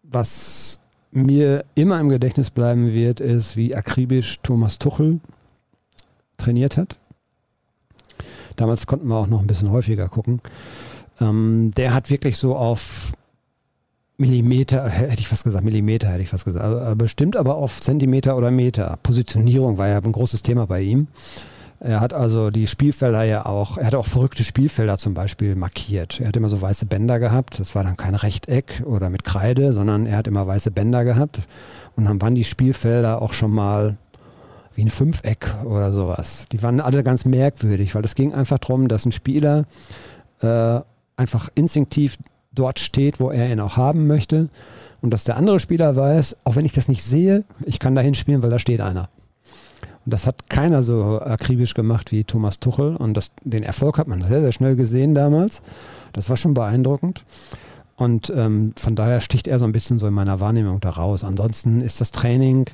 was 0.02 0.80
mir 1.12 1.64
immer 1.74 2.00
im 2.00 2.08
Gedächtnis 2.08 2.50
bleiben 2.50 2.92
wird, 2.92 3.20
ist, 3.20 3.56
wie 3.56 3.74
akribisch 3.74 4.38
Thomas 4.42 4.78
Tuchel 4.78 5.20
trainiert 6.36 6.76
hat. 6.76 6.96
Damals 8.56 8.86
konnten 8.86 9.08
wir 9.08 9.16
auch 9.16 9.26
noch 9.26 9.40
ein 9.40 9.46
bisschen 9.46 9.70
häufiger 9.70 10.08
gucken. 10.08 10.40
Ähm, 11.20 11.72
der 11.76 11.94
hat 11.94 12.10
wirklich 12.10 12.36
so 12.36 12.56
auf 12.56 13.12
Millimeter, 14.18 14.88
hätte 14.88 15.20
ich 15.20 15.28
fast 15.28 15.44
gesagt, 15.44 15.64
Millimeter 15.64 16.08
hätte 16.08 16.22
ich 16.22 16.30
fast 16.30 16.46
gesagt, 16.46 16.98
bestimmt 16.98 17.36
aber 17.36 17.56
auf 17.56 17.80
Zentimeter 17.80 18.36
oder 18.36 18.50
Meter. 18.50 18.98
Positionierung 19.02 19.76
war 19.76 19.88
ja 19.88 19.98
ein 19.98 20.12
großes 20.12 20.42
Thema 20.42 20.66
bei 20.66 20.80
ihm. 20.80 21.08
Er 21.78 22.00
hat 22.00 22.14
also 22.14 22.50
die 22.50 22.66
Spielfelder 22.66 23.24
ja 23.24 23.44
auch, 23.44 23.76
er 23.76 23.88
hat 23.88 23.94
auch 23.94 24.06
verrückte 24.06 24.44
Spielfelder 24.44 24.96
zum 24.96 25.12
Beispiel 25.12 25.54
markiert. 25.56 26.20
Er 26.20 26.28
hat 26.28 26.36
immer 26.36 26.48
so 26.48 26.62
weiße 26.62 26.86
Bänder 26.86 27.18
gehabt. 27.18 27.60
Das 27.60 27.74
war 27.74 27.84
dann 27.84 27.98
kein 27.98 28.14
Rechteck 28.14 28.82
oder 28.86 29.10
mit 29.10 29.24
Kreide, 29.24 29.74
sondern 29.74 30.06
er 30.06 30.16
hat 30.16 30.26
immer 30.26 30.46
weiße 30.46 30.70
Bänder 30.70 31.04
gehabt. 31.04 31.40
Und 31.94 32.06
dann 32.06 32.20
waren 32.22 32.34
die 32.34 32.44
Spielfelder 32.44 33.20
auch 33.20 33.34
schon 33.34 33.50
mal 33.50 33.98
wie 34.74 34.82
ein 34.82 34.90
Fünfeck 34.90 35.54
oder 35.64 35.92
sowas. 35.92 36.46
Die 36.50 36.62
waren 36.62 36.80
alle 36.80 37.02
ganz 37.02 37.26
merkwürdig, 37.26 37.94
weil 37.94 38.04
es 38.04 38.14
ging 38.14 38.32
einfach 38.32 38.58
darum, 38.58 38.88
dass 38.88 39.04
ein 39.04 39.12
Spieler 39.12 39.64
äh, 40.40 40.80
einfach 41.16 41.48
instinktiv 41.54 42.18
dort 42.52 42.78
steht, 42.78 43.20
wo 43.20 43.30
er 43.30 43.50
ihn 43.50 43.60
auch 43.60 43.76
haben 43.76 44.06
möchte. 44.06 44.48
Und 45.02 45.10
dass 45.10 45.24
der 45.24 45.36
andere 45.36 45.60
Spieler 45.60 45.94
weiß, 45.96 46.36
auch 46.44 46.56
wenn 46.56 46.64
ich 46.64 46.72
das 46.72 46.88
nicht 46.88 47.04
sehe, 47.04 47.44
ich 47.64 47.78
kann 47.78 47.94
da 47.94 48.00
hinspielen, 48.00 48.42
weil 48.42 48.50
da 48.50 48.58
steht 48.58 48.80
einer. 48.80 49.08
Und 50.04 50.12
das 50.12 50.26
hat 50.26 50.48
keiner 50.48 50.82
so 50.82 51.20
akribisch 51.20 51.74
gemacht 51.74 52.12
wie 52.12 52.24
Thomas 52.24 52.60
Tuchel. 52.60 52.96
Und 52.96 53.14
das, 53.14 53.32
den 53.42 53.62
Erfolg 53.62 53.98
hat 53.98 54.08
man 54.08 54.22
sehr, 54.22 54.40
sehr 54.40 54.52
schnell 54.52 54.76
gesehen 54.76 55.14
damals. 55.14 55.62
Das 56.12 56.30
war 56.30 56.36
schon 56.36 56.54
beeindruckend. 56.54 57.24
Und 57.96 58.32
ähm, 58.34 58.72
von 58.76 58.94
daher 58.94 59.20
sticht 59.20 59.48
er 59.48 59.58
so 59.58 59.64
ein 59.64 59.72
bisschen 59.72 59.98
so 59.98 60.06
in 60.06 60.14
meiner 60.14 60.38
Wahrnehmung 60.38 60.80
da 60.80 60.90
raus. 60.90 61.24
Ansonsten 61.24 61.80
ist 61.80 62.00
das 62.00 62.12
Training 62.12 62.66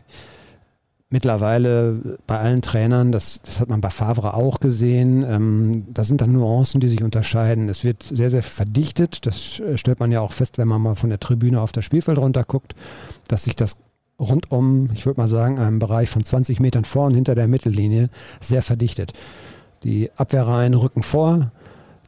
mittlerweile 1.12 2.18
bei 2.26 2.38
allen 2.38 2.62
Trainern, 2.62 3.12
das, 3.12 3.40
das 3.44 3.60
hat 3.60 3.68
man 3.68 3.80
bei 3.80 3.90
Favre 3.90 4.34
auch 4.34 4.58
gesehen, 4.58 5.24
ähm, 5.28 5.84
da 5.92 6.04
sind 6.04 6.20
dann 6.20 6.32
Nuancen, 6.32 6.80
die 6.80 6.88
sich 6.88 7.02
unterscheiden. 7.02 7.68
Es 7.68 7.84
wird 7.84 8.02
sehr, 8.02 8.30
sehr 8.30 8.42
verdichtet. 8.42 9.26
Das 9.26 9.62
stellt 9.74 10.00
man 10.00 10.10
ja 10.10 10.20
auch 10.20 10.32
fest, 10.32 10.58
wenn 10.58 10.68
man 10.68 10.80
mal 10.80 10.96
von 10.96 11.10
der 11.10 11.20
Tribüne 11.20 11.60
auf 11.60 11.72
das 11.72 11.84
Spielfeld 11.84 12.18
runter 12.18 12.44
guckt, 12.44 12.74
dass 13.28 13.44
sich 13.44 13.54
das 13.54 13.76
rund 14.18 14.50
um, 14.50 14.88
ich 14.94 15.04
würde 15.04 15.20
mal 15.20 15.28
sagen, 15.28 15.58
einem 15.58 15.78
Bereich 15.78 16.08
von 16.08 16.24
20 16.24 16.60
Metern 16.60 16.84
vor 16.84 17.06
und 17.06 17.14
hinter 17.14 17.34
der 17.34 17.48
Mittellinie 17.48 18.08
sehr 18.40 18.62
verdichtet. 18.62 19.12
Die 19.84 20.10
Abwehrreihen 20.16 20.74
rücken 20.74 21.02
vor, 21.02 21.50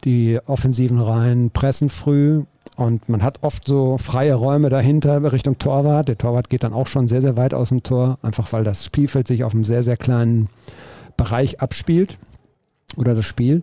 die 0.04 0.38
offensiven 0.46 1.00
Reihen 1.00 1.50
pressen 1.50 1.88
früh 1.88 2.44
und 2.76 3.08
man 3.08 3.22
hat 3.22 3.42
oft 3.42 3.66
so 3.66 3.98
freie 3.98 4.34
Räume 4.34 4.68
dahinter 4.68 5.32
Richtung 5.32 5.58
Torwart. 5.58 6.08
Der 6.08 6.18
Torwart 6.18 6.50
geht 6.50 6.64
dann 6.64 6.72
auch 6.72 6.88
schon 6.88 7.08
sehr, 7.08 7.20
sehr 7.20 7.36
weit 7.36 7.54
aus 7.54 7.68
dem 7.68 7.82
Tor, 7.82 8.18
einfach 8.22 8.52
weil 8.52 8.64
das 8.64 8.84
Spielfeld 8.84 9.28
sich 9.28 9.44
auf 9.44 9.54
einem 9.54 9.64
sehr, 9.64 9.82
sehr 9.82 9.96
kleinen 9.96 10.48
Bereich 11.16 11.60
abspielt 11.60 12.18
oder 12.96 13.14
das 13.14 13.24
Spiel. 13.24 13.62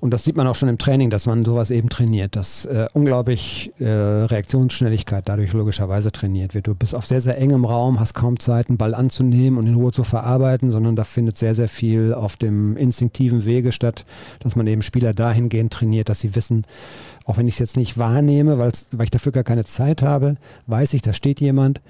Und 0.00 0.10
das 0.10 0.24
sieht 0.24 0.36
man 0.36 0.46
auch 0.46 0.54
schon 0.54 0.68
im 0.68 0.78
Training, 0.78 1.10
dass 1.10 1.26
man 1.26 1.44
sowas 1.44 1.70
eben 1.70 1.88
trainiert, 1.88 2.36
dass 2.36 2.66
äh, 2.66 2.86
unglaublich 2.92 3.72
äh, 3.78 3.86
Reaktionsschnelligkeit 3.86 5.26
dadurch 5.26 5.52
logischerweise 5.52 6.12
trainiert 6.12 6.54
wird. 6.54 6.66
Du 6.66 6.74
bist 6.74 6.94
auf 6.94 7.06
sehr, 7.06 7.20
sehr 7.20 7.38
engem 7.38 7.64
Raum, 7.64 7.98
hast 7.98 8.14
kaum 8.14 8.38
Zeit, 8.38 8.68
einen 8.68 8.78
Ball 8.78 8.94
anzunehmen 8.94 9.58
und 9.58 9.66
in 9.66 9.74
Ruhe 9.74 9.92
zu 9.92 10.04
verarbeiten, 10.04 10.70
sondern 10.70 10.96
da 10.96 11.04
findet 11.04 11.38
sehr, 11.38 11.54
sehr 11.54 11.68
viel 11.68 12.12
auf 12.12 12.36
dem 12.36 12.76
instinktiven 12.76 13.44
Wege 13.44 13.72
statt, 13.72 14.04
dass 14.40 14.54
man 14.54 14.66
eben 14.66 14.82
Spieler 14.82 15.14
dahingehend 15.14 15.72
trainiert, 15.72 16.08
dass 16.08 16.20
sie 16.20 16.34
wissen, 16.34 16.64
auch 17.24 17.38
wenn 17.38 17.48
ich 17.48 17.54
es 17.54 17.60
jetzt 17.60 17.76
nicht 17.76 17.98
wahrnehme, 17.98 18.58
weil 18.58 18.72
ich 19.02 19.10
dafür 19.10 19.32
gar 19.32 19.44
keine 19.44 19.64
Zeit 19.64 20.02
habe, 20.02 20.36
weiß 20.66 20.92
ich, 20.94 21.02
da 21.02 21.12
steht 21.12 21.40
jemand 21.40 21.80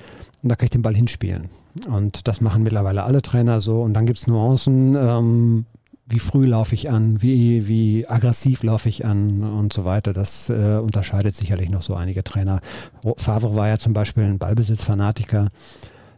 und 0.42 0.48
da 0.50 0.54
kann 0.56 0.66
ich 0.66 0.70
den 0.70 0.82
Ball 0.82 0.94
hinspielen. 0.94 1.48
Und 1.88 2.28
das 2.28 2.40
machen 2.40 2.62
mittlerweile 2.62 3.02
alle 3.04 3.20
Trainer 3.20 3.60
so. 3.60 3.82
Und 3.82 3.94
dann 3.94 4.06
gibt 4.06 4.18
es 4.18 4.26
Nuancen, 4.26 4.94
ähm, 4.94 5.66
wie 6.08 6.20
früh 6.20 6.46
laufe 6.46 6.74
ich 6.74 6.88
an, 6.88 7.20
wie, 7.20 7.66
wie 7.66 8.06
aggressiv 8.08 8.62
laufe 8.62 8.88
ich 8.88 9.04
an 9.04 9.42
und 9.42 9.72
so 9.72 9.84
weiter. 9.84 10.12
Das 10.12 10.48
äh, 10.48 10.78
unterscheidet 10.80 11.34
sicherlich 11.34 11.68
noch 11.70 11.82
so 11.82 11.94
einige 11.94 12.22
Trainer. 12.22 12.60
Favre 13.16 13.56
war 13.56 13.68
ja 13.68 13.78
zum 13.78 13.92
Beispiel 13.92 14.24
ein 14.24 14.38
Ballbesitzfanatiker. 14.38 15.48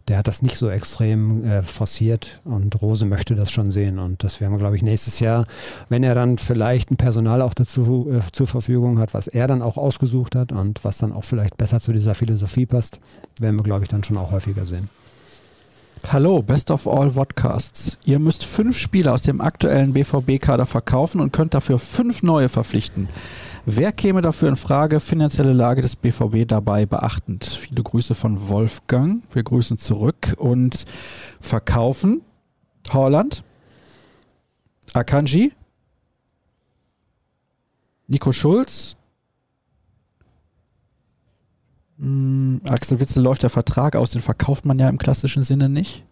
Der 0.06 0.16
hat 0.16 0.26
das 0.26 0.40
nicht 0.40 0.56
so 0.56 0.70
extrem 0.70 1.44
äh, 1.44 1.62
forciert 1.62 2.40
und 2.44 2.80
Rose 2.80 3.04
möchte 3.04 3.34
das 3.34 3.50
schon 3.50 3.70
sehen. 3.70 3.98
Und 3.98 4.24
das 4.24 4.40
werden 4.40 4.52
wir, 4.52 4.58
glaube 4.58 4.76
ich, 4.76 4.82
nächstes 4.82 5.20
Jahr, 5.20 5.46
wenn 5.88 6.02
er 6.02 6.14
dann 6.14 6.38
vielleicht 6.38 6.90
ein 6.90 6.96
Personal 6.96 7.40
auch 7.40 7.54
dazu 7.54 8.08
äh, 8.10 8.20
zur 8.32 8.46
Verfügung 8.46 8.98
hat, 8.98 9.14
was 9.14 9.26
er 9.26 9.48
dann 9.48 9.62
auch 9.62 9.78
ausgesucht 9.78 10.34
hat 10.34 10.52
und 10.52 10.84
was 10.84 10.98
dann 10.98 11.12
auch 11.12 11.24
vielleicht 11.24 11.56
besser 11.56 11.80
zu 11.80 11.92
dieser 11.92 12.14
Philosophie 12.14 12.66
passt, 12.66 13.00
werden 13.38 13.56
wir, 13.56 13.64
glaube 13.64 13.84
ich, 13.84 13.88
dann 13.88 14.04
schon 14.04 14.18
auch 14.18 14.32
häufiger 14.32 14.66
sehen. 14.66 14.88
Hallo, 16.06 16.42
Best 16.42 16.70
of 16.70 16.86
All 16.86 17.10
Podcasts. 17.10 17.98
Ihr 18.04 18.18
müsst 18.18 18.44
fünf 18.44 18.78
Spieler 18.78 19.12
aus 19.12 19.22
dem 19.22 19.40
aktuellen 19.40 19.92
BVB-Kader 19.92 20.64
verkaufen 20.64 21.20
und 21.20 21.32
könnt 21.32 21.54
dafür 21.54 21.78
fünf 21.78 22.22
neue 22.22 22.48
verpflichten. 22.48 23.08
Wer 23.66 23.92
käme 23.92 24.22
dafür 24.22 24.48
in 24.48 24.56
Frage? 24.56 25.00
Finanzielle 25.00 25.52
Lage 25.52 25.82
des 25.82 25.96
BVB 25.96 26.46
dabei 26.46 26.86
beachtend. 26.86 27.44
Viele 27.44 27.82
Grüße 27.82 28.14
von 28.14 28.48
Wolfgang. 28.48 29.22
Wir 29.32 29.42
grüßen 29.42 29.76
zurück 29.76 30.34
und 30.38 30.86
verkaufen 31.40 32.22
Holland, 32.90 33.42
Akanji, 34.94 35.52
Nico 38.06 38.32
Schulz, 38.32 38.96
hm, 41.98 42.60
Axel 42.68 43.00
Witzel 43.00 43.22
läuft 43.22 43.42
der 43.42 43.50
Vertrag 43.50 43.96
aus, 43.96 44.10
den 44.10 44.22
verkauft 44.22 44.64
man 44.64 44.78
ja 44.78 44.88
im 44.88 44.98
klassischen 44.98 45.42
Sinne 45.42 45.68
nicht. 45.68 46.04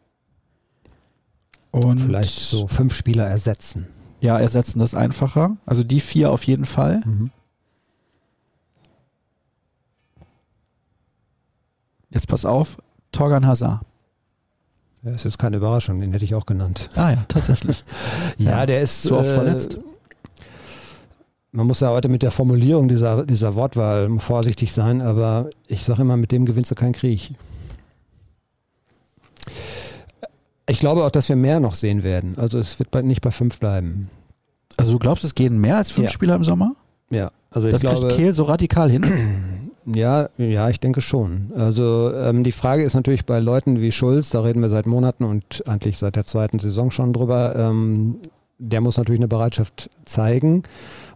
Und 1.70 2.01
Vielleicht 2.01 2.39
so 2.39 2.68
fünf 2.68 2.95
Spieler 2.95 3.26
ersetzen. 3.26 3.87
Ja, 4.20 4.39
ersetzen 4.39 4.78
das 4.78 4.95
einfacher. 4.95 5.57
Also 5.66 5.84
die 5.84 6.01
vier 6.01 6.32
auf 6.32 6.43
jeden 6.45 6.64
Fall. 6.64 7.03
Mhm. 7.05 7.30
Jetzt 12.11 12.28
pass 12.28 12.45
auf, 12.47 12.78
Torgan 13.12 13.47
Hazard. 13.47 13.82
Ja, 15.03 15.12
ist 15.12 15.24
jetzt 15.24 15.39
keine 15.39 15.59
Überraschung, 15.59 16.01
den 16.01 16.12
hätte 16.12 16.24
ich 16.24 16.34
auch 16.34 16.47
genannt. 16.47 16.89
Ah 16.97 17.11
ja, 17.11 17.24
tatsächlich. 17.28 17.84
ja, 18.39 18.51
ja, 18.61 18.66
der 18.66 18.80
ist 18.80 19.03
so 19.03 19.18
oft 19.18 19.28
äh, 19.28 19.34
verletzt 19.34 19.78
man 21.57 21.66
muss 21.66 21.80
ja 21.80 21.88
heute 21.88 22.11
mit 22.11 22.22
der 22.22 22.30
Formulierung 22.30 22.86
dieser, 22.86 23.24
dieser 23.24 23.54
Wortwahl 23.54 24.11
vorsichtig 24.18 24.72
sein, 24.72 25.00
aber 25.00 25.48
ich 25.66 25.84
sage 25.84 26.02
immer, 26.02 26.18
mit 26.18 26.30
dem 26.30 26.44
gewinnst 26.44 26.70
du 26.70 26.74
keinen 26.74 26.92
Krieg. 26.92 27.30
Ich 30.68 30.78
glaube 30.80 31.04
auch, 31.04 31.11
dass 31.11 31.30
wir 31.30 31.36
mehr 31.36 31.59
noch 31.59 31.74
sehen 31.74 32.02
werden. 32.02 32.34
Also 32.36 32.59
es 32.59 32.78
wird 32.78 32.94
nicht 33.04 33.22
bei 33.22 33.30
fünf 33.30 33.59
bleiben. 33.59 34.11
Also 34.76 34.92
du 34.92 34.98
glaubst, 34.98 35.24
es 35.24 35.34
gehen 35.34 35.59
mehr 35.59 35.78
als 35.78 35.90
fünf 35.90 36.09
ja. 36.09 36.12
Spieler 36.12 36.34
im 36.34 36.44
Sommer? 36.44 36.76
Ja. 37.09 37.30
Also 37.50 37.70
das 37.70 37.82
ich 37.82 37.88
glaube, 37.88 38.09
Kehl 38.09 38.34
so 38.34 38.44
radikal 38.44 38.90
hin? 38.90 39.04
Ja, 39.88 40.30
ja, 40.36 40.68
ich 40.68 40.80
denke 40.80 41.00
schon. 41.00 41.52
Also 41.54 42.12
ähm, 42.12 42.42
die 42.42 42.50
Frage 42.50 42.82
ist 42.82 42.94
natürlich 42.94 43.24
bei 43.24 43.38
Leuten 43.38 43.80
wie 43.80 43.92
Schulz, 43.92 44.30
da 44.30 44.40
reden 44.40 44.61
wir 44.61 44.68
seit 44.68 44.86
Monaten 44.86 45.22
und 45.22 45.62
eigentlich 45.68 45.98
seit 45.98 46.16
der 46.16 46.26
zweiten 46.26 46.59
Saison 46.59 46.90
schon 46.90 47.12
drüber, 47.12 47.54
ähm, 47.54 48.16
der 48.59 48.80
muss 48.80 48.96
natürlich 48.96 49.20
eine 49.20 49.28
Bereitschaft 49.28 49.88
zeigen. 50.04 50.64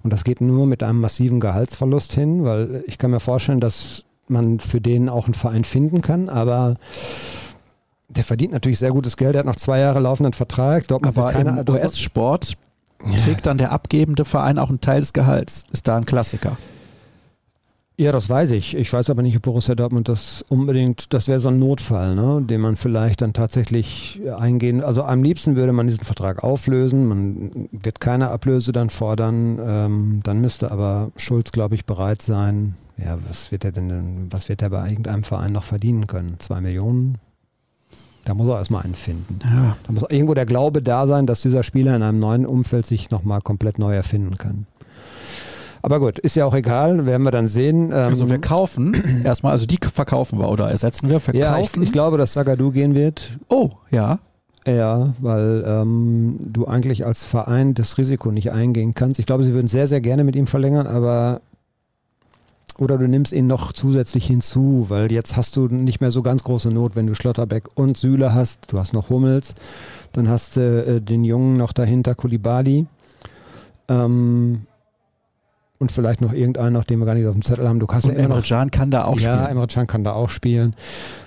Und 0.03 0.13
das 0.13 0.25
geht 0.25 0.41
nur 0.41 0.67
mit 0.67 0.83
einem 0.83 1.01
massiven 1.01 1.41
Gehaltsverlust 1.41 2.13
hin, 2.13 2.45
weil 2.45 2.85
ich 2.87 2.99
kann 2.99 3.11
mir 3.11 3.21
vorstellen, 3.21 3.61
dass 3.61 4.05
man 4.29 4.61
für 4.61 4.81
den 4.81 5.09
auch 5.09 5.27
einen 5.27 5.35
Verein 5.35 5.65
finden 5.65 6.01
kann, 6.03 6.29
aber 6.29 6.77
der 8.09 8.25
verdient 8.25 8.53
natürlich 8.53 8.79
sehr 8.79 8.93
gutes 8.93 9.17
Geld, 9.17 9.35
er 9.35 9.41
hat 9.41 9.47
noch 9.47 9.57
zwei 9.57 9.79
Jahre 9.79 10.01
laufenden 10.01 10.33
Vertrag. 10.33 10.89
Dortmund 10.89 11.17
aber 11.17 11.35
im 11.35 11.69
US-Sport 11.69 12.57
trägt 13.19 13.47
dann 13.47 13.59
der 13.59 13.73
abgebende 13.73 14.25
Verein 14.25 14.59
auch 14.59 14.69
einen 14.69 14.81
Teil 14.81 15.01
des 15.01 15.13
Gehalts. 15.13 15.65
Ist 15.71 15.89
da 15.89 15.97
ein 15.97 16.05
Klassiker. 16.05 16.57
Ja, 18.01 18.13
das 18.13 18.31
weiß 18.31 18.53
ich. 18.53 18.75
Ich 18.75 18.91
weiß 18.91 19.11
aber 19.11 19.21
nicht, 19.21 19.37
ob 19.37 19.43
Borussia 19.43 19.75
Dortmund 19.75 20.09
das 20.09 20.43
unbedingt, 20.49 21.13
das 21.13 21.29
wäre 21.29 21.39
so 21.39 21.51
ein 21.51 21.59
Notfall, 21.59 22.15
ne, 22.15 22.41
den 22.41 22.63
man 22.63 22.77
vielleicht 22.77 23.21
dann 23.21 23.35
tatsächlich 23.35 24.23
eingehen. 24.39 24.83
Also 24.83 25.03
am 25.03 25.23
liebsten 25.23 25.55
würde 25.55 25.75
man 25.75 25.87
diesen 25.87 26.05
Vertrag 26.05 26.43
auflösen. 26.43 27.09
Man 27.09 27.69
wird 27.73 28.01
keine 28.01 28.31
Ablöse 28.31 28.73
dann 28.73 28.89
fordern. 28.89 29.59
Ähm, 29.63 30.21
dann 30.23 30.41
müsste 30.41 30.71
aber 30.71 31.11
Schulz, 31.17 31.53
glaube 31.53 31.75
ich, 31.75 31.85
bereit 31.85 32.23
sein. 32.23 32.75
Ja, 32.97 33.19
was 33.29 33.53
wird 33.53 33.67
er 33.67 33.73
denn, 33.73 34.29
was 34.31 34.49
wird 34.49 34.63
er 34.63 34.71
bei 34.71 34.89
irgendeinem 34.89 35.23
Verein 35.23 35.53
noch 35.53 35.65
verdienen 35.65 36.07
können? 36.07 36.37
Zwei 36.39 36.63
Millionen? 36.63 37.19
Da 38.25 38.33
muss 38.33 38.49
er 38.49 38.57
erstmal 38.57 38.83
einen 38.83 38.95
finden. 38.95 39.41
Ja. 39.45 39.77
Da 39.87 39.93
muss 39.93 40.05
irgendwo 40.09 40.33
der 40.33 40.47
Glaube 40.47 40.81
da 40.81 41.07
sein, 41.07 41.27
dass 41.27 41.43
dieser 41.43 41.63
Spieler 41.63 41.97
in 41.97 42.03
einem 42.03 42.19
neuen 42.19 42.47
Umfeld 42.47 42.87
sich 42.87 43.11
nochmal 43.11 43.43
komplett 43.43 43.79
neu 43.79 43.95
erfinden 43.95 44.39
kann. 44.39 44.67
Aber 45.83 46.01
gut, 46.01 46.19
ist 46.19 46.37
ja 46.37 46.45
auch 46.45 46.55
egal, 46.55 47.07
werden 47.07 47.23
wir 47.23 47.31
dann 47.31 47.49
sehen. 47.49 47.93
also 47.93 48.29
wir 48.29 48.37
ähm, 48.37 48.41
kaufen 48.41 49.23
erstmal, 49.25 49.53
also 49.53 49.67
die 49.67 49.79
verkaufen 49.93 50.39
wir 50.39 50.49
oder 50.49 50.71
ersetzen 50.71 51.09
wir, 51.09 51.21
verkaufen. 51.21 51.41
Ja, 51.41 51.59
ich, 51.59 51.77
ich 51.77 51.93
glaube, 51.93 52.19
dass 52.19 52.33
Sagadu 52.33 52.71
gehen 52.71 52.95
wird. 52.95 53.39
Oh, 53.49 53.71
ja. 53.91 54.19
Ja, 54.67 55.15
weil 55.21 55.65
ähm, 55.67 56.37
du 56.41 56.67
eigentlich 56.67 57.07
als 57.07 57.25
Verein 57.25 57.73
das 57.73 57.97
Risiko 57.97 58.31
nicht 58.31 58.53
eingehen 58.53 58.95
kannst. 58.95 59.19
Ich 59.19 59.25
glaube, 59.25 59.45
sie 59.45 59.55
würden 59.55 59.69
sehr, 59.69 59.89
sehr 59.89 60.03
gerne 60.03 60.23
mit 60.23 60.37
ihm 60.37 60.47
verlängern, 60.47 60.87
aber 60.87 61.41
oder 62.79 62.97
du 62.97 63.07
nimmst 63.07 63.33
ihn 63.33 63.47
noch 63.47 63.73
zusätzlich 63.73 64.27
hinzu, 64.27 64.87
weil 64.89 65.13
jetzt 65.13 65.37
hast 65.37 65.57
du 65.57 65.67
nicht 65.67 66.01
mehr 66.01 66.11
so 66.11 66.23
ganz 66.23 66.45
große 66.45 66.71
Not, 66.71 66.97
wenn 66.97 67.07
du 67.07 67.15
Schlotterbeck 67.15 67.65
und 67.75 67.99
Süle 67.99 68.33
hast. 68.33 68.61
Du 68.69 68.79
hast 68.79 68.93
noch 68.93 69.11
Hummels, 69.11 69.55
dann 70.13 70.29
hast 70.29 70.57
du 70.57 70.85
äh, 70.87 71.01
den 71.01 71.25
Jungen 71.25 71.57
noch 71.57 71.73
dahinter, 71.73 72.15
Kulibali. 72.15 72.87
Ähm, 73.89 74.63
und 75.81 75.91
vielleicht 75.91 76.21
noch 76.21 76.33
irgendeinen, 76.33 76.75
noch 76.75 76.85
den 76.85 76.99
wir 77.01 77.07
gar 77.07 77.15
nicht 77.15 77.27
auf 77.27 77.33
dem 77.33 77.43
Zettel 77.43 77.67
haben. 77.67 77.81
Du 77.81 77.87
kannst 77.87 78.07
und 78.07 78.15
ja 78.15 78.21
Emre 78.21 78.43
Can 78.43 78.71
kann 78.71 78.91
da 78.91 79.05
auch 79.05 79.19
ja, 79.19 79.33
spielen. 79.33 79.45
Ja, 79.45 79.47
Emre 79.47 79.67
Can 79.67 79.87
kann 79.87 80.05
da 80.05 80.13
auch 80.13 80.29
spielen. 80.29 80.77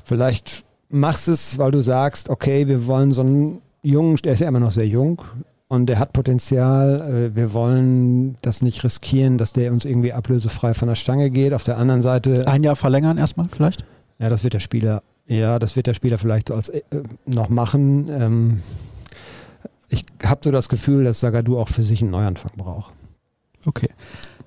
Vielleicht 0.06 0.64
machst 0.90 1.28
es, 1.28 1.58
weil 1.58 1.72
du 1.72 1.82
sagst, 1.82 2.30
okay, 2.30 2.68
wir 2.68 2.86
wollen 2.86 3.12
so 3.12 3.22
einen 3.22 3.62
Jungen, 3.82 4.16
der 4.18 4.34
ist 4.34 4.40
ja 4.40 4.48
immer 4.48 4.60
noch 4.60 4.72
sehr 4.72 4.88
jung 4.88 5.24
und 5.70 5.88
der 5.88 5.98
hat 5.98 6.14
Potenzial. 6.14 7.32
Äh, 7.32 7.36
wir 7.36 7.54
wollen 7.54 8.38
das 8.44 8.62
nicht 8.62 8.84
riskieren, 8.84 9.40
dass 9.40 9.54
der 9.54 9.74
uns 9.74 9.86
irgendwie 9.86 10.14
ablösefrei 10.14 10.76
von 10.76 10.88
der 10.88 10.96
Stange 10.96 11.32
geht. 11.32 11.54
Auf 11.54 11.64
der 11.64 11.80
anderen 11.80 12.04
Seite. 12.04 12.48
Ein 12.48 12.64
Jahr 12.64 12.76
verlängern 12.76 13.18
erstmal 13.18 13.50
vielleicht? 13.50 13.84
Ja, 14.20 14.30
das 14.30 14.44
wird 14.44 14.54
der 14.54 14.60
Spieler, 14.60 15.02
ja, 15.26 15.58
das 15.58 15.76
wird 15.76 15.88
der 15.88 15.96
Spieler 15.96 16.20
vielleicht 16.20 16.52
als, 16.52 16.70
äh, 16.70 16.84
noch 17.26 17.50
machen. 17.50 18.08
Ähm, 18.10 18.60
ich 19.90 20.06
habe 20.24 20.42
so 20.44 20.52
das 20.52 20.70
Gefühl, 20.70 21.06
dass 21.06 21.20
Sagadu 21.20 21.58
auch 21.58 21.70
für 21.70 21.82
sich 21.82 22.04
einen 22.04 22.12
Neuanfang 22.12 22.52
braucht. 22.56 22.94
Okay. 23.66 23.90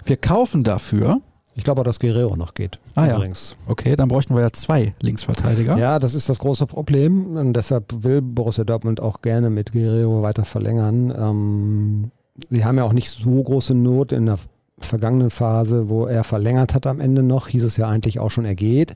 Wir 0.06 0.16
kaufen 0.16 0.64
dafür. 0.64 1.20
Ich 1.56 1.64
glaube 1.64 1.80
auch, 1.80 1.84
dass 1.84 1.98
Guerrero 1.98 2.36
noch 2.36 2.52
geht. 2.54 2.78
Ah 2.94 3.08
übrigens. 3.08 3.56
ja. 3.58 3.72
Okay, 3.72 3.96
dann 3.96 4.08
bräuchten 4.08 4.34
wir 4.34 4.42
ja 4.42 4.52
zwei 4.52 4.94
Linksverteidiger. 5.00 5.78
Ja, 5.78 5.98
das 5.98 6.14
ist 6.14 6.28
das 6.28 6.38
große 6.38 6.66
Problem. 6.66 7.36
Und 7.36 7.54
deshalb 7.54 8.04
will 8.04 8.20
Borussia 8.20 8.64
Dortmund 8.64 9.00
auch 9.00 9.22
gerne 9.22 9.48
mit 9.48 9.72
Guerrero 9.72 10.22
weiter 10.22 10.44
verlängern. 10.44 11.12
Ähm, 11.18 12.10
sie 12.50 12.64
haben 12.64 12.76
ja 12.76 12.84
auch 12.84 12.92
nicht 12.92 13.10
so 13.10 13.42
große 13.42 13.74
Not 13.74 14.12
in 14.12 14.26
der 14.26 14.38
vergangenen 14.78 15.30
Phase, 15.30 15.88
wo 15.88 16.06
er 16.06 16.24
verlängert 16.24 16.74
hat 16.74 16.86
am 16.86 17.00
Ende 17.00 17.22
noch, 17.22 17.48
hieß 17.48 17.64
es 17.64 17.78
ja 17.78 17.88
eigentlich 17.88 18.18
auch 18.18 18.30
schon, 18.30 18.44
er 18.44 18.54
geht. 18.54 18.92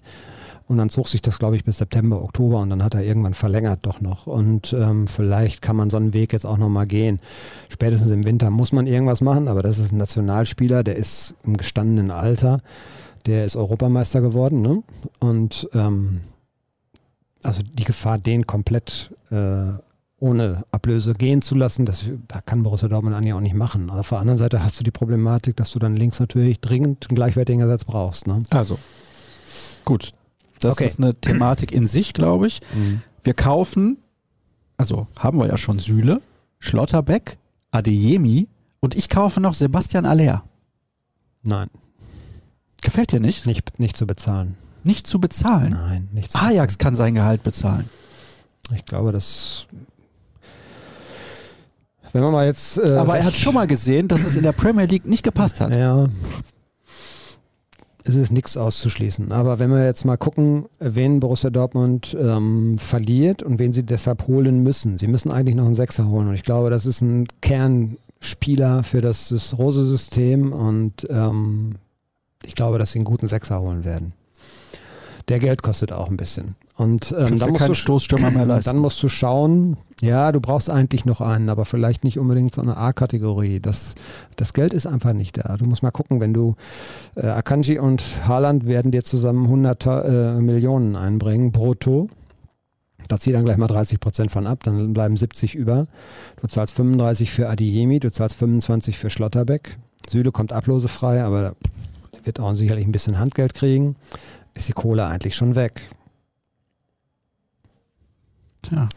Und 0.71 0.79
dann 0.79 0.89
zog 0.89 1.09
sich 1.09 1.21
das, 1.21 1.41
glaube 1.41 1.57
ich, 1.57 1.65
bis 1.65 1.79
September, 1.79 2.23
Oktober 2.23 2.61
und 2.61 2.71
dann 2.71 2.85
hat 2.85 2.95
er 2.95 3.03
irgendwann 3.03 3.35
verlängert 3.35 3.81
doch 3.83 4.01
noch. 4.01 4.29
Und 4.29 4.73
ähm, 4.73 5.09
vielleicht 5.09 5.63
kann 5.63 5.75
man 5.75 5.91
so 5.91 5.97
einen 5.97 6.15
Weg 6.15 6.33
jetzt 6.33 6.47
auch 6.47 6.59
nochmal 6.59 6.87
gehen. 6.87 7.19
Spätestens 7.71 8.13
im 8.13 8.25
Winter 8.25 8.51
muss 8.51 8.71
man 8.71 8.87
irgendwas 8.87 9.21
machen, 9.21 9.49
aber 9.49 9.65
das 9.65 9.81
ist 9.81 9.91
ein 9.91 9.97
Nationalspieler, 9.97 10.85
der 10.85 10.95
ist 10.95 11.35
im 11.43 11.57
gestandenen 11.57 12.13
Alter, 12.13 12.61
der 13.27 13.47
ist 13.47 13.57
Europameister 13.57 14.21
geworden. 14.21 14.63
Ne? 14.63 14.85
Und 15.19 15.69
ähm, 15.75 16.21
also 17.43 17.63
die 17.65 17.83
Gefahr, 17.83 18.19
den 18.19 18.47
komplett 18.47 19.13
äh, 19.33 19.73
ohne 20.21 20.63
Ablöse 20.71 21.15
gehen 21.15 21.43
zu 21.43 21.57
lassen, 21.57 21.85
das, 21.85 22.05
da 22.29 22.43
kann 22.43 22.63
Borussia 22.63 22.87
Dortmund 22.87 23.17
eigentlich 23.17 23.35
auch 23.35 23.41
nicht 23.41 23.57
machen. 23.57 23.91
Aber 23.91 23.99
auf 23.99 24.11
der 24.11 24.21
anderen 24.21 24.39
Seite 24.39 24.63
hast 24.63 24.79
du 24.79 24.85
die 24.85 24.93
Problematik, 24.93 25.57
dass 25.57 25.73
du 25.73 25.81
dann 25.81 25.97
links 25.97 26.21
natürlich 26.21 26.61
dringend 26.61 27.09
einen 27.11 27.17
gleichwertigen 27.17 27.61
Ersatz 27.61 27.85
brauchst. 27.85 28.29
Ne? 28.29 28.45
Also, 28.51 28.79
gut, 29.85 30.13
das 30.61 30.77
okay. 30.77 30.87
ist 30.87 30.99
eine 30.99 31.15
Thematik 31.15 31.73
in 31.73 31.87
sich, 31.87 32.13
glaube 32.13 32.47
ich. 32.47 32.61
Mhm. 32.75 33.03
Wir 33.25 33.35
kaufen, 33.35 33.99
also 34.77 35.07
haben 35.19 35.39
wir 35.39 35.47
ja 35.47 35.57
schon 35.57 35.79
Sühle, 35.79 36.23
Schlotterbeck, 36.59 37.39
Adeyemi 37.71 38.49
und 38.81 38.95
ich 38.95 39.09
kaufe 39.09 39.41
noch 39.41 39.55
Sebastian 39.55 40.07
Aller. 40.07 40.43
Nein. 41.43 41.69
Gefällt 42.83 43.13
dir 43.13 43.21
nicht? 43.21 43.47
Nicht, 43.47 43.79
nicht 43.79 43.97
zu 43.97 44.07
bezahlen. 44.07 44.57
Nicht 44.85 45.07
zu 45.07 45.21
bezahlen? 45.21 45.73
Nein, 45.73 46.09
nicht 46.13 46.33
zu 46.33 46.39
Ajax 46.39 46.75
bezahlen. 46.75 46.79
kann 46.79 46.95
sein 46.95 47.15
Gehalt 47.15 47.43
bezahlen. 47.43 47.89
Ich 48.75 48.85
glaube, 48.87 49.13
das 49.13 49.67
wenn 52.13 52.23
man 52.23 52.33
mal 52.33 52.47
jetzt. 52.47 52.79
Äh, 52.79 52.97
Aber 52.97 53.17
er 53.17 53.25
hat 53.25 53.37
schon 53.37 53.55
mal 53.55 53.67
gesehen, 53.67 54.09
dass 54.09 54.25
es 54.25 54.35
in 54.37 54.43
der 54.43 54.53
Premier 54.53 54.87
League 54.87 55.07
nicht 55.07 55.23
gepasst 55.23 55.61
hat. 55.61 55.75
Ja, 55.75 56.09
es 58.05 58.17
ist 58.17 58.33
nichts 58.33 58.57
auszuschließen. 58.57 59.33
Aber 59.33 59.59
wenn 59.59 59.71
wir 59.71 59.85
jetzt 59.85 60.05
mal 60.05 60.17
gucken, 60.17 60.67
wen 60.79 61.21
Borussia 61.21 61.51
Dortmund 61.51 62.17
ähm, 62.19 62.79
verliert 62.79 63.43
und 63.43 63.59
wen 63.59 63.73
sie 63.73 63.83
deshalb 63.83 64.27
holen 64.27 64.63
müssen. 64.63 64.99
Sie 64.99 65.07
müssen 65.07 65.31
eigentlich 65.31 65.57
noch 65.57 65.67
einen 65.67 65.75
Sechser 65.75 66.09
holen. 66.09 66.29
Und 66.29 66.35
ich 66.35 66.43
glaube, 66.43 66.71
das 66.71 66.87
ist 66.87 67.03
ein 67.03 67.27
Kernspieler 67.41 68.83
für 68.85 69.01
das, 69.01 69.29
das 69.29 69.59
Rose-System. 69.59 70.53
Und 70.53 71.07
ähm, 71.11 71.77
ich 72.45 72.55
glaube, 72.55 72.79
dass 72.79 72.93
sie 72.93 72.99
einen 72.99 73.05
guten 73.05 73.29
Sechser 73.29 73.61
holen 73.61 73.85
werden. 73.85 74.13
Der 75.29 75.39
Geld 75.39 75.63
kostet 75.63 75.93
auch 75.93 76.09
ein 76.09 76.17
bisschen. 76.17 76.57
Und 76.81 77.15
ähm, 77.19 77.39
dann, 77.39 77.51
musst 77.51 77.69
du, 77.69 77.75
Stoßstürmer 77.75 78.31
mehr 78.31 78.47
leisten. 78.47 78.71
dann 78.71 78.79
musst 78.79 79.03
du 79.03 79.11
schauen, 79.11 79.77
ja, 80.01 80.33
du 80.33 80.41
brauchst 80.41 80.71
eigentlich 80.71 81.05
noch 81.05 81.21
einen, 81.21 81.51
aber 81.51 81.67
vielleicht 81.67 82.05
nicht 82.05 82.19
unbedingt 82.19 82.55
so 82.55 82.63
eine 82.63 82.79
A-Kategorie. 82.79 83.61
Das, 83.61 83.95
das 84.37 84.55
Geld 84.55 84.73
ist 84.73 84.87
einfach 84.87 85.13
nicht 85.13 85.37
da. 85.37 85.59
Du 85.59 85.67
musst 85.67 85.83
mal 85.83 85.91
gucken, 85.91 86.21
wenn 86.21 86.33
du 86.33 86.55
äh, 87.17 87.27
Akanji 87.27 87.79
und 87.79 88.03
Haaland 88.27 88.65
werden 88.65 88.93
dir 88.93 89.05
zusammen 89.05 89.45
100 89.45 89.87
äh, 89.87 90.33
Millionen 90.41 90.97
einbringen, 90.97 91.53
brutto. 91.53 92.09
Da 93.09 93.21
zieh 93.21 93.33
dann 93.33 93.45
gleich 93.45 93.59
mal 93.59 93.67
30 93.67 94.01
Prozent 94.01 94.31
von 94.31 94.47
ab, 94.47 94.61
dann 94.63 94.95
bleiben 94.95 95.19
70 95.19 95.55
über. 95.55 95.87
Du 96.41 96.47
zahlst 96.47 96.75
35 96.77 97.31
für 97.31 97.51
Adiyemi, 97.51 98.01
du 98.01 98.11
zahlst 98.11 98.39
25 98.39 98.97
für 98.97 99.11
Schlotterbeck. 99.11 99.77
Süle 100.09 100.33
kommt 100.33 100.55
ablosefrei, 100.55 101.23
aber 101.23 101.57
wird 102.25 102.41
auch 102.41 102.55
sicherlich 102.55 102.87
ein 102.87 102.93
bisschen 102.93 103.19
Handgeld 103.19 103.53
kriegen. 103.53 103.97
Ist 104.55 104.69
die 104.69 104.73
Kohle 104.73 105.05
eigentlich 105.05 105.37
schon 105.37 105.57
weg. 105.57 105.83
Tja. 108.63 108.89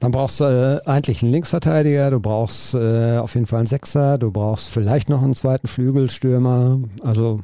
Dann 0.00 0.12
brauchst 0.12 0.40
du 0.40 0.44
äh, 0.44 0.88
eigentlich 0.88 1.22
einen 1.22 1.32
Linksverteidiger, 1.32 2.10
du 2.10 2.20
brauchst 2.20 2.74
äh, 2.74 3.18
auf 3.18 3.34
jeden 3.34 3.46
Fall 3.46 3.58
einen 3.60 3.68
Sechser, 3.68 4.16
du 4.16 4.30
brauchst 4.30 4.68
vielleicht 4.68 5.10
noch 5.10 5.22
einen 5.22 5.34
zweiten 5.34 5.68
Flügelstürmer. 5.68 6.80
Also 7.02 7.40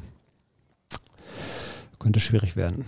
könnte 1.99 2.19
schwierig 2.19 2.55
werden. 2.55 2.83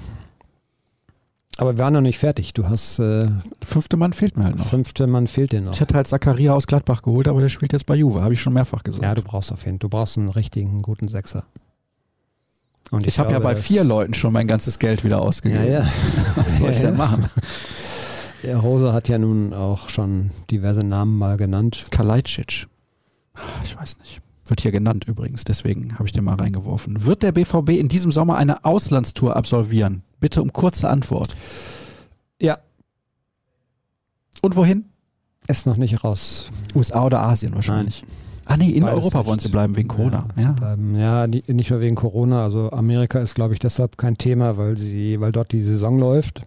Aber 1.57 1.75
wir 1.75 1.83
waren 1.83 1.93
noch 1.93 2.01
nicht 2.01 2.19
fertig. 2.19 2.53
Du 2.53 2.69
hast. 2.69 2.99
Äh, 2.99 3.27
fünfte 3.63 3.97
Mann 3.97 4.13
fehlt 4.13 4.37
mir 4.37 4.45
halt 4.45 4.55
noch. 4.55 4.65
Fünfte 4.65 5.07
Mann 5.07 5.27
fehlt 5.27 5.51
dir 5.51 5.59
noch. 5.59 5.73
Ich 5.73 5.81
hätte 5.81 5.93
halt 5.95 6.07
Zakaria 6.07 6.53
aus 6.53 6.67
Gladbach 6.67 7.01
geholt, 7.01 7.27
aber 7.27 7.41
der 7.41 7.49
spielt 7.49 7.73
jetzt 7.73 7.85
bei 7.85 7.95
Juve, 7.95 8.21
habe 8.21 8.33
ich 8.33 8.41
schon 8.41 8.53
mehrfach 8.53 8.81
gesagt. 8.81 9.03
Ja, 9.03 9.13
du 9.13 9.21
brauchst 9.21 9.51
auf 9.51 9.65
jeden 9.65 9.73
Fall. 9.73 9.79
Du 9.79 9.89
brauchst 9.89 10.17
einen 10.17 10.29
richtigen, 10.29 10.81
guten 10.81 11.09
Sechser. 11.09 11.43
Und 12.91 13.01
ich, 13.01 13.07
ich 13.07 13.19
habe 13.19 13.33
ja 13.33 13.39
bei 13.39 13.57
vier 13.57 13.83
Leuten 13.83 14.13
schon 14.13 14.31
mein 14.31 14.47
ganzes 14.47 14.79
Geld 14.79 15.03
wieder 15.03 15.21
ausgegeben. 15.21 15.65
Ja, 15.65 15.81
ja. 15.81 15.91
Was 16.37 16.57
soll 16.59 16.69
ja, 16.69 16.75
ich 16.75 16.79
denn 16.79 16.95
machen? 16.95 17.29
Der 18.43 18.57
Rose 18.57 18.93
hat 18.93 19.09
ja 19.09 19.17
nun 19.17 19.53
auch 19.53 19.89
schon 19.89 20.31
diverse 20.49 20.85
Namen 20.85 21.17
mal 21.17 21.37
genannt. 21.37 21.85
Kalajdzic. 21.91 22.67
Ich 23.63 23.77
weiß 23.77 23.97
nicht. 23.99 24.21
Wird 24.45 24.61
hier 24.61 24.71
genannt 24.71 25.05
übrigens, 25.07 25.43
deswegen 25.43 25.93
habe 25.93 26.05
ich 26.05 26.11
den 26.11 26.23
mal 26.23 26.35
reingeworfen. 26.35 27.05
Wird 27.05 27.21
der 27.21 27.31
BVB 27.31 27.69
in 27.69 27.87
diesem 27.87 28.11
Sommer 28.11 28.37
eine 28.37 28.65
Auslandstour 28.65 29.35
absolvieren? 29.35 30.01
Bitte 30.19 30.41
um 30.41 30.51
kurze 30.51 30.89
Antwort. 30.89 31.35
Ja. 32.41 32.57
Und 34.41 34.55
wohin? 34.55 34.85
Ist 35.47 35.67
noch 35.67 35.77
nicht 35.77 36.03
raus. 36.03 36.49
USA 36.73 37.05
oder 37.05 37.21
Asien 37.21 37.53
wahrscheinlich. 37.53 38.01
Nein. 38.01 38.11
Ah 38.45 38.57
nee, 38.57 38.71
in 38.71 38.81
Beides 38.81 38.97
Europa 38.97 39.27
wollen 39.27 39.37
sie 39.37 39.49
bleiben 39.49 39.75
wegen 39.75 39.87
Corona. 39.87 40.27
Ja, 40.35 40.55
ja. 40.59 41.25
ja 41.25 41.27
nicht 41.27 41.69
nur 41.69 41.81
wegen 41.81 41.95
Corona. 41.95 42.43
Also 42.43 42.71
Amerika 42.71 43.19
ist, 43.19 43.35
glaube 43.35 43.53
ich, 43.53 43.59
deshalb 43.59 43.99
kein 43.99 44.17
Thema, 44.17 44.57
weil 44.57 44.75
sie, 44.75 45.21
weil 45.21 45.31
dort 45.31 45.51
die 45.51 45.63
Saison 45.63 45.99
läuft. 45.99 46.41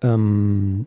Ähm, 0.00 0.86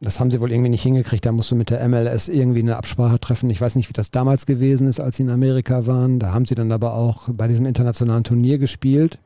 das 0.00 0.18
haben 0.18 0.30
sie 0.30 0.40
wohl 0.40 0.50
irgendwie 0.50 0.70
nicht 0.70 0.82
hingekriegt. 0.82 1.26
Da 1.26 1.32
musst 1.32 1.50
du 1.50 1.54
mit 1.54 1.68
der 1.68 1.86
MLS 1.86 2.28
irgendwie 2.28 2.60
eine 2.60 2.76
Absprache 2.76 3.20
treffen. 3.20 3.50
Ich 3.50 3.60
weiß 3.60 3.74
nicht, 3.74 3.90
wie 3.90 3.92
das 3.92 4.10
damals 4.10 4.46
gewesen 4.46 4.88
ist, 4.88 4.98
als 4.98 5.18
sie 5.18 5.24
in 5.24 5.30
Amerika 5.30 5.86
waren. 5.86 6.18
Da 6.18 6.32
haben 6.32 6.46
sie 6.46 6.54
dann 6.54 6.72
aber 6.72 6.94
auch 6.94 7.28
bei 7.30 7.48
diesem 7.48 7.66
internationalen 7.66 8.24
Turnier 8.24 8.58
gespielt. 8.58 9.18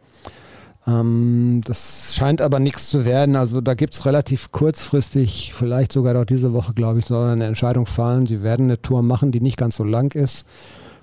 Ähm, 0.87 1.61
das 1.65 2.15
scheint 2.17 2.43
aber 2.43 2.59
nichts 2.59 2.91
zu 2.91 3.05
werden. 3.05 3.37
Also 3.37 3.61
da 3.61 3.75
gibt 3.75 3.95
es 3.95 4.05
relativ 4.05 4.51
kurzfristig, 4.51 5.53
vielleicht 5.55 5.93
sogar 5.93 6.15
dort 6.15 6.31
diese 6.31 6.53
Woche, 6.53 6.75
glaube 6.75 6.99
ich, 6.99 7.07
soll 7.07 7.31
eine 7.31 7.47
Entscheidung 7.47 7.87
fallen. 7.87 8.27
Sie 8.27 8.43
werden 8.43 8.67
eine 8.67 8.83
Tour 8.83 9.03
machen, 9.03 9.31
die 9.31 9.41
nicht 9.41 9.57
ganz 9.57 9.77
so 9.77 9.85
lang 9.85 10.13
ist. 10.17 10.45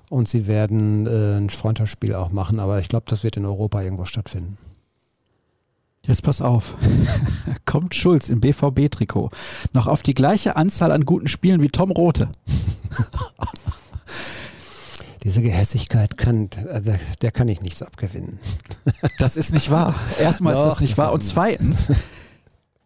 Und 0.09 0.27
sie 0.27 0.47
werden 0.47 1.07
äh, 1.07 1.37
ein 1.37 1.49
Freundschaftsspiel 1.49 2.13
auch 2.13 2.31
machen. 2.31 2.59
Aber 2.59 2.79
ich 2.79 2.89
glaube, 2.89 3.05
das 3.07 3.23
wird 3.23 3.37
in 3.37 3.45
Europa 3.45 3.81
irgendwo 3.81 4.03
stattfinden. 4.03 4.57
Jetzt 6.07 6.23
pass 6.23 6.41
auf. 6.41 6.75
Kommt 7.65 7.93
Schulz 7.95 8.29
im 8.29 8.41
BVB-Trikot 8.41 9.29
noch 9.73 9.87
auf 9.87 10.01
die 10.03 10.13
gleiche 10.13 10.55
Anzahl 10.55 10.91
an 10.91 11.05
guten 11.05 11.27
Spielen 11.27 11.61
wie 11.61 11.69
Tom 11.69 11.91
Rote? 11.91 12.29
Diese 15.23 15.43
Gehässigkeit 15.43 16.17
kann, 16.17 16.49
der, 16.49 16.99
der 17.21 17.31
kann 17.31 17.47
ich 17.47 17.61
nichts 17.61 17.83
abgewinnen. 17.83 18.39
Das 19.19 19.37
ist 19.37 19.53
nicht 19.53 19.69
wahr. 19.69 19.93
Erstmal 20.19 20.53
ist 20.53 20.63
das 20.63 20.79
nicht 20.79 20.97
wahr. 20.97 21.13
Und 21.13 21.21
zweitens, 21.21 21.89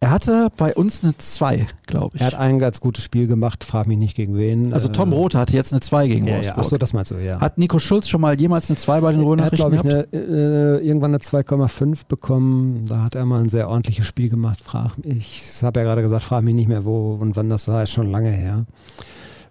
er 0.01 0.11
hatte 0.11 0.49
bei 0.57 0.75
uns 0.75 1.03
eine 1.03 1.17
2, 1.17 1.67
glaube 1.87 2.15
ich. 2.15 2.21
Er 2.21 2.27
hat 2.27 2.35
ein 2.35 2.59
ganz 2.59 2.79
gutes 2.79 3.03
Spiel 3.03 3.27
gemacht, 3.27 3.63
frag 3.63 3.87
mich 3.87 3.97
nicht 3.97 4.15
gegen 4.15 4.37
wen. 4.37 4.73
Also 4.73 4.87
Tom 4.87 5.11
äh, 5.11 5.15
Rote 5.15 5.39
hatte 5.39 5.53
jetzt 5.53 5.73
eine 5.73 5.79
2 5.79 6.07
gegen 6.07 6.27
ja, 6.27 6.35
Wolfsburg. 6.35 6.57
Ja. 6.57 6.63
Achso, 6.63 6.77
das 6.77 6.93
meinst 6.93 7.11
du, 7.11 7.15
ja. 7.15 7.39
Hat 7.39 7.57
Nico 7.57 7.79
Schulz 7.79 8.07
schon 8.07 8.21
mal 8.21 8.39
jemals 8.39 8.69
eine 8.69 8.77
2 8.77 9.01
bei 9.01 9.11
den 9.13 9.21
Röhnachrichten 9.21 9.71
gehabt? 9.71 9.85
Er 9.87 9.99
hat, 9.99 10.11
glaube 10.11 10.25
ich, 10.25 10.29
eine, 10.29 10.79
äh, 10.79 10.85
irgendwann 10.85 11.11
eine 11.11 11.19
2,5 11.19 12.07
bekommen. 12.07 12.85
Da 12.87 13.03
hat 13.03 13.15
er 13.15 13.25
mal 13.25 13.41
ein 13.41 13.49
sehr 13.49 13.69
ordentliches 13.69 14.05
Spiel 14.05 14.29
gemacht. 14.29 14.61
Frag, 14.61 14.91
ich 15.03 15.41
habe 15.63 15.79
ja 15.79 15.85
gerade 15.85 16.01
gesagt, 16.01 16.23
frag 16.23 16.43
mich 16.43 16.55
nicht 16.55 16.67
mehr, 16.67 16.85
wo 16.85 17.15
und 17.15 17.35
wann 17.35 17.49
das 17.49 17.67
war, 17.67 17.81
ist 17.81 17.91
schon 17.91 18.11
lange 18.11 18.29
her. 18.29 18.65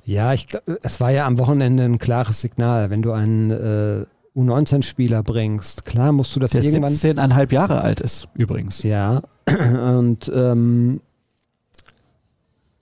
Ja, 0.05 0.35
ich, 0.35 0.49
es 0.83 1.01
war 1.01 1.11
ja 1.11 1.27
am 1.27 1.39
Wochenende 1.39 1.83
ein 1.83 1.99
klares 1.99 2.43
Signal. 2.43 2.91
Wenn 2.91 3.01
du 3.03 3.13
einen 3.13 3.51
äh, 3.51 4.05
U19-Spieler 4.37 5.23
bringst, 5.23 5.85
klar 5.85 6.13
musst 6.13 6.35
du 6.35 6.41
das 6.41 6.51
Der 6.51 6.63
irgendwann... 6.63 6.93
17,5 6.93 7.53
Jahre 7.53 7.81
alt 7.83 8.01
ist, 8.01 8.29
übrigens. 8.35 8.83
Ja, 8.83 9.23
Und 9.99 10.31
ähm, 10.35 11.01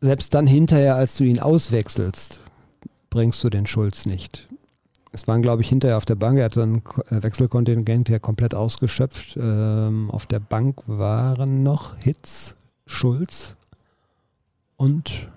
selbst 0.00 0.34
dann 0.34 0.46
hinterher, 0.46 0.96
als 0.96 1.16
du 1.16 1.24
ihn 1.24 1.38
auswechselst, 1.38 2.40
bringst 3.10 3.42
du 3.44 3.50
den 3.50 3.66
Schulz 3.66 4.06
nicht. 4.06 4.48
Es 5.12 5.28
waren, 5.28 5.42
glaube 5.42 5.62
ich, 5.62 5.68
hinterher 5.68 5.98
auf 5.98 6.06
der 6.06 6.14
Bank, 6.14 6.38
er 6.38 6.46
hatte 6.46 6.62
ein 6.62 6.82
äh, 7.10 7.22
Wechselkontingent 7.22 8.08
ja 8.08 8.18
komplett 8.18 8.54
ausgeschöpft. 8.54 9.36
Ähm, 9.36 10.10
auf 10.10 10.26
der 10.26 10.40
Bank 10.40 10.80
waren 10.86 11.62
noch 11.62 11.96
Hitz, 11.98 12.56
Schulz 12.86 13.56
und 14.76 15.28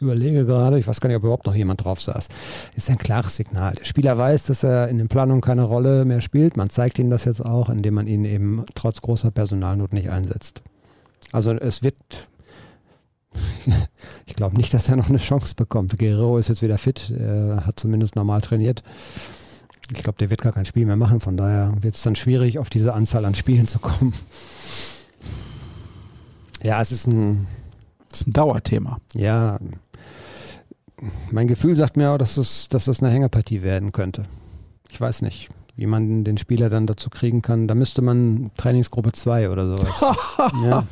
überlege 0.00 0.44
gerade, 0.44 0.78
ich 0.78 0.86
weiß 0.86 1.00
gar 1.00 1.08
nicht, 1.08 1.16
ob 1.16 1.24
überhaupt 1.24 1.46
noch 1.46 1.54
jemand 1.54 1.84
drauf 1.84 2.00
saß. 2.00 2.28
Ist 2.74 2.90
ein 2.90 2.98
klares 2.98 3.36
Signal. 3.36 3.74
Der 3.74 3.84
Spieler 3.84 4.16
weiß, 4.18 4.44
dass 4.44 4.62
er 4.62 4.88
in 4.88 4.98
den 4.98 5.08
Planungen 5.08 5.40
keine 5.40 5.62
Rolle 5.62 6.04
mehr 6.04 6.20
spielt. 6.20 6.56
Man 6.56 6.70
zeigt 6.70 6.98
ihm 6.98 7.10
das 7.10 7.24
jetzt 7.24 7.44
auch, 7.44 7.68
indem 7.68 7.94
man 7.94 8.06
ihn 8.06 8.24
eben 8.24 8.64
trotz 8.74 9.00
großer 9.00 9.30
Personalnot 9.30 9.92
nicht 9.92 10.10
einsetzt. 10.10 10.62
Also 11.32 11.52
es 11.52 11.82
wird, 11.82 11.96
ich 14.26 14.36
glaube 14.36 14.56
nicht, 14.56 14.72
dass 14.74 14.88
er 14.88 14.96
noch 14.96 15.08
eine 15.08 15.18
Chance 15.18 15.54
bekommt. 15.54 15.98
Guerrero 15.98 16.38
ist 16.38 16.48
jetzt 16.48 16.62
wieder 16.62 16.78
fit, 16.78 17.10
er 17.10 17.66
hat 17.66 17.78
zumindest 17.78 18.16
normal 18.16 18.40
trainiert. 18.40 18.82
Ich 19.94 20.02
glaube, 20.02 20.18
der 20.18 20.30
wird 20.30 20.42
gar 20.42 20.52
kein 20.52 20.64
Spiel 20.64 20.84
mehr 20.84 20.96
machen, 20.96 21.20
von 21.20 21.36
daher 21.36 21.72
wird 21.80 21.94
es 21.94 22.02
dann 22.02 22.16
schwierig, 22.16 22.58
auf 22.58 22.70
diese 22.70 22.92
Anzahl 22.92 23.24
an 23.24 23.34
Spielen 23.34 23.66
zu 23.68 23.78
kommen. 23.78 24.12
Ja, 26.62 26.80
es 26.80 26.90
ist 26.90 27.06
ein, 27.06 27.46
das 28.08 28.22
ist 28.22 28.26
ein 28.28 28.32
Dauerthema. 28.32 28.98
Ja, 29.14 29.58
mein 31.30 31.48
Gefühl 31.48 31.76
sagt 31.76 31.96
mir 31.96 32.10
auch, 32.10 32.18
dass 32.18 32.36
es, 32.36 32.68
dass 32.68 32.86
das 32.86 33.02
eine 33.02 33.12
Hängerpartie 33.12 33.62
werden 33.62 33.92
könnte. 33.92 34.22
Ich 34.90 35.00
weiß 35.00 35.22
nicht, 35.22 35.48
wie 35.76 35.86
man 35.86 36.24
den 36.24 36.38
Spieler 36.38 36.70
dann 36.70 36.86
dazu 36.86 37.10
kriegen 37.10 37.42
kann. 37.42 37.68
Da 37.68 37.74
müsste 37.74 38.02
man 38.02 38.50
Trainingsgruppe 38.56 39.12
2 39.12 39.50
oder 39.50 39.76
sowas. 39.76 40.00
ja. 40.64 40.86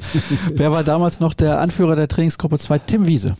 Wer 0.53 0.73
war 0.73 0.85
damals 0.85 1.21
noch 1.21 1.35
der 1.35 1.61
Anführer 1.61 1.97
der 1.97 2.09
Trainingsgruppe 2.09 2.59
2? 2.59 2.81
Tim 2.81 3.07
Wiese. 3.07 3.37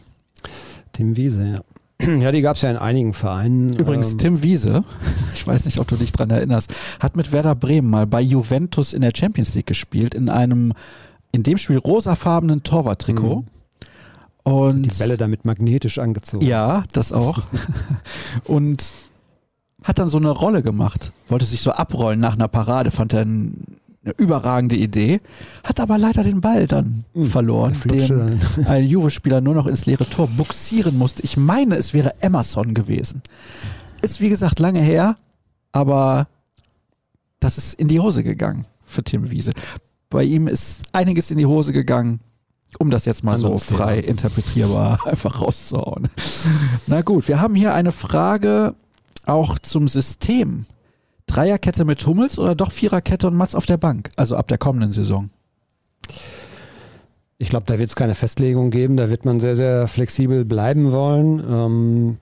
Tim 0.93 1.17
Wiese, 1.17 1.45
ja. 1.45 1.61
Ja, 2.21 2.33
die 2.33 2.43
gab 2.43 2.57
es 2.57 2.63
ja 2.63 2.71
in 2.71 2.77
einigen 2.77 3.15
Vereinen. 3.15 3.75
Übrigens, 3.75 4.13
ähm, 4.13 4.19
Tim 4.19 4.43
Wiese, 4.43 4.85
ich 5.35 5.47
weiß 5.47 5.67
nicht, 5.67 5.79
ob 5.79 5.89
du 5.89 5.97
dich 5.97 6.13
dran 6.13 6.31
erinnerst, 6.31 6.73
hat 6.99 7.17
mit 7.17 7.33
Werder 7.33 7.55
Bremen 7.55 7.89
mal 7.89 8.07
bei 8.07 8.21
Juventus 8.21 8.93
in 8.93 9.03
der 9.03 9.13
Champions 9.15 9.55
League 9.55 9.67
gespielt, 9.67 10.15
in 10.15 10.29
einem, 10.29 10.73
in 11.31 11.43
dem 11.43 11.59
Spiel 11.59 11.79
rosafarbenen 11.79 12.63
Torwarttrikot. 12.63 13.43
Mhm. 13.43 13.47
Und 14.45 14.83
die 14.83 14.99
Bälle 14.99 15.17
damit 15.17 15.45
magnetisch 15.45 15.99
angezogen. 15.99 16.45
Ja, 16.45 16.85
das 16.93 17.13
auch. 17.13 17.43
und 18.45 18.93
hat 19.83 19.99
dann 19.99 20.09
so 20.09 20.19
eine 20.19 20.31
Rolle 20.31 20.63
gemacht, 20.63 21.13
wollte 21.29 21.47
sich 21.47 21.61
so 21.61 21.73
abrollen 21.73 22.21
nach 22.21 22.35
einer 22.35 22.49
Parade, 22.49 22.91
fand 22.91 23.15
er 23.15 23.23
ein, 23.23 23.79
eine 24.05 24.15
überragende 24.19 24.77
Idee, 24.77 25.21
hat 25.63 25.81
aber 25.81 25.97
leider 25.97 26.23
den 26.23 26.43
Ball 26.43 26.67
dann 26.67 27.05
mhm, 27.15 27.27
verloren, 27.27 27.75
den 27.87 28.41
ein 28.67 28.85
Juve-Spieler 28.85 29.41
nur 29.41 29.55
noch 29.55 29.67
ins 29.67 29.87
leere 29.87 30.09
Tor 30.09 30.29
buxieren 30.29 30.99
musste. 30.99 31.23
Ich 31.23 31.39
meine, 31.39 31.77
es 31.77 31.95
wäre 31.95 32.15
Emerson 32.21 32.75
gewesen. 32.75 33.23
Ist 34.03 34.21
wie 34.21 34.29
gesagt 34.29 34.59
lange 34.59 34.81
her, 34.81 35.17
aber 35.73 36.29
das 37.41 37.57
ist 37.57 37.75
in 37.75 37.89
die 37.89 38.01
Hose 38.01 38.23
gegangen 38.25 38.67
für 38.85 39.03
Tim 39.03 39.31
Wiese. 39.31 39.53
Bei 40.11 40.23
ihm 40.23 40.49
ist 40.49 40.83
einiges 40.93 41.31
in 41.31 41.39
die 41.39 41.47
Hose 41.47 41.73
gegangen 41.73 42.21
um 42.79 42.91
das 42.91 43.05
jetzt 43.05 43.25
mal 43.25 43.37
so 43.37 43.57
frei 43.57 44.01
Thema. 44.01 44.09
interpretierbar 44.09 45.07
einfach 45.07 45.41
rauszuhauen. 45.41 46.09
Na 46.87 47.03
gut, 47.03 47.29
wir 47.29 47.41
haben 47.41 47.55
hier 47.55 47.75
eine 47.75 47.93
Frage 47.93 48.75
auch 49.27 49.59
zum 49.59 49.89
System. 49.89 50.67
Dreierkette 51.27 51.85
mit 51.85 52.07
Hummels 52.07 52.39
oder 52.39 52.55
doch 52.55 52.71
Viererkette 52.71 53.27
und 53.27 53.35
Mats 53.35 53.55
auf 53.55 53.67
der 53.67 53.79
Bank? 53.79 54.11
Also 54.17 54.37
ab 54.37 54.49
der 54.49 54.59
kommenden 54.59 54.93
Saison. 54.93 55.31
Ich 57.39 57.49
glaube, 57.49 57.67
da 57.67 57.79
wird 57.79 57.91
es 57.91 57.97
keine 57.97 58.15
Festlegung 58.15 58.71
geben. 58.71 58.97
Da 58.97 59.11
wird 59.11 59.25
man 59.25 59.41
sehr, 59.41 59.57
sehr 59.57 59.89
flexibel 59.89 60.45
bleiben 60.45 60.93
wollen. 60.93 61.43
Ähm, 61.49 62.19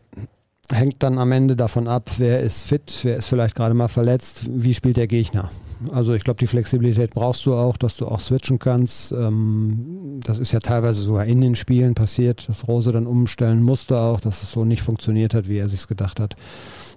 hängt 0.71 1.03
dann 1.03 1.19
am 1.19 1.33
Ende 1.33 1.57
davon 1.57 1.89
ab, 1.89 2.11
wer 2.19 2.41
ist 2.41 2.63
fit, 2.63 3.01
wer 3.03 3.17
ist 3.17 3.27
vielleicht 3.27 3.55
gerade 3.55 3.75
mal 3.75 3.89
verletzt, 3.89 4.49
wie 4.51 4.75
spielt 4.75 4.97
der 4.97 5.07
Gegner. 5.07 5.51
Also 5.91 6.15
ich 6.15 6.25
glaube, 6.25 6.39
die 6.39 6.47
Flexibilität 6.47 7.11
brauchst 7.11 7.45
du 7.47 7.55
auch, 7.55 7.77
dass 7.77 7.97
du 7.97 8.07
auch 8.07 8.21
switchen 8.21 8.59
kannst. 8.59 9.13
Ähm, 9.13 10.21
das 10.23 10.39
ist 10.39 10.53
ja 10.53 10.61
teilweise 10.61 11.03
sogar 11.03 11.25
in 11.25 11.41
den 11.41 11.57
Spielen 11.57 11.95
passiert, 11.95 12.49
dass 12.49 12.69
Rose 12.69 12.93
dann 12.93 13.07
umstellen 13.07 13.63
musste 13.63 13.99
auch, 13.99 14.21
dass 14.21 14.43
es 14.43 14.53
so 14.53 14.65
nicht 14.65 14.83
funktioniert 14.83 15.35
hat, 15.35 15.49
wie 15.49 15.59
er 15.59 15.69
sich 15.69 15.87
gedacht 15.89 16.21
hat. 16.21 16.37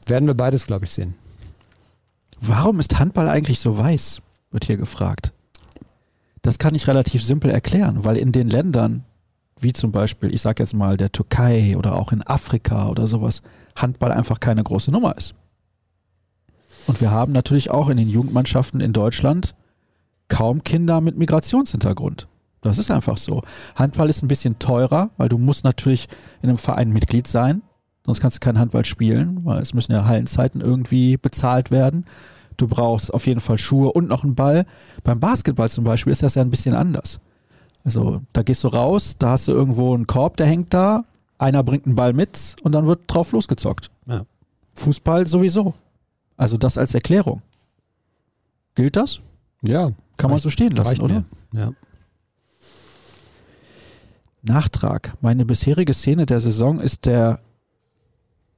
Werden 0.07 0.27
wir 0.27 0.35
beides, 0.35 0.67
glaube 0.67 0.85
ich, 0.85 0.93
sehen. 0.93 1.15
Warum 2.39 2.79
ist 2.79 2.99
Handball 2.99 3.29
eigentlich 3.29 3.59
so 3.59 3.77
weiß? 3.77 4.21
Wird 4.51 4.65
hier 4.65 4.77
gefragt. 4.77 5.33
Das 6.41 6.59
kann 6.59 6.75
ich 6.75 6.87
relativ 6.87 7.23
simpel 7.23 7.49
erklären, 7.49 8.05
weil 8.05 8.17
in 8.17 8.31
den 8.31 8.49
Ländern, 8.49 9.03
wie 9.59 9.73
zum 9.73 9.91
Beispiel, 9.91 10.33
ich 10.33 10.41
sage 10.41 10.61
jetzt 10.61 10.75
mal 10.75 10.95
der 10.95 11.11
Türkei 11.11 11.75
oder 11.75 11.95
auch 11.95 12.11
in 12.11 12.21
Afrika 12.21 12.89
oder 12.89 13.07
sowas, 13.07 13.41
Handball 13.75 14.11
einfach 14.11 14.39
keine 14.39 14.63
große 14.63 14.91
Nummer 14.91 15.17
ist. 15.17 15.33
Und 16.87 17.01
wir 17.01 17.11
haben 17.11 17.31
natürlich 17.31 17.71
auch 17.71 17.89
in 17.89 17.97
den 17.97 18.09
Jugendmannschaften 18.09 18.81
in 18.81 18.93
Deutschland 18.93 19.55
kaum 20.27 20.63
Kinder 20.63 21.01
mit 21.01 21.17
Migrationshintergrund. 21.17 22.27
Das 22.61 22.77
ist 22.77 22.89
einfach 22.89 23.17
so. 23.17 23.43
Handball 23.75 24.09
ist 24.09 24.23
ein 24.23 24.27
bisschen 24.27 24.57
teurer, 24.57 25.11
weil 25.17 25.29
du 25.29 25.37
musst 25.37 25.63
natürlich 25.63 26.07
in 26.41 26.49
einem 26.49 26.57
Verein 26.57 26.89
Mitglied 26.89 27.27
sein. 27.27 27.61
Sonst 28.05 28.21
kannst 28.21 28.37
du 28.37 28.39
kein 28.39 28.59
Handball 28.59 28.85
spielen, 28.85 29.45
weil 29.45 29.61
es 29.61 29.73
müssen 29.73 29.91
ja 29.91 30.05
Hallenzeiten 30.05 30.61
irgendwie 30.61 31.17
bezahlt 31.17 31.71
werden. 31.71 32.05
Du 32.57 32.67
brauchst 32.67 33.13
auf 33.13 33.27
jeden 33.27 33.41
Fall 33.41 33.57
Schuhe 33.57 33.91
und 33.91 34.07
noch 34.07 34.23
einen 34.23 34.35
Ball. 34.35 34.65
Beim 35.03 35.19
Basketball 35.19 35.69
zum 35.69 35.83
Beispiel 35.83 36.11
ist 36.11 36.23
das 36.23 36.35
ja 36.35 36.41
ein 36.41 36.49
bisschen 36.49 36.75
anders. 36.75 37.19
Also 37.83 38.21
da 38.33 38.41
gehst 38.41 38.63
du 38.63 38.69
raus, 38.69 39.15
da 39.19 39.31
hast 39.31 39.47
du 39.47 39.51
irgendwo 39.51 39.93
einen 39.93 40.07
Korb, 40.07 40.37
der 40.37 40.47
hängt 40.47 40.73
da, 40.73 41.05
einer 41.37 41.63
bringt 41.63 41.85
einen 41.85 41.95
Ball 41.95 42.13
mit 42.13 42.55
und 42.63 42.71
dann 42.71 42.87
wird 42.87 43.01
drauf 43.07 43.31
losgezockt. 43.31 43.91
Ja. 44.07 44.21
Fußball 44.75 45.27
sowieso. 45.27 45.73
Also 46.37 46.57
das 46.57 46.77
als 46.77 46.93
Erklärung. 46.93 47.41
Gilt 48.75 48.95
das? 48.95 49.19
Ja. 49.61 49.91
Kann 50.17 50.31
man 50.31 50.39
so 50.39 50.49
stehen 50.49 50.71
lassen, 50.71 51.01
oder? 51.01 51.23
Mir. 51.51 51.61
Ja. 51.61 51.71
Nachtrag. 54.41 55.15
Meine 55.21 55.45
bisherige 55.45 55.93
Szene 55.93 56.25
der 56.25 56.39
Saison 56.39 56.79
ist 56.79 57.05
der 57.05 57.39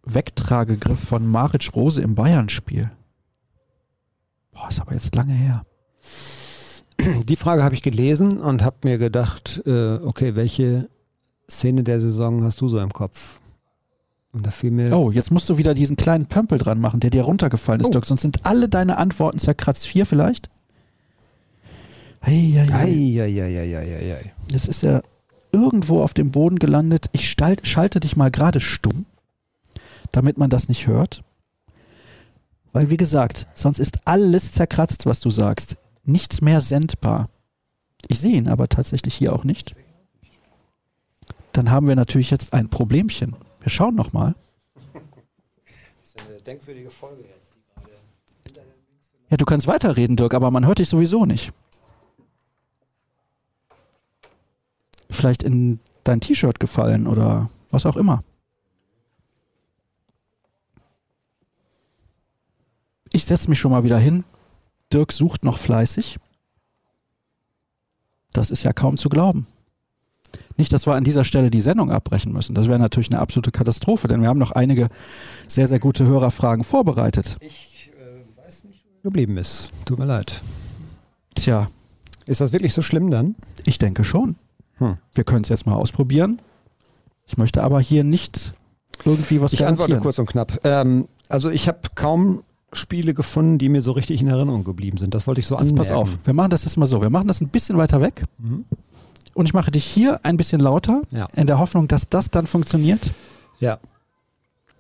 Wegtragegriff 0.04 1.00
von 1.00 1.28
Maric 1.28 1.74
Rose 1.76 2.02
im 2.02 2.16
Bayern-Spiel. 2.16 2.92
Boah, 4.52 4.70
ist 4.70 4.82
aber 4.82 4.94
jetzt 4.94 5.16
lange 5.16 5.34
her. 5.34 5.66
Die 7.00 7.36
Frage 7.36 7.64
habe 7.64 7.76
ich 7.76 7.82
gelesen 7.82 8.40
und 8.40 8.64
habe 8.64 8.78
mir 8.84 8.98
gedacht, 8.98 9.62
äh, 9.66 9.96
okay, 9.98 10.36
welche 10.36 10.90
Szene 11.50 11.84
der 11.84 12.02
Saison 12.02 12.44
hast 12.44 12.60
du 12.60 12.68
so 12.68 12.80
im 12.80 12.92
Kopf? 12.92 13.40
Und 14.38 14.46
da 14.46 14.52
fiel 14.52 14.70
mir. 14.70 14.96
Oh, 14.96 15.10
jetzt 15.10 15.32
musst 15.32 15.50
du 15.50 15.58
wieder 15.58 15.74
diesen 15.74 15.96
kleinen 15.96 16.28
Pömpel 16.28 16.60
dran 16.60 16.80
machen, 16.80 17.00
der 17.00 17.10
dir 17.10 17.24
runtergefallen 17.24 17.82
ist, 17.82 17.88
oh. 17.88 17.90
Dirk. 17.90 18.06
Sonst 18.06 18.22
sind 18.22 18.46
alle 18.46 18.70
deine 18.70 19.00
Antworten 19.00 19.40
zerkratzt. 19.40 19.88
Vier 19.88 20.06
vielleicht? 20.06 20.48
Hey, 22.22 22.52
hey, 22.54 22.68
hey. 22.68 23.22
Ei, 23.22 23.78
ei, 23.78 24.14
ei, 24.14 24.34
Jetzt 24.50 24.68
ist 24.68 24.84
er 24.84 25.02
irgendwo 25.52 26.04
auf 26.04 26.14
dem 26.14 26.30
Boden 26.30 26.60
gelandet. 26.60 27.10
Ich 27.14 27.32
schalte 27.32 28.00
dich 28.00 28.16
mal 28.16 28.30
gerade 28.30 28.60
stumm, 28.60 29.08
damit 30.12 30.38
man 30.38 30.52
das 30.52 30.68
nicht 30.68 30.86
hört. 30.86 31.24
Weil, 32.74 32.92
wie 32.92 32.98
gesagt, 32.98 33.48
sonst 33.56 33.80
ist 33.80 34.02
alles 34.06 34.52
zerkratzt, 34.52 35.08
was 35.08 35.20
du 35.20 35.32
sagst. 35.32 35.78
Nichts 36.04 36.42
mehr 36.42 36.62
sendbar. 36.62 37.28
Ich 38.08 38.20
sehe 38.20 38.36
ihn 38.36 38.50
aber 38.50 38.70
tatsächlich 38.70 39.16
hier 39.16 39.34
auch 39.34 39.44
nicht. 39.44 39.76
Dann 41.54 41.72
haben 41.72 41.88
wir 41.88 41.96
natürlich 41.96 42.30
jetzt 42.30 42.54
ein 42.54 42.70
Problemchen. 42.70 43.36
Wir 43.68 43.72
schauen 43.72 43.96
nochmal. 43.96 44.34
Das 44.94 46.08
ist 46.08 46.26
eine 46.26 46.40
denkwürdige 46.40 46.90
Folge 46.90 47.24
jetzt. 47.24 47.58
Ja, 49.30 49.36
du 49.36 49.44
kannst 49.44 49.68
weiterreden, 49.68 50.16
Dirk, 50.16 50.34
aber 50.34 50.52
man 50.52 50.66
hört 50.66 50.80
dich 50.80 50.88
sowieso 50.88 51.26
nicht. 51.26 51.52
Vielleicht 55.10 55.44
in 55.44 55.82
dein 56.06 56.22
T-Shirt 56.22 56.62
gefallen 56.62 57.08
oder 57.08 57.50
was 57.70 57.86
auch 57.86 57.98
immer. 57.98 58.24
Ich 63.12 63.26
setze 63.26 63.50
mich 63.50 63.60
schon 63.60 63.72
mal 63.72 63.84
wieder 63.84 64.00
hin. 64.00 64.24
Dirk 64.94 65.12
sucht 65.12 65.44
noch 65.44 65.58
fleißig. 65.58 66.20
Das 68.32 68.50
ist 68.50 68.64
ja 68.64 68.72
kaum 68.72 68.96
zu 68.96 69.10
glauben. 69.10 69.46
Nicht, 70.58 70.74
dass 70.74 70.88
wir 70.88 70.96
an 70.96 71.04
dieser 71.04 71.24
Stelle 71.24 71.52
die 71.52 71.62
Sendung 71.62 71.92
abbrechen 71.92 72.34
müssen. 72.34 72.56
Das 72.56 72.68
wäre 72.68 72.80
natürlich 72.80 73.12
eine 73.12 73.20
absolute 73.20 73.52
Katastrophe, 73.52 74.08
denn 74.08 74.22
wir 74.22 74.28
haben 74.28 74.40
noch 74.40 74.52
einige 74.52 74.90
sehr, 75.48 75.68
sehr 75.68 75.80
gute 75.80 76.06
Hörerfragen 76.06 76.64
vorbereitet. 76.64 77.38
Ich 77.40 77.92
äh, 77.94 78.46
weiß 78.46 78.64
nicht, 78.66 78.84
wo 78.86 79.10
geblieben 79.10 79.38
ist. 79.38 79.72
Tut 79.86 80.00
mir 80.00 80.06
leid. 80.06 80.42
Tja. 81.36 81.68
Ist 82.26 82.42
das 82.42 82.52
wirklich 82.52 82.74
so 82.74 82.82
schlimm 82.82 83.12
dann? 83.12 83.36
Ich 83.66 83.78
denke 83.78 84.04
schon. 84.04 84.36
Hm. 84.78 84.98
Wir 85.14 85.24
können 85.24 85.44
es 85.44 85.50
jetzt 85.50 85.66
mal 85.66 85.76
ausprobieren. 85.76 86.42
Ich 87.28 87.38
möchte 87.38 87.64
aber 87.64 87.80
hier 87.80 88.04
nicht 88.04 88.54
irgendwie 89.06 89.42
was 89.42 89.54
Ich 89.54 89.66
antworte 89.66 89.98
kurz 90.00 90.18
und 90.18 90.28
knapp. 90.28 90.60
Ähm, 90.64 91.08
also 91.30 91.50
ich 91.50 91.68
habe 91.68 91.80
kaum 91.96 92.44
Spiele 92.74 93.14
gefunden, 93.14 93.58
die 93.58 93.70
mir 93.70 93.82
so 93.82 93.92
richtig 93.92 94.22
in 94.22 94.28
Erinnerung 94.28 94.64
geblieben 94.64 94.98
sind. 94.98 95.14
Das 95.14 95.28
wollte 95.28 95.40
ich 95.40 95.48
so 95.48 95.56
anmerken. 95.56 95.78
Pass 95.78 95.92
auf, 95.92 96.18
wir 96.26 96.34
machen 96.34 96.50
das 96.50 96.64
jetzt 96.66 96.78
mal 96.78 96.86
so. 96.86 97.02
Wir 97.02 97.10
machen 97.10 97.28
das 97.28 97.42
ein 97.42 97.50
bisschen 97.50 97.78
weiter 97.78 98.02
weg. 98.02 98.24
Mhm. 98.38 98.66
Und 99.38 99.46
ich 99.46 99.54
mache 99.54 99.70
dich 99.70 99.86
hier 99.86 100.26
ein 100.26 100.36
bisschen 100.36 100.60
lauter, 100.60 101.04
ja. 101.12 101.28
in 101.36 101.46
der 101.46 101.60
Hoffnung, 101.60 101.88
dass 101.88 102.10
das 102.10 102.32
dann 102.32 102.48
funktioniert. 102.48 103.12
Ja. 103.60 103.78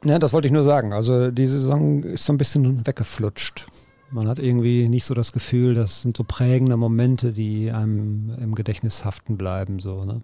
Ja, 0.03 0.17
das 0.17 0.33
wollte 0.33 0.47
ich 0.47 0.51
nur 0.51 0.63
sagen. 0.63 0.93
Also 0.93 1.29
die 1.29 1.45
Saison 1.45 2.01
ist 2.01 2.25
so 2.25 2.33
ein 2.33 2.39
bisschen 2.39 2.87
weggeflutscht. 2.87 3.67
Man 4.09 4.27
hat 4.27 4.39
irgendwie 4.39 4.89
nicht 4.89 5.05
so 5.05 5.13
das 5.13 5.31
Gefühl, 5.31 5.75
das 5.75 6.01
sind 6.01 6.17
so 6.17 6.23
prägende 6.23 6.75
Momente, 6.75 7.33
die 7.33 7.71
einem 7.71 8.33
im 8.41 8.55
Gedächtnis 8.55 9.05
haften 9.05 9.37
bleiben. 9.37 9.77
So, 9.77 10.05
ne? 10.05 10.21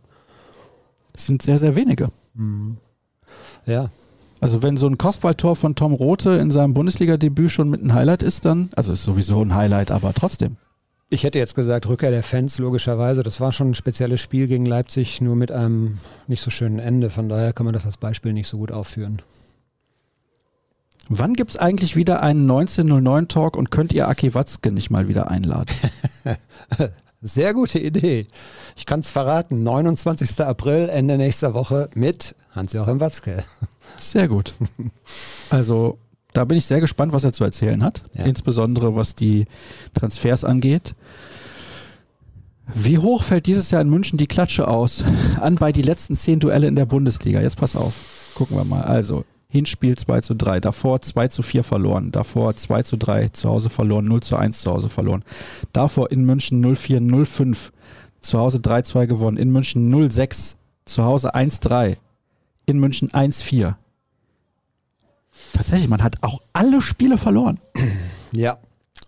Das 1.11 1.27
sind 1.27 1.43
sehr, 1.43 1.59
sehr 1.59 1.75
wenige. 1.75 2.09
Mhm. 2.33 2.77
Ja. 3.67 3.89
Also 4.41 4.63
wenn 4.63 4.77
so 4.77 4.87
ein 4.87 4.97
Kopfballtor 4.97 5.55
von 5.55 5.75
Tom 5.75 5.93
Rote 5.93 6.31
in 6.31 6.49
seinem 6.49 6.73
Bundesliga-Debüt 6.73 7.51
schon 7.51 7.69
mit 7.69 7.83
ein 7.83 7.93
Highlight 7.93 8.23
ist, 8.23 8.45
dann, 8.45 8.71
also 8.75 8.93
ist 8.93 9.03
sowieso 9.03 9.43
ein 9.43 9.53
Highlight, 9.53 9.91
aber 9.91 10.11
trotzdem. 10.11 10.57
Ich 11.13 11.23
hätte 11.23 11.37
jetzt 11.37 11.53
gesagt, 11.53 11.87
Rückkehr 11.87 12.09
der 12.09 12.23
Fans, 12.23 12.57
logischerweise. 12.57 13.21
Das 13.21 13.39
war 13.39 13.53
schon 13.53 13.69
ein 13.69 13.75
spezielles 13.75 14.19
Spiel 14.19 14.47
gegen 14.47 14.65
Leipzig, 14.65 15.21
nur 15.21 15.35
mit 15.35 15.51
einem 15.51 15.99
nicht 16.25 16.41
so 16.41 16.49
schönen 16.49 16.79
Ende. 16.79 17.11
Von 17.11 17.29
daher 17.29 17.53
kann 17.53 17.67
man 17.67 17.73
das 17.75 17.85
als 17.85 17.97
Beispiel 17.97 18.33
nicht 18.33 18.47
so 18.47 18.57
gut 18.57 18.71
aufführen. 18.71 19.21
Wann 21.09 21.35
gibt 21.35 21.51
es 21.51 21.57
eigentlich 21.57 21.95
wieder 21.95 22.23
einen 22.23 22.49
1909-Talk 22.49 23.55
und 23.55 23.69
könnt 23.69 23.93
ihr 23.93 24.07
Aki 24.07 24.33
Watzke 24.33 24.71
nicht 24.71 24.89
mal 24.89 25.07
wieder 25.07 25.29
einladen? 25.29 25.71
Sehr 27.21 27.53
gute 27.53 27.77
Idee. 27.77 28.25
Ich 28.75 28.87
kann 28.87 29.01
es 29.01 29.11
verraten. 29.11 29.61
29. 29.61 30.39
April, 30.39 30.89
Ende 30.89 31.17
nächster 31.17 31.53
Woche 31.53 31.89
mit 31.93 32.33
Hans-Joachim 32.55 32.99
Watzke. 32.99 33.43
Sehr 33.99 34.27
gut. 34.27 34.53
Also 35.51 35.99
da 36.33 36.45
bin 36.45 36.57
ich 36.57 36.65
sehr 36.65 36.81
gespannt, 36.81 37.13
was 37.13 37.23
er 37.23 37.33
zu 37.33 37.43
erzählen 37.43 37.83
hat. 37.83 38.03
Ja. 38.13 38.25
Insbesondere 38.25 38.95
was 38.95 39.15
die 39.15 39.45
Transfers 39.93 40.43
angeht. 40.43 40.95
Wie 42.73 42.97
hoch 42.97 43.23
fällt 43.23 43.45
dieses 43.45 43.71
Jahr 43.71 43.81
in 43.81 43.89
München 43.89 44.17
die 44.17 44.27
Klatsche 44.27 44.67
aus? 44.67 45.03
An 45.41 45.55
bei 45.55 45.71
die 45.71 45.81
letzten 45.81 46.15
zehn 46.15 46.39
Duelle 46.39 46.67
in 46.67 46.75
der 46.75 46.85
Bundesliga. 46.85 47.41
Jetzt 47.41 47.57
pass 47.57 47.75
auf. 47.75 47.93
Gucken 48.35 48.57
wir 48.57 48.65
mal. 48.65 48.83
Also, 48.83 49.25
Hinspiel 49.53 49.95
2 49.95 50.21
zu 50.21 50.33
3, 50.33 50.61
davor 50.61 51.01
2 51.01 51.27
zu 51.27 51.43
4 51.43 51.63
verloren, 51.63 52.11
davor 52.11 52.55
2 52.55 52.81
zu 52.81 52.97
3 52.97 53.27
zu 53.29 53.49
Hause 53.49 53.69
verloren, 53.69 54.05
0 54.05 54.23
zu 54.23 54.35
1 54.35 54.61
zu 54.61 54.71
Hause 54.71 54.89
verloren, 54.89 55.23
davor 55.73 56.09
in 56.09 56.25
München 56.25 56.65
0-4, 56.65 56.99
0-5, 56.99 57.71
zu 58.19 58.39
Hause 58.39 58.57
3-2 58.57 59.05
gewonnen, 59.05 59.37
in 59.37 59.51
München 59.51 59.93
0-6, 59.93 60.55
zu 60.85 61.03
Hause 61.03 61.35
1-3, 61.35 61.97
in 62.65 62.79
München 62.79 63.09
1-4. 63.09 63.75
Tatsächlich, 65.53 65.89
man 65.89 66.03
hat 66.03 66.21
auch 66.21 66.41
alle 66.53 66.81
Spiele 66.81 67.17
verloren. 67.17 67.59
Ja, 68.31 68.57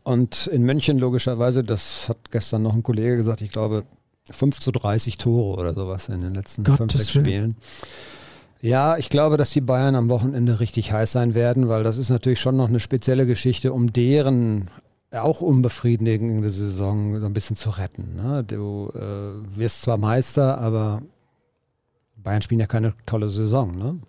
und 0.03 0.45
in 0.47 0.63
München 0.63 0.99
logischerweise, 0.99 1.63
das 1.63 2.09
hat 2.09 2.29
gestern 2.29 2.61
noch 2.61 2.75
ein 2.75 2.83
Kollege 2.83 3.17
gesagt, 3.17 3.41
ich 3.41 3.51
glaube 3.51 3.83
5 4.29 4.59
zu 4.59 4.71
30 4.71 5.17
Tore 5.17 5.59
oder 5.59 5.73
sowas 5.73 6.09
in 6.09 6.21
den 6.21 6.35
letzten 6.35 6.63
5, 6.63 6.93
6 6.93 7.09
Spielen. 7.09 7.55
Ja, 8.61 8.97
ich 8.97 9.09
glaube, 9.09 9.37
dass 9.37 9.49
die 9.49 9.61
Bayern 9.61 9.95
am 9.95 10.09
Wochenende 10.09 10.59
richtig 10.59 10.91
heiß 10.91 11.11
sein 11.11 11.35
werden, 11.35 11.69
weil 11.69 11.83
das 11.83 11.97
ist 11.97 12.09
natürlich 12.09 12.39
schon 12.39 12.55
noch 12.55 12.69
eine 12.69 12.79
spezielle 12.79 13.25
Geschichte, 13.25 13.73
um 13.73 13.93
deren 13.93 14.69
auch 15.11 15.41
unbefriedigende 15.41 16.51
Saison 16.51 17.19
so 17.19 17.25
ein 17.25 17.33
bisschen 17.33 17.55
zu 17.55 17.71
retten. 17.71 18.15
Ne? 18.15 18.43
Du 18.43 18.91
äh, 18.93 19.57
wirst 19.57 19.83
zwar 19.83 19.97
Meister, 19.97 20.59
aber 20.59 21.01
Bayern 22.15 22.41
spielen 22.41 22.59
ja 22.59 22.67
keine 22.67 22.93
tolle 23.05 23.29
Saison. 23.29 23.75
Ne? 23.77 23.99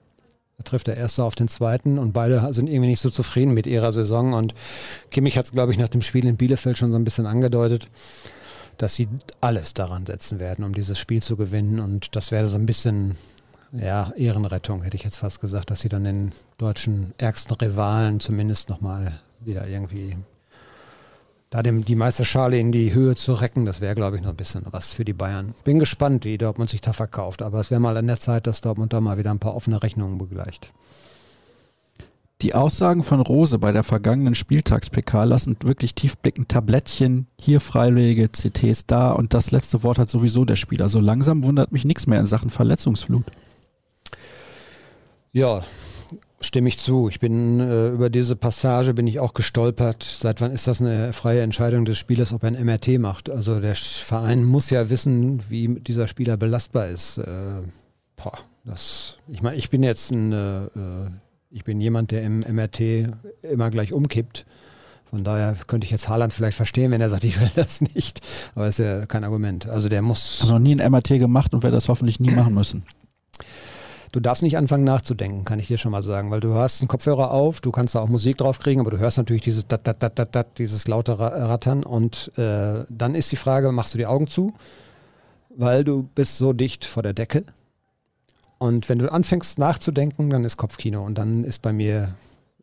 Da 0.59 0.65
trifft 0.65 0.87
der 0.87 0.97
Erste 0.97 1.23
auf 1.23 1.35
den 1.35 1.49
Zweiten 1.49 1.99
und 1.99 2.13
beide 2.13 2.53
sind 2.55 2.69
irgendwie 2.69 2.89
nicht 2.89 3.01
so 3.01 3.11
zufrieden 3.11 3.53
mit 3.53 3.67
ihrer 3.67 3.93
Saison. 3.93 4.33
Und 4.33 4.55
Kimmich 5.11 5.37
hat 5.37 5.47
es, 5.47 5.53
glaube 5.53 5.73
ich, 5.73 5.79
nach 5.79 5.89
dem 5.89 6.03
Spiel 6.03 6.27
in 6.27 6.37
Bielefeld 6.37 6.79
schon 6.79 6.91
so 6.91 6.97
ein 6.97 7.05
bisschen 7.05 7.27
angedeutet, 7.27 7.89
dass 8.79 8.95
sie 8.95 9.09
alles 9.41 9.75
daran 9.75 10.07
setzen 10.07 10.39
werden, 10.39 10.65
um 10.65 10.75
dieses 10.75 10.99
Spiel 10.99 11.23
zu 11.23 11.37
gewinnen. 11.37 11.79
Und 11.79 12.17
das 12.17 12.31
wäre 12.31 12.49
so 12.49 12.57
ein 12.57 12.67
bisschen 12.67 13.17
ja, 13.73 14.13
Ehrenrettung, 14.17 14.83
hätte 14.83 14.97
ich 14.97 15.05
jetzt 15.05 15.19
fast 15.19 15.41
gesagt, 15.41 15.71
dass 15.71 15.81
sie 15.81 15.89
dann 15.89 16.05
den 16.05 16.33
deutschen 16.57 17.13
ärgsten 17.19 17.55
Rivalen 17.57 18.21
zumindest 18.21 18.69
nochmal 18.69 19.21
wieder 19.41 19.67
irgendwie 19.67 20.17
da 21.57 21.63
dem, 21.63 21.87
die 21.87 21.95
Meisterschale 21.95 22.59
in 22.59 22.71
die 22.71 22.93
Höhe 22.93 23.15
zu 23.15 23.33
recken, 23.33 23.65
das 23.65 23.81
wäre, 23.81 23.95
glaube 23.95 24.19
ich, 24.19 24.23
noch 24.23 24.29
ein 24.29 24.37
bisschen 24.37 24.67
was 24.73 24.93
für 24.93 25.07
die 25.07 25.15
Bayern. 25.15 25.55
Bin 25.65 25.79
gespannt, 25.79 26.27
wie 26.27 26.37
Dortmund 26.37 26.69
sich 26.69 26.83
da 26.83 26.93
verkauft, 26.93 27.41
aber 27.41 27.61
es 27.61 27.71
wäre 27.71 27.81
mal 27.81 27.97
an 27.97 28.07
der 28.07 28.21
Zeit, 28.21 28.47
dass 28.47 28.61
Dortmund 28.61 28.93
da 28.93 29.01
mal 29.01 29.17
wieder 29.17 29.31
ein 29.31 29.39
paar 29.39 29.57
offene 29.57 29.83
Rechnungen 29.83 30.19
begleicht. 30.19 30.71
Die 32.43 32.55
Aussagen 32.55 33.03
von 33.03 33.21
Rose 33.21 33.59
bei 33.59 33.73
der 33.73 33.85
vergangenen 33.85 34.35
Spieltags-PK 34.35 35.25
lassen 35.25 35.57
wirklich 35.63 35.95
tief 35.95 36.19
blicken. 36.19 36.47
Tablettchen, 36.47 37.27
hier 37.41 37.63
Freiwillige, 37.63 38.31
CTs 38.31 38.85
da 38.85 39.13
und 39.13 39.33
das 39.33 39.51
letzte 39.51 39.83
Wort 39.83 39.97
hat 39.97 40.11
sowieso 40.11 40.45
der 40.45 40.57
Spieler. 40.57 40.91
So 40.91 41.01
langsam 41.01 41.43
wundert 41.43 41.73
mich 41.73 41.87
nichts 41.87 42.07
mehr 42.07 42.21
in 42.21 42.27
Sachen 42.27 42.51
Verletzungsflut. 42.51 43.25
Ja, 45.33 45.63
stimme 46.47 46.69
ich 46.69 46.79
zu. 46.79 47.09
Ich 47.09 47.21
bin 47.21 47.61
äh, 47.61 47.89
über 47.89 48.09
diese 48.09 48.37
Passage 48.37 48.95
bin 48.95 49.07
ich 49.07 49.19
auch 49.19 49.35
gestolpert. 49.35 50.03
Seit 50.03 50.41
wann 50.41 50.53
ist 50.53 50.67
das 50.67 50.81
eine 50.81 51.13
freie 51.13 51.43
Entscheidung 51.43 51.85
des 51.85 51.99
Spielers, 51.99 52.33
ob 52.33 52.43
er 52.43 52.49
ein 52.49 52.65
MRT 52.65 52.99
macht? 52.99 53.29
Also 53.29 53.61
der 53.61 53.75
Verein 53.75 54.45
muss 54.45 54.71
ja 54.71 54.89
wissen, 54.89 55.43
wie 55.51 55.81
dieser 55.81 56.09
Spieler 56.09 56.37
belastbar 56.37 56.89
ist. 56.89 57.19
Äh, 57.19 57.63
boah, 58.17 58.39
das, 58.65 59.17
ich 59.29 59.43
meine, 59.43 59.57
ich 59.57 59.71
bin 59.71 59.83
jetzt 59.83 60.11
ein, 60.11 60.33
äh, 60.33 60.65
äh 60.65 61.11
ich 61.51 61.65
bin 61.65 61.81
jemand, 61.81 62.11
der 62.11 62.23
im 62.23 62.41
MRT 62.41 62.81
immer 63.43 63.71
gleich 63.71 63.93
umkippt. 63.93 64.45
Von 65.09 65.25
daher 65.25 65.57
könnte 65.67 65.85
ich 65.85 65.91
jetzt 65.91 66.09
Haaland 66.09 66.35
vielleicht 66.35 66.57
verstehen, 66.57 66.91
wenn 66.91 67.01
er 67.01 67.09
sagt, 67.09 67.25
ich 67.25 67.41
will 67.41 67.51
das 67.55 67.81
nicht. 67.81 68.21
Aber 68.55 68.67
ist 68.67 68.79
ja 68.79 69.07
kein 69.07 69.25
Argument. 69.25 69.69
Also 69.69 69.89
der 69.89 70.03
muss. 70.03 70.43
Habe 70.43 70.53
noch 70.53 70.59
nie 70.59 70.81
ein 70.81 70.91
MRT 70.91 71.19
gemacht 71.19 71.55
und 71.55 71.63
werde 71.63 71.77
das 71.77 71.89
hoffentlich 71.89 72.21
nie 72.21 72.31
machen 72.31 72.55
müssen. 72.55 72.85
Du 74.17 74.21
darfst 74.21 74.43
nicht 74.43 74.57
anfangen 74.57 74.85
nachzudenken, 74.85 75.45
kann 75.45 75.61
ich 75.61 75.67
dir 75.67 75.77
schon 75.77 75.93
mal 75.93 76.03
sagen, 76.03 76.31
weil 76.31 76.41
du 76.41 76.55
hast 76.55 76.81
einen 76.81 76.89
Kopfhörer 76.89 77.33
auf, 77.33 77.61
du 77.61 77.71
kannst 77.71 77.95
da 77.95 78.01
auch 78.01 78.09
Musik 78.09 78.39
drauf 78.39 78.59
kriegen, 78.61 78.81
aber 78.81 78.91
du 78.91 78.97
hörst 78.97 79.19
natürlich 79.19 79.43
dieses 79.43 79.67
dat, 79.67 79.87
dat, 79.87 80.03
dat, 80.03 80.19
dat, 80.19 80.35
dat, 80.35 80.57
dieses 80.57 80.89
laute 80.89 81.19
Rattern 81.19 81.83
und 81.83 82.33
äh, 82.39 82.85
dann 82.89 83.15
ist 83.15 83.31
die 83.31 83.37
Frage, 83.37 83.73
machst 83.73 83.93
du 83.93 83.99
die 83.99 84.07
Augen 84.07 84.27
zu, 84.27 84.55
weil 85.55 85.85
du 85.85 86.09
bist 86.15 86.39
so 86.39 86.55
dicht 86.55 86.87
vor 86.87 87.03
der 87.03 87.13
Decke 87.13 87.45
und 88.57 88.89
wenn 88.89 89.01
du 89.01 89.13
anfängst 89.13 89.59
nachzudenken, 89.59 90.31
dann 90.31 90.45
ist 90.47 90.57
Kopfkino 90.57 91.05
und 91.05 91.19
dann 91.19 91.45
ist 91.45 91.61
bei 91.61 91.75
mir 91.75 92.15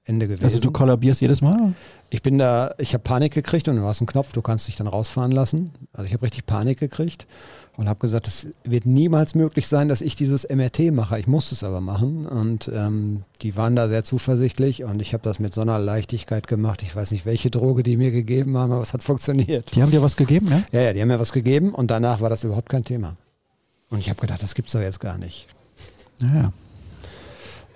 Ende 0.05 0.27
gewesen. 0.27 0.45
Also 0.45 0.59
du 0.59 0.71
kollabierst 0.71 1.21
jedes 1.21 1.43
Mal? 1.43 1.73
Ich 2.09 2.23
bin 2.23 2.39
da, 2.39 2.73
ich 2.79 2.95
habe 2.95 3.03
Panik 3.03 3.31
gekriegt 3.31 3.67
und 3.67 3.75
du 3.75 3.83
hast 3.83 4.01
einen 4.01 4.07
Knopf, 4.07 4.31
du 4.31 4.41
kannst 4.41 4.67
dich 4.67 4.75
dann 4.75 4.87
rausfahren 4.87 5.31
lassen. 5.31 5.69
Also 5.93 6.07
ich 6.07 6.13
habe 6.13 6.23
richtig 6.23 6.47
Panik 6.47 6.79
gekriegt 6.79 7.27
und 7.75 7.89
habe 7.89 7.99
gesagt, 7.99 8.27
es 8.27 8.47
wird 8.63 8.85
niemals 8.85 9.33
möglich 9.33 9.67
sein, 9.67 9.89
dass 9.89 10.01
ich 10.01 10.15
dieses 10.15 10.47
MRT 10.47 10.91
mache. 10.91 11.19
Ich 11.19 11.27
muss 11.27 11.51
es 11.51 11.63
aber 11.63 11.81
machen 11.81 12.27
und 12.27 12.69
ähm, 12.73 13.23
die 13.41 13.55
waren 13.55 13.75
da 13.75 13.87
sehr 13.87 14.03
zuversichtlich 14.03 14.83
und 14.83 15.01
ich 15.01 15.13
habe 15.13 15.23
das 15.23 15.39
mit 15.39 15.55
so 15.55 15.61
einer 15.61 15.79
Leichtigkeit 15.79 16.47
gemacht. 16.47 16.83
Ich 16.83 16.95
weiß 16.95 17.11
nicht, 17.11 17.25
welche 17.25 17.49
Droge 17.49 17.81
die 17.81 17.97
mir 17.97 18.11
gegeben 18.11 18.57
haben, 18.57 18.71
aber 18.71 18.81
es 18.81 18.93
hat 18.93 19.03
funktioniert. 19.03 19.75
Die 19.75 19.81
haben 19.81 19.91
dir 19.91 20.03
was 20.03 20.15
gegeben, 20.15 20.49
ne? 20.49 20.63
Ja, 20.71 20.81
ja, 20.81 20.93
die 20.93 21.01
haben 21.01 21.07
mir 21.07 21.19
was 21.19 21.31
gegeben 21.31 21.73
und 21.73 21.89
danach 21.89 22.21
war 22.21 22.29
das 22.29 22.43
überhaupt 22.43 22.69
kein 22.69 22.83
Thema. 22.83 23.15
Und 23.89 23.99
ich 23.99 24.09
habe 24.09 24.21
gedacht, 24.21 24.43
das 24.43 24.53
gibt's 24.53 24.73
doch 24.73 24.81
jetzt 24.81 24.99
gar 24.99 25.17
nicht. 25.17 25.47
Ja, 26.19 26.35
ja. 26.35 26.53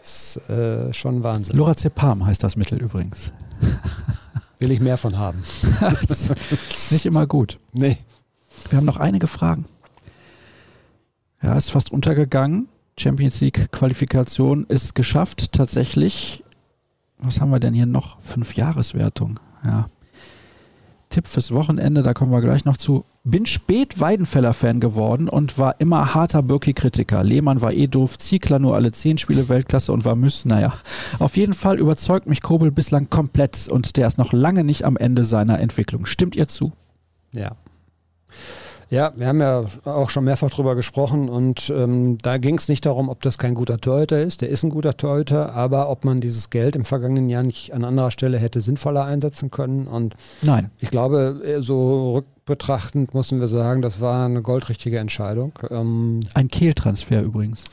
Das 0.02 0.38
ist 0.38 0.50
äh, 0.50 0.93
schon 0.93 1.24
Wahnsinn. 1.24 1.58
Lorazepam 1.58 2.26
heißt 2.26 2.43
das 2.43 2.56
Mittel 2.56 2.80
übrigens. 2.82 3.32
Will 4.60 4.72
ich 4.72 4.80
mehr 4.80 4.98
von 4.98 5.18
haben. 5.18 5.43
das 6.08 6.32
ist 6.72 6.91
nicht 6.91 7.06
immer 7.06 7.28
gut. 7.28 7.60
Nee. 7.74 7.98
Wir 8.70 8.78
haben 8.78 8.86
noch 8.86 8.98
einige 8.98 9.28
Fragen. 9.28 9.66
Ja, 11.42 11.56
ist 11.56 11.72
fast 11.72 11.92
untergegangen. 11.92 12.68
Champions 12.98 13.42
League 13.42 13.72
Qualifikation 13.72 14.66
ist 14.66 14.96
geschafft. 14.96 15.54
Tatsächlich, 15.54 16.44
was 17.20 17.40
haben 17.40 17.52
wir 17.52 17.60
denn 17.60 17.74
hier 17.74 17.86
noch? 17.86 18.20
Fünf 18.22 18.56
Jahreswertung. 18.56 19.40
Ja. 19.64 19.86
Tipp 21.10 21.28
fürs 21.28 21.54
Wochenende, 21.54 22.04
da 22.04 22.14
kommen 22.14 22.32
wir 22.32 22.42
gleich 22.42 22.66
noch 22.66 22.76
zu. 22.76 23.06
Bin 23.24 23.46
spät 23.46 24.00
Weidenfeller-Fan 24.00 24.80
geworden 24.80 25.30
und 25.30 25.58
war 25.58 25.80
immer 25.80 26.14
harter 26.14 26.42
Birki-Kritiker. 26.42 27.24
Lehmann 27.24 27.62
war 27.62 27.72
eh 27.72 27.88
doof, 27.88 28.18
Ziegler 28.18 28.60
nur 28.60 28.76
alle 28.76 28.92
zehn 28.92 29.18
Spiele 29.18 29.48
Weltklasse 29.48 29.94
und 29.94 30.04
war 30.04 30.16
Müss, 30.16 30.44
naja. 30.44 30.74
Auf 31.20 31.38
jeden 31.38 31.54
Fall 31.54 31.80
überzeugt 31.80 32.28
mich 32.28 32.42
Kobel 32.42 32.72
bislang 32.72 33.10
komplett 33.10 33.68
und 33.70 33.96
der 33.96 34.08
ist 34.08 34.18
noch 34.18 34.34
lange 34.34 34.64
nicht 34.64 34.84
am 34.84 34.98
Ende 34.98 35.24
seiner 35.24 35.60
Entwicklung. 35.60 36.06
Stimmt 36.06 36.36
ihr 36.36 36.48
zu? 36.48 36.74
Ja. 37.34 37.56
Ja, 38.90 39.12
wir 39.18 39.28
haben 39.28 39.42
ja 39.42 39.66
auch 39.84 40.10
schon 40.10 40.24
mehrfach 40.24 40.50
drüber 40.50 40.76
gesprochen 40.76 41.28
und 41.28 41.70
ähm, 41.76 42.18
da 42.20 42.38
ging 42.38 42.58
es 42.58 42.70
nicht 42.70 42.86
darum, 42.86 43.10
ob 43.10 43.22
das 43.22 43.38
kein 43.38 43.54
guter 43.54 43.80
Torhüter 43.80 44.20
ist. 44.20 44.42
Der 44.42 44.50
ist 44.50 44.64
ein 44.64 44.70
guter 44.70 44.96
Torhüter, 44.96 45.54
aber 45.54 45.90
ob 45.90 46.06
man 46.06 46.22
dieses 46.22 46.50
Geld 46.50 46.76
im 46.76 46.86
vergangenen 46.86 47.28
Jahr 47.28 47.44
nicht 47.44 47.74
an 47.74 47.84
anderer 47.84 48.12
Stelle 48.12 48.38
hätte 48.38 48.62
sinnvoller 48.62 49.04
einsetzen 49.04 49.52
können. 49.52 49.88
Und 49.88 50.16
Nein. 50.42 50.72
ich 50.80 50.90
glaube, 50.90 51.42
äh, 51.44 51.62
so 51.62 52.14
rückbetrachtend 52.14 53.14
müssen 53.14 53.42
wir 53.42 53.50
sagen, 53.50 53.82
das 53.82 54.00
war 54.00 54.26
eine 54.26 54.42
goldrichtige 54.42 55.00
Entscheidung. 55.00 55.52
Ähm, 55.70 56.22
ein 56.34 56.48
Kehltransfer 56.48 57.22
übrigens. 57.22 57.66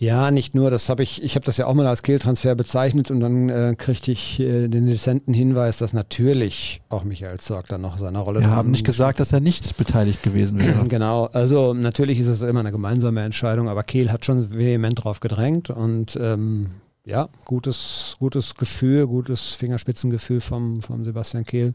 Ja, 0.00 0.30
nicht 0.30 0.54
nur, 0.54 0.70
das 0.70 0.88
habe 0.88 1.02
ich, 1.02 1.22
ich 1.22 1.34
habe 1.34 1.44
das 1.44 1.58
ja 1.58 1.66
auch 1.66 1.74
mal 1.74 1.86
als 1.86 2.02
Kehltransfer 2.02 2.54
bezeichnet 2.54 3.10
und 3.10 3.20
dann 3.20 3.50
äh, 3.50 3.74
kriegte 3.76 4.10
ich 4.10 4.40
äh, 4.40 4.66
den 4.66 4.86
dezenten 4.86 5.34
Hinweis, 5.34 5.76
dass 5.76 5.92
natürlich 5.92 6.80
auch 6.88 7.04
Michael 7.04 7.38
Zorg 7.38 7.68
dann 7.68 7.82
noch 7.82 7.98
seine 7.98 8.18
Rolle 8.20 8.40
Wir 8.40 8.48
haben 8.48 8.70
nicht 8.70 8.86
gesagt, 8.86 9.20
dass 9.20 9.32
er 9.32 9.40
nicht 9.40 9.76
beteiligt 9.76 10.22
gewesen 10.22 10.58
wäre. 10.58 10.84
genau, 10.88 11.26
also 11.26 11.74
natürlich 11.74 12.18
ist 12.18 12.28
es 12.28 12.40
immer 12.40 12.60
eine 12.60 12.72
gemeinsame 12.72 13.20
Entscheidung, 13.22 13.68
aber 13.68 13.82
Kehl 13.82 14.10
hat 14.10 14.24
schon 14.24 14.54
vehement 14.54 15.04
drauf 15.04 15.20
gedrängt 15.20 15.68
und 15.68 16.16
ähm, 16.18 16.68
ja, 17.04 17.28
gutes, 17.44 18.16
gutes 18.18 18.54
Gefühl, 18.54 19.06
gutes 19.06 19.52
Fingerspitzengefühl 19.52 20.40
vom, 20.40 20.80
vom 20.80 21.04
Sebastian 21.04 21.44
Kehl. 21.44 21.74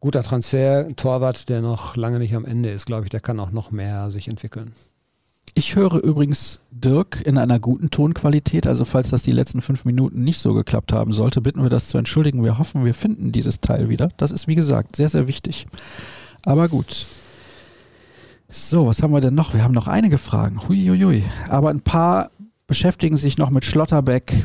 Guter 0.00 0.24
Transfer, 0.24 0.88
Torwart, 0.96 1.48
der 1.48 1.60
noch 1.60 1.94
lange 1.94 2.18
nicht 2.18 2.34
am 2.34 2.44
Ende 2.44 2.70
ist, 2.70 2.86
glaube 2.86 3.04
ich, 3.04 3.10
der 3.10 3.20
kann 3.20 3.38
auch 3.38 3.52
noch 3.52 3.70
mehr 3.70 4.10
sich 4.10 4.26
entwickeln. 4.26 4.72
Ich 5.54 5.76
höre 5.76 6.02
übrigens 6.02 6.60
Dirk 6.70 7.20
in 7.24 7.36
einer 7.36 7.58
guten 7.58 7.90
Tonqualität. 7.90 8.66
Also 8.66 8.84
falls 8.84 9.10
das 9.10 9.22
die 9.22 9.32
letzten 9.32 9.60
fünf 9.60 9.84
Minuten 9.84 10.24
nicht 10.24 10.38
so 10.38 10.54
geklappt 10.54 10.92
haben 10.92 11.12
sollte, 11.12 11.40
bitten 11.40 11.62
wir 11.62 11.68
das 11.68 11.88
zu 11.88 11.98
entschuldigen. 11.98 12.42
Wir 12.42 12.58
hoffen, 12.58 12.84
wir 12.84 12.94
finden 12.94 13.32
dieses 13.32 13.60
Teil 13.60 13.88
wieder. 13.88 14.08
Das 14.16 14.30
ist, 14.30 14.48
wie 14.48 14.54
gesagt, 14.54 14.96
sehr, 14.96 15.08
sehr 15.08 15.28
wichtig. 15.28 15.66
Aber 16.44 16.68
gut. 16.68 17.06
So, 18.48 18.86
was 18.86 19.02
haben 19.02 19.12
wir 19.12 19.20
denn 19.20 19.34
noch? 19.34 19.54
Wir 19.54 19.62
haben 19.62 19.74
noch 19.74 19.88
einige 19.88 20.18
Fragen. 20.18 20.68
Huiuiui. 20.68 21.24
Aber 21.48 21.70
ein 21.70 21.80
paar 21.80 22.30
beschäftigen 22.66 23.16
sich 23.16 23.38
noch 23.38 23.50
mit 23.50 23.64
Schlotterbeck. 23.64 24.44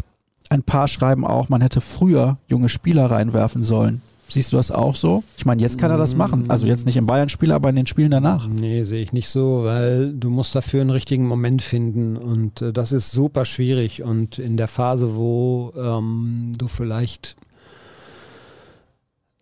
Ein 0.50 0.64
paar 0.64 0.88
schreiben 0.88 1.26
auch, 1.26 1.50
man 1.50 1.62
hätte 1.62 1.82
früher 1.82 2.38
junge 2.48 2.70
Spieler 2.70 3.12
reinwerfen 3.12 3.64
sollen. 3.64 4.02
Siehst 4.28 4.52
du 4.52 4.58
das 4.58 4.72
auch 4.72 4.96
so? 4.96 5.24
Ich 5.38 5.46
meine, 5.46 5.62
jetzt 5.62 5.78
kann 5.78 5.92
er 5.92 5.98
das 5.98 6.16
machen. 6.16 6.50
Also 6.50 6.68
jetzt 6.68 6.86
nicht 6.86 6.98
im 6.98 7.06
Bayern-Spiel, 7.06 7.52
aber 7.52 7.70
in 7.70 7.76
den 7.76 7.88
Spielen 7.88 8.12
danach. 8.12 8.48
Nee, 8.48 8.84
sehe 8.84 9.00
ich 9.00 9.14
nicht 9.14 9.30
so, 9.30 9.64
weil 9.64 10.14
du 10.14 10.30
musst 10.30 10.54
dafür 10.54 10.82
einen 10.82 10.90
richtigen 10.90 11.28
Moment 11.28 11.62
finden 11.62 12.18
und 12.18 12.62
äh, 12.62 12.74
das 12.74 12.92
ist 12.92 13.12
super 13.12 13.46
schwierig 13.46 14.04
und 14.04 14.40
in 14.40 14.58
der 14.58 14.68
Phase, 14.68 15.16
wo 15.16 15.72
ähm, 15.78 16.52
du 16.58 16.68
vielleicht 16.68 17.36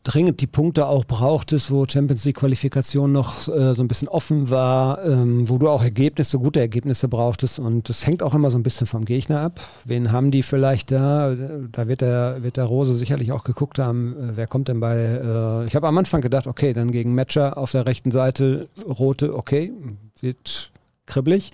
dringend 0.06 0.40
die 0.40 0.48
Punkte 0.48 0.88
auch 0.88 1.04
brauchtest, 1.04 1.72
wo 1.72 1.86
Champions 1.88 2.26
League 2.26 2.38
Qualifikation 2.38 3.12
noch 3.12 3.48
äh, 3.48 3.74
so 3.74 3.82
ein 3.82 3.88
bisschen 3.88 4.08
offen 4.08 4.50
war, 4.50 5.04
ähm, 5.04 5.50
wo 5.50 5.58
du 5.58 5.68
auch 5.68 5.84
Ergebnisse, 5.84 6.38
gute 6.38 6.60
Ergebnisse 6.60 7.08
brauchtest 7.08 7.60
und 7.60 7.90
das 7.90 8.06
hängt 8.06 8.22
auch 8.22 8.36
immer 8.36 8.52
so 8.52 8.58
ein 8.58 8.64
bisschen 8.64 8.88
vom 8.88 9.04
Gegner 9.04 9.42
ab. 9.42 9.60
Wen 9.84 10.12
haben 10.12 10.30
die 10.30 10.44
vielleicht 10.44 10.92
da? 10.92 11.36
Da 11.72 11.88
wird 11.88 12.02
der, 12.02 12.44
wird 12.44 12.58
der 12.58 12.66
Rose 12.66 12.96
sicherlich 12.96 13.32
auch 13.32 13.44
geguckt 13.44 13.80
haben, 13.80 14.16
äh, 14.16 14.38
wer 14.38 14.48
kommt 14.48 14.68
denn 14.68 14.80
bei, 14.80 14.96
äh, 14.96 15.66
ich 15.66 15.76
habe 15.76 15.88
am 15.88 15.98
Anfang 15.98 16.22
gedacht, 16.22 16.46
okay, 16.46 16.72
dann 16.72 16.92
gegen 16.92 17.16
Matcher 17.16 17.58
auf 17.58 17.72
der 17.72 17.88
rechten 17.88 18.12
Seite, 18.12 18.70
rote, 18.88 19.36
okay, 19.36 19.74
wird 20.22 20.72
kribbelig. 21.08 21.52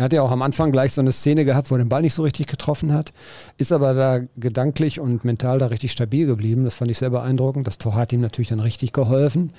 Er 0.00 0.04
hat 0.04 0.14
ja 0.14 0.22
auch 0.22 0.30
am 0.30 0.40
Anfang 0.40 0.72
gleich 0.72 0.94
so 0.94 1.02
eine 1.02 1.12
Szene 1.12 1.44
gehabt, 1.44 1.70
wo 1.70 1.74
er 1.74 1.78
den 1.78 1.90
Ball 1.90 2.00
nicht 2.00 2.14
so 2.14 2.22
richtig 2.22 2.46
getroffen 2.46 2.94
hat, 2.94 3.12
ist 3.58 3.70
aber 3.70 3.92
da 3.92 4.20
gedanklich 4.38 4.98
und 4.98 5.26
mental 5.26 5.58
da 5.58 5.66
richtig 5.66 5.92
stabil 5.92 6.26
geblieben. 6.26 6.64
Das 6.64 6.74
fand 6.74 6.90
ich 6.90 6.96
sehr 6.96 7.10
beeindruckend. 7.10 7.66
Das 7.66 7.76
Tor 7.76 7.96
hat 7.96 8.10
ihm 8.14 8.22
natürlich 8.22 8.48
dann 8.48 8.60
richtig 8.60 8.94
geholfen. 8.94 9.52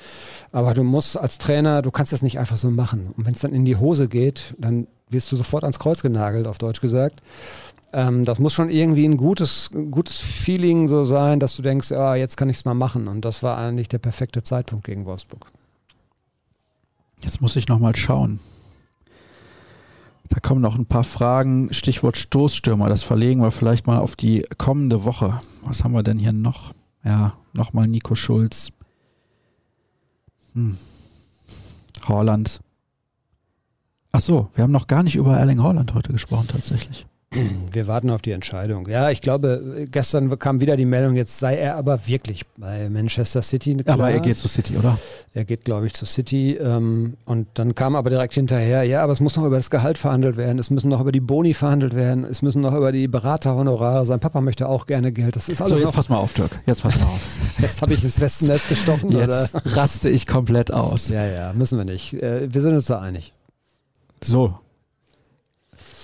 Aber 0.52 0.74
du 0.74 0.84
musst 0.84 1.16
als 1.16 1.38
Trainer, 1.38 1.84
du 1.84 1.92
kannst 1.92 2.12
das 2.12 2.24
nicht 2.24 2.40
einfach 2.40 2.58
so 2.58 2.72
machen. 2.72 3.14
Und 3.16 3.28
wenn 3.28 3.36
es 3.36 3.42
dann 3.42 3.54
in 3.54 3.66
die 3.66 3.76
Hose 3.76 4.08
geht, 4.08 4.56
dann 4.58 4.88
wirst 5.12 5.32
du 5.32 5.36
sofort 5.36 5.64
ans 5.64 5.78
Kreuz 5.78 6.02
genagelt, 6.02 6.48
auf 6.48 6.58
Deutsch 6.58 6.82
gesagt. 6.82 7.22
Ähm, 7.94 8.26
das 8.26 8.40
muss 8.40 8.54
schon 8.54 8.72
irgendwie 8.72 9.06
ein 9.06 9.18
gutes, 9.18 9.70
gutes 9.92 10.18
Feeling 10.18 10.88
so 10.88 11.06
sein, 11.06 11.40
dass 11.40 11.56
du 11.56 11.62
denkst, 11.62 11.92
ja, 11.92 12.16
jetzt 12.16 12.36
kann 12.36 12.50
ich 12.50 12.58
es 12.58 12.66
mal 12.66 12.74
machen. 12.74 13.08
Und 13.08 13.26
das 13.26 13.44
war 13.44 13.60
eigentlich 13.60 13.90
der 13.90 14.00
perfekte 14.00 14.42
Zeitpunkt 14.42 14.88
gegen 14.88 15.06
Wolfsburg. 15.06 15.46
Jetzt 17.24 17.42
muss 17.42 17.56
ich 17.56 17.68
nochmal 17.68 17.96
schauen. 17.96 18.40
Da 20.32 20.40
kommen 20.40 20.62
noch 20.62 20.78
ein 20.78 20.86
paar 20.86 21.04
Fragen. 21.04 21.74
Stichwort 21.74 22.16
Stoßstürmer. 22.16 22.88
Das 22.88 23.04
verlegen 23.04 23.42
wir 23.42 23.52
vielleicht 23.52 23.86
mal 23.86 24.00
auf 24.00 24.16
die 24.16 24.46
kommende 24.58 25.04
Woche. 25.04 25.42
Was 25.64 25.84
haben 25.84 25.94
wir 25.94 26.04
denn 26.04 26.18
hier 26.18 26.32
noch? 26.32 26.74
Ja, 27.04 27.34
nochmal 27.52 27.88
Nico 27.88 28.16
Schulz. 28.16 28.70
Hm. 30.54 30.78
Holland. 32.08 32.62
Ach 34.14 34.22
so, 34.22 34.50
wir 34.54 34.64
haben 34.64 34.72
noch 34.72 34.88
gar 34.88 35.04
nicht 35.04 35.16
über 35.16 35.38
Erling 35.38 35.62
Holland 35.62 35.94
heute 35.94 36.14
gesprochen 36.14 36.48
tatsächlich. 36.48 37.06
Wir 37.72 37.88
warten 37.88 38.10
auf 38.10 38.22
die 38.22 38.32
Entscheidung. 38.32 38.88
Ja, 38.90 39.10
ich 39.10 39.22
glaube, 39.22 39.86
gestern 39.90 40.38
kam 40.38 40.60
wieder 40.60 40.76
die 40.76 40.86
Meldung, 40.86 41.16
jetzt 41.16 41.40
sei 41.40 41.56
er 41.56 41.78
aber 41.78 42.08
wirklich 42.08 42.46
bei 42.58 42.90
Manchester 42.90 43.42
City. 43.42 43.76
Klar. 43.78 43.94
Aber 43.94 44.12
er 44.12 44.20
geht 44.20 44.38
zu 44.38 44.50
City, 44.50 44.76
oder? 44.78 44.98
Er 45.34 45.46
geht, 45.46 45.64
glaube 45.64 45.88
ich, 45.88 45.94
zu 45.94 46.06
City. 46.06 46.58
Ähm, 46.58 47.16
und 47.24 47.48
dann 47.54 47.74
kam 47.74 47.96
aber 47.96 48.10
direkt 48.10 48.34
hinterher, 48.34 48.84
ja, 48.84 49.02
aber 49.02 49.14
es 49.14 49.22
muss 49.22 49.38
noch 49.38 49.46
über 49.46 49.56
das 49.56 49.70
Gehalt 49.70 49.98
verhandelt 49.98 50.36
werden, 50.36 50.60
es 50.60 50.70
müssen 50.70 50.90
noch 50.90 51.00
über 51.00 51.14
die 51.14 51.22
Boni 51.22 51.54
verhandelt 51.54 51.96
werden, 51.96 52.26
es 52.26 52.42
müssen 52.42 52.62
noch 52.62 52.74
über 52.74 52.92
die 52.92 53.08
Beraterhonorare. 53.08 54.06
Sein 54.06 54.20
Papa 54.20 54.42
möchte 54.42 54.68
auch 54.68 54.86
gerne 54.86 55.14
Geld. 55.14 55.38
Das 55.38 55.48
ist 55.48 55.62
alles 55.62 55.72
so, 55.72 55.78
jetzt 55.78 55.86
noch, 55.86 55.94
pass 55.94 56.10
mal 56.10 56.18
auf, 56.18 56.34
Dirk. 56.34 56.60
Jetzt 56.66 56.82
pass 56.84 57.00
mal 57.00 57.06
auf. 57.06 57.56
jetzt 57.60 57.82
habe 57.82 57.94
ich 57.94 58.04
ins 58.04 58.20
Westennetz 58.20 58.68
gestochen. 58.68 59.12
Jetzt 59.12 59.56
oder? 59.56 59.78
raste 59.78 60.10
ich 60.10 60.28
komplett 60.28 60.74
aus. 60.74 61.08
Ja, 61.10 61.26
ja, 61.26 61.54
müssen 61.54 61.78
wir 61.78 61.86
nicht. 61.86 62.14
Äh, 62.14 62.54
wir 62.54 62.62
sind 62.62 62.76
uns 62.76 62.88
da 62.88 63.00
einig. 63.00 63.34
So, 64.22 64.60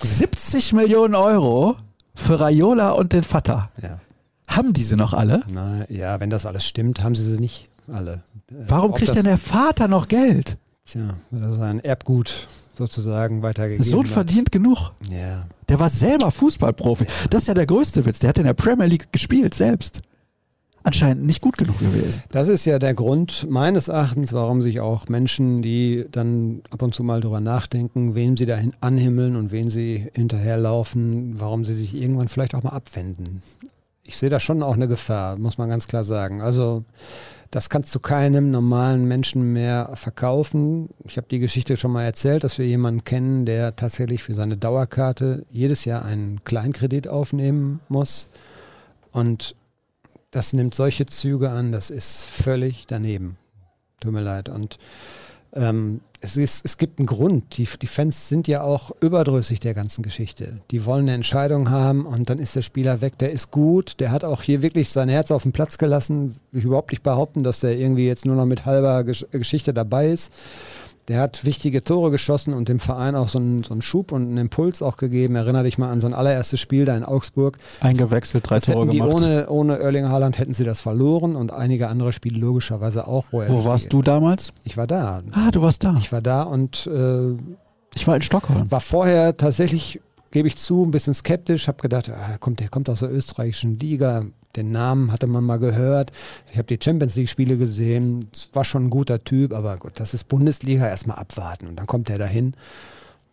70 0.03 0.73
Millionen 0.73 1.15
Euro 1.15 1.75
für 2.15 2.39
Raiola 2.39 2.91
und 2.91 3.13
den 3.13 3.23
Vater. 3.23 3.71
Ja. 3.81 3.99
Haben 4.47 4.73
diese 4.73 4.95
noch 4.95 5.13
alle? 5.13 5.43
Na, 5.51 5.89
ja, 5.89 6.19
wenn 6.19 6.29
das 6.29 6.45
alles 6.45 6.65
stimmt, 6.65 7.03
haben 7.03 7.15
sie 7.15 7.23
sie 7.23 7.39
nicht 7.39 7.65
alle. 7.91 8.23
Warum 8.49 8.93
kriegt 8.93 9.15
denn 9.15 9.25
der 9.25 9.37
Vater 9.37 9.87
noch 9.87 10.07
Geld? 10.07 10.57
Tja, 10.85 11.01
weil 11.31 11.43
er 11.43 11.53
sein 11.53 11.79
Erbgut 11.81 12.47
sozusagen 12.77 13.41
weitergegeben 13.41 13.83
Der 13.83 13.91
Sohn 13.91 14.05
hat. 14.05 14.13
verdient 14.13 14.51
genug. 14.51 14.91
Ja. 15.09 15.47
Der 15.67 15.79
war 15.79 15.89
selber 15.89 16.31
Fußballprofi. 16.31 17.05
Das 17.29 17.43
ist 17.43 17.47
ja 17.47 17.53
der 17.53 17.65
größte 17.65 18.05
Witz. 18.05 18.19
Der 18.19 18.29
hat 18.29 18.37
in 18.37 18.45
der 18.45 18.53
Premier 18.53 18.85
League 18.85 19.11
gespielt, 19.11 19.53
selbst. 19.53 19.99
Anscheinend 20.87 21.25
nicht 21.25 21.41
gut 21.41 21.57
genug 21.57 21.77
gewesen. 21.79 22.23
Das 22.29 22.47
ist 22.47 22.63
ja 22.63 22.79
der 22.79 22.93
Grund 22.93 23.45
meines 23.49 23.89
Erachtens, 23.89 24.31
warum 24.31 24.61
sich 24.61 24.79
auch 24.79 25.09
Menschen, 25.09 25.61
die 25.61 26.05
dann 26.13 26.61
ab 26.69 26.81
und 26.81 26.95
zu 26.95 27.03
mal 27.03 27.19
darüber 27.19 27.41
nachdenken, 27.41 28.15
wem 28.15 28.37
sie 28.37 28.45
dahin 28.45 28.71
anhimmeln 28.79 29.35
und 29.35 29.51
wen 29.51 29.69
sie 29.69 30.07
hinterherlaufen, 30.13 31.41
warum 31.41 31.65
sie 31.65 31.73
sich 31.73 31.93
irgendwann 31.93 32.29
vielleicht 32.29 32.55
auch 32.55 32.63
mal 32.63 32.69
abwenden. 32.69 33.41
Ich 34.05 34.15
sehe 34.15 34.29
da 34.29 34.39
schon 34.39 34.63
auch 34.63 34.75
eine 34.75 34.87
Gefahr, 34.87 35.37
muss 35.37 35.57
man 35.57 35.67
ganz 35.67 35.89
klar 35.89 36.05
sagen. 36.05 36.41
Also 36.41 36.85
das 37.51 37.69
kannst 37.69 37.93
du 37.93 37.99
keinem 37.99 38.49
normalen 38.49 39.09
Menschen 39.09 39.51
mehr 39.51 39.91
verkaufen. 39.95 40.87
Ich 41.03 41.17
habe 41.17 41.27
die 41.29 41.39
Geschichte 41.39 41.75
schon 41.75 41.91
mal 41.91 42.03
erzählt, 42.03 42.45
dass 42.45 42.57
wir 42.57 42.65
jemanden 42.65 43.03
kennen, 43.03 43.45
der 43.45 43.75
tatsächlich 43.75 44.23
für 44.23 44.35
seine 44.35 44.55
Dauerkarte 44.55 45.45
jedes 45.49 45.83
Jahr 45.83 46.05
einen 46.05 46.45
Kleinkredit 46.45 47.09
aufnehmen 47.09 47.81
muss. 47.89 48.29
Und 49.11 49.53
das 50.31 50.53
nimmt 50.53 50.75
solche 50.75 51.05
Züge 51.05 51.49
an, 51.49 51.71
das 51.71 51.89
ist 51.89 52.23
völlig 52.25 52.85
daneben. 52.87 53.37
Tut 53.99 54.13
mir 54.13 54.21
leid. 54.21 54.49
Und 54.49 54.77
ähm, 55.53 56.01
es, 56.19 56.37
ist, 56.37 56.65
es 56.65 56.77
gibt 56.77 56.99
einen 56.99 57.07
Grund. 57.07 57.57
Die, 57.57 57.67
die 57.81 57.87
Fans 57.87 58.29
sind 58.29 58.47
ja 58.47 58.61
auch 58.61 58.91
überdrüssig 59.01 59.59
der 59.59 59.73
ganzen 59.73 60.03
Geschichte. 60.03 60.61
Die 60.71 60.85
wollen 60.85 61.03
eine 61.03 61.13
Entscheidung 61.13 61.69
haben 61.69 62.05
und 62.05 62.29
dann 62.29 62.39
ist 62.39 62.55
der 62.55 62.61
Spieler 62.61 63.01
weg. 63.01 63.17
Der 63.17 63.31
ist 63.31 63.51
gut. 63.51 63.99
Der 63.99 64.11
hat 64.11 64.23
auch 64.23 64.41
hier 64.41 64.61
wirklich 64.61 64.89
sein 64.89 65.09
Herz 65.09 65.31
auf 65.31 65.43
den 65.43 65.51
Platz 65.51 65.77
gelassen. 65.77 66.35
Ich 66.51 66.63
überhaupt 66.63 66.91
nicht 66.91 67.03
behaupten, 67.03 67.43
dass 67.43 67.61
der 67.61 67.77
irgendwie 67.77 68.07
jetzt 68.07 68.25
nur 68.25 68.35
noch 68.35 68.45
mit 68.45 68.65
halber 68.65 69.03
Gesch 69.03 69.25
Geschichte 69.31 69.73
dabei 69.73 70.09
ist. 70.09 70.31
Der 71.07 71.21
hat 71.21 71.45
wichtige 71.45 71.83
Tore 71.83 72.11
geschossen 72.11 72.53
und 72.53 72.67
dem 72.67 72.81
Verein 72.81 73.15
auch 73.15 73.29
so 73.29 73.39
einen, 73.39 73.63
so 73.63 73.71
einen 73.73 73.81
Schub 73.81 74.11
und 74.11 74.23
einen 74.23 74.37
Impuls 74.37 74.81
auch 74.81 74.97
gegeben. 74.97 75.35
Erinnere 75.37 75.63
dich 75.63 75.77
mal 75.77 75.89
an 75.89 76.01
sein 76.01 76.13
allererstes 76.13 76.59
Spiel 76.59 76.83
da 76.83 76.97
in 76.97 77.05
Augsburg. 77.05 77.57
Eingewechselt, 77.79 78.49
drei 78.49 78.55
Das 78.59 78.65
Tore 78.65 78.89
die 78.89 78.97
gemacht. 78.97 79.13
ohne, 79.15 79.47
ohne 79.49 79.79
Erling 79.79 80.09
Haaland 80.09 80.37
hätten 80.37 80.53
sie 80.53 80.65
das 80.65 80.81
verloren 80.81 81.37
und 81.37 81.53
einige 81.53 81.87
andere 81.87 82.11
Spiele 82.11 82.37
logischerweise 82.39 83.07
auch. 83.07 83.27
Wo, 83.31 83.39
er 83.39 83.49
Wo 83.49 83.63
warst 83.63 83.93
du 83.93 84.01
damals? 84.01 84.51
Ich 84.65 84.75
war 84.75 84.85
da. 84.87 85.21
Ah, 85.31 85.49
du 85.51 85.61
warst 85.61 85.85
da. 85.85 85.95
Ich 85.97 86.11
war 86.11 86.21
da 86.21 86.43
und 86.43 86.87
äh, 86.87 87.37
Ich 87.95 88.05
war 88.05 88.15
in 88.17 88.21
Stockholm. 88.21 88.69
war 88.69 88.81
vorher 88.81 89.37
tatsächlich, 89.37 90.01
gebe 90.31 90.47
ich 90.47 90.57
zu, 90.57 90.83
ein 90.83 90.91
bisschen 90.91 91.13
skeptisch. 91.13 91.67
Habe 91.67 91.81
gedacht, 91.81 92.09
ah, 92.09 92.37
kommt, 92.39 92.59
der 92.59 92.69
kommt 92.69 92.89
aus 92.89 92.99
der 92.99 93.11
österreichischen 93.11 93.79
Liga. 93.79 94.23
Den 94.55 94.71
Namen 94.71 95.11
hatte 95.11 95.27
man 95.27 95.43
mal 95.43 95.59
gehört. 95.59 96.11
Ich 96.51 96.57
habe 96.57 96.67
die 96.67 96.79
Champions 96.83 97.15
League-Spiele 97.15 97.57
gesehen. 97.57 98.27
Es 98.33 98.49
war 98.53 98.65
schon 98.65 98.85
ein 98.85 98.89
guter 98.89 99.23
Typ, 99.23 99.53
aber 99.53 99.77
gut, 99.77 99.93
das 99.95 100.13
ist 100.13 100.27
Bundesliga. 100.27 100.87
Erstmal 100.87 101.17
abwarten 101.17 101.67
und 101.67 101.75
dann 101.75 101.87
kommt 101.87 102.09
er 102.09 102.17
dahin. 102.17 102.55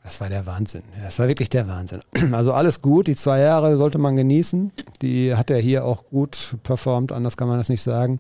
Das 0.03 0.21
war 0.21 0.29
der 0.29 0.45
Wahnsinn. 0.45 0.83
Das 1.03 1.19
war 1.19 1.29
wirklich 1.29 1.49
der 1.49 1.67
Wahnsinn. 1.67 2.01
Also 2.33 2.53
alles 2.53 2.83
gut. 2.83 3.07
Die 3.07 3.17
zwei 3.17 3.41
Jahre 3.41 3.79
sollte 3.79 3.99
man 3.99 4.17
genießen. 4.17 4.71
Die 5.01 5.35
hat 5.35 5.51
er 5.51 5.59
hier 5.59 5.87
auch 5.87 6.05
gut 6.05 6.57
performt. 6.63 7.11
Anders 7.11 7.39
kann 7.39 7.49
man 7.49 7.59
das 7.59 7.71
nicht 7.71 7.83
sagen. 7.83 8.19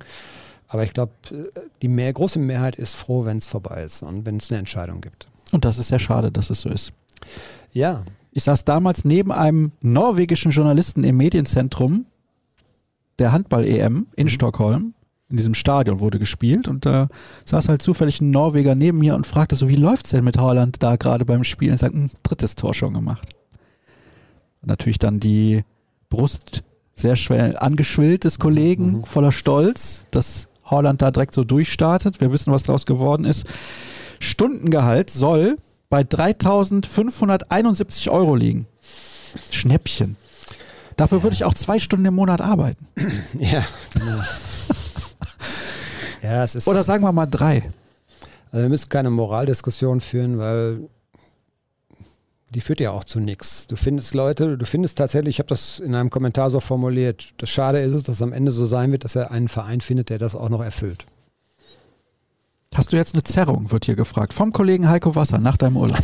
Aber 0.66 0.82
ich 0.82 0.94
glaube, 0.94 1.12
die 1.82 1.88
mehr, 1.88 2.12
große 2.12 2.38
Mehrheit 2.38 2.76
ist 2.76 2.94
froh, 2.94 3.26
wenn 3.26 3.36
es 3.36 3.46
vorbei 3.46 3.84
ist 3.84 4.02
und 4.02 4.24
wenn 4.24 4.38
es 4.38 4.50
eine 4.50 4.58
Entscheidung 4.58 5.02
gibt. 5.02 5.28
Und 5.52 5.64
das 5.66 5.78
ist 5.78 5.88
sehr 5.88 5.98
schade, 5.98 6.32
dass 6.32 6.48
es 6.50 6.62
so 6.62 6.70
ist. 6.70 6.90
Ja, 7.72 8.02
Ich 8.36 8.42
saß 8.42 8.64
damals 8.64 9.04
neben 9.04 9.30
einem 9.30 9.70
norwegischen 9.80 10.50
Journalisten 10.50 11.04
im 11.04 11.16
Medienzentrum 11.16 12.06
der 13.20 13.30
Handball-EM 13.30 14.08
in 14.16 14.28
Stockholm. 14.28 14.94
In 15.30 15.36
diesem 15.36 15.54
Stadion 15.54 16.00
wurde 16.00 16.18
gespielt 16.18 16.66
und 16.66 16.84
da 16.84 17.08
saß 17.44 17.68
halt 17.68 17.80
zufällig 17.80 18.20
ein 18.20 18.32
Norweger 18.32 18.74
neben 18.74 18.98
mir 18.98 19.14
und 19.14 19.24
fragte 19.24 19.54
so, 19.54 19.68
wie 19.68 19.76
läuft's 19.76 20.10
denn 20.10 20.24
mit 20.24 20.36
Holland 20.36 20.82
da 20.82 20.96
gerade 20.96 21.24
beim 21.24 21.44
Spiel? 21.44 21.68
Und 21.68 21.74
ich 21.74 21.80
sagte, 21.80 21.96
ein 21.96 22.10
drittes 22.24 22.56
Tor 22.56 22.74
schon 22.74 22.92
gemacht. 22.92 23.28
Und 24.62 24.68
natürlich 24.68 24.98
dann 24.98 25.20
die 25.20 25.62
Brust 26.10 26.64
sehr 26.96 27.14
schwer 27.14 27.62
angeschwillt 27.62 28.24
des 28.24 28.40
Kollegen, 28.40 29.04
voller 29.06 29.30
Stolz, 29.30 30.06
dass 30.10 30.48
Holland 30.64 31.02
da 31.02 31.12
direkt 31.12 31.34
so 31.34 31.44
durchstartet. 31.44 32.20
Wir 32.20 32.32
wissen, 32.32 32.52
was 32.52 32.64
daraus 32.64 32.84
geworden 32.84 33.26
ist. 33.26 33.46
Stundengehalt 34.18 35.10
soll 35.10 35.56
bei 35.94 36.00
3.571 36.00 38.10
Euro 38.10 38.34
liegen. 38.34 38.66
Schnäppchen. 39.52 40.16
Dafür 40.96 41.22
würde 41.22 41.34
ich 41.34 41.44
auch 41.44 41.54
zwei 41.54 41.78
Stunden 41.78 42.06
im 42.06 42.14
Monat 42.14 42.40
arbeiten. 42.40 42.84
Ja. 43.38 43.64
ja, 46.20 46.42
es 46.42 46.56
ist. 46.56 46.66
Oder 46.66 46.82
sagen 46.82 47.04
wir 47.04 47.12
mal 47.12 47.26
drei. 47.26 47.62
Also 48.50 48.64
wir 48.64 48.70
müssen 48.70 48.88
keine 48.88 49.10
Moraldiskussion 49.10 50.00
führen, 50.00 50.38
weil 50.38 50.88
die 52.50 52.60
führt 52.60 52.80
ja 52.80 52.90
auch 52.90 53.04
zu 53.04 53.20
nichts. 53.20 53.68
Du 53.68 53.76
findest 53.76 54.14
Leute, 54.14 54.58
du 54.58 54.66
findest 54.66 54.98
tatsächlich, 54.98 55.36
ich 55.36 55.38
habe 55.38 55.48
das 55.48 55.78
in 55.78 55.94
einem 55.94 56.10
Kommentar 56.10 56.50
so 56.50 56.58
formuliert, 56.58 57.34
das 57.36 57.50
Schade 57.50 57.78
ist 57.78 57.94
es, 57.94 58.02
dass 58.02 58.16
es 58.16 58.22
am 58.22 58.32
Ende 58.32 58.50
so 58.50 58.66
sein 58.66 58.90
wird, 58.90 59.04
dass 59.04 59.14
er 59.14 59.30
einen 59.30 59.46
Verein 59.46 59.80
findet, 59.80 60.08
der 60.08 60.18
das 60.18 60.34
auch 60.34 60.48
noch 60.48 60.64
erfüllt. 60.64 61.06
Hast 62.74 62.92
du 62.92 62.96
jetzt 62.96 63.14
eine 63.14 63.22
Zerrung, 63.22 63.70
wird 63.70 63.84
hier 63.84 63.94
gefragt, 63.94 64.32
vom 64.32 64.52
Kollegen 64.52 64.88
Heiko 64.88 65.14
Wasser 65.14 65.38
nach 65.38 65.56
deinem 65.56 65.76
Urlaub? 65.76 66.02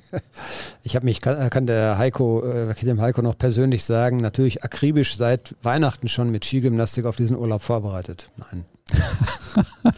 ich 0.82 0.96
habe 0.96 1.04
mich, 1.04 1.20
kann, 1.20 1.50
kann, 1.50 1.66
der 1.66 1.98
Heiko, 1.98 2.44
äh, 2.44 2.74
kann 2.74 2.86
dem 2.86 3.00
Heiko 3.00 3.20
noch 3.22 3.36
persönlich 3.36 3.84
sagen, 3.84 4.20
natürlich 4.20 4.64
akribisch 4.64 5.16
seit 5.16 5.54
Weihnachten 5.62 6.08
schon 6.08 6.30
mit 6.30 6.44
Skigymnastik 6.44 7.04
auf 7.04 7.16
diesen 7.16 7.36
Urlaub 7.36 7.62
vorbereitet. 7.62 8.28
Nein. 8.36 8.64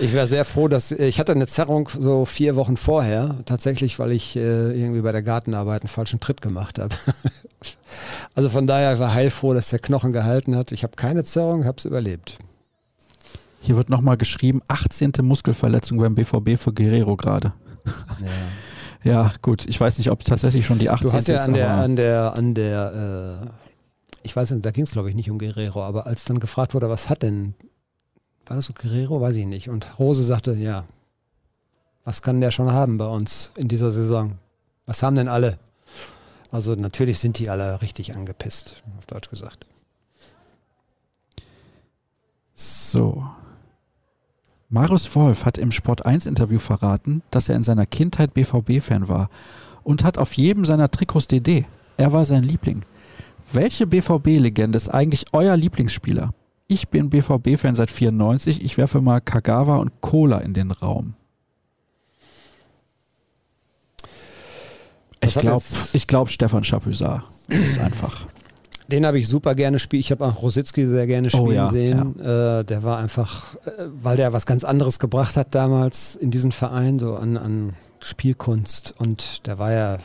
Ich 0.00 0.12
wäre 0.12 0.26
sehr 0.26 0.44
froh, 0.44 0.66
dass 0.66 0.90
ich 0.90 1.20
hatte 1.20 1.32
eine 1.32 1.46
Zerrung 1.46 1.88
so 1.88 2.24
vier 2.24 2.56
Wochen 2.56 2.76
vorher, 2.76 3.36
tatsächlich, 3.46 3.98
weil 3.98 4.10
ich 4.10 4.34
äh, 4.34 4.72
irgendwie 4.72 5.02
bei 5.02 5.12
der 5.12 5.22
Gartenarbeit 5.22 5.82
einen 5.82 5.88
falschen 5.88 6.18
Tritt 6.18 6.42
gemacht 6.42 6.80
habe. 6.80 6.94
also 8.34 8.50
von 8.50 8.66
daher 8.66 8.98
war 8.98 9.14
heilfroh, 9.14 9.54
dass 9.54 9.70
der 9.70 9.78
Knochen 9.78 10.10
gehalten 10.10 10.56
hat. 10.56 10.72
Ich 10.72 10.82
habe 10.82 10.96
keine 10.96 11.22
Zerrung, 11.22 11.64
habe 11.64 11.78
es 11.78 11.84
überlebt. 11.84 12.38
Hier 13.64 13.76
wird 13.76 13.88
nochmal 13.88 14.16
geschrieben, 14.18 14.60
18. 14.68 15.12
Muskelverletzung 15.22 15.98
beim 15.98 16.14
BVB 16.14 16.58
für 16.60 16.72
Guerrero 16.72 17.16
gerade. 17.16 17.52
Ja. 19.04 19.10
ja. 19.10 19.32
gut. 19.40 19.66
Ich 19.66 19.80
weiß 19.80 19.98
nicht, 19.98 20.10
ob 20.10 20.20
es 20.20 20.26
tatsächlich 20.26 20.66
schon 20.66 20.78
die 20.78 20.90
18. 20.90 21.10
Du 21.10 21.16
hast 21.16 21.28
ja 21.28 21.44
an 21.44 21.54
der, 21.54 21.70
an 21.70 21.96
der, 21.96 22.34
an 22.36 22.54
der, 22.54 23.42
äh, 23.42 23.48
ich 24.22 24.36
weiß 24.36 24.50
nicht, 24.50 24.66
da 24.66 24.70
ging 24.70 24.84
es 24.84 24.92
glaube 24.92 25.08
ich 25.08 25.14
nicht 25.14 25.30
um 25.30 25.38
Guerrero, 25.38 25.82
aber 25.82 26.06
als 26.06 26.24
dann 26.24 26.40
gefragt 26.40 26.74
wurde, 26.74 26.90
was 26.90 27.08
hat 27.08 27.22
denn 27.22 27.54
war 28.46 28.56
das 28.56 28.66
so 28.66 28.74
Guerrero? 28.74 29.20
Weiß 29.20 29.34
ich 29.36 29.46
nicht. 29.46 29.68
Und 29.70 29.98
Rose 29.98 30.22
sagte, 30.24 30.52
ja, 30.54 30.84
was 32.04 32.20
kann 32.20 32.40
der 32.40 32.50
schon 32.50 32.70
haben 32.70 32.98
bei 32.98 33.06
uns 33.06 33.52
in 33.56 33.68
dieser 33.68 33.90
Saison? 33.92 34.38
Was 34.86 35.02
haben 35.02 35.16
denn 35.16 35.28
alle? 35.28 35.58
Also 36.50 36.74
natürlich 36.74 37.18
sind 37.18 37.38
die 37.38 37.48
alle 37.48 37.80
richtig 37.80 38.14
angepisst, 38.14 38.82
auf 38.98 39.06
Deutsch 39.06 39.30
gesagt. 39.30 39.66
So. 42.54 43.24
Marius 44.74 45.14
Wolf 45.14 45.44
hat 45.44 45.56
im 45.56 45.70
Sport 45.70 46.04
1 46.04 46.26
Interview 46.26 46.58
verraten, 46.58 47.22
dass 47.30 47.48
er 47.48 47.54
in 47.54 47.62
seiner 47.62 47.86
Kindheit 47.86 48.34
BVB-Fan 48.34 49.08
war 49.08 49.30
und 49.84 50.02
hat 50.02 50.18
auf 50.18 50.32
jedem 50.32 50.64
seiner 50.64 50.90
Trikots 50.90 51.28
DD. 51.28 51.64
Er 51.96 52.12
war 52.12 52.24
sein 52.24 52.42
Liebling. 52.42 52.84
Welche 53.52 53.86
BVB-Legende 53.86 54.76
ist 54.76 54.88
eigentlich 54.88 55.26
euer 55.30 55.56
Lieblingsspieler? 55.56 56.34
Ich 56.66 56.88
bin 56.88 57.08
BVB-Fan 57.08 57.76
seit 57.76 57.88
94. 57.88 58.64
Ich 58.64 58.76
werfe 58.76 59.00
mal 59.00 59.20
Kagawa 59.20 59.76
und 59.76 59.92
Cola 60.00 60.38
in 60.38 60.54
den 60.54 60.72
Raum. 60.72 61.14
Ich 65.20 65.34
glaube, 65.34 65.64
glaub 66.08 66.28
Stefan 66.30 66.64
Chapuisat. 66.64 67.22
Das 67.46 67.60
ist 67.60 67.78
einfach. 67.78 68.26
Den 68.90 69.06
habe 69.06 69.18
ich 69.18 69.28
super 69.28 69.54
gerne 69.54 69.78
spielen. 69.78 70.00
Ich 70.00 70.10
habe 70.10 70.24
auch 70.26 70.42
Rositzky 70.42 70.86
sehr 70.86 71.06
gerne 71.06 71.28
oh 71.28 71.30
spielen 71.30 71.46
oh, 71.46 71.52
ja, 71.52 71.68
sehen. 71.68 72.14
Ja. 72.22 72.60
Äh, 72.60 72.64
der 72.64 72.82
war 72.82 72.98
einfach, 72.98 73.54
äh, 73.64 73.70
weil 74.02 74.16
der 74.16 74.32
was 74.32 74.46
ganz 74.46 74.64
anderes 74.64 74.98
gebracht 74.98 75.36
hat 75.36 75.54
damals 75.54 76.16
in 76.16 76.30
diesen 76.30 76.52
Verein, 76.52 76.98
so 76.98 77.16
an, 77.16 77.36
an 77.36 77.72
Spielkunst. 78.00 78.94
Und 78.98 79.46
der 79.46 79.58
war 79.58 79.72
ja 79.72 79.98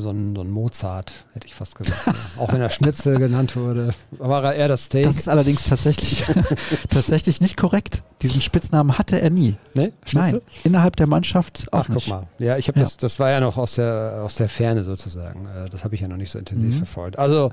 so 0.00 0.10
ein, 0.10 0.34
so 0.34 0.42
ein 0.42 0.50
Mozart, 0.50 1.12
hätte 1.32 1.46
ich 1.46 1.54
fast 1.54 1.74
gesagt. 1.74 2.06
ja. 2.06 2.42
Auch 2.42 2.52
wenn 2.52 2.60
er 2.60 2.70
Schnitzel 2.70 3.16
genannt 3.18 3.56
wurde, 3.56 3.94
war 4.12 4.44
er 4.44 4.54
eher 4.54 4.68
das 4.68 4.84
Steak. 4.84 5.04
Das 5.04 5.16
ist 5.16 5.28
allerdings 5.28 5.64
tatsächlich, 5.64 6.24
tatsächlich 6.90 7.40
nicht 7.40 7.56
korrekt. 7.56 8.02
Diesen 8.22 8.40
Spitznamen 8.40 8.98
hatte 8.98 9.20
er 9.20 9.30
nie. 9.30 9.56
Nee? 9.74 9.92
Nein, 10.12 10.40
innerhalb 10.64 10.96
der 10.96 11.06
Mannschaft 11.06 11.72
auch 11.72 11.80
Ach, 11.80 11.88
nicht. 11.88 12.06
guck 12.06 12.20
mal. 12.20 12.26
Ja, 12.38 12.56
ich 12.56 12.68
habe 12.68 12.78
ja. 12.78 12.84
das, 12.84 12.96
das 12.96 13.18
war 13.18 13.30
ja 13.30 13.40
noch 13.40 13.56
aus 13.56 13.74
der, 13.74 14.22
aus 14.24 14.36
der 14.36 14.48
Ferne 14.48 14.84
sozusagen. 14.84 15.46
Äh, 15.46 15.68
das 15.68 15.84
habe 15.84 15.94
ich 15.94 16.00
ja 16.00 16.08
noch 16.08 16.16
nicht 16.16 16.30
so 16.30 16.38
intensiv 16.38 16.74
mhm. 16.74 16.78
verfolgt. 16.78 17.18
Also, 17.18 17.52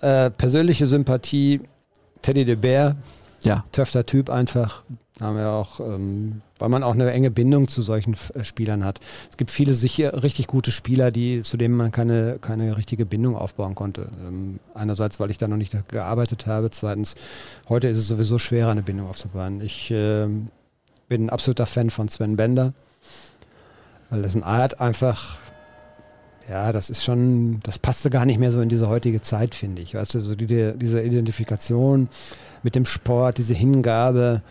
äh, 0.00 0.30
persönliche 0.30 0.86
Sympathie, 0.86 1.60
Teddy 2.22 2.44
de 2.44 2.56
Beer. 2.56 2.96
Ja. 3.42 3.64
Töfter 3.72 4.06
Typ 4.06 4.30
einfach. 4.30 4.84
Haben 5.20 5.36
wir 5.36 5.50
auch, 5.50 5.80
ähm, 5.80 6.40
weil 6.58 6.70
man 6.70 6.82
auch 6.82 6.94
eine 6.94 7.10
enge 7.10 7.30
Bindung 7.30 7.68
zu 7.68 7.82
solchen 7.82 8.16
äh, 8.34 8.42
Spielern 8.42 8.84
hat. 8.84 9.00
Es 9.30 9.36
gibt 9.36 9.50
viele 9.50 9.74
sicher 9.74 10.22
richtig 10.22 10.46
gute 10.46 10.72
Spieler, 10.72 11.10
die, 11.10 11.42
zu 11.42 11.58
denen 11.58 11.76
man 11.76 11.92
keine, 11.92 12.38
keine 12.40 12.76
richtige 12.78 13.04
Bindung 13.04 13.36
aufbauen 13.36 13.74
konnte. 13.74 14.08
Ähm, 14.26 14.60
einerseits, 14.72 15.20
weil 15.20 15.30
ich 15.30 15.36
da 15.36 15.46
noch 15.46 15.58
nicht 15.58 15.76
gearbeitet 15.88 16.46
habe. 16.46 16.70
Zweitens, 16.70 17.16
heute 17.68 17.88
ist 17.88 17.98
es 17.98 18.08
sowieso 18.08 18.38
schwerer, 18.38 18.70
eine 18.70 18.82
Bindung 18.82 19.08
aufzubauen. 19.10 19.60
Ich 19.60 19.90
äh, 19.90 20.26
bin 21.08 21.26
ein 21.26 21.30
absoluter 21.30 21.66
Fan 21.66 21.90
von 21.90 22.08
Sven 22.08 22.36
Bender, 22.36 22.72
weil 24.08 24.22
das 24.22 24.34
ein 24.34 24.42
Art 24.42 24.80
einfach, 24.80 25.38
ja, 26.48 26.72
das 26.72 26.88
ist 26.88 27.04
schon, 27.04 27.60
das 27.60 27.78
passte 27.78 28.08
gar 28.08 28.24
nicht 28.24 28.38
mehr 28.38 28.52
so 28.52 28.62
in 28.62 28.70
diese 28.70 28.88
heutige 28.88 29.20
Zeit, 29.20 29.54
finde 29.54 29.82
ich. 29.82 29.94
Weißt 29.94 30.14
du, 30.14 30.20
so 30.20 30.34
die, 30.34 30.46
diese 30.46 31.02
Identifikation 31.02 32.08
mit 32.62 32.74
dem 32.74 32.86
Sport, 32.86 33.38
diese 33.38 33.54
Hingabe, 33.54 34.42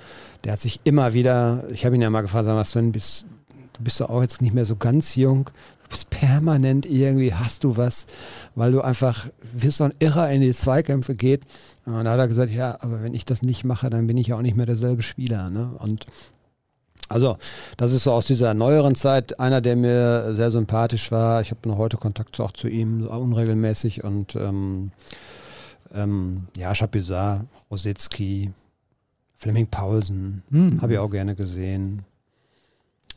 der 0.44 0.54
hat 0.54 0.60
sich 0.60 0.80
immer 0.84 1.14
wieder, 1.14 1.64
ich 1.70 1.86
habe 1.86 1.96
ihn 1.96 2.02
ja 2.02 2.10
mal 2.10 2.22
gefragt, 2.22 2.46
sag 2.46 2.54
mal, 2.54 2.66
Sven, 2.66 2.92
bist, 2.92 3.26
du 3.74 3.84
bist 3.84 4.00
doch 4.00 4.10
auch 4.10 4.22
jetzt 4.22 4.42
nicht 4.42 4.54
mehr 4.54 4.66
so 4.66 4.76
ganz 4.76 5.16
jung, 5.16 5.46
du 5.46 5.90
bist 5.90 6.10
permanent 6.10 6.86
irgendwie, 6.86 7.34
hast 7.34 7.64
du 7.64 7.78
was, 7.78 8.06
weil 8.56 8.72
du 8.72 8.82
einfach, 8.82 9.28
wie 9.54 9.70
so 9.70 9.84
ein 9.84 9.94
Irrer 10.00 10.30
in 10.30 10.42
die 10.42 10.54
Zweikämpfe 10.54 11.16
geht. 11.16 11.44
Und 11.86 12.06
da 12.06 12.12
hat 12.12 12.20
er 12.20 12.28
gesagt, 12.28 12.52
ja, 12.52 12.78
aber 12.82 13.04
wenn 13.04 13.14
ich 13.14 13.26
das 13.26 13.42
nicht 13.42 13.64
mache, 13.64 13.90
dann 13.90 14.08
bin 14.08 14.18
ich 14.18 14.28
ja 14.28 14.38
auch 14.38 14.42
nicht 14.42 14.56
mehr 14.56 14.68
derselbe 14.68 15.02
Spieler. 15.02 15.50
Ne? 15.50 15.72
Und 15.80 16.06
also, 17.10 17.38
das 17.78 17.92
ist 17.92 18.04
so 18.04 18.12
aus 18.12 18.28
dieser 18.28 18.54
neueren 18.54 18.94
Zeit 18.94 19.40
einer, 19.40 19.62
der 19.62 19.76
mir 19.76 20.36
sehr 20.36 20.52
sympathisch 20.52 21.12
war. 21.12 21.42
Ich 21.42 21.50
habe 21.50 21.68
noch 21.68 21.80
heute 21.80 21.98
Kontakt 21.98 22.40
auch 22.40 22.52
zu 22.52 22.68
ihm, 22.68 23.08
unregelmäßig. 23.08 24.04
Und 24.04 24.36
ähm, 24.36 24.92
ähm, 25.94 26.48
ja, 26.56 26.74
Chapuisat, 26.74 27.46
Rositzky, 27.72 28.52
Fleming 29.36 29.68
Paulsen 29.68 30.44
mhm. 30.50 30.82
habe 30.82 30.94
ich 30.94 31.00
auch 31.00 31.10
gerne 31.10 31.36
gesehen. 31.36 32.04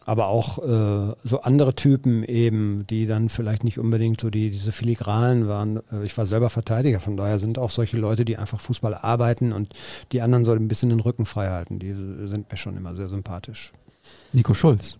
Aber 0.05 0.27
auch 0.27 0.59
äh, 0.59 1.14
so 1.23 1.43
andere 1.43 1.77
Typen 1.77 2.25
eben, 2.25 2.85
die 2.89 3.07
dann 3.07 3.29
vielleicht 3.29 3.62
nicht 3.62 3.79
unbedingt 3.79 4.20
so 4.20 4.31
die, 4.31 4.51
diese 4.51 4.73
Filigranen 4.73 5.47
waren. 5.47 5.81
Äh, 5.93 6.05
ich 6.05 6.16
war 6.18 6.27
selber 6.27 6.51
Verteidiger, 6.51 6.99
von 6.99 7.16
daher 7.16 7.39
sind 7.39 7.57
auch 7.57 7.70
solche 7.70 7.97
Leute, 7.99 8.25
die 8.25 8.37
einfach 8.37 8.61
Fußball 8.61 8.95
arbeiten 8.95 9.53
und 9.53 9.75
die 10.11 10.20
anderen 10.20 10.45
so 10.45 10.53
ein 10.53 10.66
bisschen 10.66 10.91
den 10.91 10.99
Rücken 10.99 11.25
frei 11.25 11.51
halten. 11.51 11.79
Die 11.79 11.93
sind 12.27 12.51
mir 12.51 12.57
schon 12.57 12.77
immer 12.77 12.97
sehr 12.97 13.09
sympathisch. 13.09 13.70
Nico 14.33 14.55
Schulz. 14.55 14.97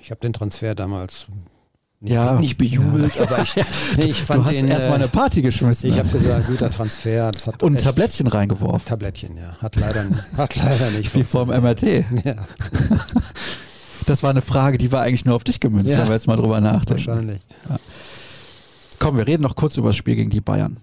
Ich 0.00 0.10
habe 0.10 0.20
den 0.20 0.34
Transfer 0.34 0.74
damals 0.74 1.26
nicht, 2.00 2.12
ja. 2.12 2.38
nicht 2.38 2.56
bejubelt, 2.58 3.16
ja. 3.16 3.22
aber 3.22 3.42
ich, 3.42 3.54
nee, 3.96 4.04
ich 4.04 4.22
fand 4.22 4.40
du 4.40 4.44
hast 4.46 4.54
den, 4.54 4.68
erstmal 4.68 4.94
eine 4.94 5.04
äh, 5.06 5.08
Party 5.08 5.42
geschmissen. 5.42 5.90
Ich 5.90 5.98
habe 5.98 6.08
gesagt, 6.08 6.46
guter 6.46 6.70
Transfer. 6.70 7.32
Und 7.60 7.76
ein 7.76 7.82
Tablettchen 7.82 8.28
reingeworfen. 8.28 8.86
Tablettchen, 8.86 9.36
ja. 9.36 9.56
Hat 9.60 9.74
leider, 9.74 10.04
hat 10.36 10.56
leider 10.56 10.90
nicht. 10.92 11.14
Wie 11.14 11.24
vom 11.24 11.48
MRT. 11.48 11.82
Ja. 12.24 12.34
Das 14.06 14.22
war 14.22 14.30
eine 14.30 14.42
Frage, 14.42 14.78
die 14.78 14.90
war 14.90 15.02
eigentlich 15.02 15.24
nur 15.24 15.36
auf 15.36 15.44
dich 15.44 15.60
gemünzt, 15.60 15.90
ja. 15.90 15.98
wenn 15.98 16.06
wir 16.08 16.14
jetzt 16.14 16.26
mal 16.26 16.36
drüber 16.36 16.60
nachdenken. 16.60 17.06
Wahrscheinlich. 17.06 17.40
Ja. 17.68 17.78
Komm, 18.98 19.16
wir 19.16 19.26
reden 19.26 19.42
noch 19.42 19.54
kurz 19.54 19.76
über 19.76 19.90
das 19.90 19.96
Spiel 19.96 20.16
gegen 20.16 20.30
die 20.30 20.40
Bayern. 20.40 20.78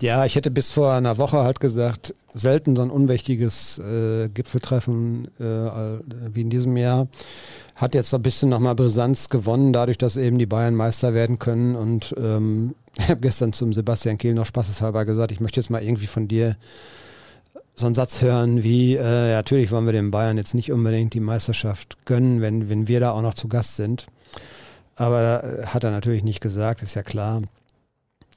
Ja, 0.00 0.24
ich 0.24 0.34
hätte 0.34 0.50
bis 0.50 0.70
vor 0.70 0.92
einer 0.92 1.18
Woche 1.18 1.38
halt 1.38 1.60
gesagt, 1.60 2.14
selten 2.32 2.74
so 2.74 2.80
ein 2.80 2.90
unwichtiges 2.90 3.78
äh, 3.78 4.30
Gipfeltreffen 4.30 5.28
äh, 5.38 6.32
wie 6.34 6.40
in 6.40 6.48
diesem 6.48 6.76
Jahr. 6.78 7.08
Hat 7.76 7.94
jetzt 7.94 8.14
ein 8.14 8.22
bisschen 8.22 8.48
nochmal 8.48 8.74
Brisanz 8.74 9.28
gewonnen, 9.28 9.74
dadurch, 9.74 9.98
dass 9.98 10.16
eben 10.16 10.38
die 10.38 10.46
Bayern 10.46 10.74
Meister 10.74 11.12
werden 11.12 11.38
können. 11.38 11.76
Und 11.76 12.14
ähm, 12.18 12.74
ich 12.98 13.10
habe 13.10 13.20
gestern 13.20 13.52
zum 13.52 13.74
Sebastian 13.74 14.16
Kehl 14.16 14.32
noch 14.32 14.46
spaßeshalber 14.46 15.04
gesagt, 15.04 15.32
ich 15.32 15.40
möchte 15.40 15.60
jetzt 15.60 15.70
mal 15.70 15.82
irgendwie 15.82 16.06
von 16.06 16.28
dir 16.28 16.56
so 17.74 17.86
einen 17.86 17.94
Satz 17.94 18.22
hören 18.22 18.62
wie, 18.62 18.96
äh, 18.96 19.32
natürlich 19.32 19.70
wollen 19.70 19.86
wir 19.86 19.92
den 19.92 20.10
Bayern 20.10 20.38
jetzt 20.38 20.54
nicht 20.54 20.72
unbedingt 20.72 21.12
die 21.12 21.20
Meisterschaft 21.20 22.06
gönnen, 22.06 22.40
wenn, 22.40 22.70
wenn 22.70 22.88
wir 22.88 23.00
da 23.00 23.10
auch 23.10 23.22
noch 23.22 23.34
zu 23.34 23.48
Gast 23.48 23.76
sind. 23.76 24.06
Aber 24.96 25.44
äh, 25.44 25.66
hat 25.66 25.84
er 25.84 25.90
natürlich 25.90 26.22
nicht 26.22 26.40
gesagt, 26.40 26.82
ist 26.82 26.94
ja 26.94 27.02
klar. 27.02 27.42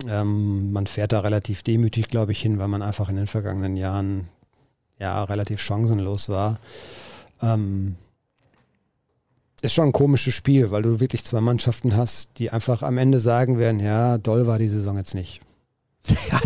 Ähm, 0.08 0.72
man 0.72 0.88
fährt 0.88 1.12
da 1.12 1.20
relativ 1.20 1.64
demütig, 1.64 2.10
glaube 2.10 2.32
ich, 2.32 2.42
hin, 2.42 2.60
weil 2.60 2.68
man 2.68 2.82
einfach 2.82 3.10
in 3.10 3.16
den 3.16 3.28
vergangenen 3.28 3.78
Jahren 3.78 4.28
ja 4.98 5.24
relativ 5.24 5.62
chancenlos 5.62 6.30
war. 6.30 6.60
Ähm, 7.42 7.96
ist 9.62 9.74
schon 9.74 9.90
ein 9.90 9.94
komisches 9.94 10.34
Spiel, 10.34 10.72
weil 10.72 10.82
du 10.82 11.00
wirklich 11.00 11.24
zwei 11.24 11.40
Mannschaften 11.40 11.96
hast, 11.96 12.30
die 12.38 12.52
einfach 12.52 12.84
am 12.84 12.98
Ende 12.98 13.20
sagen 13.20 13.58
werden, 13.58 13.80
ja, 13.80 14.18
doll 14.18 14.46
war 14.46 14.60
die 14.60 14.70
Saison 14.70 14.98
jetzt 14.98 15.16
nicht. 15.16 15.42
Ja, 16.30 16.40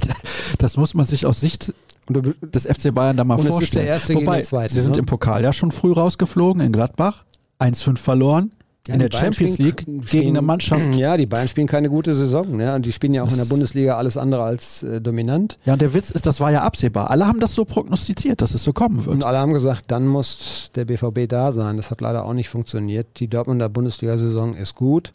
das 0.59 0.77
muss 0.77 0.93
man 0.93 1.05
sich 1.05 1.25
aus 1.25 1.39
Sicht 1.39 1.73
des 2.09 2.65
FC 2.65 2.93
Bayern 2.93 3.17
da 3.17 3.23
mal 3.23 3.39
und 3.39 3.47
vorstellen. 3.47 3.87
Es 3.87 4.03
ist 4.03 4.09
der 4.09 4.17
erste 4.17 4.47
Wobei, 4.51 4.67
sie 4.69 4.81
sind 4.81 4.93
ne? 4.93 4.99
im 4.99 5.05
Pokal 5.07 5.43
ja 5.43 5.51
schon 5.51 5.71
früh 5.71 5.91
rausgeflogen 5.91 6.61
in 6.61 6.71
Gladbach, 6.71 7.25
1-5 7.59 7.97
verloren, 7.97 8.51
Ja, 8.87 8.93
in 8.93 8.99
der 9.01 9.09
Champions 9.11 9.53
spielen- 9.55 9.67
League 9.69 9.81
spielen- 9.81 10.01
gegen 10.01 10.29
eine 10.29 10.41
Mannschaft. 10.41 10.95
Ja, 10.95 11.17
die 11.17 11.25
Bayern 11.25 11.47
spielen 11.47 11.67
keine 11.67 11.89
gute 11.89 12.15
Saison. 12.15 12.55
Ne? 12.55 12.73
Und 12.73 12.85
die 12.85 12.91
spielen 12.91 13.13
ja 13.13 13.21
auch 13.23 13.27
in 13.27 13.35
der 13.35 13.39
Das- 13.43 13.49
Bundesliga 13.49 13.97
alles 13.97 14.17
andere 14.17 14.43
als 14.43 14.83
äh, 14.83 15.01
dominant. 15.01 15.59
Ja, 15.65 15.73
und 15.73 15.81
der 15.81 15.93
Witz 15.93 16.09
ist, 16.11 16.25
das 16.25 16.39
war 16.39 16.51
ja 16.51 16.63
absehbar. 16.63 17.09
Alle 17.09 17.27
haben 17.27 17.39
das 17.39 17.53
so 17.53 17.65
prognostiziert, 17.65 18.41
dass 18.41 18.53
es 18.53 18.63
so 18.63 18.73
kommen 18.73 18.97
wird. 19.05 19.07
Und 19.15 19.23
alle 19.23 19.37
haben 19.39 19.53
gesagt, 19.53 19.85
dann 19.91 20.07
muss 20.07 20.71
der 20.75 20.85
BVB 20.85 21.27
da 21.27 21.51
sein. 21.51 21.77
Das 21.77 21.91
hat 21.91 22.01
leider 22.01 22.25
auch 22.25 22.33
nicht 22.33 22.49
funktioniert. 22.49 23.19
Die 23.19 23.27
Dortmunder 23.27 23.69
Bundesliga-Saison 23.69 24.53
ist 24.53 24.75
gut. 24.75 25.11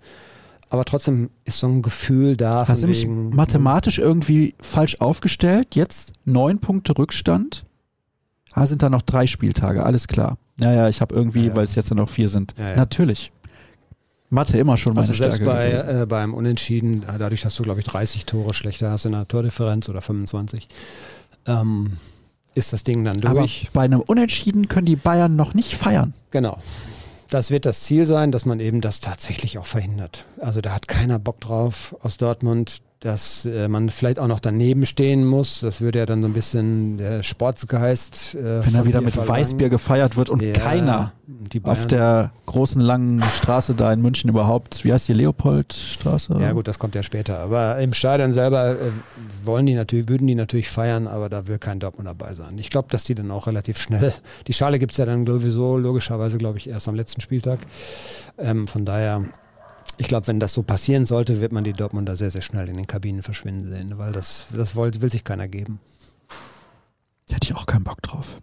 Aber 0.70 0.84
trotzdem 0.86 1.28
ist 1.44 1.58
so 1.58 1.66
ein 1.66 1.82
Gefühl 1.82 2.36
da. 2.36 2.66
Hast 2.66 2.82
du 2.82 2.86
mich 2.86 3.06
mathematisch 3.06 3.98
irgendwie 3.98 4.54
falsch 4.60 4.96
aufgestellt? 5.00 5.74
Jetzt 5.74 6.12
neun 6.24 6.60
Punkte 6.60 6.96
Rückstand. 6.96 7.64
Ah, 8.54 8.66
sind 8.66 8.82
da 8.82 8.88
noch 8.90 9.02
drei 9.02 9.26
Spieltage, 9.26 9.82
alles 9.84 10.08
klar. 10.08 10.36
Ja, 10.60 10.72
ja, 10.72 10.88
ich 10.88 11.00
habe 11.00 11.14
irgendwie, 11.14 11.40
Ja, 11.44 11.48
ja. 11.48 11.56
weil 11.56 11.64
es 11.64 11.74
jetzt 11.74 11.90
nur 11.90 11.98
noch 11.98 12.08
vier 12.08 12.28
sind. 12.28 12.54
Ja, 12.58 12.70
ja. 12.70 12.76
Natürlich. 12.76 13.32
Mathe 14.32 14.58
immer 14.58 14.76
schon 14.76 14.94
meine 14.94 15.06
Also 15.06 15.14
selbst 15.14 15.36
Stärke 15.36 15.52
bei, 15.52 15.70
gewesen. 15.70 16.02
äh, 16.02 16.06
beim 16.06 16.34
Unentschieden, 16.34 17.02
äh, 17.02 17.18
dadurch, 17.18 17.42
dass 17.42 17.54
du, 17.54 17.62
glaube 17.62 17.80
ich, 17.80 17.86
30 17.86 18.24
Tore 18.26 18.54
schlechter 18.54 18.90
hast 18.90 19.04
in 19.04 19.12
der 19.12 19.28
Tordifferenz 19.28 19.88
oder 19.88 20.00
25, 20.02 20.68
ähm, 21.46 21.92
ist 22.54 22.72
das 22.72 22.84
Ding 22.84 23.04
dann 23.04 23.22
Aber 23.24 23.40
durch. 23.40 23.68
bei 23.72 23.82
einem 23.82 24.00
Unentschieden 24.00 24.68
können 24.68 24.86
die 24.86 24.96
Bayern 24.96 25.36
noch 25.36 25.54
nicht 25.54 25.74
feiern. 25.74 26.14
Genau. 26.30 26.58
Das 27.30 27.50
wird 27.50 27.64
das 27.64 27.80
Ziel 27.82 28.06
sein, 28.06 28.30
dass 28.30 28.44
man 28.44 28.60
eben 28.60 28.80
das 28.82 29.00
tatsächlich 29.00 29.56
auch 29.58 29.64
verhindert. 29.66 30.24
Also 30.40 30.60
da 30.60 30.72
hat 30.74 30.86
keiner 30.88 31.18
Bock 31.18 31.40
drauf 31.40 31.96
aus 32.02 32.18
Dortmund, 32.18 32.78
dass 33.02 33.44
äh, 33.44 33.68
man 33.68 33.90
vielleicht 33.90 34.18
auch 34.18 34.28
noch 34.28 34.40
daneben 34.40 34.86
stehen 34.86 35.24
muss. 35.24 35.60
Das 35.60 35.80
würde 35.80 35.98
ja 35.98 36.06
dann 36.06 36.22
so 36.22 36.28
ein 36.28 36.32
bisschen 36.32 36.98
der 36.98 37.22
Sportsgeist. 37.22 38.36
Äh, 38.36 38.64
Wenn 38.64 38.74
er 38.74 38.86
wieder 38.86 39.00
mit 39.00 39.14
verlangen. 39.14 39.40
Weißbier 39.40 39.68
gefeiert 39.68 40.16
wird 40.16 40.30
und 40.30 40.40
Ja, 40.40 40.52
keiner 40.52 41.12
die 41.26 41.64
auf 41.64 41.86
der 41.86 42.32
großen 42.46 42.80
langen 42.80 43.22
Straße 43.22 43.74
da 43.74 43.92
in 43.92 44.00
München 44.00 44.28
überhaupt, 44.28 44.84
wie 44.84 44.92
heißt 44.92 45.08
die, 45.08 45.14
Leopoldstraße? 45.14 46.36
Ja 46.40 46.52
gut, 46.52 46.68
das 46.68 46.78
kommt 46.78 46.94
ja 46.94 47.02
später. 47.02 47.38
Aber 47.40 47.78
im 47.78 47.92
Stadion 47.92 48.32
selber 48.32 48.72
äh, 48.72 48.90
wollen 49.44 49.66
die 49.66 49.74
natürlich, 49.74 50.08
würden 50.08 50.26
die 50.26 50.34
natürlich 50.34 50.68
feiern, 50.68 51.06
aber 51.06 51.28
da 51.28 51.46
will 51.46 51.58
kein 51.58 51.80
Dortmund 51.80 52.08
dabei 52.08 52.34
sein. 52.34 52.58
Ich 52.58 52.70
glaube, 52.70 52.88
dass 52.90 53.04
die 53.04 53.14
dann 53.14 53.30
auch 53.30 53.46
relativ 53.46 53.78
schnell. 53.78 54.12
Die 54.46 54.52
Schale 54.52 54.78
gibt 54.78 54.92
es 54.92 54.98
ja 54.98 55.06
dann 55.06 55.26
sowieso 55.26 55.76
logischerweise, 55.76 56.38
glaube 56.38 56.58
ich, 56.58 56.68
erst 56.68 56.88
am 56.88 56.94
letzten 56.94 57.20
Spieltag. 57.20 57.60
Ähm, 58.38 58.66
von 58.66 58.84
daher, 58.84 59.24
ich 59.98 60.08
glaube, 60.08 60.26
wenn 60.26 60.40
das 60.40 60.54
so 60.54 60.62
passieren 60.62 61.06
sollte, 61.06 61.40
wird 61.40 61.52
man 61.52 61.64
die 61.64 61.72
Dortmunder 61.72 62.16
sehr, 62.16 62.30
sehr 62.30 62.42
schnell 62.42 62.68
in 62.68 62.76
den 62.76 62.86
Kabinen 62.86 63.22
verschwinden 63.22 63.68
sehen, 63.68 63.98
weil 63.98 64.12
das, 64.12 64.46
das 64.52 64.74
will, 64.76 65.00
will 65.00 65.10
sich 65.10 65.24
keiner 65.24 65.48
geben. 65.48 65.80
Hätte 67.30 67.46
ich 67.46 67.54
auch 67.54 67.66
keinen 67.66 67.84
Bock 67.84 68.02
drauf. 68.02 68.40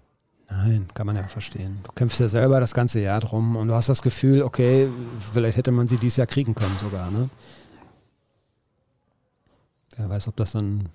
Nein, 0.50 0.88
kann 0.94 1.06
man 1.06 1.16
ja 1.16 1.28
verstehen. 1.28 1.80
Du 1.84 1.92
kämpfst 1.92 2.20
ja 2.20 2.28
selber 2.28 2.60
das 2.60 2.74
ganze 2.74 3.00
Jahr 3.00 3.20
drum 3.20 3.56
und 3.56 3.68
du 3.68 3.74
hast 3.76 3.90
das 3.90 4.02
Gefühl, 4.02 4.42
okay, 4.42 4.90
vielleicht 5.32 5.58
hätte 5.58 5.72
man 5.72 5.88
sie 5.88 5.98
dieses 5.98 6.18
Jahr 6.18 6.28
kriegen 6.28 6.56
können 6.56 6.78
sogar, 6.80 7.12
ne? 7.12 7.30
Wer 9.96 10.10
weiß, 10.10 10.28
ob 10.28 10.38
das 10.38 10.54
dann 10.54 10.90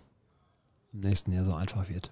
im 0.92 1.00
nächsten 1.00 1.32
Jahr 1.32 1.44
so 1.44 1.54
einfach 1.54 1.88
wird. 1.88 2.10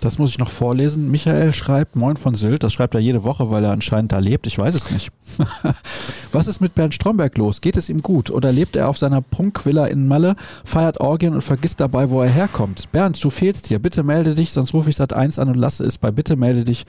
Das 0.00 0.18
muss 0.18 0.30
ich 0.30 0.38
noch 0.38 0.50
vorlesen. 0.50 1.10
Michael 1.10 1.52
schreibt, 1.52 1.94
Moin 1.94 2.16
von 2.16 2.34
Sylt. 2.34 2.62
Das 2.62 2.72
schreibt 2.72 2.94
er 2.94 3.00
jede 3.00 3.22
Woche, 3.22 3.50
weil 3.50 3.64
er 3.64 3.72
anscheinend 3.72 4.12
da 4.12 4.18
lebt. 4.18 4.46
Ich 4.46 4.58
weiß 4.58 4.74
es 4.74 4.90
nicht. 4.90 5.10
Was 6.32 6.46
ist 6.46 6.60
mit 6.60 6.74
Bernd 6.74 6.94
Stromberg 6.94 7.36
los? 7.36 7.60
Geht 7.60 7.76
es 7.76 7.90
ihm 7.90 8.00
gut? 8.00 8.30
Oder 8.30 8.50
lebt 8.50 8.76
er 8.76 8.88
auf 8.88 8.96
seiner 8.96 9.20
Prunkvilla 9.20 9.86
in 9.86 10.08
Malle, 10.08 10.36
feiert 10.64 11.00
Orgien 11.00 11.34
und 11.34 11.42
vergisst 11.42 11.80
dabei, 11.80 12.08
wo 12.08 12.22
er 12.22 12.30
herkommt? 12.30 12.90
Bernd, 12.92 13.22
du 13.22 13.28
fehlst 13.28 13.66
hier. 13.66 13.78
Bitte 13.78 14.02
melde 14.02 14.34
dich, 14.34 14.52
sonst 14.52 14.72
rufe 14.72 14.88
ich 14.88 14.96
Sat 14.96 15.12
1 15.12 15.38
an 15.38 15.48
und 15.48 15.56
lasse 15.56 15.84
es 15.84 15.98
bei 15.98 16.10
Bitte 16.10 16.36
melde 16.36 16.64
dich 16.64 16.86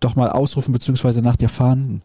doch 0.00 0.16
mal 0.16 0.30
ausrufen 0.30 0.72
bzw. 0.72 1.20
nach 1.20 1.36
dir 1.36 1.48
fahnden. 1.48 2.02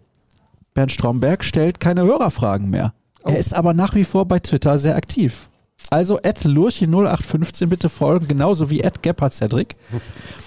Bernd 0.75 0.91
Stromberg 0.91 1.43
stellt 1.43 1.79
keine 1.79 2.03
Hörerfragen 2.03 2.69
mehr. 2.69 2.93
Er 3.23 3.39
ist 3.39 3.55
aber 3.55 3.73
nach 3.73 3.95
wie 3.95 4.03
vor 4.03 4.27
bei 4.27 4.39
Twitter 4.39 4.77
sehr 4.77 4.95
aktiv. 4.95 5.49
Also 5.89 6.19
Lurchi0815 6.49 7.67
bitte 7.67 7.89
folgen, 7.89 8.27
genauso 8.27 8.69
wie 8.69 8.81
Cedric, 9.29 9.75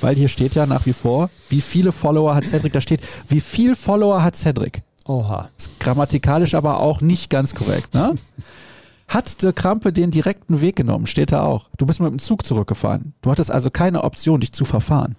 weil 0.00 0.16
hier 0.16 0.28
steht 0.28 0.54
ja 0.54 0.66
nach 0.66 0.84
wie 0.86 0.92
vor, 0.92 1.30
wie 1.48 1.60
viele 1.60 1.92
Follower 1.92 2.34
hat 2.34 2.46
Cedric, 2.46 2.72
da 2.72 2.80
steht, 2.80 3.00
wie 3.28 3.40
viel 3.40 3.74
Follower 3.74 4.22
hat 4.22 4.36
Cedric. 4.36 4.82
Oha. 5.06 5.48
Ist 5.56 5.80
grammatikalisch 5.80 6.54
aber 6.54 6.80
auch 6.80 7.00
nicht 7.00 7.30
ganz 7.30 7.54
korrekt, 7.54 7.94
ne? 7.94 8.14
Hat 9.06 9.42
der 9.42 9.54
Krampe 9.54 9.90
den 9.92 10.10
direkten 10.10 10.60
Weg 10.60 10.76
genommen, 10.76 11.06
steht 11.06 11.32
da 11.32 11.42
auch. 11.42 11.70
Du 11.78 11.86
bist 11.86 12.00
mit 12.00 12.10
dem 12.10 12.18
Zug 12.18 12.44
zurückgefahren. 12.44 13.14
Du 13.22 13.30
hattest 13.30 13.50
also 13.50 13.70
keine 13.70 14.04
Option, 14.04 14.40
dich 14.40 14.52
zu 14.52 14.66
verfahren. 14.66 15.16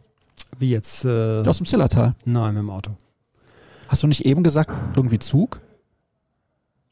Wie 0.59 0.69
jetzt? 0.69 1.05
Äh, 1.05 1.39
Aus 1.45 1.57
dem 1.57 1.65
Zillertal. 1.65 2.13
nein, 2.25 2.53
mit 2.53 2.61
dem 2.61 2.69
Auto. 2.69 2.91
Hast 3.87 4.03
du 4.03 4.07
nicht 4.07 4.25
eben 4.25 4.43
gesagt, 4.43 4.71
irgendwie 4.95 5.17
Zug? 5.17 5.59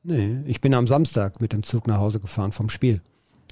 Nee, 0.01 0.37
ich 0.45 0.61
bin 0.61 0.73
am 0.73 0.87
Samstag 0.87 1.39
mit 1.41 1.53
dem 1.53 1.61
Zug 1.61 1.85
nach 1.85 1.97
Hause 1.97 2.19
gefahren 2.19 2.51
vom 2.51 2.69
Spiel. 2.69 3.01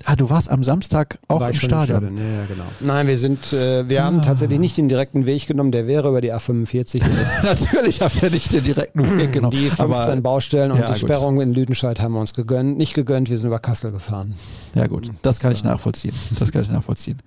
Ah, 0.03 0.15
du 0.15 0.29
warst 0.29 0.49
am 0.49 0.63
Samstag 0.63 1.17
auch 1.29 1.39
War 1.39 1.49
im 1.49 1.53
ich 1.55 1.61
schon 1.61 1.69
Stadion. 1.69 2.17
Ja, 2.17 2.45
genau. 2.47 2.65
Nein, 2.81 3.07
wir 3.07 3.17
sind, 3.17 3.53
äh, 3.53 3.87
wir 3.87 4.03
haben 4.03 4.19
Ah. 4.19 4.23
tatsächlich 4.23 4.59
nicht 4.59 4.77
den 4.77 4.89
direkten 4.89 5.25
Weg 5.25 5.47
genommen, 5.47 5.71
der 5.71 5.87
wäre 5.87 6.09
über 6.09 6.21
die 6.21 6.33
A45. 6.33 7.01
Natürlich 7.43 8.01
habt 8.01 8.21
ihr 8.21 8.29
nicht 8.29 8.51
den 8.53 8.63
direkten 8.63 9.17
Weg 9.17 9.31
genommen. 9.33 9.55
Die 9.57 9.69
15 9.69 9.87
aber, 9.87 10.21
Baustellen 10.21 10.71
und 10.71 10.79
Ja, 10.79 10.87
die 10.93 10.99
gut. 10.99 11.09
Sperrung 11.09 11.39
in 11.41 11.53
Lüdenscheid 11.53 12.01
haben 12.01 12.13
wir 12.13 12.19
uns 12.19 12.33
gegönnt. 12.33 12.77
Nicht 12.77 12.93
gegönnt, 12.93 13.29
wir 13.29 13.37
sind 13.37 13.47
über 13.47 13.59
Kassel 13.59 13.91
gefahren. 13.91 14.35
ja 14.75 14.85
gut, 14.87 15.09
das 15.21 15.39
kann 15.39 15.51
ich 15.53 15.63
nachvollziehen. 15.63 16.13
Das 16.39 16.51
kann 16.51 16.61
ich 16.61 16.69
nachvollziehen. 16.69 17.17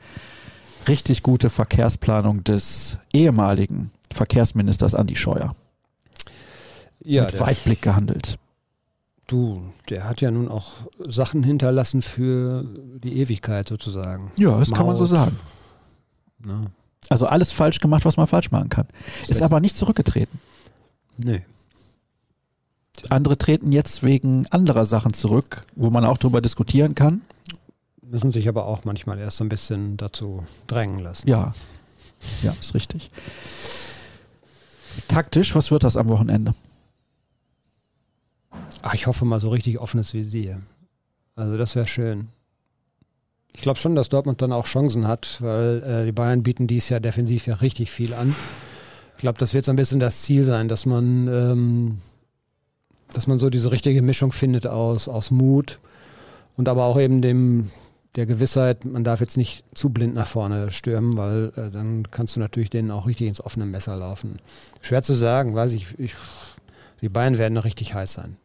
Richtig 0.86 1.22
gute 1.22 1.50
Verkehrsplanung 1.50 2.44
des 2.44 2.98
ehemaligen 3.12 3.90
Verkehrsministers 4.12 4.94
Andi 4.94 5.16
Scheuer. 5.16 5.52
Ja, 7.02 7.24
Mit 7.24 7.40
Weitblick 7.40 7.82
gehandelt. 7.82 8.38
Du, 9.28 9.62
der 9.88 10.08
hat 10.08 10.20
ja 10.20 10.30
nun 10.32 10.48
auch 10.48 10.72
Sachen 11.06 11.42
hinterlassen 11.44 12.02
für 12.02 12.64
die 12.64 13.18
Ewigkeit 13.20 13.68
sozusagen. 13.68 14.32
Ja, 14.36 14.58
das 14.58 14.72
kann 14.72 14.86
man 14.86 14.96
so 14.96 15.02
Maut. 15.04 15.10
sagen. 15.10 15.38
Ne? 16.44 16.66
Also 17.08 17.26
alles 17.26 17.52
falsch 17.52 17.78
gemacht, 17.80 18.04
was 18.04 18.16
man 18.16 18.26
falsch 18.26 18.50
machen 18.50 18.68
kann. 18.68 18.86
Ist 19.22 19.34
Sehr- 19.34 19.44
aber 19.44 19.60
nicht 19.60 19.76
zurückgetreten. 19.76 20.40
Nee. 21.16 21.42
Andere 23.10 23.38
treten 23.38 23.70
jetzt 23.70 24.02
wegen 24.02 24.46
anderer 24.48 24.84
Sachen 24.84 25.12
zurück, 25.14 25.64
wo 25.76 25.88
man 25.90 26.04
auch 26.04 26.18
drüber 26.18 26.40
diskutieren 26.40 26.94
kann. 26.96 27.20
Müssen 28.02 28.32
sich 28.32 28.48
aber 28.48 28.66
auch 28.66 28.84
manchmal 28.84 29.18
erst 29.18 29.36
so 29.36 29.44
ein 29.44 29.48
bisschen 29.48 29.96
dazu 29.96 30.42
drängen 30.66 30.98
lassen. 31.00 31.28
Ja, 31.28 31.54
ja, 32.42 32.52
ist 32.58 32.74
richtig. 32.74 33.10
Taktisch, 35.06 35.54
was 35.54 35.70
wird 35.70 35.84
das 35.84 35.96
am 35.96 36.08
Wochenende? 36.08 36.52
Ach, 38.82 38.94
ich 38.94 39.06
hoffe 39.06 39.24
mal 39.24 39.40
so 39.40 39.48
richtig 39.48 39.78
offenes 39.78 40.14
Visier. 40.14 40.60
Also 41.36 41.56
das 41.56 41.74
wäre 41.74 41.86
schön. 41.86 42.28
Ich 43.52 43.62
glaube 43.62 43.78
schon, 43.78 43.96
dass 43.96 44.08
Dortmund 44.08 44.40
dann 44.40 44.52
auch 44.52 44.66
Chancen 44.66 45.08
hat, 45.08 45.38
weil 45.40 45.82
äh, 45.82 46.04
die 46.04 46.12
Bayern 46.12 46.42
bieten 46.42 46.66
dies 46.66 46.88
Jahr 46.88 47.00
defensiv 47.00 47.46
ja 47.46 47.54
richtig 47.54 47.90
viel 47.90 48.14
an. 48.14 48.34
Ich 49.16 49.20
glaube, 49.20 49.38
das 49.38 49.54
wird 49.54 49.64
so 49.64 49.72
ein 49.72 49.76
bisschen 49.76 49.98
das 49.98 50.22
Ziel 50.22 50.44
sein, 50.44 50.68
dass 50.68 50.86
man, 50.86 51.26
ähm, 51.26 51.98
dass 53.12 53.26
man 53.26 53.38
so 53.38 53.50
diese 53.50 53.72
richtige 53.72 54.02
Mischung 54.02 54.30
findet 54.30 54.66
aus, 54.66 55.08
aus 55.08 55.30
Mut 55.30 55.80
und 56.56 56.68
aber 56.68 56.84
auch 56.84 57.00
eben 57.00 57.20
dem 57.20 57.70
der 58.16 58.26
Gewissheit, 58.26 58.84
man 58.84 59.04
darf 59.04 59.20
jetzt 59.20 59.36
nicht 59.36 59.64
zu 59.74 59.90
blind 59.90 60.14
nach 60.14 60.26
vorne 60.26 60.72
stürmen, 60.72 61.16
weil 61.16 61.52
äh, 61.56 61.70
dann 61.70 62.10
kannst 62.10 62.36
du 62.36 62.40
natürlich 62.40 62.70
denen 62.70 62.90
auch 62.90 63.06
richtig 63.06 63.28
ins 63.28 63.40
offene 63.40 63.66
Messer 63.66 63.96
laufen. 63.96 64.38
Schwer 64.80 65.02
zu 65.02 65.14
sagen, 65.14 65.54
weiß 65.54 65.72
ich. 65.74 65.98
ich 65.98 66.14
die 67.00 67.08
Bayern 67.08 67.38
werden 67.38 67.54
noch 67.54 67.64
richtig 67.64 67.94
heiß 67.94 68.14
sein. 68.14 68.36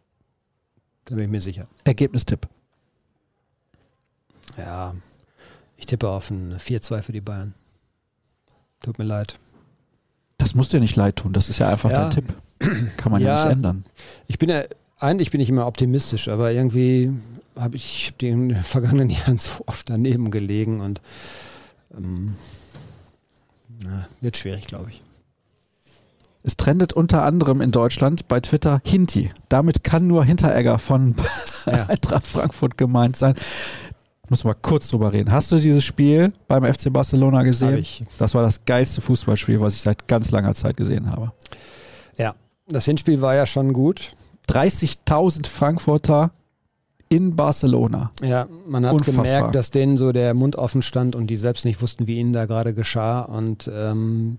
Da 1.05 1.15
bin 1.15 1.25
ich 1.25 1.29
mir 1.29 1.41
sicher. 1.41 1.67
Ergebnistipp. 1.83 2.47
Ja, 4.57 4.93
ich 5.77 5.85
tippe 5.85 6.07
auf 6.09 6.29
ein 6.29 6.57
4-2 6.57 7.01
für 7.01 7.11
die 7.11 7.21
Bayern. 7.21 7.53
Tut 8.81 8.97
mir 8.99 9.05
leid. 9.05 9.35
Das 10.37 10.55
muss 10.55 10.69
dir 10.69 10.79
nicht 10.79 10.95
leid 10.95 11.17
tun, 11.17 11.33
das 11.33 11.49
ist 11.49 11.59
ja 11.59 11.69
einfach 11.69 11.91
Ja. 11.91 12.03
dein 12.03 12.11
Tipp. 12.11 12.33
Kann 12.97 13.11
man 13.11 13.21
ja, 13.21 13.35
Ja. 13.35 13.43
nicht 13.45 13.53
ändern. 13.53 13.85
Ich 14.27 14.37
bin 14.39 14.49
ja, 14.49 14.63
eigentlich 14.99 15.31
bin 15.31 15.41
ich 15.41 15.49
immer 15.49 15.67
optimistisch, 15.67 16.27
aber 16.27 16.51
irgendwie 16.51 17.11
habe 17.55 17.75
ich 17.75 18.13
in 18.21 18.49
den 18.49 18.55
vergangenen 18.63 19.09
Jahren 19.09 19.37
so 19.37 19.63
oft 19.67 19.89
daneben 19.89 20.31
gelegen 20.31 20.81
und 20.81 21.01
ähm, 21.97 22.35
na, 23.83 24.07
wird 24.21 24.37
schwierig, 24.37 24.67
glaube 24.67 24.91
ich. 24.91 25.02
Es 26.43 26.57
trendet 26.57 26.91
unter 26.93 27.23
anderem 27.23 27.61
in 27.61 27.71
Deutschland 27.71 28.27
bei 28.27 28.41
Twitter 28.41 28.81
Hinti. 28.85 29.31
Damit 29.47 29.83
kann 29.83 30.07
nur 30.07 30.25
Hinteregger 30.25 30.77
von 30.77 31.15
Ja. 31.65 31.85
Eintracht 31.85 32.27
Frankfurt 32.27 32.77
gemeint 32.77 33.15
sein. 33.15 33.35
Muss 34.29 34.43
mal 34.43 34.53
kurz 34.53 34.89
drüber 34.89 35.13
reden. 35.13 35.31
Hast 35.31 35.51
du 35.51 35.59
dieses 35.59 35.83
Spiel 35.83 36.33
beim 36.47 36.65
FC 36.65 36.91
Barcelona 36.91 37.43
gesehen? 37.43 37.85
Das 38.19 38.33
war 38.33 38.41
das 38.41 38.65
geilste 38.65 39.01
Fußballspiel, 39.01 39.59
was 39.61 39.75
ich 39.75 39.81
seit 39.81 40.07
ganz 40.07 40.31
langer 40.31 40.53
Zeit 40.55 40.77
gesehen 40.77 41.09
habe. 41.09 41.31
Ja, 42.17 42.35
das 42.67 42.85
Hinspiel 42.85 43.21
war 43.21 43.35
ja 43.35 43.45
schon 43.45 43.73
gut. 43.73 44.11
30.000 44.49 45.47
Frankfurter 45.47 46.31
in 47.15 47.35
Barcelona. 47.35 48.11
Ja, 48.21 48.47
man 48.67 48.85
hat 48.85 48.93
Unfassbar. 48.93 49.23
gemerkt, 49.25 49.55
dass 49.55 49.71
denen 49.71 49.97
so 49.97 50.11
der 50.11 50.33
Mund 50.33 50.55
offen 50.55 50.81
stand 50.81 51.15
und 51.15 51.27
die 51.27 51.37
selbst 51.37 51.65
nicht 51.65 51.81
wussten, 51.81 52.07
wie 52.07 52.17
ihnen 52.19 52.33
da 52.33 52.45
gerade 52.45 52.73
geschah. 52.73 53.21
Und 53.21 53.69
ähm, 53.73 54.37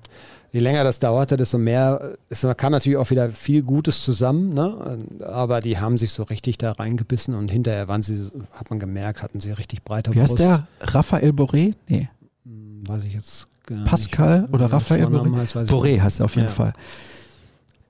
je 0.52 0.60
länger 0.60 0.84
das 0.84 0.98
dauerte, 1.00 1.36
desto 1.36 1.58
mehr, 1.58 2.16
es 2.28 2.46
kam 2.56 2.72
natürlich 2.72 2.98
auch 2.98 3.10
wieder 3.10 3.30
viel 3.30 3.62
Gutes 3.62 4.02
zusammen, 4.02 4.52
ne? 4.54 4.98
aber 5.26 5.60
die 5.60 5.78
haben 5.78 5.98
sich 5.98 6.12
so 6.12 6.22
richtig 6.24 6.58
da 6.58 6.72
reingebissen 6.72 7.34
und 7.34 7.50
hinterher 7.50 7.88
waren 7.88 8.02
sie, 8.02 8.28
hat 8.52 8.70
man 8.70 8.78
gemerkt, 8.78 9.22
hatten 9.22 9.40
sie 9.40 9.50
richtig 9.52 9.82
breite 9.84 10.12
Wie 10.14 10.20
heißt 10.20 10.36
Brust. 10.36 10.40
der? 10.42 10.66
Raphael 10.80 11.30
Boré? 11.30 11.74
Nee. 11.88 12.08
Hm, 12.44 12.82
Weiß 12.86 13.04
ich 13.04 13.14
jetzt 13.14 13.46
gar 13.66 13.84
Pascal 13.84 14.42
nicht. 14.42 14.52
oder 14.54 14.70
Raphael 14.72 15.02
Vornamen 15.04 15.34
Boré? 15.34 15.38
heißt, 15.38 15.56
Boré 15.56 16.00
heißt 16.00 16.20
er 16.20 16.24
auf 16.26 16.34
jeden 16.36 16.48
Ja. 16.48 16.52
Fall. 16.52 16.72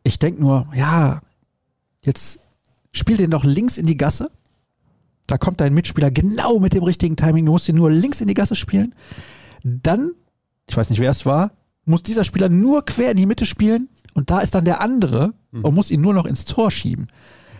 Ich 0.02 0.19
denke 0.19 0.40
nur, 0.40 0.66
ja, 0.74 1.20
jetzt 2.02 2.39
spiel 2.93 3.16
den 3.16 3.31
doch 3.31 3.44
links 3.44 3.78
in 3.78 3.86
die 3.86 3.97
Gasse. 3.97 4.31
Da 5.26 5.38
kommt 5.38 5.60
dein 5.60 5.72
Mitspieler 5.74 6.10
genau 6.10 6.59
mit 6.59 6.74
dem 6.74 6.82
richtigen 6.82 7.16
Timing. 7.16 7.46
Du 7.46 7.52
musst 7.52 7.68
ihn 7.68 7.76
nur 7.76 7.90
links 7.90 8.20
in 8.20 8.28
die 8.28 8.34
Gasse 8.34 8.55
spielen. 8.55 8.94
Dann, 9.62 10.12
ich 10.68 10.76
weiß 10.76 10.90
nicht, 10.90 11.01
wer 11.01 11.10
es 11.10 11.24
war, 11.24 11.52
muss 11.86 12.02
dieser 12.02 12.24
Spieler 12.24 12.48
nur 12.48 12.84
quer 12.84 13.10
in 13.12 13.16
die 13.16 13.26
Mitte 13.26 13.46
spielen 13.46 13.88
und 14.14 14.30
da 14.30 14.40
ist 14.40 14.55
dann 14.55 14.64
der 14.64 14.80
andere 14.80 15.32
Mhm. 15.52 15.64
und 15.64 15.74
muss 15.74 15.90
ihn 15.90 16.01
nur 16.01 16.14
noch 16.14 16.26
ins 16.26 16.44
Tor 16.44 16.70
schieben. 16.70 17.09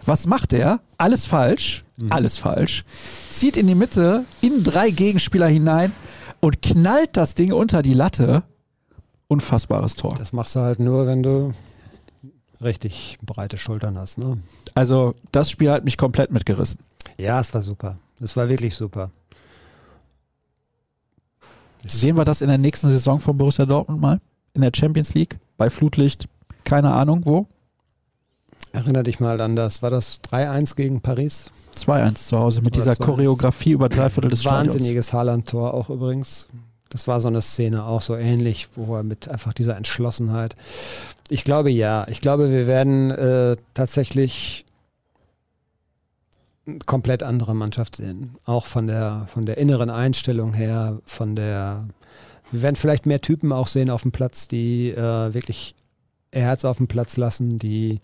Was 0.07 0.27
macht 0.27 0.53
er? 0.53 0.81
Alles 0.99 1.25
falsch, 1.25 1.85
Mhm. 1.97 2.07
alles 2.13 2.37
falsch. 2.39 2.85
Zieht 3.31 3.57
in 3.57 3.67
die 3.67 3.75
Mitte, 3.75 4.25
in 4.43 4.63
drei 4.65 4.91
Gegenspieler 4.91 5.47
hinein 5.49 5.93
und 6.41 6.61
knallt 6.61 7.17
das 7.17 7.35
Ding 7.35 7.53
unter 7.53 7.81
die 7.83 7.95
Latte. 7.95 8.43
Unfassbares 9.29 9.95
Tor. 9.95 10.15
Das 10.19 10.33
machst 10.35 10.55
du 10.55 10.61
halt 10.61 10.81
nur, 10.81 11.07
wenn 11.07 11.23
du 11.23 11.53
richtig 12.65 13.19
breite 13.23 13.59
Schultern 13.59 13.99
hast. 13.99 14.19
Ne? 14.19 14.39
Also 14.75 15.15
das 15.33 15.51
Spiel 15.51 15.71
hat 15.71 15.85
mich 15.85 15.97
komplett 15.97 16.31
mitgerissen. 16.31 16.81
Ja, 17.19 17.41
es 17.41 17.53
war 17.55 17.63
super. 17.63 17.97
Es 18.21 18.37
war 18.37 18.49
wirklich 18.49 18.75
super. 18.75 19.11
Sehen 21.85 22.17
wir 22.17 22.25
das 22.25 22.41
in 22.41 22.49
der 22.49 22.59
nächsten 22.59 22.89
Saison 22.89 23.21
von 23.21 23.37
Borussia 23.37 23.67
Dortmund 23.67 24.01
mal? 24.01 24.21
In 24.55 24.63
der 24.63 24.73
Champions 24.75 25.15
League? 25.15 25.39
Bei 25.57 25.69
Flutlicht? 25.69 26.29
Keine 26.65 26.93
Ahnung 26.93 27.23
wo? 27.25 27.47
Erinner 28.73 29.03
dich 29.03 29.21
mal 29.21 29.41
an 29.41 29.55
das, 29.55 29.83
war 29.83 29.91
das 29.91 30.21
3-1 30.23 30.75
gegen 30.75 31.01
Paris? 31.01 31.51
2-1 31.77 32.15
zu 32.15 32.39
Hause 32.39 32.61
mit 32.61 32.75
Oder 32.75 32.83
dieser 32.83 32.93
2-1. 32.93 33.05
Choreografie 33.05 33.73
über 33.73 33.89
drei 33.89 34.11
Viertel 34.11 34.31
des. 34.31 34.45
Wahnsinniges 34.45 35.13
Haaland-Tor 35.13 35.75
auch 35.75 35.91
übrigens. 35.91 36.49
Das 36.95 37.09
war 37.09 37.21
so 37.21 37.27
eine 37.27 37.43
Szene 37.43 37.85
auch 37.85 38.03
so 38.03 38.15
ähnlich, 38.15 38.69
wo 38.77 38.95
er 38.95 39.03
mit 39.03 39.27
einfach 39.27 39.53
dieser 39.53 39.77
Entschlossenheit. 39.77 40.55
Ich 41.29 41.43
glaube 41.43 41.69
ja. 41.69 42.07
Ich 42.09 42.21
glaube, 42.21 42.53
wir 42.53 42.69
werden 42.69 43.11
äh, 43.11 43.57
tatsächlich 43.75 44.65
eine 46.69 46.79
komplett 46.87 47.25
andere 47.25 47.53
Mannschaft 47.53 47.97
sehen. 47.97 48.37
Auch 48.45 48.67
von 48.67 48.87
der, 48.87 49.27
von 49.29 49.45
der 49.45 49.59
inneren 49.59 49.91
Einstellung 49.91 50.55
her, 50.55 51.01
von 51.05 51.35
der. 51.35 51.89
Wir 52.53 52.63
werden 52.63 52.77
vielleicht 52.77 53.07
mehr 53.07 53.21
Typen 53.21 53.51
auch 53.51 53.67
sehen 53.67 53.91
auf 53.91 54.03
dem 54.03 54.13
Platz, 54.13 54.47
die 54.47 54.91
äh, 54.91 55.35
wirklich 55.35 55.75
ihr 56.33 56.43
Herz 56.43 56.65
auf 56.65 56.77
dem 56.77 56.87
Platz 56.87 57.17
lassen, 57.17 57.59
die 57.59 57.99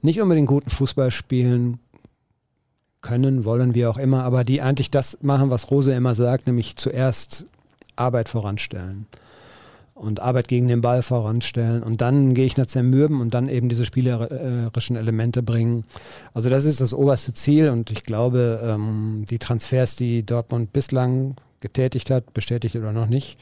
nicht 0.00 0.20
unbedingt 0.20 0.48
guten 0.48 0.70
Fußball 0.70 1.12
spielen, 1.12 1.78
können, 3.02 3.44
wollen, 3.44 3.76
wie 3.76 3.86
auch 3.86 3.98
immer, 3.98 4.24
aber 4.24 4.42
die 4.42 4.62
eigentlich 4.62 4.90
das 4.90 5.18
machen, 5.22 5.50
was 5.50 5.70
Rose 5.70 5.92
immer 5.92 6.16
sagt, 6.16 6.48
nämlich 6.48 6.74
zuerst 6.74 7.46
Arbeit 7.96 8.28
voranstellen 8.28 9.06
und 9.94 10.20
Arbeit 10.20 10.48
gegen 10.48 10.68
den 10.68 10.80
Ball 10.80 11.02
voranstellen 11.02 11.82
und 11.82 12.00
dann 12.00 12.34
Gegner 12.34 12.66
zermürben 12.66 13.20
und 13.20 13.34
dann 13.34 13.48
eben 13.48 13.68
diese 13.68 13.84
spielerischen 13.84 14.96
Elemente 14.96 15.42
bringen. 15.42 15.84
Also 16.34 16.50
das 16.50 16.64
ist 16.64 16.80
das 16.80 16.94
oberste 16.94 17.34
Ziel 17.34 17.68
und 17.68 17.90
ich 17.90 18.02
glaube, 18.02 18.60
ähm, 18.64 19.24
die 19.28 19.38
Transfers, 19.38 19.96
die 19.96 20.24
Dortmund 20.24 20.72
bislang 20.72 21.36
getätigt 21.60 22.10
hat, 22.10 22.34
bestätigt 22.34 22.74
oder 22.76 22.92
noch 22.92 23.06
nicht, 23.06 23.38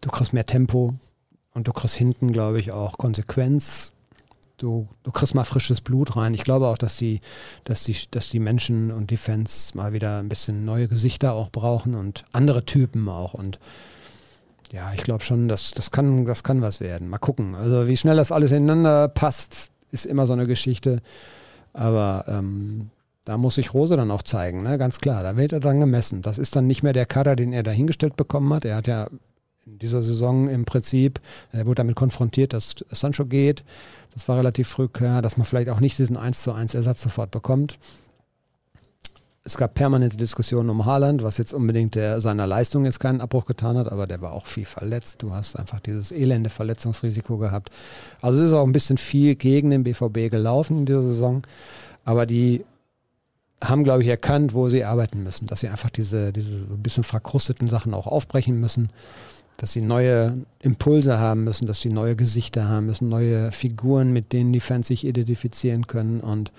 du 0.00 0.10
kriegst 0.10 0.32
mehr 0.32 0.46
Tempo 0.46 0.94
und 1.54 1.68
du 1.68 1.72
kriegst 1.72 1.96
hinten, 1.96 2.32
glaube 2.32 2.60
ich, 2.60 2.72
auch 2.72 2.98
Konsequenz. 2.98 3.92
Du, 4.62 4.86
du 5.02 5.10
kriegst 5.10 5.34
mal 5.34 5.42
frisches 5.42 5.80
Blut 5.80 6.14
rein. 6.14 6.34
Ich 6.34 6.44
glaube 6.44 6.68
auch, 6.68 6.78
dass 6.78 6.96
die, 6.96 7.18
dass 7.64 7.82
die, 7.82 7.96
dass 8.12 8.28
die 8.28 8.38
Menschen 8.38 8.92
und 8.92 9.10
die 9.10 9.16
Fans 9.16 9.74
mal 9.74 9.92
wieder 9.92 10.20
ein 10.20 10.28
bisschen 10.28 10.64
neue 10.64 10.86
Gesichter 10.86 11.32
auch 11.32 11.50
brauchen 11.50 11.96
und 11.96 12.24
andere 12.30 12.64
Typen 12.64 13.08
auch. 13.08 13.34
Und 13.34 13.58
ja, 14.70 14.92
ich 14.92 15.02
glaube 15.02 15.24
schon, 15.24 15.48
dass 15.48 15.72
das 15.72 15.90
kann, 15.90 16.26
das 16.26 16.44
kann 16.44 16.62
was 16.62 16.78
werden. 16.78 17.08
Mal 17.08 17.18
gucken. 17.18 17.56
Also 17.56 17.88
wie 17.88 17.96
schnell 17.96 18.14
das 18.14 18.30
alles 18.30 18.52
ineinander 18.52 19.08
passt, 19.08 19.72
ist 19.90 20.06
immer 20.06 20.28
so 20.28 20.32
eine 20.32 20.46
Geschichte. 20.46 21.02
Aber 21.72 22.24
ähm, 22.28 22.90
da 23.24 23.38
muss 23.38 23.56
sich 23.56 23.74
Rose 23.74 23.96
dann 23.96 24.12
auch 24.12 24.22
zeigen, 24.22 24.62
ne? 24.62 24.78
ganz 24.78 25.00
klar. 25.00 25.24
Da 25.24 25.36
wird 25.36 25.50
er 25.50 25.58
dann 25.58 25.80
gemessen. 25.80 26.22
Das 26.22 26.38
ist 26.38 26.54
dann 26.54 26.68
nicht 26.68 26.84
mehr 26.84 26.92
der 26.92 27.06
Kader, 27.06 27.34
den 27.34 27.52
er 27.52 27.64
dahingestellt 27.64 28.14
bekommen 28.14 28.54
hat. 28.54 28.64
Er 28.64 28.76
hat 28.76 28.86
ja 28.86 29.08
in 29.66 29.78
dieser 29.78 30.02
Saison 30.02 30.48
im 30.48 30.64
Prinzip, 30.64 31.20
er 31.52 31.66
wurde 31.66 31.76
damit 31.76 31.96
konfrontiert, 31.96 32.52
dass 32.52 32.74
Sancho 32.90 33.26
geht. 33.26 33.64
Das 34.14 34.28
war 34.28 34.36
relativ 34.36 34.68
früh 34.68 34.88
klar, 34.88 35.22
dass 35.22 35.36
man 35.36 35.46
vielleicht 35.46 35.68
auch 35.68 35.80
nicht 35.80 35.98
diesen 35.98 36.16
1 36.16 36.42
zu 36.42 36.52
1 36.52 36.74
Ersatz 36.74 37.02
sofort 37.02 37.30
bekommt. 37.30 37.78
Es 39.44 39.56
gab 39.56 39.74
permanente 39.74 40.16
Diskussionen 40.16 40.70
um 40.70 40.86
Haaland, 40.86 41.24
was 41.24 41.38
jetzt 41.38 41.52
unbedingt 41.52 41.96
der, 41.96 42.20
seiner 42.20 42.46
Leistung 42.46 42.84
jetzt 42.84 43.00
keinen 43.00 43.20
Abbruch 43.20 43.44
getan 43.44 43.76
hat, 43.76 43.90
aber 43.90 44.06
der 44.06 44.20
war 44.20 44.32
auch 44.32 44.46
viel 44.46 44.66
verletzt. 44.66 45.16
Du 45.22 45.32
hast 45.32 45.56
einfach 45.56 45.80
dieses 45.80 46.12
elende 46.12 46.48
Verletzungsrisiko 46.48 47.38
gehabt. 47.38 47.70
Also 48.20 48.40
es 48.40 48.48
ist 48.48 48.54
auch 48.54 48.64
ein 48.64 48.72
bisschen 48.72 48.98
viel 48.98 49.34
gegen 49.34 49.70
den 49.70 49.82
BVB 49.82 50.30
gelaufen 50.30 50.78
in 50.78 50.86
dieser 50.86 51.02
Saison, 51.02 51.42
aber 52.04 52.26
die 52.26 52.64
haben, 53.62 53.84
glaube 53.84 54.02
ich, 54.02 54.08
erkannt, 54.08 54.54
wo 54.54 54.68
sie 54.68 54.84
arbeiten 54.84 55.22
müssen, 55.22 55.46
dass 55.46 55.60
sie 55.60 55.68
einfach 55.68 55.90
diese, 55.90 56.32
diese 56.32 56.58
ein 56.58 56.82
bisschen 56.82 57.04
verkrusteten 57.04 57.68
Sachen 57.68 57.94
auch 57.94 58.06
aufbrechen 58.06 58.60
müssen, 58.60 58.90
dass 59.56 59.72
sie 59.72 59.80
neue 59.80 60.44
Impulse 60.60 61.18
haben 61.18 61.44
müssen, 61.44 61.66
dass 61.66 61.80
sie 61.80 61.90
neue 61.90 62.16
Gesichter 62.16 62.68
haben 62.68 62.86
müssen, 62.86 63.08
neue 63.08 63.52
Figuren, 63.52 64.12
mit 64.12 64.32
denen 64.32 64.52
die 64.52 64.60
Fans 64.60 64.88
sich 64.88 65.06
identifizieren 65.06 65.86
können 65.86 66.20
und 66.20 66.50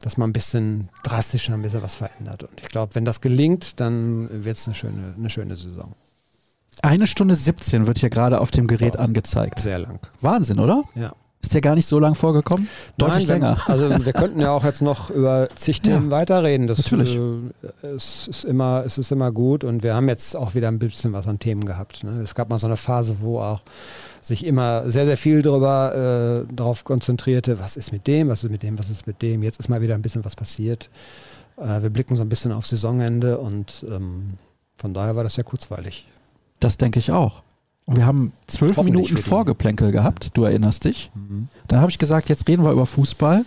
dass 0.00 0.18
man 0.18 0.30
ein 0.30 0.32
bisschen 0.34 0.90
drastischer 1.02 1.54
ein 1.54 1.62
bisschen 1.62 1.82
was 1.82 1.94
verändert. 1.94 2.42
Und 2.42 2.60
ich 2.60 2.68
glaube, 2.68 2.94
wenn 2.94 3.04
das 3.04 3.20
gelingt, 3.20 3.80
dann 3.80 4.44
wird 4.44 4.58
es 4.58 4.66
eine 4.66 4.74
schöne, 4.74 5.14
eine 5.16 5.30
schöne 5.30 5.56
Saison. 5.56 5.94
Eine 6.82 7.06
Stunde 7.06 7.36
17 7.36 7.86
wird 7.86 7.98
hier 7.98 8.10
gerade 8.10 8.40
auf 8.40 8.50
dem 8.50 8.66
Gerät 8.66 8.98
angezeigt. 8.98 9.60
Sehr 9.60 9.78
lang. 9.78 10.00
Wahnsinn, 10.20 10.58
oder? 10.58 10.84
Ja. 10.94 11.14
Ist 11.44 11.52
der 11.52 11.60
gar 11.60 11.74
nicht 11.74 11.86
so 11.86 11.98
lang 11.98 12.14
vorgekommen? 12.14 12.68
Deutlich 12.96 13.28
Nein, 13.28 13.42
wenn- 13.42 13.42
länger. 13.42 13.58
Also 13.68 14.04
wir 14.06 14.12
könnten 14.14 14.40
ja 14.40 14.50
auch 14.50 14.64
jetzt 14.64 14.80
noch 14.80 15.10
über 15.10 15.46
zig 15.56 15.82
Themen 15.82 16.10
weiterreden. 16.10 16.66
Das 16.66 16.78
natürlich. 16.78 17.16
Äh, 17.82 17.86
es 17.86 18.28
ist 18.28 18.44
immer, 18.46 18.82
es 18.86 18.96
ist 18.96 19.12
immer 19.12 19.30
gut 19.30 19.62
und 19.62 19.82
wir 19.82 19.94
haben 19.94 20.08
jetzt 20.08 20.36
auch 20.36 20.54
wieder 20.54 20.68
ein 20.68 20.78
bisschen 20.78 21.12
was 21.12 21.26
an 21.28 21.38
Themen 21.38 21.66
gehabt. 21.66 22.02
Ne? 22.02 22.22
Es 22.22 22.34
gab 22.34 22.48
mal 22.48 22.56
so 22.56 22.66
eine 22.66 22.78
Phase, 22.78 23.16
wo 23.20 23.40
auch 23.40 23.60
sich 24.22 24.46
immer 24.46 24.90
sehr, 24.90 25.04
sehr 25.04 25.18
viel 25.18 25.42
darüber 25.42 26.46
äh, 26.48 26.54
darauf 26.54 26.84
konzentrierte, 26.84 27.60
was 27.60 27.76
ist 27.76 27.92
mit 27.92 28.06
dem, 28.06 28.30
was 28.30 28.42
ist 28.42 28.50
mit 28.50 28.62
dem, 28.62 28.78
was 28.78 28.88
ist 28.88 29.06
mit 29.06 29.20
dem. 29.20 29.42
Jetzt 29.42 29.60
ist 29.60 29.68
mal 29.68 29.82
wieder 29.82 29.94
ein 29.96 30.02
bisschen 30.02 30.24
was 30.24 30.34
passiert. 30.36 30.88
Äh, 31.58 31.82
wir 31.82 31.90
blicken 31.90 32.16
so 32.16 32.22
ein 32.22 32.30
bisschen 32.30 32.52
auf 32.52 32.66
Saisonende 32.66 33.36
und 33.36 33.84
ähm, 33.90 34.38
von 34.78 34.94
daher 34.94 35.14
war 35.14 35.24
das 35.24 35.34
sehr 35.34 35.44
kurzweilig. 35.44 36.06
Das 36.58 36.78
denke 36.78 37.00
ich 37.00 37.12
auch. 37.12 37.42
Wir 37.86 38.06
haben 38.06 38.32
zwölf 38.46 38.76
Minuten. 38.82 39.16
Vorgeplänkel 39.18 39.92
gehabt, 39.92 40.30
du 40.34 40.44
erinnerst 40.44 40.84
dich. 40.84 41.10
Dann 41.68 41.80
habe 41.80 41.90
ich 41.90 41.98
gesagt, 41.98 42.28
jetzt 42.28 42.48
reden 42.48 42.64
wir 42.64 42.72
über 42.72 42.86
Fußball. 42.86 43.44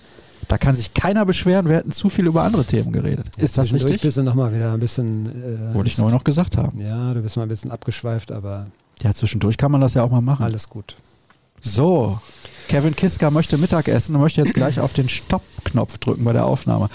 Da 0.47 0.57
kann 0.57 0.75
sich 0.75 0.93
keiner 0.93 1.25
beschweren, 1.25 1.67
wir 1.67 1.77
hätten 1.77 1.91
zu 1.91 2.09
viel 2.09 2.27
über 2.27 2.43
andere 2.43 2.63
Themen 2.63 2.93
geredet. 2.93 3.27
Ist 3.37 3.57
das 3.57 3.73
richtig? 3.73 4.01
bist 4.01 4.17
du 4.17 4.23
nochmal 4.23 4.53
wieder 4.53 4.71
ein 4.73 4.79
bisschen. 4.79 5.25
Äh, 5.71 5.73
Wollte 5.73 5.89
ich 5.89 5.97
nur 5.97 6.11
noch 6.11 6.23
gesagt 6.23 6.55
haben. 6.57 6.79
Ja, 6.79 7.13
du 7.13 7.21
bist 7.21 7.35
mal 7.35 7.43
ein 7.43 7.49
bisschen 7.49 7.71
abgeschweift, 7.71 8.31
aber 8.31 8.67
Ja, 9.01 9.13
zwischendurch 9.13 9.57
kann 9.57 9.71
man 9.71 9.81
das 9.81 9.95
ja 9.95 10.03
auch 10.03 10.11
mal 10.11 10.21
machen. 10.21 10.43
alles 10.43 10.69
gut. 10.69 10.95
So, 11.59 12.19
Kevin 12.69 12.95
Kiska 12.95 13.31
möchte 13.31 13.57
Mittagessen 13.57 14.15
und 14.15 14.21
möchte 14.21 14.41
jetzt 14.41 14.53
gleich 14.53 14.79
auf 14.79 14.93
den 14.93 15.09
Stopp-Knopf 15.09 15.97
drücken 15.97 16.23
bei 16.23 16.33
der 16.33 16.45
Aufnahme. 16.45 16.89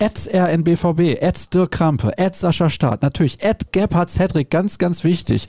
At 0.00 0.28
RNBVB, 0.32 1.22
at 1.22 1.52
Dirk 1.52 1.72
Krampe, 1.72 2.16
at 2.18 2.34
Sascha 2.34 2.70
Staat, 2.70 3.02
natürlich 3.02 3.44
at 3.44 3.70
Gebhard 3.72 4.08
Cedric, 4.08 4.48
ganz, 4.50 4.78
ganz 4.78 5.04
wichtig. 5.04 5.46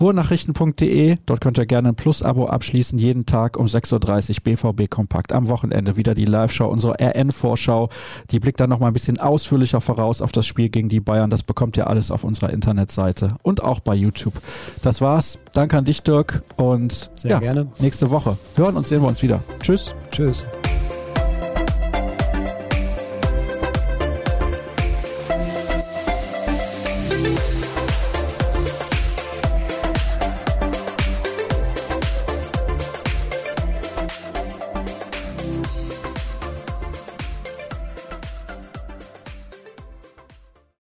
Ruhrnachrichten.de, 0.00 1.16
dort 1.26 1.40
könnt 1.42 1.58
ihr 1.58 1.66
gerne 1.66 1.90
ein 1.90 1.96
Plus-Abo 1.96 2.46
abschließen, 2.46 2.98
jeden 2.98 3.26
Tag 3.26 3.58
um 3.58 3.66
6.30 3.66 4.38
Uhr 4.38 4.72
BVB 4.72 4.90
Kompakt. 4.90 5.32
Am 5.32 5.48
Wochenende 5.48 5.96
wieder 5.96 6.14
die 6.14 6.24
Live-Show, 6.24 6.66
unsere 6.66 6.94
RN-Vorschau. 6.98 7.90
Die 8.30 8.40
blickt 8.40 8.60
dann 8.60 8.70
nochmal 8.70 8.90
ein 8.90 8.94
bisschen 8.94 9.20
ausführlicher 9.20 9.82
voraus 9.82 10.22
auf 10.22 10.32
das 10.32 10.46
Spiel 10.46 10.70
gegen 10.70 10.88
die 10.88 11.00
Bayern. 11.00 11.28
Das 11.28 11.42
bekommt 11.42 11.76
ihr 11.76 11.86
alles 11.86 12.10
auf 12.10 12.24
unserer 12.24 12.50
Internetseite 12.50 13.36
und 13.42 13.62
auch 13.62 13.80
bei 13.80 13.94
YouTube. 13.94 14.34
Das 14.82 15.00
war's. 15.00 15.38
Danke 15.52 15.76
an 15.76 15.84
dich, 15.84 16.02
Dirk. 16.02 16.42
Und 16.56 17.10
Sehr 17.16 17.32
ja, 17.32 17.38
gerne. 17.38 17.66
nächste 17.80 18.10
Woche 18.10 18.38
hören 18.56 18.76
und 18.76 18.86
sehen 18.86 19.02
wir 19.02 19.08
uns 19.08 19.22
wieder. 19.22 19.42
Tschüss. 19.60 19.94
Tschüss. 20.10 20.46